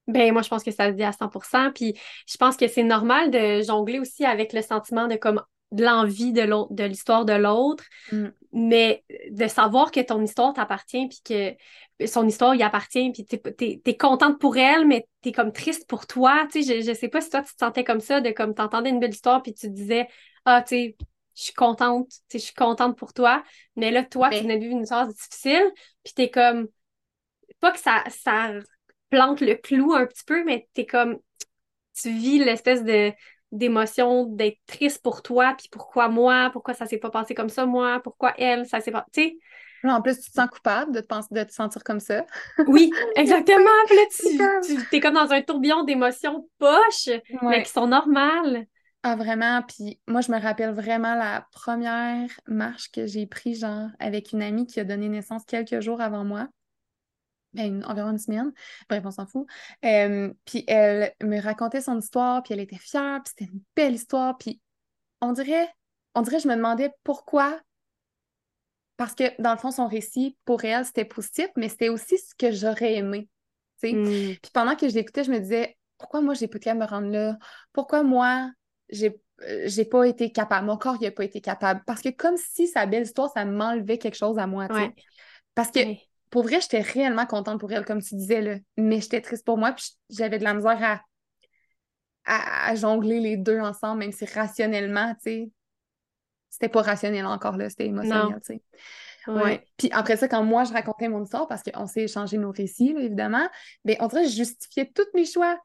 Ben, 0.07 0.33
moi, 0.33 0.43
je 0.43 0.49
pense 0.49 0.65
que 0.65 0.71
ça 0.71 0.89
se 0.89 0.95
dit 0.95 1.03
à 1.05 1.13
100%. 1.13 1.71
Puis 1.73 1.95
je 2.27 2.37
pense 2.37 2.57
que 2.57 2.67
c'est 2.69 2.83
normal 2.83 3.31
de 3.31 3.63
jongler 3.63 4.01
aussi 4.01 4.25
avec 4.25 4.53
le 4.53 4.63
sentiment 4.63 5.07
de 5.07 5.17
comme 5.17 5.43
de 5.73 5.85
l'envie 5.85 6.33
de 6.33 6.85
l'histoire 6.85 7.25
de 7.25 7.33
l'autre, 7.33 7.85
Mm. 8.11 8.27
mais 8.53 9.05
de 9.31 9.47
savoir 9.47 9.93
que 9.93 10.01
ton 10.01 10.21
histoire 10.21 10.53
t'appartient, 10.53 11.07
puis 11.07 11.21
que 11.25 12.07
son 12.07 12.27
histoire 12.27 12.57
y 12.57 12.63
appartient, 12.65 13.13
puis 13.13 13.25
t'es, 13.25 13.81
t'es 13.85 13.97
contente 13.97 14.41
pour 14.41 14.57
elle, 14.57 14.87
mais 14.87 15.07
t'es 15.23 15.31
comme 15.31 15.53
triste 15.53 15.87
pour 15.89 16.09
toi. 16.09 16.49
Tu 16.51 16.65
sais, 16.65 16.81
je, 16.81 16.87
je 16.87 16.93
sais 16.93 17.09
pas 17.09 17.21
si 17.21 17.31
toi, 17.31 17.43
tu 17.43 17.53
te 17.55 17.59
sentais 17.59 17.85
comme 17.85 18.01
ça, 18.01 18.21
de 18.21 18.31
comme 18.31 18.55
t'entendais 18.55 18.91
une 18.91 18.99
belle 18.99 19.11
histoire, 19.15 19.43
puis 19.43 19.55
tu 19.55 19.69
te 19.69 19.73
disais, 19.73 20.09
ah, 20.45 20.63
tu 20.63 20.75
sais, 20.77 20.97
je 21.37 21.43
suis 21.45 21.53
contente, 21.55 22.09
tu 22.09 22.17
sais, 22.29 22.39
je 22.39 22.45
suis 22.45 22.55
contente 22.55 22.97
pour 22.99 23.13
toi. 23.13 23.43
Mais 23.77 23.91
là, 23.91 24.05
toi, 24.05 24.29
tu 24.31 24.37
Mais- 24.37 24.43
venais 24.43 24.57
de 24.57 24.63
vivre 24.63 24.77
une 24.77 24.83
histoire 24.83 25.07
difficile, 25.09 25.65
puis 26.05 26.13
t'es 26.15 26.31
comme, 26.31 26.69
pas 27.61 27.73
que 27.73 27.79
ça, 27.79 28.05
ça 28.09 28.51
plante 29.11 29.41
le 29.41 29.55
clou 29.57 29.93
un 29.95 30.07
petit 30.07 30.25
peu, 30.25 30.45
mais 30.45 30.69
t'es 30.75 30.87
comme, 30.87 31.19
tu 32.01 32.11
vis 32.11 32.39
l'espèce 32.39 32.85
de 32.85 33.13
d'émotion 33.53 34.27
d'être 34.27 34.59
triste 34.67 35.03
pour 35.03 35.23
toi, 35.23 35.55
puis 35.59 35.69
pourquoi 35.73 36.09
moi, 36.09 36.51
pourquoi 36.53 36.73
ça 36.73 36.87
s'est 36.87 36.99
pas 36.99 37.11
passé 37.11 37.35
comme 37.35 37.49
ça, 37.49 37.67
moi, 37.67 38.01
pourquoi 38.05 38.33
elle, 38.39 38.65
ça 38.65 38.81
s'est 38.81 38.93
pas, 38.93 39.05
tu 39.13 39.23
sais, 39.23 39.39
Là, 39.83 39.97
en 39.97 40.03
plus, 40.03 40.21
tu 40.21 40.31
te 40.31 40.35
sens 40.35 40.49
coupable 40.51 40.93
de 40.93 41.01
te, 41.01 41.07
penser, 41.07 41.29
de 41.33 41.43
te 41.43 41.53
sentir 41.53 41.83
comme 41.83 42.01
ça. 42.01 42.27
oui, 42.67 42.93
exactement, 43.17 43.71
puis 43.87 43.97
là, 43.97 44.03
tu, 44.67 44.77
tu 44.77 44.87
t'es 44.89 45.01
comme 45.01 45.15
dans 45.15 45.33
un 45.33 45.43
tourbillon 45.43 45.85
d'émotions 45.85 46.49
poches, 46.59 47.09
mais 47.43 47.63
qui 47.63 47.71
sont 47.73 47.87
normales. 47.89 48.67
Ah, 49.03 49.17
vraiment. 49.17 49.63
Puis 49.63 49.99
moi, 50.07 50.21
je 50.21 50.31
me 50.31 50.39
rappelle 50.39 50.75
vraiment 50.75 51.15
la 51.15 51.47
première 51.53 52.29
marche 52.47 52.91
que 52.91 53.07
j'ai 53.07 53.27
prise, 53.27 53.61
genre, 53.61 53.89
avec 53.99 54.33
une 54.33 54.43
amie 54.43 54.67
qui 54.67 54.79
a 54.79 54.85
donné 54.85 55.09
naissance 55.09 55.45
quelques 55.47 55.81
jours 55.81 56.01
avant 56.01 56.25
moi. 56.25 56.49
Ben, 57.53 57.67
une- 57.67 57.85
environ 57.85 58.11
une 58.11 58.19
semaine. 58.19 58.53
Bref, 58.89 59.03
on 59.05 59.11
s'en 59.11 59.27
fout. 59.27 59.47
Euh, 59.85 60.33
puis 60.45 60.65
elle 60.69 61.13
me 61.23 61.41
racontait 61.41 61.81
son 61.81 61.99
histoire, 61.99 62.43
puis 62.43 62.55
elle 62.55 62.61
était 62.61 62.77
fière, 62.79 63.21
puis 63.25 63.33
c'était 63.37 63.51
une 63.53 63.61
belle 63.75 63.95
histoire. 63.95 64.37
Puis 64.39 64.61
on 65.21 65.33
dirait, 65.33 65.69
on 66.15 66.23
dirait, 66.23 66.39
je 66.39 66.49
me 66.49 66.55
demandais 66.55 66.93
pourquoi. 67.03 67.59
Parce 68.97 69.15
que 69.15 69.41
dans 69.43 69.53
le 69.53 69.59
fond, 69.59 69.71
son 69.71 69.89
récit, 69.89 70.37
pour 70.45 70.65
elle, 70.65 70.85
c'était 70.85 71.07
positif, 71.07 71.49
mais 71.57 71.69
c'était 71.71 71.89
aussi 71.89 72.19
ce 72.19 72.35
que 72.35 72.53
j'aurais 72.53 72.95
aimé. 72.97 73.29
tu 73.83 73.89
sais. 73.89 73.95
Mm. 73.95 74.37
Puis 74.43 74.51
pendant 74.53 74.77
que 74.77 74.89
je 74.89 74.95
l'écoutais, 74.95 75.25
je 75.25 75.33
me 75.33 75.39
disais, 75.41 75.77
pourquoi 75.99 76.21
moi, 76.21 76.35
j'ai 76.35 76.49
pas 76.49 76.59
de 76.59 76.79
me 76.79 76.85
rendre 76.85 77.09
là? 77.09 77.39
Pourquoi 77.73 78.03
moi, 78.03 78.51
j'ai 78.91 79.21
euh, 79.43 79.63
j'ai 79.67 79.85
pas 79.87 80.05
été 80.05 80.33
capable? 80.33 80.67
Mon 80.67 80.77
corps, 80.77 80.97
il 81.01 81.07
a 81.07 81.11
pas 81.13 81.25
été 81.25 81.41
capable. 81.41 81.83
Parce 81.87 82.03
que 82.03 82.11
comme 82.11 82.37
si 82.37 82.67
sa 82.69 82.87
belle 82.87 83.05
histoire, 83.05 83.31
ça 83.33 83.45
m'enlevait 83.45 83.99
quelque 83.99 84.17
chose 84.17 84.39
à 84.39 84.47
moi. 84.47 84.67
Ouais. 84.71 84.95
Parce 85.55 85.71
que 85.71 85.81
Ouais. 85.81 86.01
pour 86.31 86.43
vrai, 86.43 86.61
j'étais 86.61 86.81
réellement 86.81 87.27
contente 87.27 87.59
pour 87.61 87.73
elle, 87.73 87.85
comme 87.85 88.03
tu 88.03 88.15
disais, 88.17 88.43
là. 88.43 88.57
Mais 88.77 89.01
j'étais 89.01 89.21
triste 89.23 89.45
pour 89.47 89.59
moi, 89.59 89.73
puis 89.73 89.93
j'avais 90.11 90.39
de 90.39 90.45
la 90.45 90.55
misère 90.55 90.79
à, 90.83 91.01
à, 92.25 92.71
à 92.71 92.75
jongler 92.75 93.21
les 93.21 93.37
deux 93.37 93.59
ensemble, 93.61 94.01
même 94.01 94.13
si 94.13 94.25
rationnellement, 94.27 95.15
tu 95.15 95.21
sais, 95.23 95.51
c'était 96.51 96.69
pas 96.69 96.83
rationnel 96.83 97.27
encore, 97.27 97.57
là, 97.57 97.71
c'était 97.71 97.87
émotionnel, 97.87 98.41
tu 98.45 98.55
sais. 98.55 98.63
Ouais. 99.27 99.43
Ouais. 99.43 99.67
Puis 99.77 99.91
après 99.93 100.17
ça, 100.17 100.29
quand 100.29 100.43
moi, 100.43 100.65
je 100.65 100.73
racontais 100.73 101.09
mon 101.09 101.23
histoire, 101.25 101.47
parce 101.47 101.63
qu'on 101.63 101.87
s'est 101.87 102.03
échangé 102.05 102.39
nos 102.39 102.51
récits, 102.51 102.93
là, 102.95 103.01
évidemment, 103.03 103.49
ben, 103.85 103.97
on 104.01 104.07
dirait 104.09 104.25
que 104.25 104.31
je 104.31 104.37
justifiais 104.37 104.91
tous 104.95 105.07
mes 105.15 105.27
choix. 105.27 105.59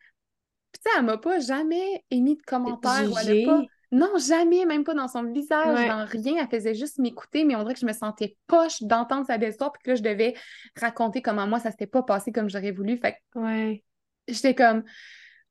Puis 0.76 0.82
tu 0.84 0.92
sais, 0.92 0.98
elle 1.00 1.06
m'a 1.06 1.18
pas 1.18 1.40
jamais 1.40 2.04
émis 2.12 2.36
de 2.36 2.42
commentaires 2.42 3.10
ou 3.10 3.18
elle 3.18 3.46
pas... 3.46 3.62
Non, 3.92 4.18
jamais, 4.18 4.66
même 4.66 4.84
pas 4.84 4.94
dans 4.94 5.08
son 5.08 5.24
visage, 5.24 5.78
Ouais. 5.80 5.88
dans 5.88 6.06
rien. 6.06 6.36
Elle 6.42 6.50
faisait 6.50 6.74
juste 6.76 6.98
m'écouter, 7.00 7.46
mais 7.46 7.56
on 7.56 7.62
dirait 7.62 7.76
que 7.76 7.80
je 7.80 7.86
me 7.86 7.94
sentais 7.94 8.36
poche 8.46 8.82
d'entendre 8.82 9.26
sa 9.26 9.38
belle 9.38 9.52
histoire, 9.52 9.72
puis 9.72 9.82
que 9.84 9.92
là, 9.92 9.96
je 9.96 10.02
devais 10.02 10.34
raconter 10.76 11.22
comment 11.22 11.48
moi, 11.48 11.60
ça 11.60 11.72
s'était 11.72 11.88
pas 11.88 12.04
passé 12.04 12.34
comme 12.34 12.50
j'aurais 12.50 12.72
voulu. 12.72 12.98
Fait 12.98 13.14
que 13.34 13.40
Ouais. 13.40 13.84
j'étais 14.28 14.54
comme, 14.54 14.84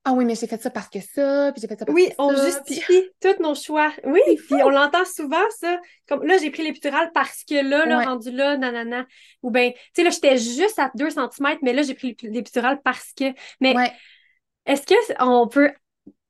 ah 0.04 0.12
oui, 0.12 0.26
mais 0.26 0.34
j'ai 0.34 0.46
fait 0.46 0.60
ça 0.60 0.68
parce 0.68 0.90
que 0.90 0.98
ça, 1.00 1.52
puis 1.52 1.62
j'ai 1.62 1.68
fait 1.68 1.78
ça 1.78 1.86
parce 1.86 1.94
Oui, 1.96 2.08
que 2.10 2.14
on 2.18 2.36
ça. 2.36 2.42
Puis 2.66 2.74
justifie 2.74 3.02
tous 3.22 3.40
nos 3.42 3.54
choix. 3.54 3.90
Oui, 4.04 4.20
puis 4.36 4.62
on 4.62 4.68
l'entend 4.68 5.06
souvent, 5.06 5.44
ça. 5.60 5.80
Comme 6.06 6.24
là, 6.26 6.36
j'ai 6.36 6.50
pris 6.50 6.64
l'épidural 6.64 7.12
parce 7.14 7.44
que 7.48 7.54
là, 7.54 7.86
là, 7.86 7.98
Ouais. 7.98 8.04
rendu 8.04 8.30
là, 8.30 8.58
nanana. 8.58 9.06
Ou 9.42 9.50
bien, 9.50 9.70
tu 9.70 9.78
sais, 9.94 10.02
là, 10.02 10.10
j'étais 10.10 10.36
juste 10.36 10.78
à 10.78 10.90
2 10.96 11.08
cm, 11.08 11.56
mais 11.62 11.72
là, 11.72 11.80
j'ai 11.82 11.94
pris 11.94 12.08
l'ép- 12.08 12.30
l'épidural 12.30 12.82
parce 12.84 13.12
que. 13.16 13.32
Mais 13.60 13.74
ouais, 13.74 13.92
est-ce 14.66 14.86
que 14.86 14.94
on 15.22 15.48
peut. 15.48 15.70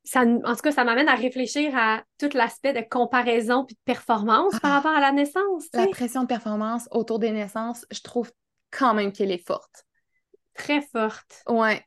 Ça, 0.06 0.20
en 0.22 0.54
tout 0.54 0.60
cas, 0.62 0.72
ça 0.72 0.84
m'amène 0.84 1.08
à 1.08 1.14
réfléchir 1.14 1.72
à 1.74 2.02
tout 2.18 2.28
l'aspect 2.34 2.74
de 2.74 2.86
comparaison 2.86 3.64
puis 3.64 3.74
de 3.74 3.80
performance 3.86 4.52
par 4.60 4.70
Ah. 4.70 4.74
rapport 4.76 4.92
à 4.92 5.00
la 5.00 5.12
naissance, 5.12 5.64
la 5.72 5.86
pression 5.86 6.22
de 6.22 6.26
performance 6.26 6.88
autour 6.90 7.18
des 7.18 7.30
naissances, 7.30 7.86
je 7.90 8.02
trouve 8.02 8.30
quand 8.70 8.92
même 8.92 9.12
qu'elle 9.12 9.30
est 9.30 9.46
forte. 9.46 9.86
Très 10.54 10.82
forte. 10.82 11.42
Ouais, 11.48 11.82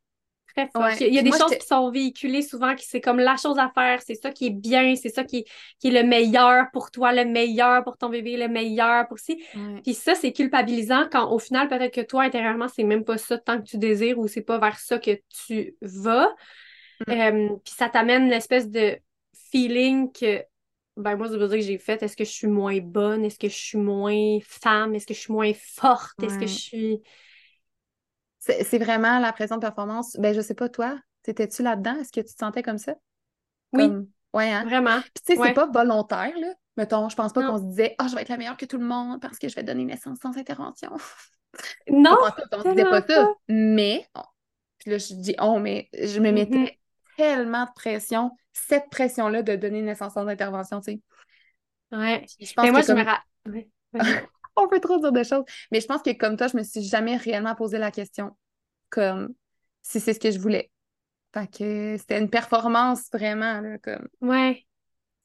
Ouais. 0.76 0.97
Il 1.01 1.14
y 1.14 1.20
a, 1.20 1.22
des 1.22 1.30
moi, 1.30 1.38
choses 1.38 1.58
qui 1.58 1.68
sont 1.68 1.89
véhiculées 1.91 2.41
souvent, 2.41 2.76
qui 2.76 2.86
c'est 2.86 3.01
comme 3.01 3.20
la 3.20 3.38
chose 3.38 3.58
à 3.60 3.72
faire, 3.74 4.01
c'est 4.05 4.16
ça 4.16 4.32
qui 4.32 4.47
est 4.47 4.51
bien, 4.51 4.95
c'est 4.95 5.10
ça 5.10 5.24
qui 5.24 5.38
est, 5.38 5.45
qui 5.80 5.89
est 5.89 6.01
le 6.01 6.08
meilleur 6.08 6.66
pour 6.74 6.91
toi, 6.91 7.14
le 7.14 7.26
meilleur 7.26 7.84
pour 7.84 7.97
ton 7.97 8.10
bébé, 8.10 8.38
le 8.38 8.47
meilleur 8.47 9.08
pour 9.08 9.20
si. 9.20 9.43
ouais. 9.55 9.82
Puis 9.84 9.93
ça, 9.93 10.16
c'est 10.16 10.32
culpabilisant 10.32 11.08
quand 11.12 11.32
au 11.32 11.39
final, 11.39 11.68
peut-être 11.68 11.93
que 11.93 12.01
toi, 12.01 12.24
intérieurement, 12.24 12.68
c'est 12.68 12.84
même 12.84 13.03
pas 13.03 13.18
ça 13.18 13.38
tant 13.38 13.58
que 13.58 13.68
tu 13.68 13.78
désires 13.78 14.18
ou 14.20 14.28
c'est 14.28 14.41
pas 14.41 14.58
vers 14.58 14.80
ça 14.80 14.99
que 14.99 15.20
tu 15.45 15.76
vas. 15.82 16.30
Mm. 17.08 17.12
Euh, 17.12 17.49
puis 17.64 17.74
ça 17.76 17.89
t'amène 17.89 18.30
l'espèce 18.30 18.70
de 18.70 18.97
feeling 19.51 20.12
que, 20.12 20.43
ben 20.95 21.16
moi, 21.16 21.28
ça 21.28 21.38
veut 21.38 21.47
dire 21.47 21.58
que 21.58 21.64
j'ai 21.64 21.78
fait, 21.78 22.01
est-ce 22.01 22.18
que 22.18 22.26
je 22.26 22.32
suis 22.32 22.47
moins 22.47 22.80
bonne? 22.80 23.24
Est-ce 23.24 23.38
que 23.38 23.49
je 23.49 23.55
suis 23.55 23.78
moins 23.78 24.39
femme? 24.41 24.95
Est-ce 24.95 25.05
que 25.05 25.14
je 25.14 25.20
suis 25.20 25.34
moins 25.34 25.51
forte? 25.53 26.22
Est-ce 26.24 26.39
que 26.39 26.47
je 26.47 26.53
suis... 26.53 27.01
C'est 28.64 28.80
vraiment 28.80 29.20
la 29.20 29.34
pression 29.34 29.56
de 29.58 29.62
performance. 29.62 30.16
Ben, 30.20 30.34
je 30.34 30.41
sais 30.41 30.54
pas, 30.56 30.70
toi, 30.70 30.98
t'étais-tu 31.24 31.64
là-dedans? 31.64 32.00
Est-ce 32.00 32.12
que 32.12 32.22
tu 32.22 32.34
te 32.34 32.39
sentais 32.39 32.64
comme 32.64 32.78
ça? 32.78 32.95
Oui, 33.74 33.88
Comme... 33.88 34.08
Ouais, 34.34 34.50
hein? 34.52 34.64
vraiment. 34.66 35.02
Puis, 35.02 35.12
tu 35.26 35.34
sais, 35.34 35.39
Ouais. 35.39 35.50
c'est 35.50 35.54
pas 35.54 35.68
volontaire, 35.68 36.34
là. 36.38 36.54
Mettons, 36.78 37.10
je 37.10 37.16
pense 37.16 37.34
pas 37.34 37.41
qu'on 37.45 37.58
se 37.58 37.64
disait, 37.64 37.95
ah, 37.98 38.08
je 38.08 38.16
vais 38.16 38.22
être 38.22 38.30
la 38.30 38.38
meilleure 38.38 38.56
que 38.58 38.66
tout 38.66 38.78
le 38.78 38.86
monde 38.86 39.20
parce 39.20 39.39
que 39.39 39.48
je 39.50 39.56
vais 39.56 39.64
donner 39.64 39.84
naissance 39.86 40.20
sans 40.22 40.38
intervention. 40.38 40.91
Non, 41.89 42.16
on 42.52 42.62
se 42.62 42.70
disait 42.70 42.84
pas 42.84 43.02
ça. 43.02 43.30
Mais, 43.48 44.06
oh, 44.16 44.22
puis 44.78 44.91
là, 44.91 44.98
je 45.00 45.14
dis, 45.16 45.34
oh, 45.41 45.58
mais 45.60 45.89
je 45.93 46.20
me 46.20 46.32
mettais 46.32 46.58
Mhm. 46.58 46.70
tellement 47.18 47.64
de 47.66 47.72
pression, 47.74 48.32
cette 48.54 48.89
pression-là 48.91 49.41
de 49.41 49.56
donner 49.56 49.82
naissance 49.82 50.14
sans 50.14 50.28
intervention, 50.28 50.82
tu 50.82 50.91
sais. 50.91 51.02
Ouais. 51.91 52.26
Puis 52.38 52.45
Je 52.45 52.54
pense 52.54 52.66
Mais 52.66 52.72
moi, 52.72 52.82
que 52.82 52.88
je 52.88 52.93
me. 52.93 53.04
Ouais. 53.52 53.70
On 54.58 54.68
peut 54.68 54.80
trop 54.80 54.99
dire 54.99 55.12
de 55.12 55.24
choses. 55.24 55.43
Mais 55.72 55.80
je 55.82 55.86
pense 55.88 56.01
que 56.01 56.12
comme 56.12 56.36
toi, 56.38 56.47
je 56.47 56.58
me 56.58 56.64
suis 56.64 56.82
jamais 56.84 57.16
réellement 57.16 57.55
posé 57.55 57.78
la 57.78 57.91
question 57.91 58.36
comme 58.89 59.34
si 59.82 59.99
c'est 59.99 60.14
ce 60.14 60.20
que 60.20 60.32
je 60.32 60.39
voulais. 60.39 60.72
Fait 61.34 61.47
que 61.47 61.97
c'était 61.97 62.20
une 62.20 62.30
performance 62.30 63.10
vraiment, 63.12 63.62
là, 63.62 63.78
comme. 63.80 64.08
Ouais, 64.22 64.66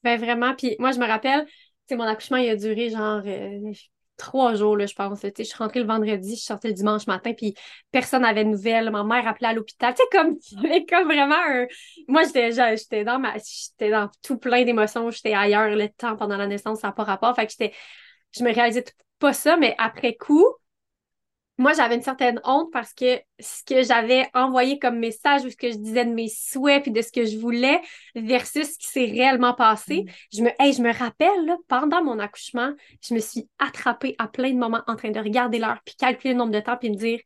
ben 0.03 0.19
vraiment. 0.19 0.55
Puis 0.55 0.75
moi, 0.79 0.91
je 0.91 0.99
me 0.99 1.07
rappelle, 1.07 1.45
tu 1.87 1.95
mon 1.95 2.03
accouchement, 2.03 2.37
il 2.37 2.49
a 2.49 2.55
duré 2.55 2.89
genre 2.89 3.21
euh, 3.25 3.71
trois 4.17 4.55
jours, 4.55 4.77
là, 4.77 4.85
je 4.85 4.93
pense. 4.93 5.21
Tu 5.21 5.27
sais, 5.27 5.33
je 5.39 5.43
suis 5.43 5.57
rentrée 5.57 5.79
le 5.79 5.87
vendredi, 5.87 6.35
je 6.35 6.41
sortie 6.41 6.67
le 6.67 6.73
dimanche 6.73 7.07
matin, 7.07 7.33
puis 7.33 7.55
personne 7.91 8.21
n'avait 8.23 8.43
de 8.43 8.49
nouvelles. 8.49 8.89
Ma 8.91 9.03
mère 9.03 9.27
appelait 9.27 9.49
à 9.49 9.53
l'hôpital. 9.53 9.93
Tu 9.93 10.01
sais, 10.03 10.09
comme, 10.11 10.37
comme 10.89 11.05
vraiment 11.07 11.35
un... 11.35 11.65
Moi, 12.07 12.23
j'étais 12.23 12.51
j'étais 12.77 13.03
dans 13.03 13.19
ma... 13.19 13.33
J'étais 13.37 13.91
dans 13.91 14.09
tout 14.21 14.37
plein 14.37 14.63
d'émotions. 14.63 15.09
J'étais 15.11 15.33
ailleurs 15.33 15.75
le 15.75 15.89
temps 15.89 16.15
pendant 16.15 16.37
la 16.37 16.47
naissance, 16.47 16.81
ça 16.81 16.87
n'a 16.87 16.93
pas 16.93 17.03
rapport. 17.03 17.35
Fait 17.35 17.45
que 17.45 17.51
j'étais... 17.51 17.73
Je 18.37 18.43
me 18.43 18.53
réalisais 18.53 18.83
tout- 18.83 18.93
pas 19.23 19.31
ça, 19.31 19.55
mais 19.55 19.73
après 19.77 20.15
coup, 20.15 20.45
moi, 21.57 21.71
j'avais 21.71 21.95
une 21.95 22.01
certaine 22.01 22.41
honte 22.43 22.73
parce 22.73 22.93
que 22.93 23.21
ce 23.39 23.63
que 23.63 23.83
j'avais 23.83 24.27
envoyé 24.33 24.79
comme 24.79 24.99
message 24.99 25.45
ou 25.45 25.49
ce 25.49 25.55
que 25.55 25.71
je 25.71 25.77
disais 25.77 26.03
de 26.03 26.11
mes 26.11 26.27
souhaits 26.27 26.83
puis 26.83 26.91
de 26.91 27.01
ce 27.01 27.09
que 27.09 27.23
je 27.23 27.37
voulais 27.37 27.79
versus 28.15 28.73
ce 28.73 28.77
qui 28.77 28.87
s'est 28.87 29.05
réellement 29.05 29.53
passé, 29.53 30.03
je 30.33 30.43
me, 30.43 30.49
hey, 30.59 30.73
je 30.73 30.81
me 30.81 30.91
rappelle, 30.91 31.45
là, 31.45 31.55
pendant 31.69 32.03
mon 32.03 32.19
accouchement, 32.19 32.73
je 33.01 33.13
me 33.13 33.19
suis 33.19 33.47
attrapée 33.59 34.13
à 34.17 34.27
plein 34.27 34.51
de 34.51 34.57
moments 34.57 34.83
en 34.87 34.97
train 34.97 35.11
de 35.11 35.19
regarder 35.21 35.57
l'heure 35.57 35.79
puis 35.85 35.95
calculer 35.95 36.33
le 36.33 36.39
nombre 36.39 36.51
de 36.51 36.59
temps 36.59 36.75
puis 36.75 36.89
me 36.89 36.97
dire, 36.97 37.21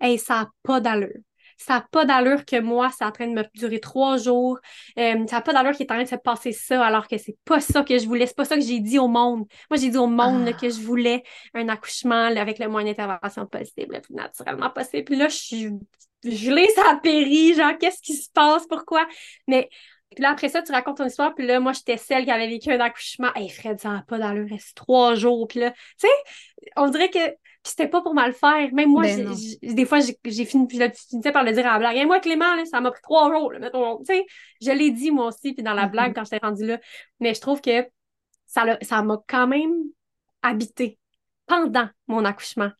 hey, 0.00 0.20
ça 0.20 0.34
n'a 0.34 0.50
pas 0.62 0.80
d'allure. 0.80 1.18
Ça 1.60 1.74
n'a 1.74 1.86
pas 1.90 2.06
d'allure 2.06 2.46
que 2.46 2.58
moi, 2.58 2.90
c'est 2.96 3.04
en 3.04 3.12
train 3.12 3.26
de 3.26 3.32
me 3.34 3.44
durer 3.54 3.80
trois 3.80 4.16
jours. 4.16 4.58
Euh, 4.98 5.26
ça 5.26 5.36
n'a 5.36 5.42
pas 5.42 5.52
d'allure 5.52 5.72
qu'il 5.72 5.84
est 5.86 5.92
en 5.92 5.96
train 5.96 6.04
de 6.04 6.08
se 6.08 6.14
passer 6.16 6.52
ça 6.52 6.82
alors 6.84 7.06
que 7.06 7.18
c'est 7.18 7.36
pas 7.44 7.60
ça 7.60 7.82
que 7.82 7.98
je 7.98 8.06
voulais. 8.06 8.26
C'est 8.26 8.36
pas 8.36 8.46
ça 8.46 8.56
que 8.56 8.62
j'ai 8.62 8.80
dit 8.80 8.98
au 8.98 9.08
monde. 9.08 9.44
Moi, 9.70 9.76
j'ai 9.78 9.90
dit 9.90 9.98
au 9.98 10.06
monde 10.06 10.46
que 10.56 10.66
Ah. 10.66 10.70
je 10.70 10.80
voulais 10.80 11.22
un 11.52 11.68
accouchement 11.68 12.30
là, 12.30 12.40
avec 12.40 12.58
le 12.58 12.68
moins 12.68 12.82
d'intervention 12.82 13.46
possible, 13.46 13.94
le 13.94 14.00
plus 14.00 14.14
naturellement 14.14 14.70
possible. 14.70 15.04
Puis 15.04 15.16
là, 15.16 15.28
je 15.28 15.36
suis 15.36 15.70
gelée, 16.24 16.68
ça 16.74 16.92
a 16.92 16.96
péri. 16.96 17.54
Genre, 17.54 17.76
qu'est-ce 17.78 18.00
qui 18.00 18.14
se 18.14 18.30
passe? 18.32 18.66
Pourquoi? 18.66 19.06
Mais 19.46 19.68
puis 20.14 20.22
là, 20.22 20.30
après 20.30 20.48
ça, 20.48 20.60
tu 20.62 20.72
racontes 20.72 20.96
ton 20.96 21.06
histoire, 21.06 21.34
puis 21.36 21.46
là, 21.46 21.60
moi, 21.60 21.72
j'étais 21.72 21.96
celle 21.96 22.24
qui 22.24 22.32
avait 22.32 22.48
vécu 22.48 22.72
un 22.72 22.80
accouchement. 22.80 23.28
Hey, 23.36 23.48
Fred, 23.48 23.78
ça 23.78 23.90
n'a 23.90 24.02
pas 24.08 24.18
d'allure, 24.18 24.48
reste 24.50 24.74
trois 24.74 25.14
jours. 25.14 25.46
Puis 25.46 25.60
là, 25.60 25.70
tu 25.70 25.76
sais, 25.98 26.08
on 26.76 26.88
dirait 26.88 27.10
que 27.10 27.18
puis 27.62 27.70
c'était 27.72 27.88
pas 27.88 28.00
pour 28.02 28.14
mal 28.14 28.32
faire. 28.32 28.72
Même 28.72 28.90
moi, 28.90 29.04
Ben 29.04 29.26
des 29.62 29.84
fois, 29.84 30.00
j'ai 30.00 30.44
fini, 30.46 30.66
puis 30.66 30.78
je 30.78 30.90
finissais 31.10 31.32
par 31.32 31.44
le 31.44 31.52
dire 31.52 31.66
à 31.66 31.72
la 31.74 31.78
blague. 31.78 31.96
Et 31.96 32.06
moi, 32.06 32.20
Clément, 32.20 32.54
là, 32.54 32.64
ça 32.64 32.80
m'a 32.80 32.90
pris 32.90 33.02
trois 33.02 33.30
jours, 33.30 33.52
là, 33.52 33.58
mettons. 33.58 33.98
Tu 33.98 34.06
sais, 34.06 34.26
je 34.62 34.70
l'ai 34.70 34.90
dit, 34.90 35.10
moi 35.10 35.26
aussi, 35.26 35.52
puis 35.52 35.62
dans 35.62 35.74
la 35.74 35.86
blague, 35.86 36.14
quand 36.14 36.24
j'étais 36.24 36.44
rendue 36.44 36.66
là. 36.66 36.80
Mais 37.20 37.34
je 37.34 37.40
trouve 37.40 37.60
que 37.60 37.86
ça 38.46 38.64
l'a- 38.64 38.78
ça 38.82 39.02
m'a 39.02 39.18
quand 39.28 39.46
même 39.46 39.74
habité 40.42 40.98
pendant 41.46 41.88
mon 42.08 42.24
accouchement. 42.24 42.70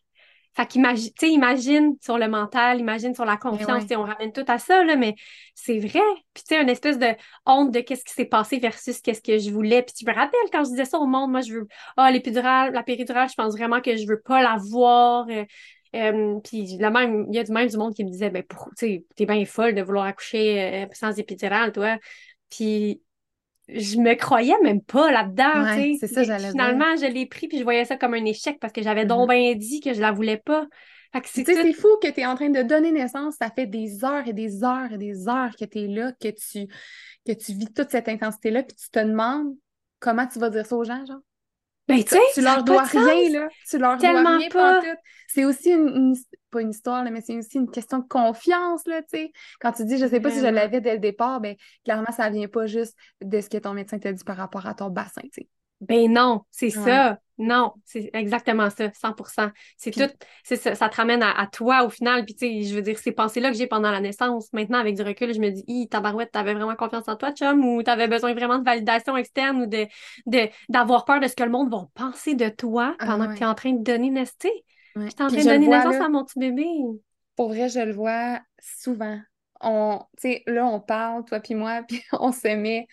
Fait 0.56 0.66
qu'imagine, 0.66 1.12
tu 1.16 1.26
sais, 1.26 1.32
imagine 1.32 1.94
sur 2.00 2.18
le 2.18 2.26
mental, 2.26 2.80
imagine 2.80 3.14
sur 3.14 3.24
la 3.24 3.36
confiance, 3.36 3.70
ouais. 3.70 3.80
tu 3.82 3.88
sais, 3.88 3.96
on 3.96 4.02
ramène 4.02 4.32
tout 4.32 4.44
à 4.48 4.58
ça, 4.58 4.84
là, 4.84 4.96
mais 4.96 5.14
c'est 5.54 5.78
vrai. 5.78 6.00
Puis, 6.34 6.42
tu 6.42 6.54
sais, 6.54 6.60
une 6.60 6.68
espèce 6.68 6.98
de 6.98 7.06
honte 7.46 7.70
de 7.70 7.80
qu'est-ce 7.80 8.04
qui 8.04 8.12
s'est 8.12 8.24
passé 8.24 8.58
versus 8.58 9.00
qu'est-ce 9.00 9.22
que 9.22 9.38
je 9.38 9.50
voulais. 9.50 9.82
Puis, 9.82 9.94
tu 9.94 10.04
me 10.04 10.12
rappelles 10.12 10.50
quand 10.52 10.64
je 10.64 10.70
disais 10.70 10.84
ça 10.86 10.98
au 10.98 11.06
monde, 11.06 11.30
moi, 11.30 11.40
je 11.40 11.54
veux, 11.54 11.68
ah, 11.96 12.10
l'épidurale, 12.10 12.72
la 12.72 12.82
péridurale, 12.82 13.28
je 13.28 13.34
pense 13.34 13.52
vraiment 13.52 13.80
que 13.80 13.96
je 13.96 14.06
veux 14.08 14.20
pas 14.20 14.42
l'avoir. 14.42 15.26
Euh, 15.28 15.44
euh, 15.94 16.40
puis, 16.42 16.78
là 16.78 16.90
même, 16.90 17.26
il 17.28 17.36
y 17.36 17.38
a 17.38 17.44
du 17.44 17.52
même 17.52 17.68
du 17.68 17.76
monde 17.76 17.94
qui 17.94 18.04
me 18.04 18.10
disait, 18.10 18.30
ben, 18.30 18.42
tu 18.42 18.56
sais, 18.76 19.04
t'es 19.14 19.26
bien 19.26 19.44
folle 19.44 19.74
de 19.74 19.82
vouloir 19.82 20.06
accoucher 20.06 20.84
euh, 20.84 20.86
sans 20.92 21.16
épidurale, 21.16 21.72
toi. 21.72 21.96
Puis, 22.50 23.02
je 23.74 23.98
me 23.98 24.14
croyais 24.14 24.54
même 24.62 24.80
pas 24.82 25.10
là-dedans, 25.10 25.62
Ouais, 25.64 25.96
c'est 26.00 26.06
ça, 26.06 26.22
j'allais 26.22 26.44
dire. 26.44 26.50
Finalement, 26.52 26.96
je 26.96 27.06
l'ai 27.06 27.26
pris, 27.26 27.48
puis 27.48 27.58
je 27.58 27.64
voyais 27.64 27.84
ça 27.84 27.96
comme 27.96 28.14
un 28.14 28.24
échec 28.24 28.58
parce 28.60 28.72
que 28.72 28.82
j'avais 28.82 29.02
Mhm. 29.02 29.08
donc 29.08 29.30
bien 29.30 29.54
dit 29.54 29.80
que 29.80 29.92
je 29.94 30.00
la 30.00 30.12
voulais 30.12 30.36
pas. 30.38 30.66
Tout. 31.12 31.20
c'est 31.34 31.72
fou 31.72 31.88
que 32.00 32.08
tu 32.08 32.20
es 32.20 32.26
en 32.26 32.36
train 32.36 32.50
de 32.50 32.62
donner 32.62 32.92
naissance. 32.92 33.34
Ça 33.40 33.50
fait 33.50 33.66
des 33.66 34.04
heures 34.04 34.28
et 34.28 34.32
des 34.32 34.62
heures 34.62 34.92
et 34.92 34.98
des 34.98 35.26
heures 35.28 35.56
que 35.58 35.64
tu 35.64 35.78
es 35.80 35.86
là, 35.88 36.12
que 36.12 36.28
tu, 36.28 36.66
que 37.26 37.32
tu 37.32 37.52
vis 37.52 37.72
toute 37.72 37.90
cette 37.90 38.08
intensité-là, 38.08 38.62
puis 38.62 38.76
tu 38.76 38.90
te 38.90 39.00
demandes 39.00 39.54
comment 39.98 40.26
tu 40.28 40.38
vas 40.38 40.50
dire 40.50 40.64
ça 40.66 40.76
aux 40.76 40.84
gens, 40.84 41.04
genre? 41.04 41.18
Ben, 41.90 42.04
tu 42.34 42.40
leur 42.40 42.64
dois 42.64 42.82
rien, 42.82 43.30
là. 43.40 43.48
Tu 43.68 43.78
leur 43.78 43.96
dois 43.96 43.98
Tellement 44.12 44.38
rien 44.38 44.48
pas. 44.48 44.80
C'est 45.28 45.44
aussi 45.44 45.70
une, 45.70 45.88
une- 45.88 46.16
pas 46.50 46.62
une 46.62 46.70
histoire, 46.70 47.04
là, 47.04 47.10
mais 47.10 47.20
c'est 47.20 47.36
aussi 47.36 47.58
une 47.58 47.70
question 47.70 47.98
de 47.98 48.08
confiance, 48.08 48.84
là, 48.86 49.02
tu 49.02 49.08
sais. 49.10 49.32
Quand 49.60 49.70
tu 49.72 49.84
dis, 49.84 49.98
je 49.98 50.06
sais 50.06 50.18
pas 50.20 50.30
si 50.30 50.40
je 50.40 50.46
l'avais 50.46 50.80
dès 50.80 50.94
le 50.94 50.98
départ, 50.98 51.40
ben, 51.40 51.54
clairement, 51.84 52.10
ça 52.10 52.28
vient 52.30 52.48
pas 52.48 52.66
juste 52.66 52.96
de 53.22 53.40
ce 53.40 53.48
que 53.48 53.58
ton 53.58 53.72
médecin 53.72 53.98
t'a 54.00 54.12
dit 54.12 54.24
par 54.24 54.36
rapport 54.36 54.66
à 54.66 54.74
ton 54.74 54.90
bassin, 54.90 55.22
tu 55.22 55.42
sais. 55.42 55.48
Ben 55.80 56.12
non, 56.12 56.42
c'est 56.50 56.76
Ouais. 56.76 56.84
ça. 56.84 57.18
Non, 57.42 57.72
c'est 57.86 58.10
exactement 58.12 58.68
ça, 58.68 58.90
100%. 58.92 59.50
C'est 59.78 59.92
tout, 59.92 60.02
c'est 60.44 60.56
ça, 60.56 60.74
ça 60.74 60.88
te 60.90 60.96
ramène 60.96 61.22
à, 61.22 61.30
à 61.32 61.46
toi 61.46 61.84
au 61.84 61.88
final. 61.90 62.24
Puis 62.26 62.34
tu 62.34 62.46
sais, 62.46 62.62
je 62.68 62.74
veux 62.74 62.82
dire, 62.82 62.98
ces 62.98 63.12
pensées-là 63.12 63.50
que 63.50 63.56
j'ai 63.56 63.66
pendant 63.66 63.90
la 63.90 64.00
naissance, 64.00 64.52
maintenant 64.52 64.78
avec 64.78 64.94
du 64.96 65.02
recul, 65.02 65.32
je 65.32 65.40
me 65.40 65.50
dis, 65.50 65.64
hi, 65.66 65.88
tabarouette, 65.88 66.32
t'avais 66.32 66.52
vraiment 66.54 66.76
confiance 66.76 67.08
en 67.08 67.16
toi, 67.16 67.32
chum, 67.32 67.64
ou 67.64 67.82
t'avais 67.82 68.08
besoin 68.08 68.34
vraiment 68.34 68.58
de 68.58 68.64
validation 68.64 69.16
externe 69.16 69.62
ou 69.62 69.66
de, 69.66 69.86
de, 70.26 70.48
d'avoir 70.68 71.04
peur 71.06 71.20
de 71.20 71.28
ce 71.28 71.34
que 71.34 71.44
le 71.44 71.50
monde 71.50 71.70
va 71.70 71.86
penser 71.94 72.34
de 72.34 72.48
toi 72.50 72.96
Ah 72.98 73.06
pendant 73.06 73.26
que 73.26 73.32
ouais. 73.32 73.38
t'es 73.38 73.46
en 73.46 73.54
train 73.54 73.72
de 73.72 73.82
donner 73.82 74.10
naissance. 74.10 74.44
Ouais. 74.96 75.10
J'étais 75.10 75.22
en 75.22 75.30
train 75.30 75.44
de 75.44 75.48
donner 75.48 75.66
vois, 75.66 75.68
naissance 75.68 76.00
là, 76.00 76.00
à 76.00 76.08
mon 76.08 76.24
petit 76.24 76.38
bébé. 76.38 76.66
Pour 77.36 77.48
vrai, 77.48 77.68
je 77.68 77.80
le 77.80 77.92
vois 77.92 78.40
souvent. 78.60 79.20
On, 79.60 80.00
tu 80.20 80.22
sais, 80.32 80.42
là, 80.46 80.66
on 80.66 80.80
parle, 80.80 81.24
toi 81.24 81.40
puis 81.40 81.54
moi, 81.54 81.82
puis 81.88 82.02
on 82.12 82.32
se 82.32 82.48
met 82.48 82.86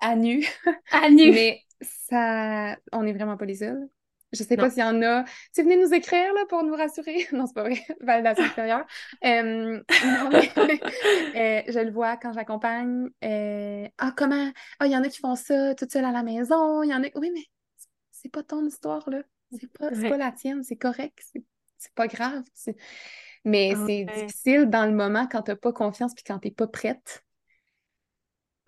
à 0.00 0.16
nu, 0.16 0.46
À 0.92 1.10
nu. 1.10 1.32
mais 1.32 1.62
ça, 1.80 2.76
on 2.92 3.02
n'est 3.02 3.12
vraiment 3.12 3.36
pas 3.36 3.44
les 3.46 3.56
seuls. 3.56 3.88
Je 4.32 4.44
sais 4.44 4.54
Non. 4.56 4.62
pas 4.64 4.70
s'il 4.70 4.80
y 4.80 4.84
en 4.84 5.02
a. 5.02 5.24
Si 5.52 5.62
venez 5.62 5.76
nous 5.76 5.92
écrire 5.92 6.32
là, 6.34 6.44
pour 6.48 6.62
nous 6.62 6.74
rassurer. 6.76 7.26
Non, 7.32 7.46
c'est 7.46 7.54
pas 7.54 7.62
vrai. 7.64 7.80
Validation 8.00 8.44
extérieure. 8.44 8.86
Euh, 9.24 9.82
non, 10.04 10.30
mais, 10.30 10.50
euh, 11.66 11.72
je 11.72 11.80
le 11.80 11.90
vois 11.90 12.16
quand 12.16 12.32
j'accompagne. 12.32 13.08
euh, 13.24 13.88
ah, 13.98 14.12
comment? 14.16 14.52
Ah, 14.78 14.86
il 14.86 14.92
y 14.92 14.96
en 14.96 15.02
a 15.02 15.08
qui 15.08 15.18
font 15.18 15.34
ça 15.34 15.74
toute 15.74 15.90
seule 15.92 16.04
à 16.04 16.12
la 16.12 16.22
maison. 16.22 16.82
Il 16.84 16.90
y 16.90 16.94
en 16.94 17.02
a. 17.02 17.08
Oui, 17.16 17.30
mais 17.34 17.44
c'est 18.12 18.28
pas 18.30 18.42
ton 18.44 18.64
histoire, 18.64 19.08
là. 19.10 19.22
C'est 19.58 19.66
pas, 19.72 19.90
c'est 19.92 20.02
Ouais. 20.02 20.10
pas 20.10 20.16
la 20.16 20.30
tienne. 20.30 20.62
C'est 20.62 20.76
correct. 20.76 21.18
C'est 21.78 21.94
pas 21.94 22.06
grave. 22.06 22.44
Mais 23.44 23.72
Ah 23.74 23.84
c'est 23.86 24.04
difficile 24.04 24.66
dans 24.66 24.84
le 24.86 24.92
moment 24.92 25.26
quand 25.26 25.42
t'as 25.42 25.56
pas 25.56 25.72
confiance 25.72 26.14
puis 26.14 26.22
quand 26.24 26.38
t'es 26.38 26.50
pas 26.50 26.66
prête 26.68 27.24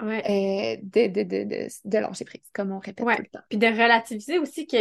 Ouais. 0.02 0.22
euh, 0.28 0.76
de, 0.82 1.06
de, 1.08 1.22
de, 1.22 1.44
de, 1.44 1.68
de 1.84 1.98
lâcher 1.98 2.24
prise, 2.24 2.42
comme 2.52 2.72
on 2.72 2.78
répète 2.78 3.04
Ouais. 3.06 3.16
tout 3.16 3.22
le 3.22 3.28
temps. 3.28 3.44
Puis 3.48 3.58
de 3.58 3.66
relativiser 3.66 4.38
aussi 4.38 4.66
que 4.66 4.76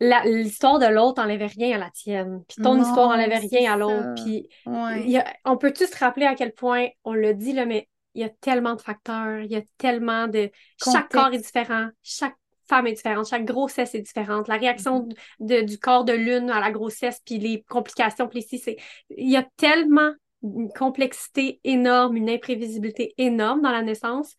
la- 0.00 0.24
l'histoire 0.24 0.78
de 0.78 0.86
l'autre 0.86 1.22
enlève 1.22 1.48
rien 1.56 1.76
à 1.76 1.78
la 1.78 1.90
tienne. 1.90 2.42
Puis 2.48 2.62
ton 2.62 2.80
histoire 2.80 3.08
Non, 3.08 3.14
enlève 3.14 3.40
c'est 3.48 3.56
rien 3.56 3.74
à 3.74 3.76
l'autre. 3.76 4.14
Puis 4.24 4.48
Ouais. 4.66 5.24
on 5.44 5.56
peut-tu 5.56 5.86
se 5.86 5.96
rappeler 5.96 6.26
à 6.26 6.34
quel 6.34 6.52
point, 6.52 6.88
on 7.04 7.14
l'a 7.14 7.32
dit, 7.32 7.52
là, 7.52 7.64
mais 7.64 7.88
il 8.14 8.20
y 8.22 8.24
a 8.24 8.28
tellement 8.28 8.74
de 8.74 8.80
facteurs, 8.80 9.40
il 9.40 9.50
y 9.50 9.56
a 9.56 9.62
tellement 9.78 10.28
de... 10.28 10.50
Chaque 10.82 11.10
corps 11.10 11.32
est 11.32 11.38
différent, 11.38 11.88
chaque 12.02 12.36
femme 12.68 12.86
est 12.86 12.92
différente, 12.92 13.28
chaque 13.28 13.44
grossesse 13.44 13.94
est 13.94 14.00
différente. 14.00 14.48
La 14.48 14.56
réaction 14.56 15.08
de- 15.40 15.60
du 15.62 15.78
corps 15.78 16.04
de 16.04 16.12
l'une 16.12 16.50
à 16.50 16.60
la 16.60 16.70
grossesse, 16.70 17.20
puis 17.24 17.38
les 17.38 17.62
complications, 17.68 18.28
puis 18.28 18.40
ici, 18.40 18.58
c'est... 18.58 18.76
Il 19.16 19.30
y 19.30 19.36
a 19.36 19.46
tellement 19.56 20.12
une 20.44 20.72
complexité 20.72 21.60
énorme, 21.64 22.16
une 22.16 22.30
imprévisibilité 22.30 23.14
énorme 23.18 23.62
dans 23.62 23.72
la 23.72 23.82
naissance 23.82 24.34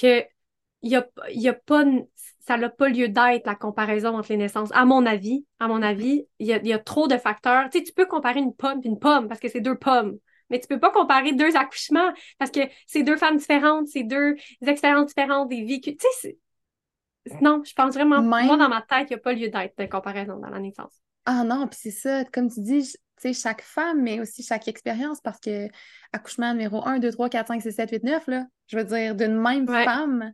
que 0.00 0.24
y 0.82 0.94
a, 0.94 1.06
y 1.30 1.48
a 1.48 1.54
pas... 1.54 1.84
Ça 2.40 2.56
n'a 2.56 2.70
pas 2.70 2.88
lieu 2.88 3.08
d'être, 3.08 3.44
la 3.46 3.54
comparaison 3.54 4.16
entre 4.16 4.30
les 4.30 4.38
naissances. 4.38 4.70
À 4.72 4.86
mon 4.86 5.04
avis, 5.04 5.44
à 5.58 5.68
mon 5.68 5.82
avis, 5.82 6.26
il 6.38 6.46
y 6.46 6.54
a, 6.54 6.56
il 6.56 6.66
y 6.66 6.72
a 6.72 6.78
trop 6.78 7.06
de 7.06 7.18
facteurs. 7.18 7.68
Tu 7.68 7.78
sais, 7.78 7.84
tu 7.84 7.92
peux 7.92 8.06
comparer 8.06 8.40
une 8.40 8.54
pomme 8.54 8.80
et 8.82 8.88
une 8.88 8.98
pomme 8.98 9.28
parce 9.28 9.38
que 9.38 9.48
c'est 9.48 9.60
deux 9.60 9.76
pommes. 9.76 10.16
Mais 10.48 10.58
tu 10.58 10.66
peux 10.66 10.80
pas 10.80 10.90
comparer 10.90 11.32
deux 11.32 11.56
accouchements 11.56 12.10
parce 12.38 12.50
que 12.50 12.60
c'est 12.86 13.02
deux 13.02 13.18
femmes 13.18 13.36
différentes, 13.36 13.88
c'est 13.88 14.02
deux 14.02 14.34
expériences 14.66 15.08
différentes, 15.08 15.50
des 15.50 15.62
vécus. 15.62 15.96
Tu 15.98 16.06
sais, 16.20 16.38
non, 17.42 17.62
je 17.64 17.74
pense 17.74 17.92
vraiment, 17.92 18.22
moi, 18.22 18.56
dans 18.56 18.70
ma 18.70 18.80
tête, 18.80 19.08
il 19.10 19.12
n'y 19.12 19.16
a 19.16 19.18
pas 19.18 19.34
lieu 19.34 19.48
d'être 19.48 19.76
de 19.78 19.84
comparaison 19.84 20.38
dans 20.38 20.48
la 20.48 20.58
naissance. 20.58 21.02
Ah 21.26 21.44
non, 21.44 21.66
puis 21.68 21.78
c'est 21.82 21.90
ça, 21.90 22.24
comme 22.24 22.50
tu 22.50 22.60
dis, 22.60 22.96
chaque 23.34 23.62
femme, 23.62 24.02
mais 24.02 24.20
aussi 24.20 24.42
chaque 24.42 24.68
expérience, 24.68 25.20
parce 25.20 25.40
que 25.40 25.68
accouchement 26.12 26.52
numéro 26.52 26.86
1, 26.86 26.98
2, 26.98 27.10
3, 27.10 27.28
4, 27.28 27.48
5, 27.48 27.62
6, 27.62 27.72
7, 27.72 27.90
8, 27.90 28.04
9, 28.04 28.26
là, 28.26 28.46
je 28.68 28.78
veux 28.78 28.84
dire, 28.84 29.14
d'une 29.14 29.38
même 29.40 29.68
Ouais. 29.68 29.84
femme, 29.84 30.32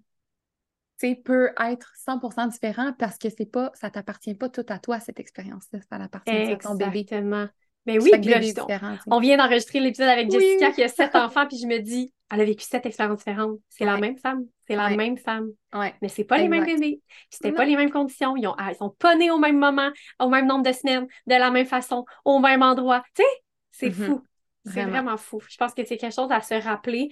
tu 0.99 1.09
sais, 1.09 1.15
peut 1.17 1.51
être 1.61 1.93
100% 1.97 2.47
différent 2.47 2.93
parce 2.93 3.19
que 3.19 3.29
c'est 3.29 3.47
pas, 3.47 3.71
ça 3.75 3.91
t'appartient 3.91 4.35
pas 4.35 4.49
tout 4.49 4.65
à 4.69 4.79
toi, 4.79 5.01
cette 5.01 5.21
expérience-là, 5.21 5.81
ça 5.91 5.97
appartient 5.97 6.37
à 6.37 6.57
ton 6.59 6.75
bébé. 6.75 7.11
Exactement. 7.11 7.49
Mais 7.87 7.99
oui, 7.99 8.11
Chaque 8.11 8.23
puis 8.23 8.31
là, 8.31 8.99
on, 9.11 9.21
vient 9.21 9.37
d'enregistrer 9.37 9.79
l'épisode 9.81 10.09
avec 10.09 10.29
Oui. 10.31 10.41
Jessica 10.41 10.71
qui 10.73 10.83
a 10.83 10.89
sept 10.89 11.15
enfants, 11.17 11.47
puis 11.47 11.59
je 11.59 11.67
me 11.67 11.79
dis, 11.79 12.13
elle 12.31 12.41
a 12.41 12.45
vécu 12.45 12.65
sept 12.65 12.87
expériences 12.87 13.19
différentes. 13.19 13.59
C'est 13.69 13.85
la 13.85 13.99
même 13.99 14.17
femme, 14.17 14.47
c'est 14.67 14.75
la 14.75 14.87
Ouais. 14.87 14.97
même 14.97 15.19
femme. 15.19 15.49
Ouais. 15.75 15.95
Mais 16.01 16.09
c'est 16.09 16.25
pas 16.25 16.39
les 16.39 16.49
mêmes 16.49 16.65
bébés. 16.65 17.01
C'était 17.31 17.53
pas 17.53 17.65
les 17.65 17.77
mêmes 17.77 17.91
conditions. 17.91 18.37
Ils, 18.37 18.47
ont, 18.47 18.55
ah, 18.59 18.71
ils 18.73 18.77
sont 18.77 18.91
pas 18.91 19.15
nés 19.17 19.31
au 19.31 19.39
même 19.39 19.59
moment, 19.59 19.91
au 20.19 20.29
même 20.29 20.47
nombre 20.47 20.65
de 20.65 20.73
semaines, 20.73 21.07
de 21.27 21.35
la 21.35 21.51
même 21.51 21.67
façon, 21.67 22.05
au 22.25 22.39
même 22.39 22.63
endroit. 22.63 23.03
Tu 23.15 23.23
sais, 23.23 23.29
c'est 23.71 23.99
Mhm. 23.99 24.07
fou. 24.07 24.25
C'est 24.65 24.71
Vraiment. 24.73 24.91
vraiment 24.93 25.17
fou. 25.19 25.41
Je 25.49 25.57
pense 25.59 25.75
que 25.75 25.85
c'est 25.85 25.99
quelque 25.99 26.15
chose 26.15 26.33
à 26.33 26.41
se 26.41 26.55
rappeler. 26.55 27.11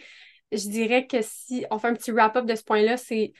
Je 0.53 0.68
dirais 0.70 1.07
que 1.07 1.18
si 1.20 1.66
on 1.70 1.79
fait 1.79 1.89
un 1.89 1.95
petit 1.95 2.12
wrap-up 2.12 2.47
de 2.47 2.55
ce 2.55 2.62
point-là, 2.64 2.97
c'est 2.97 3.33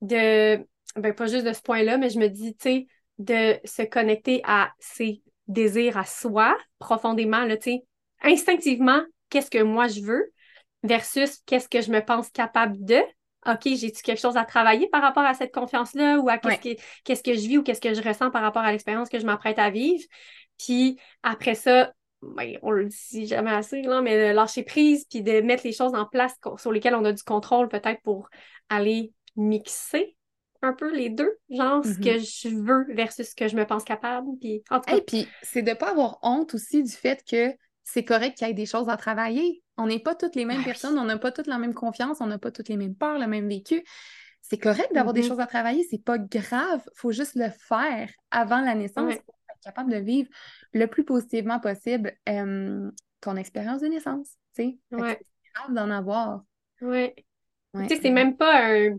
de, 0.00 0.56
ben 0.96 1.14
pas 1.14 1.26
juste 1.26 1.46
de 1.46 1.52
ce 1.52 1.62
point-là, 1.62 1.96
mais 1.96 2.10
je 2.10 2.18
me 2.18 2.26
dis, 2.28 2.56
tu 2.56 2.62
sais, 2.62 2.86
de 3.18 3.56
se 3.64 3.82
connecter 3.82 4.40
à 4.44 4.72
ses 4.80 5.22
désirs 5.52 5.96
à 5.96 6.04
soi 6.04 6.56
profondément, 6.78 7.44
là, 7.44 7.56
tu 7.56 7.70
sais, 7.70 7.84
instinctivement, 8.22 9.02
qu'est-ce 9.30 9.50
que 9.50 9.62
moi 9.62 9.88
je 9.88 10.00
veux 10.00 10.32
versus 10.82 11.38
qu'est-ce 11.46 11.68
que 11.68 11.80
je 11.80 11.90
me 11.90 12.04
pense 12.04 12.30
capable 12.30 12.82
de. 12.84 13.00
OK, 13.46 13.62
j'ai-tu 13.64 14.02
quelque 14.02 14.20
chose 14.20 14.36
à 14.36 14.44
travailler 14.44 14.88
par 14.88 15.02
rapport 15.02 15.24
à 15.24 15.34
cette 15.34 15.52
confiance-là 15.52 16.18
ou 16.18 16.28
à 16.28 16.38
qu'est-ce 16.38 16.60
que, 16.60 16.82
qu'est-ce 17.04 17.22
que 17.22 17.34
je 17.34 17.48
vis 17.48 17.58
ou 17.58 17.62
qu'est-ce 17.62 17.80
que 17.80 17.92
je 17.92 18.02
ressens 18.02 18.30
par 18.30 18.42
rapport 18.42 18.62
à 18.62 18.70
l'expérience 18.70 19.08
que 19.08 19.18
je 19.18 19.26
m'apprête 19.26 19.58
à 19.58 19.70
vivre? 19.70 20.04
Puis 20.58 20.98
après 21.24 21.56
ça, 21.56 21.92
ben, 22.22 22.56
on 22.62 22.70
le 22.70 22.86
dit 22.86 23.26
jamais 23.26 23.50
assez, 23.50 23.82
là, 23.82 24.00
mais 24.00 24.28
de 24.28 24.32
lâcher 24.32 24.62
prise 24.62 25.06
puis 25.10 25.22
de 25.22 25.40
mettre 25.40 25.64
les 25.64 25.72
choses 25.72 25.94
en 25.94 26.06
place 26.06 26.34
sur 26.56 26.70
lesquelles 26.70 26.94
on 26.94 27.04
a 27.04 27.12
du 27.12 27.22
contrôle 27.24 27.68
peut-être 27.68 28.00
pour 28.02 28.28
aller 28.68 29.12
mixer 29.34 30.16
un 30.62 30.72
peu 30.72 30.94
les 30.94 31.10
deux, 31.10 31.38
genre 31.50 31.84
ce 31.84 31.90
Mhm. 31.90 32.04
que 32.04 32.18
je 32.18 32.48
veux 32.48 32.94
versus 32.94 33.30
ce 33.30 33.34
que 33.34 33.48
je 33.48 33.56
me 33.56 33.66
pense 33.66 33.84
capable. 33.84 34.28
Puis 34.40 34.62
en 34.70 34.80
tout 34.80 34.86
cas, 34.90 34.96
Et 34.96 35.02
puis, 35.02 35.26
c'est 35.42 35.62
de 35.62 35.74
pas 35.74 35.90
avoir 35.90 36.18
honte 36.22 36.54
aussi 36.54 36.82
du 36.82 36.92
fait 36.92 37.22
que 37.28 37.52
c'est 37.84 38.04
correct 38.04 38.36
qu'il 38.38 38.46
y 38.46 38.50
ait 38.50 38.54
des 38.54 38.66
choses 38.66 38.88
à 38.88 38.96
travailler. 38.96 39.62
On 39.76 39.86
n'est 39.86 39.98
pas 39.98 40.14
toutes 40.14 40.36
les 40.36 40.44
mêmes 40.44 40.58
Ah 40.58 40.60
oui. 40.60 40.64
personnes, 40.66 40.98
on 40.98 41.04
n'a 41.04 41.18
pas 41.18 41.32
toutes 41.32 41.46
la 41.48 41.58
même 41.58 41.74
confiance, 41.74 42.20
on 42.20 42.26
n'a 42.26 42.38
pas 42.38 42.50
toutes 42.50 42.68
les 42.68 42.76
mêmes 42.76 42.94
peurs, 42.94 43.18
le 43.18 43.26
même 43.26 43.48
vécu. 43.48 43.82
C'est 44.40 44.58
correct 44.58 44.92
d'avoir 44.92 45.14
des 45.14 45.22
Mhm. 45.22 45.28
choses 45.28 45.40
à 45.40 45.46
travailler, 45.46 45.84
c'est 45.90 46.02
pas 46.02 46.18
grave. 46.18 46.82
faut 46.94 47.12
juste 47.12 47.34
le 47.36 47.48
faire 47.50 48.10
avant 48.30 48.60
la 48.60 48.74
naissance 48.74 49.14
pour 49.24 49.34
être 49.50 49.60
capable 49.64 49.90
de 49.90 49.96
vivre 49.98 50.28
le 50.72 50.86
plus 50.86 51.04
positivement 51.04 51.58
possible 51.60 52.12
euh, 52.28 52.90
ton 53.20 53.36
expérience 53.36 53.80
de 53.80 53.86
naissance, 53.88 54.36
tu 54.54 54.62
sais. 54.62 54.78
Ouais. 54.92 55.18
C'est 55.20 55.52
grave 55.54 55.74
d'en 55.74 55.90
avoir. 55.90 56.42
Ouais. 56.80 57.14
Ouais. 57.74 57.86
Tu 57.86 57.94
sais, 57.96 58.02
c'est 58.02 58.10
même 58.10 58.36
pas 58.36 58.66
un. 58.66 58.98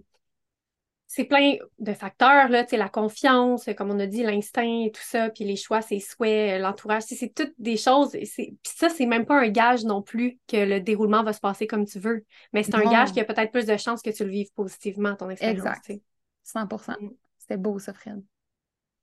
C'est 1.16 1.26
plein 1.26 1.58
de 1.78 1.94
facteurs, 1.94 2.50
là, 2.50 2.64
tu 2.64 2.72
sais, 2.72 2.78
la 2.78 2.90
confiance, 2.90 3.70
comme 3.78 3.92
on 3.92 4.00
a 4.00 4.08
dit, 4.08 4.24
l'instinct 4.24 4.86
et 4.86 4.92
tout 4.92 5.04
ça, 5.04 5.30
puis 5.30 5.44
les 5.44 5.56
choix, 5.56 5.84
ses 5.84 6.00
souhaits, 6.00 6.58
euh, 6.58 6.58
l'entourage, 6.58 7.04
c'est 7.04 7.32
toutes 7.36 7.54
des 7.60 7.78
choses. 7.78 8.14
Puis 8.14 8.58
ça, 8.64 8.90
c'est 8.90 9.06
même 9.06 9.28
pas 9.28 9.40
un 9.40 9.50
gage 9.50 9.84
non 9.84 10.02
plus 10.02 10.40
que 10.48 10.58
le 10.58 10.80
déroulement 10.80 11.22
va 11.22 11.32
se 11.32 11.40
passer 11.40 11.68
comme 11.68 11.86
tu 11.86 12.00
veux. 12.00 12.26
Mais 12.52 12.64
c'est 12.64 12.74
un 12.74 12.90
gage 12.90 13.12
qui 13.12 13.20
a 13.20 13.26
peut-être 13.26 13.52
plus 13.52 13.68
de 13.68 13.78
chances 13.78 14.02
que 14.02 14.10
tu 14.10 14.24
le 14.24 14.32
vives 14.32 14.52
positivement, 14.56 15.16
ton 15.16 15.30
expérience. 15.30 15.60
Exact. 15.60 15.86
tu 15.86 15.94
sais. 15.94 16.02
100 16.46 16.66
Mm. 16.66 17.10
C'était 17.38 17.58
beau, 17.58 17.78
ça, 17.78 17.94
Fred. 17.94 18.24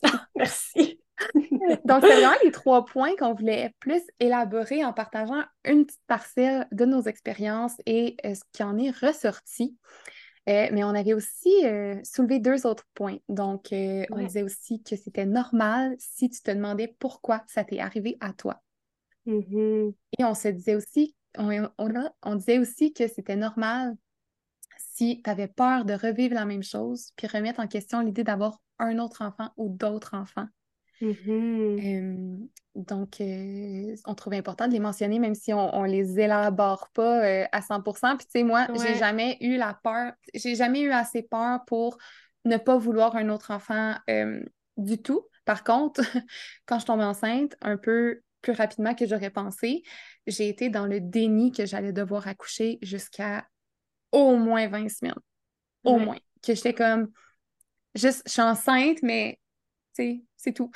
Merci. 0.34 1.00
Donc, 1.84 2.02
c'est 2.04 2.14
vraiment 2.14 2.34
les 2.42 2.50
trois 2.50 2.84
points 2.84 3.14
qu'on 3.16 3.34
voulait 3.34 3.72
plus 3.78 4.02
élaborer 4.18 4.84
en 4.84 4.92
partageant 4.92 5.44
une 5.64 5.86
petite 5.86 6.02
parcelle 6.08 6.66
de 6.72 6.84
nos 6.84 7.02
expériences 7.02 7.76
et 7.86 8.16
euh, 8.24 8.34
ce 8.34 8.42
qui 8.52 8.64
en 8.64 8.78
est 8.78 8.90
ressorti. 8.90 9.76
Euh, 10.48 10.68
mais 10.72 10.82
on 10.84 10.94
avait 10.94 11.12
aussi 11.12 11.64
euh, 11.64 12.00
soulevé 12.02 12.38
deux 12.38 12.66
autres 12.66 12.86
points. 12.94 13.18
Donc, 13.28 13.72
euh, 13.72 14.04
on 14.10 14.24
disait 14.24 14.42
aussi 14.42 14.82
que 14.82 14.96
c'était 14.96 15.26
normal 15.26 15.94
si 15.98 16.30
tu 16.30 16.40
te 16.42 16.50
demandais 16.50 16.96
pourquoi 16.98 17.44
ça 17.46 17.62
t'est 17.62 17.78
arrivé 17.78 18.16
à 18.20 18.32
toi. 18.32 18.60
Mhm. 19.26 19.92
Et 20.18 20.24
on 20.24 20.34
se 20.34 20.48
disait 20.48 20.74
aussi, 20.74 21.14
on, 21.36 21.68
on 21.78 22.34
disait 22.34 22.58
aussi 22.58 22.92
que 22.92 23.06
c'était 23.06 23.36
normal 23.36 23.94
si 24.78 25.20
tu 25.22 25.30
avais 25.30 25.48
peur 25.48 25.84
de 25.84 25.94
revivre 25.94 26.34
la 26.34 26.46
même 26.46 26.62
chose, 26.62 27.10
puis 27.16 27.26
remettre 27.26 27.60
en 27.60 27.66
question 27.66 28.00
l'idée 28.00 28.24
d'avoir 28.24 28.60
un 28.78 28.98
autre 28.98 29.22
enfant 29.22 29.50
ou 29.56 29.68
d'autres 29.68 30.14
enfants. 30.14 30.46
Mhm. 31.00 31.84
Euh, 31.84 32.36
donc, 32.74 33.20
euh, 33.20 33.94
on 34.06 34.14
trouvait 34.14 34.36
important 34.38 34.68
de 34.68 34.72
les 34.72 34.80
mentionner, 34.80 35.18
même 35.18 35.34
si 35.34 35.52
on, 35.52 35.74
on 35.76 35.84
les 35.84 36.20
élabore 36.20 36.88
pas 36.92 37.24
euh, 37.24 37.44
à 37.52 37.62
100%. 37.62 38.16
Puis, 38.16 38.26
tu 38.26 38.32
sais, 38.40 38.44
moi, 38.44 38.68
j'ai 38.74 38.94
Ouais. 38.94 38.96
jamais 38.96 39.38
eu 39.40 39.56
la 39.56 39.74
peur, 39.82 40.12
j'ai 40.34 40.54
jamais 40.56 40.82
eu 40.82 40.90
assez 40.90 41.22
peur 41.22 41.64
pour 41.66 41.96
ne 42.44 42.56
pas 42.56 42.76
vouloir 42.76 43.16
un 43.16 43.28
autre 43.28 43.50
enfant 43.50 43.94
du 44.76 45.00
tout. 45.02 45.26
Par 45.44 45.64
contre, 45.64 46.00
quand 46.66 46.78
je 46.78 46.86
tombais 46.86 47.04
enceinte, 47.04 47.56
un 47.62 47.76
peu 47.76 48.20
plus 48.42 48.52
rapidement 48.52 48.94
que 48.94 49.06
j'aurais 49.06 49.30
pensé, 49.30 49.82
j'ai 50.26 50.48
été 50.48 50.70
dans 50.70 50.86
le 50.86 51.00
déni 51.00 51.52
que 51.52 51.66
j'allais 51.66 51.92
devoir 51.92 52.26
accoucher 52.28 52.78
jusqu'à 52.82 53.46
au 54.12 54.36
moins 54.36 54.68
20 54.68 54.88
semaines. 54.90 55.14
Au 55.84 55.98
Ouais. 55.98 56.00
moins. 56.00 56.18
Que 56.42 56.54
j'étais 56.54 56.74
comme, 56.74 57.10
juste, 57.94 58.22
je 58.26 58.32
suis 58.32 58.42
enceinte, 58.42 58.98
mais, 59.02 59.38
c'est 60.36 60.52
tout. 60.52 60.70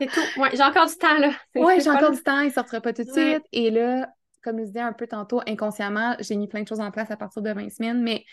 C'est 0.00 0.10
tout. 0.10 0.32
Ouais, 0.36 0.50
j'ai 0.54 0.62
encore 0.62 0.86
du 0.86 0.96
temps, 0.96 1.18
là. 1.18 1.32
C'est 1.54 1.66
j'ai 1.80 1.90
encore 1.90 2.10
le- 2.10 2.12
du 2.12 2.22
temps, 2.22 2.40
il 2.40 2.52
sortira 2.52 2.80
pas 2.80 2.92
tout 2.92 3.04
de 3.04 3.10
Ouais. 3.12 3.38
suite. 3.38 3.42
Et 3.52 3.70
là, 3.70 4.12
comme 4.42 4.58
je 4.60 4.64
disais 4.64 4.80
un 4.80 4.92
peu 4.92 5.06
tantôt, 5.06 5.40
inconsciemment, 5.46 6.16
j'ai 6.20 6.36
mis 6.36 6.48
plein 6.48 6.62
de 6.62 6.68
choses 6.68 6.80
en 6.80 6.90
place 6.90 7.10
à 7.10 7.16
partir 7.16 7.42
de 7.42 7.52
20 7.52 7.70
semaines, 7.70 8.02
mais 8.02 8.24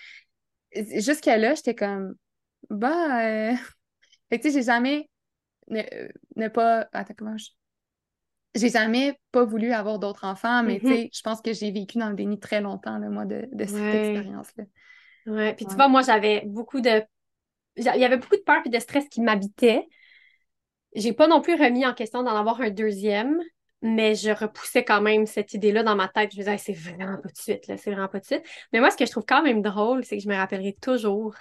jusqu'à 0.95 1.38
là, 1.38 1.55
j'étais 1.55 1.75
comme, 1.75 2.15
bah, 2.69 3.25
euh... 3.51 3.55
fait 4.30 4.39
que 4.39 4.43
tu 4.43 4.51
sais, 4.51 4.59
j'ai 4.59 4.65
jamais 4.65 5.09
ne, 5.69 5.82
ne 6.38 6.47
pas, 6.49 6.88
attends, 6.93 7.15
comment 7.17 7.38
je... 7.38 7.47
J'ai 8.55 8.69
jamais 8.69 9.19
pas 9.32 9.45
voulu 9.45 9.71
avoir 9.73 9.99
d'autres 9.99 10.25
enfants, 10.25 10.63
mais 10.63 10.80
tu 10.80 10.88
Mhm. 10.88 10.88
sais, 10.88 11.09
je 11.13 11.21
pense 11.21 11.41
que 11.41 11.53
j'ai 11.53 11.71
vécu 11.71 11.99
dans 11.99 12.09
le 12.09 12.15
déni 12.15 12.39
très 12.39 12.61
longtemps, 12.61 12.97
là, 12.97 13.07
moi, 13.09 13.25
de, 13.25 13.47
de 13.51 13.65
cette 13.65 13.93
Ouais. 13.93 13.93
expérience-là. 13.93 14.63
Ouais, 15.25 15.53
puis 15.55 15.67
tu 15.67 15.75
vois, 15.75 15.88
moi, 15.88 16.01
j'avais 16.01 16.43
beaucoup 16.45 16.82
de... 16.82 17.03
Il 17.77 17.84
y 17.86 17.89
avait 18.05 18.17
beaucoup 18.17 18.36
de 18.38 18.41
peur 18.41 18.61
et 18.65 18.69
de 18.69 18.80
stress 18.80 19.07
qui 19.09 19.21
m'habitaient. 19.21 19.88
J'ai 20.95 21.13
pas 21.13 21.27
non 21.27 21.41
plus 21.41 21.53
remis 21.53 21.85
en 21.85 21.93
question 21.93 22.23
d'en 22.23 22.35
avoir 22.35 22.61
un 22.61 22.69
deuxième, 22.69 23.39
mais 23.81 24.15
je 24.15 24.31
repoussais 24.31 24.83
quand 24.83 25.01
même 25.01 25.25
cette 25.25 25.53
idée-là 25.53 25.83
dans 25.83 25.95
ma 25.95 26.07
tête. 26.07 26.31
Je 26.33 26.37
me 26.37 26.43
disais, 26.43 26.57
c'est 26.57 26.73
vraiment 26.73 27.17
pas 27.17 27.29
de 27.29 27.37
suite, 27.37 27.67
là, 27.67 27.77
c'est 27.77 27.91
vraiment 27.91 28.07
pas 28.07 28.19
de 28.19 28.25
suite. 28.25 28.43
Mais 28.73 28.79
moi, 28.79 28.91
ce 28.91 28.97
que 28.97 29.05
je 29.05 29.11
trouve 29.11 29.25
quand 29.27 29.43
même 29.43 29.61
drôle, 29.61 30.03
c'est 30.03 30.17
que 30.17 30.23
je 30.23 30.29
me 30.29 30.35
rappellerai 30.35 30.75
toujours 30.81 31.35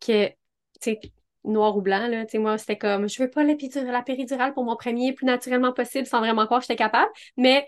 que, 0.00 0.28
tu 0.28 0.34
sais, 0.80 1.00
noir 1.44 1.76
ou 1.76 1.82
blanc, 1.82 2.08
là, 2.08 2.24
tu 2.24 2.32
sais, 2.32 2.38
moi, 2.38 2.58
c'était 2.58 2.78
comme, 2.78 3.08
je 3.08 3.22
veux 3.22 3.30
pas 3.30 3.44
la 3.44 4.02
péridurale 4.02 4.54
pour 4.54 4.64
mon 4.64 4.76
premier, 4.76 5.12
plus 5.12 5.26
naturellement 5.26 5.72
possible, 5.72 6.06
sans 6.06 6.20
vraiment 6.20 6.46
croire 6.46 6.60
que 6.60 6.64
j'étais 6.66 6.76
capable. 6.76 7.10
Mais 7.36 7.66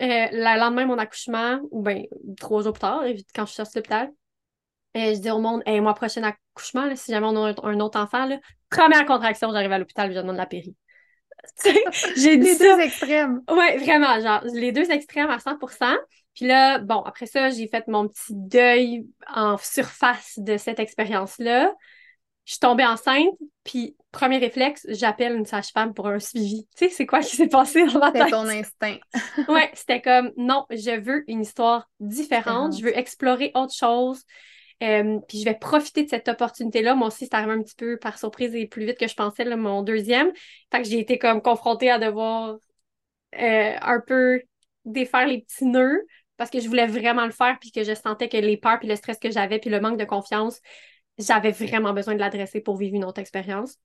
euh, 0.00 0.28
le 0.30 0.58
lendemain 0.60 0.82
de 0.82 0.88
mon 0.88 0.98
accouchement, 0.98 1.60
ou 1.70 1.82
bien 1.82 2.02
trois 2.38 2.62
jours 2.62 2.72
plus 2.72 2.80
tard, 2.80 3.02
quand 3.34 3.46
je 3.46 3.52
suis 3.52 3.56
sortie 3.56 3.74
de 3.74 3.78
l'hôpital, 3.78 4.10
et 4.94 5.14
je 5.14 5.20
dis 5.20 5.30
au 5.30 5.38
monde, 5.38 5.62
hey, 5.66 5.80
moi, 5.80 5.94
prochain 5.94 6.22
accouchement, 6.22 6.94
si 6.96 7.12
jamais 7.12 7.26
on 7.26 7.44
a 7.44 7.54
un 7.62 7.80
autre 7.80 7.98
enfant, 7.98 8.26
là, 8.26 8.38
première 8.70 9.06
contraction, 9.06 9.50
j'arrive 9.52 9.72
à 9.72 9.78
l'hôpital, 9.78 10.12
je 10.12 10.18
demande 10.18 10.36
la 10.36 10.46
péri. 10.46 10.76
J'ai 12.16 12.36
dit 12.36 12.46
Les 12.46 12.54
ça. 12.54 12.64
deux 12.64 12.80
extrêmes. 12.80 13.42
Ouais, 13.50 13.76
vraiment, 13.78 14.20
genre, 14.20 14.42
les 14.54 14.72
deux 14.72 14.90
extrêmes 14.90 15.30
à 15.30 15.38
100%. 15.38 15.96
Puis 16.34 16.46
là, 16.46 16.78
bon, 16.78 17.00
après 17.02 17.26
ça, 17.26 17.50
j'ai 17.50 17.66
fait 17.68 17.86
mon 17.88 18.08
petit 18.08 18.32
deuil 18.34 19.06
en 19.28 19.56
surface 19.58 20.38
de 20.38 20.56
cette 20.56 20.78
expérience-là. 20.78 21.72
Je 22.44 22.52
suis 22.52 22.60
tombée 22.60 22.84
enceinte, 22.86 23.28
puis 23.64 23.96
premier 24.12 24.38
réflexe, 24.38 24.86
j'appelle 24.88 25.34
une 25.36 25.44
sage-femme 25.46 25.94
pour 25.94 26.06
un 26.08 26.18
suivi. 26.18 26.66
Tu 26.76 26.88
sais, 26.88 26.90
c'est 26.90 27.06
quoi 27.06 27.20
qui 27.20 27.36
s'est 27.36 27.48
passé 27.48 27.84
dans 27.86 27.98
ma 27.98 28.12
C'était 28.12 28.26
tête? 28.26 28.30
ton 28.30 28.48
instinct. 28.48 28.96
Ouais, 29.48 29.70
c'était 29.74 30.00
comme 30.00 30.32
non, 30.36 30.64
je 30.70 30.98
veux 31.00 31.24
une 31.30 31.42
histoire 31.42 31.88
différente, 32.00 32.76
je 32.76 32.82
veux 32.84 32.96
explorer 32.96 33.52
autre 33.54 33.74
chose. 33.74 34.22
Euh, 34.82 35.18
puis 35.28 35.40
je 35.40 35.44
vais 35.44 35.54
profiter 35.54 36.04
de 36.04 36.08
cette 36.08 36.28
opportunité-là. 36.28 36.94
Moi 36.94 37.08
aussi, 37.08 37.26
c'est 37.26 37.34
arrivé 37.34 37.52
un 37.52 37.62
petit 37.62 37.74
peu 37.74 37.98
par 37.98 38.18
surprise 38.18 38.54
et 38.54 38.66
plus 38.66 38.86
vite 38.86 38.98
que 38.98 39.08
je 39.08 39.14
pensais, 39.14 39.44
là, 39.44 39.56
mon 39.56 39.82
deuxième. 39.82 40.30
Fait 40.70 40.82
que 40.82 40.88
j'ai 40.88 41.00
été 41.00 41.18
comme 41.18 41.42
confrontée 41.42 41.90
à 41.90 41.98
devoir 41.98 42.56
euh, 43.34 43.76
un 43.80 44.00
peu 44.06 44.40
défaire 44.84 45.26
les 45.26 45.42
petits 45.42 45.66
nœuds 45.66 46.06
parce 46.36 46.50
que 46.50 46.60
je 46.60 46.68
voulais 46.68 46.86
vraiment 46.86 47.26
le 47.26 47.32
faire 47.32 47.58
puis 47.60 47.72
que 47.72 47.82
je 47.82 47.94
sentais 47.94 48.28
que 48.28 48.36
les 48.36 48.56
peurs 48.56 48.78
puis 48.78 48.88
le 48.88 48.96
stress 48.96 49.18
que 49.18 49.30
j'avais 49.30 49.58
puis 49.58 49.70
le 49.70 49.80
manque 49.80 49.98
de 49.98 50.04
confiance, 50.04 50.60
j'avais 51.18 51.50
vraiment 51.50 51.92
besoin 51.92 52.14
de 52.14 52.20
l'adresser 52.20 52.60
pour 52.60 52.76
vivre 52.76 52.94
une 52.94 53.04
autre 53.04 53.20
expérience. 53.20 53.76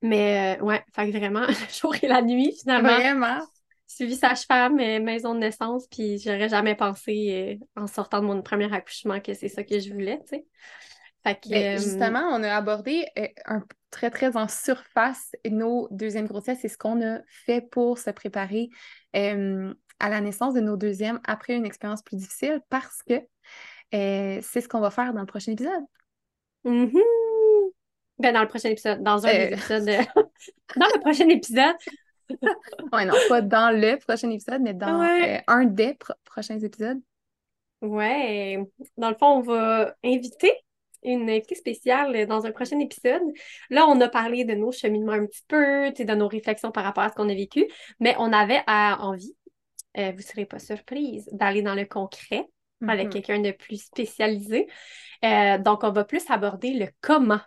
Mais 0.00 0.58
euh, 0.58 0.64
ouais, 0.64 0.84
fait 0.94 1.10
que 1.10 1.16
vraiment, 1.16 1.40
le 1.46 1.54
jour 1.80 1.94
et 2.00 2.06
la 2.06 2.22
nuit, 2.22 2.56
finalement, 2.60 2.94
Vraiment? 2.94 3.40
Suivi 3.86 4.16
sage-femme, 4.16 4.76
maison 4.76 5.34
de 5.34 5.40
naissance, 5.40 5.86
puis 5.88 6.18
j'aurais 6.18 6.48
jamais 6.48 6.74
pensé 6.74 7.58
euh, 7.76 7.80
en 7.82 7.86
sortant 7.86 8.20
de 8.20 8.26
mon 8.26 8.40
premier 8.42 8.72
accouchement 8.72 9.20
que 9.20 9.34
c'est 9.34 9.48
ça 9.48 9.64
que 9.64 9.78
je 9.78 9.92
voulais, 9.92 10.18
tu 10.28 10.36
sais. 10.36 10.46
Fait 11.24 11.36
que, 11.40 11.50
Ben, 11.50 11.76
euh, 11.76 11.80
justement, 11.80 12.24
on 12.32 12.42
a 12.42 12.52
abordé 12.54 13.06
euh, 13.18 13.28
un, 13.44 13.62
très, 13.90 14.10
très 14.10 14.36
en 14.36 14.48
surface 14.48 15.30
nos 15.48 15.86
deuxièmes 15.92 16.26
grossesses 16.26 16.64
et 16.64 16.68
ce 16.68 16.76
qu'on 16.76 17.00
a 17.06 17.20
fait 17.46 17.60
pour 17.60 17.98
se 17.98 18.10
préparer 18.10 18.70
euh, 19.14 19.72
à 20.00 20.08
la 20.08 20.20
naissance 20.20 20.54
de 20.54 20.60
nos 20.60 20.76
deuxièmes 20.76 21.20
après 21.24 21.54
une 21.54 21.64
expérience 21.66 22.02
plus 22.02 22.16
difficile 22.16 22.60
parce 22.70 23.02
que 23.08 23.14
euh, 23.94 24.40
c'est 24.42 24.60
ce 24.62 24.68
qu'on 24.68 24.80
va 24.80 24.90
faire 24.90 25.12
dans 25.14 25.20
le 25.20 25.26
prochain 25.26 25.52
épisode. 25.52 25.84
mhm. 26.64 26.90
Ben, 28.18 28.32
dans 28.32 28.42
le 28.42 28.48
prochain 28.48 28.70
épisode, 28.70 29.02
dans 29.02 29.24
un 29.26 29.30
Euh. 29.30 29.48
des 29.48 29.52
épisodes, 29.54 29.84
de- 29.84 29.92
dans 30.76 30.86
le 30.94 31.00
prochain 31.00 31.28
épisode, 31.28 31.76
Ouais, 32.92 33.04
non, 33.04 33.14
pas 33.28 33.40
dans 33.42 33.70
le 33.76 33.96
prochain 33.98 34.30
épisode, 34.30 34.60
mais 34.62 34.74
dans 34.74 35.00
Ouais. 35.00 35.38
euh, 35.38 35.42
un 35.48 35.64
des 35.64 35.94
pro- 35.94 36.14
prochains 36.24 36.58
épisodes. 36.58 37.00
ouais, 37.80 38.58
dans 38.96 39.10
le 39.10 39.16
fond, 39.16 39.38
on 39.38 39.40
va 39.40 39.94
inviter 40.04 40.52
une 41.04 41.28
invitée 41.28 41.56
spéciale 41.56 42.26
dans 42.28 42.46
un 42.46 42.52
prochain 42.52 42.78
épisode. 42.78 43.22
Là, 43.70 43.86
on 43.88 44.00
a 44.00 44.08
parlé 44.08 44.44
de 44.44 44.54
nos 44.54 44.70
cheminements 44.70 45.12
un 45.12 45.26
petit 45.26 45.42
peu, 45.48 45.90
de 45.90 46.14
nos 46.14 46.28
réflexions 46.28 46.70
par 46.70 46.84
rapport 46.84 47.02
à 47.02 47.08
ce 47.08 47.14
qu'on 47.14 47.28
a 47.28 47.34
vécu, 47.34 47.66
mais 47.98 48.14
on 48.18 48.32
avait 48.32 48.62
à- 48.68 48.98
envie, 49.00 49.34
euh, 49.98 50.10
vous 50.12 50.18
ne 50.18 50.22
serez 50.22 50.46
pas 50.46 50.60
surprise, 50.60 51.28
d'aller 51.32 51.62
dans 51.62 51.74
le 51.74 51.86
concret 51.86 52.46
avec 52.86 53.06
Mhm. 53.06 53.12
quelqu'un 53.12 53.40
de 53.40 53.50
plus 53.50 53.82
spécialisé. 53.82 54.68
Euh, 55.24 55.58
donc, 55.58 55.82
on 55.82 55.90
va 55.90 56.04
plus 56.04 56.22
aborder 56.30 56.74
le 56.74 56.86
comment. 57.00 57.40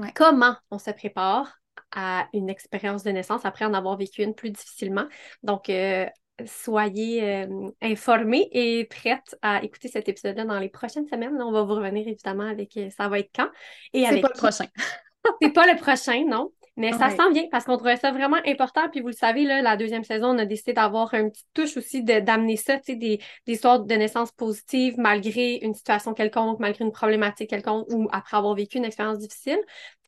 Ouais. 0.00 0.10
Comment 0.14 0.56
on 0.72 0.78
se 0.78 0.90
prépare 0.90 1.59
à 1.92 2.28
une 2.32 2.48
expérience 2.48 3.02
de 3.02 3.10
naissance 3.10 3.44
après 3.44 3.64
en 3.64 3.74
avoir 3.74 3.96
vécu 3.96 4.22
une 4.22 4.34
plus 4.34 4.50
difficilement. 4.50 5.06
Donc, 5.42 5.68
euh, 5.70 6.06
soyez 6.46 7.22
euh, 7.22 7.70
informés 7.82 8.48
et 8.52 8.84
prêtes 8.84 9.36
à 9.42 9.62
écouter 9.62 9.88
cet 9.88 10.08
épisode-là 10.08 10.44
dans 10.44 10.58
les 10.58 10.68
prochaines 10.68 11.06
semaines. 11.06 11.40
On 11.40 11.52
va 11.52 11.62
vous 11.62 11.74
revenir 11.74 12.06
évidemment 12.06 12.48
avec 12.48 12.76
euh, 12.76 12.88
ça 12.90 13.08
va 13.08 13.18
être 13.18 13.30
quand 13.34 13.48
et 13.92 14.04
C'est 14.06 14.20
pas 14.20 14.30
le 14.34 14.38
prochain. 14.38 14.66
C'est 15.42 15.52
pas 15.52 15.66
le 15.66 15.78
prochain, 15.78 16.24
non. 16.26 16.50
Mais 16.76 16.92
ça 16.92 17.10
s'en 17.10 17.30
vient 17.30 17.46
parce 17.50 17.64
qu'on 17.64 17.76
trouvait 17.76 17.96
ça 17.96 18.10
vraiment 18.10 18.38
important. 18.46 18.88
Puis 18.88 19.00
vous 19.00 19.08
le 19.08 19.12
savez, 19.12 19.44
là, 19.44 19.60
la 19.60 19.76
deuxième 19.76 20.04
saison, 20.04 20.28
on 20.28 20.38
a 20.38 20.46
décidé 20.46 20.72
d'avoir 20.72 21.12
une 21.12 21.30
petite 21.30 21.48
touche 21.52 21.76
aussi 21.76 22.02
d'amener 22.02 22.56
ça, 22.56 22.78
tu 22.78 22.84
sais, 22.92 22.96
des, 22.96 23.20
des 23.46 23.52
histoires 23.52 23.80
de 23.80 23.94
naissance 23.94 24.32
positive 24.32 24.94
malgré 24.96 25.56
une 25.56 25.74
situation 25.74 26.14
quelconque, 26.14 26.58
malgré 26.58 26.84
une 26.84 26.92
problématique 26.92 27.50
quelconque 27.50 27.86
ou 27.90 28.08
après 28.12 28.38
avoir 28.38 28.54
vécu 28.54 28.78
une 28.78 28.86
expérience 28.86 29.18
difficile. 29.18 29.58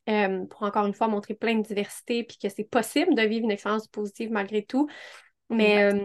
Euh, 0.09 0.45
pour 0.45 0.63
encore 0.63 0.85
une 0.85 0.93
fois 0.93 1.07
montrer 1.07 1.33
plein 1.33 1.55
de 1.55 1.63
diversité 1.63 2.23
puis 2.23 2.37
que 2.37 2.49
c'est 2.49 2.63
possible 2.63 3.15
de 3.15 3.21
vivre 3.21 3.45
une 3.45 3.51
expérience 3.51 3.87
positive 3.87 4.31
malgré 4.31 4.63
tout. 4.63 4.87
Mais 5.49 5.83
euh, 5.83 5.99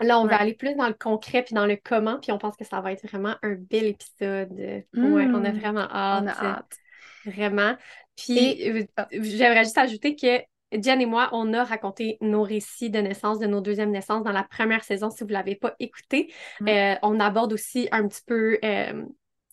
là, 0.00 0.20
on 0.20 0.26
va 0.26 0.36
aller 0.36 0.54
plus 0.54 0.74
dans 0.74 0.88
le 0.88 0.94
concret 0.94 1.42
puis 1.42 1.54
dans 1.54 1.66
le 1.66 1.76
comment, 1.82 2.18
puis 2.20 2.32
on 2.32 2.38
pense 2.38 2.56
que 2.56 2.64
ça 2.64 2.80
va 2.80 2.92
être 2.92 3.06
vraiment 3.06 3.34
un 3.42 3.54
bel 3.54 3.86
épisode. 3.86 4.52
Ouais, 4.52 4.84
on 4.94 5.44
a 5.44 5.50
vraiment 5.50 5.88
hâte. 5.90 6.24
On 6.24 6.26
a 6.26 6.46
hâte. 6.46 6.76
Vraiment. 7.24 7.76
Puis, 8.16 8.38
Et- 8.38 8.70
euh, 8.72 8.84
ah. 8.96 9.08
j'aimerais 9.10 9.64
juste 9.64 9.78
ajouter 9.78 10.16
que 10.16 10.42
Jen 10.72 11.00
et 11.00 11.06
moi, 11.06 11.30
on 11.32 11.54
a 11.54 11.64
raconté 11.64 12.18
nos 12.20 12.42
récits 12.42 12.90
de 12.90 12.98
naissance, 12.98 13.38
de 13.38 13.46
nos 13.46 13.60
deuxièmes 13.60 13.90
naissances 13.90 14.22
dans 14.22 14.32
la 14.32 14.44
première 14.44 14.84
saison, 14.84 15.08
si 15.10 15.24
vous 15.24 15.28
ne 15.28 15.34
l'avez 15.34 15.54
pas 15.54 15.74
écouté. 15.78 16.32
Euh, 16.66 16.94
on 17.02 17.20
aborde 17.20 17.52
aussi 17.52 17.88
un 17.90 18.06
petit 18.06 18.22
peu 18.26 18.58
euh, 18.62 19.04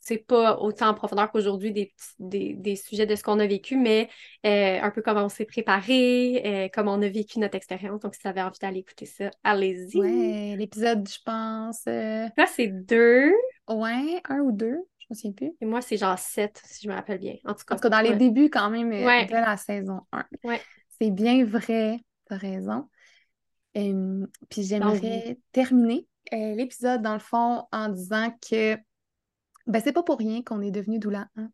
c'est 0.05 0.19
pas 0.19 0.59
autant 0.59 0.89
en 0.89 0.93
profondeur 0.93 1.31
qu'aujourd'hui 1.31 1.71
des, 1.71 1.91
des, 2.19 2.75
sujets 2.75 3.07
de 3.07 3.15
ce 3.15 3.23
qu'on 3.23 3.39
a 3.39 3.47
vécu, 3.47 3.75
mais 3.75 4.07
euh, 4.45 4.79
un 4.79 4.91
peu 4.91 5.01
comment 5.01 5.25
on 5.25 5.29
s'est 5.29 5.45
préparé, 5.45 6.43
euh, 6.45 6.69
comment 6.71 6.93
on 6.93 7.01
a 7.01 7.09
vécu 7.09 7.39
notre 7.39 7.55
expérience. 7.55 8.01
Donc, 8.01 8.13
si 8.13 8.21
vous 8.23 8.29
avez 8.29 8.43
envie 8.43 8.59
d'aller 8.59 8.79
écouter 8.81 9.07
ça, 9.07 9.31
allez-y. 9.43 9.97
Ouais, 9.97 10.55
l'épisode, 10.57 11.09
je 11.09 11.17
pense. 11.25 11.81
Euh, 11.87 12.27
Là, 12.37 12.45
c'est 12.45 12.67
deux. 12.67 13.33
Ouais, 13.67 14.21
un 14.29 14.41
ou 14.41 14.51
deux, 14.51 14.77
je 14.99 15.05
me 15.09 15.15
souviens 15.15 15.31
plus. 15.31 15.53
Et 15.59 15.65
moi, 15.65 15.81
c'est 15.81 15.97
genre 15.97 16.19
sept, 16.19 16.61
si 16.63 16.83
je 16.83 16.89
me 16.89 16.93
rappelle 16.93 17.17
bien. 17.17 17.37
En 17.43 17.55
tout 17.55 17.65
cas, 17.65 17.73
en 17.73 17.77
tout 17.77 17.81
cas 17.81 17.89
dans 17.89 18.01
les 18.01 18.15
débuts, 18.15 18.51
quand 18.51 18.69
même, 18.69 18.91
de 18.91 19.33
la 19.33 19.57
saison 19.57 20.01
1. 20.11 20.23
Ouais. 20.43 20.61
C'est 20.99 21.09
bien 21.09 21.43
vrai, 21.43 21.99
t'as 22.29 22.37
raison. 22.37 22.87
puis 23.73 24.63
j'aimerais 24.63 25.39
terminer 25.51 26.05
l'épisode, 26.31 27.01
dans 27.01 27.13
le 27.13 27.19
fond, 27.19 27.63
en 27.71 27.89
disant 27.89 28.31
que 28.47 28.77
ben, 29.67 29.81
c'est 29.83 29.93
pas 29.93 30.03
pour 30.03 30.19
rien 30.19 30.43
qu'on 30.43 30.61
est 30.61 30.71
devenu 30.71 30.99
doula. 30.99 31.27
Hein. 31.35 31.49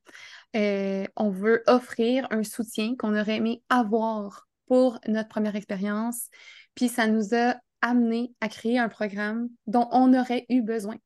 Euh, 0.56 1.06
on 1.16 1.30
veut 1.30 1.64
offrir 1.68 2.28
un 2.32 2.44
soutien 2.44 2.96
qu'on 2.98 3.18
aurait 3.18 3.38
aimé 3.38 3.64
avoir 3.70 4.50
pour 4.68 5.00
notre 5.08 5.30
première 5.30 5.56
expérience. 5.56 6.28
Puis 6.76 6.90
ça 6.90 7.08
nous 7.08 7.34
a 7.34 7.56
amené 7.82 8.34
à 8.42 8.50
créer 8.50 8.80
un 8.80 8.90
programme 8.90 9.50
dont 9.68 9.88
on 9.92 10.14
aurait 10.14 10.46
eu 10.50 10.62
besoin. 10.62 10.98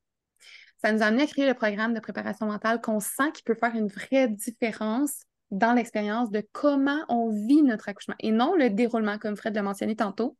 Ça 0.83 0.91
nous 0.91 1.01
a 1.01 1.05
amené 1.05 1.23
à 1.23 1.27
créer 1.27 1.47
le 1.47 1.53
programme 1.53 1.93
de 1.93 1.99
préparation 1.99 2.47
mentale 2.47 2.81
qu'on 2.81 2.99
sent 2.99 3.31
qui 3.33 3.43
peut 3.43 3.55
faire 3.55 3.75
une 3.75 3.87
vraie 3.87 4.27
différence 4.27 5.23
dans 5.51 5.73
l'expérience 5.73 6.31
de 6.31 6.45
comment 6.51 7.05
on 7.07 7.29
vit 7.29 7.61
notre 7.61 7.87
accouchement 7.89 8.15
et 8.19 8.31
non 8.31 8.55
le 8.55 8.69
déroulement, 8.69 9.17
comme 9.17 9.37
Fred 9.37 9.55
l'a 9.55 9.63
mentionné 9.63 9.95
tantôt. 9.95 10.37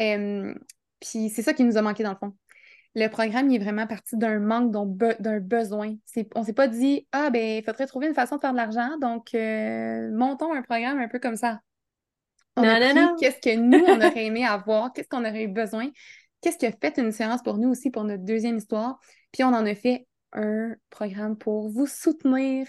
Euh, 0.00 0.54
puis 1.00 1.30
c'est 1.30 1.42
ça 1.42 1.54
qui 1.54 1.64
nous 1.64 1.76
a 1.76 1.82
manqué 1.82 2.02
dans 2.02 2.10
le 2.10 2.16
fond 2.16 2.34
le 2.94 3.08
programme 3.08 3.50
il 3.50 3.56
est 3.56 3.64
vraiment 3.64 3.86
parti 3.86 4.16
d'un 4.16 4.38
manque, 4.38 4.70
d'un 5.20 5.40
besoin. 5.40 5.94
On 6.34 6.40
ne 6.40 6.44
s'est 6.44 6.52
pas 6.52 6.68
dit 6.68 7.06
Ah, 7.12 7.30
ben, 7.30 7.58
il 7.58 7.64
faudrait 7.64 7.86
trouver 7.86 8.06
une 8.06 8.14
façon 8.14 8.36
de 8.36 8.40
faire 8.40 8.52
de 8.52 8.56
l'argent, 8.56 8.98
donc 9.00 9.34
euh, 9.34 10.10
montons 10.12 10.52
un 10.52 10.62
programme 10.62 10.98
un 10.98 11.08
peu 11.08 11.18
comme 11.18 11.36
ça. 11.36 11.60
On 12.56 12.62
non, 12.62 12.68
a 12.68 12.94
non, 12.94 13.16
qu'est-ce 13.18 13.40
que 13.40 13.56
nous, 13.56 13.84
on 13.84 13.96
aurait 13.96 14.26
aimé 14.26 14.44
avoir, 14.46 14.92
qu'est-ce 14.92 15.08
qu'on 15.08 15.24
aurait 15.24 15.44
eu 15.44 15.48
besoin, 15.48 15.90
qu'est-ce 16.40 16.56
qui 16.56 16.66
a 16.66 16.72
fait 16.72 16.98
une 16.98 17.10
séance 17.10 17.42
pour 17.42 17.58
nous 17.58 17.70
aussi 17.70 17.90
pour 17.90 18.04
notre 18.04 18.24
deuxième 18.24 18.58
histoire, 18.58 19.00
puis 19.32 19.42
on 19.42 19.48
en 19.48 19.66
a 19.66 19.74
fait 19.74 20.06
un 20.34 20.74
programme 20.90 21.36
pour 21.36 21.68
vous 21.68 21.86
soutenir 21.86 22.66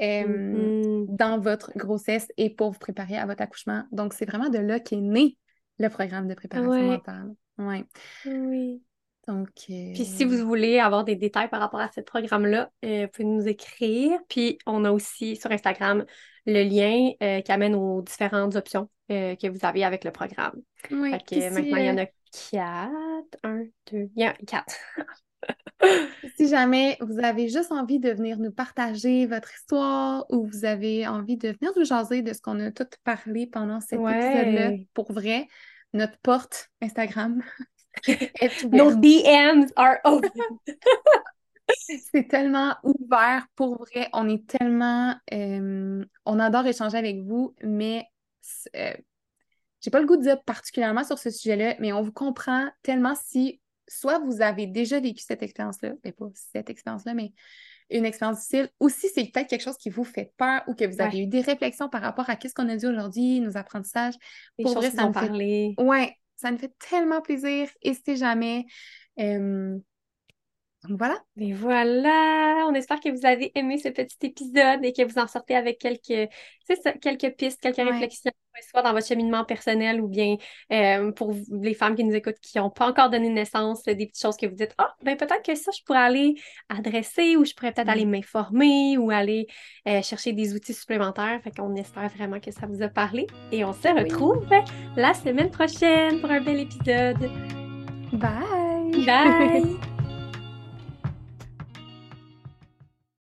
euh, 0.00 0.04
mm-hmm. 0.04 1.16
dans 1.16 1.40
votre 1.40 1.72
grossesse 1.76 2.28
et 2.36 2.50
pour 2.50 2.70
vous 2.70 2.78
préparer 2.78 3.18
à 3.18 3.26
votre 3.26 3.42
accouchement. 3.42 3.84
Donc, 3.90 4.12
c'est 4.12 4.24
vraiment 4.24 4.48
de 4.48 4.58
là 4.58 4.78
qu'est 4.78 4.96
né 4.96 5.36
le 5.78 5.88
programme 5.88 6.28
de 6.28 6.34
préparation 6.34 6.82
mentale. 6.82 7.34
Ouais. 7.58 7.84
Oui. 8.24 8.82
Donc, 9.28 9.50
Puis 9.66 10.04
si 10.06 10.24
vous 10.24 10.38
voulez 10.46 10.78
avoir 10.78 11.04
des 11.04 11.14
détails 11.14 11.50
par 11.50 11.60
rapport 11.60 11.80
à 11.80 11.90
ce 11.94 12.00
programme-là, 12.00 12.70
euh, 12.82 13.02
vous 13.02 13.08
pouvez 13.08 13.28
nous 13.28 13.46
écrire. 13.46 14.18
Puis 14.30 14.58
on 14.64 14.86
a 14.86 14.90
aussi 14.90 15.36
sur 15.36 15.50
Instagram 15.50 16.06
le 16.46 16.62
lien 16.64 17.10
euh, 17.22 17.42
qui 17.42 17.52
amène 17.52 17.74
aux 17.74 18.00
différentes 18.00 18.56
options 18.56 18.88
euh, 19.12 19.36
que 19.36 19.48
vous 19.48 19.58
avez 19.66 19.84
avec 19.84 20.04
le 20.04 20.12
programme. 20.12 20.54
Oui, 20.90 21.10
maintenant, 21.10 21.60
il 21.60 21.84
y 21.84 21.90
en 21.90 21.98
a 21.98 22.06
quatre. 22.06 23.36
Un, 23.44 23.64
deux, 23.92 24.08
il 24.16 24.22
y 24.22 24.24
en 24.24 24.30
a 24.30 24.34
quatre. 24.46 24.74
si 26.38 26.48
jamais 26.48 26.96
vous 27.00 27.18
avez 27.22 27.50
juste 27.50 27.70
envie 27.70 28.00
de 28.00 28.10
venir 28.10 28.38
nous 28.38 28.50
partager 28.50 29.26
votre 29.26 29.52
histoire 29.54 30.24
ou 30.30 30.46
vous 30.46 30.64
avez 30.64 31.06
envie 31.06 31.36
de 31.36 31.48
venir 31.48 31.72
nous 31.76 31.84
jaser 31.84 32.22
de 32.22 32.32
ce 32.32 32.40
qu'on 32.40 32.60
a 32.60 32.70
tout 32.70 32.88
parlé 33.04 33.46
pendant 33.46 33.80
cet 33.80 34.00
épisode-là, 34.00 34.70
pour 34.94 35.12
vrai, 35.12 35.46
notre 35.92 36.18
porte 36.22 36.70
Instagram 36.80 37.42
Nos 38.72 38.94
DMs 38.94 39.66
are 39.76 39.96
open. 40.04 40.30
c'est 42.12 42.28
tellement 42.28 42.76
ouvert 42.82 43.46
pour 43.54 43.78
vrai. 43.78 44.08
On 44.12 44.28
est 44.28 44.46
tellement. 44.46 45.14
Euh, 45.32 46.04
on 46.24 46.38
adore 46.38 46.66
échanger 46.66 46.98
avec 46.98 47.22
vous, 47.22 47.54
mais 47.62 48.06
euh, 48.76 48.92
j'ai 49.80 49.90
pas 49.90 50.00
le 50.00 50.06
goût 50.06 50.16
de 50.16 50.22
dire 50.22 50.42
particulièrement 50.44 51.04
sur 51.04 51.18
ce 51.18 51.30
sujet-là, 51.30 51.76
mais 51.78 51.92
on 51.92 52.02
vous 52.02 52.12
comprend 52.12 52.68
tellement 52.82 53.14
si 53.14 53.60
soit 53.86 54.18
vous 54.18 54.42
avez 54.42 54.66
déjà 54.66 55.00
vécu 55.00 55.22
cette 55.22 55.42
expérience-là, 55.42 55.92
mais 56.04 56.12
pas 56.12 56.26
cette 56.34 56.68
expérience-là, 56.70 57.14
mais 57.14 57.32
une 57.90 58.04
expérience 58.04 58.38
difficile, 58.38 58.68
ou 58.80 58.88
si 58.88 59.08
c'est 59.08 59.24
peut-être 59.32 59.48
quelque 59.48 59.62
chose 59.62 59.78
qui 59.78 59.88
vous 59.88 60.04
fait 60.04 60.32
peur 60.36 60.62
ou 60.66 60.74
que 60.74 60.84
vous 60.84 61.00
avez 61.00 61.20
eu 61.20 61.26
des 61.26 61.40
réflexions 61.40 61.88
par 61.88 62.02
rapport 62.02 62.28
à 62.28 62.36
ce 62.40 62.52
qu'on 62.52 62.68
a 62.68 62.76
dit 62.76 62.86
aujourd'hui, 62.86 63.40
nos 63.40 63.56
apprentissages. 63.56 64.14
pour 64.62 64.74
vrai, 64.74 64.90
ça 64.90 65.08
me 65.08 65.12
parler. 65.12 65.74
Ouais, 65.78 66.14
ça 66.38 66.50
nous 66.50 66.58
fait 66.58 66.74
tellement 66.78 67.20
plaisir. 67.22 67.68
N'hésitez 67.84 68.16
jamais. 68.16 68.66
Donc 70.88 70.98
voilà. 70.98 71.18
Et 71.38 71.52
voilà. 71.52 72.66
On 72.68 72.74
espère 72.74 73.00
que 73.00 73.10
vous 73.10 73.26
avez 73.26 73.52
aimé 73.54 73.78
ce 73.78 73.88
petit 73.88 74.16
épisode 74.22 74.82
et 74.82 74.92
que 74.92 75.04
vous 75.04 75.18
en 75.18 75.26
sortez 75.26 75.54
avec 75.54 75.78
quelques, 75.78 76.30
quelques 77.02 77.36
pistes, 77.36 77.60
quelques 77.60 77.76
réflexions, 77.76 78.32
soit 78.70 78.82
dans 78.82 78.92
votre 78.92 79.06
cheminement 79.06 79.44
personnel 79.44 80.00
ou 80.00 80.08
bien 80.08 80.36
pour 81.16 81.34
les 81.50 81.74
femmes 81.74 81.94
qui 81.94 82.04
nous 82.04 82.14
écoutent 82.14 82.40
qui 82.40 82.58
n'ont 82.58 82.70
pas 82.70 82.88
encore 82.88 83.10
donné 83.10 83.28
naissance, 83.28 83.82
des 83.84 83.94
petites 83.94 84.20
choses 84.20 84.36
que 84.36 84.46
vous 84.46 84.54
dites 84.54 84.74
Ah, 84.78 84.94
ben 85.02 85.16
peut-être 85.16 85.42
que 85.42 85.54
ça, 85.54 85.70
je 85.76 85.82
pourrais 85.84 85.98
aller 85.98 86.34
adresser 86.68 87.36
ou 87.36 87.44
je 87.44 87.52
pourrais 87.52 87.72
peut-être 87.72 87.90
aller 87.90 88.06
m'informer 88.06 88.96
ou 88.96 89.10
aller 89.10 89.46
chercher 90.02 90.32
des 90.32 90.54
outils 90.54 90.74
supplémentaires. 90.74 91.40
Fait 91.42 91.50
qu'on 91.50 91.74
espère 91.76 92.08
vraiment 92.08 92.40
que 92.40 92.50
ça 92.50 92.66
vous 92.66 92.82
a 92.82 92.88
parlé 92.88 93.26
et 93.52 93.64
on 93.64 93.74
se 93.74 93.88
retrouve 93.88 94.46
la 94.96 95.12
semaine 95.12 95.50
prochaine 95.50 96.20
pour 96.20 96.30
un 96.30 96.40
bel 96.40 96.60
épisode. 96.60 97.30
Bye! 98.12 99.04
Bye! 99.04 99.76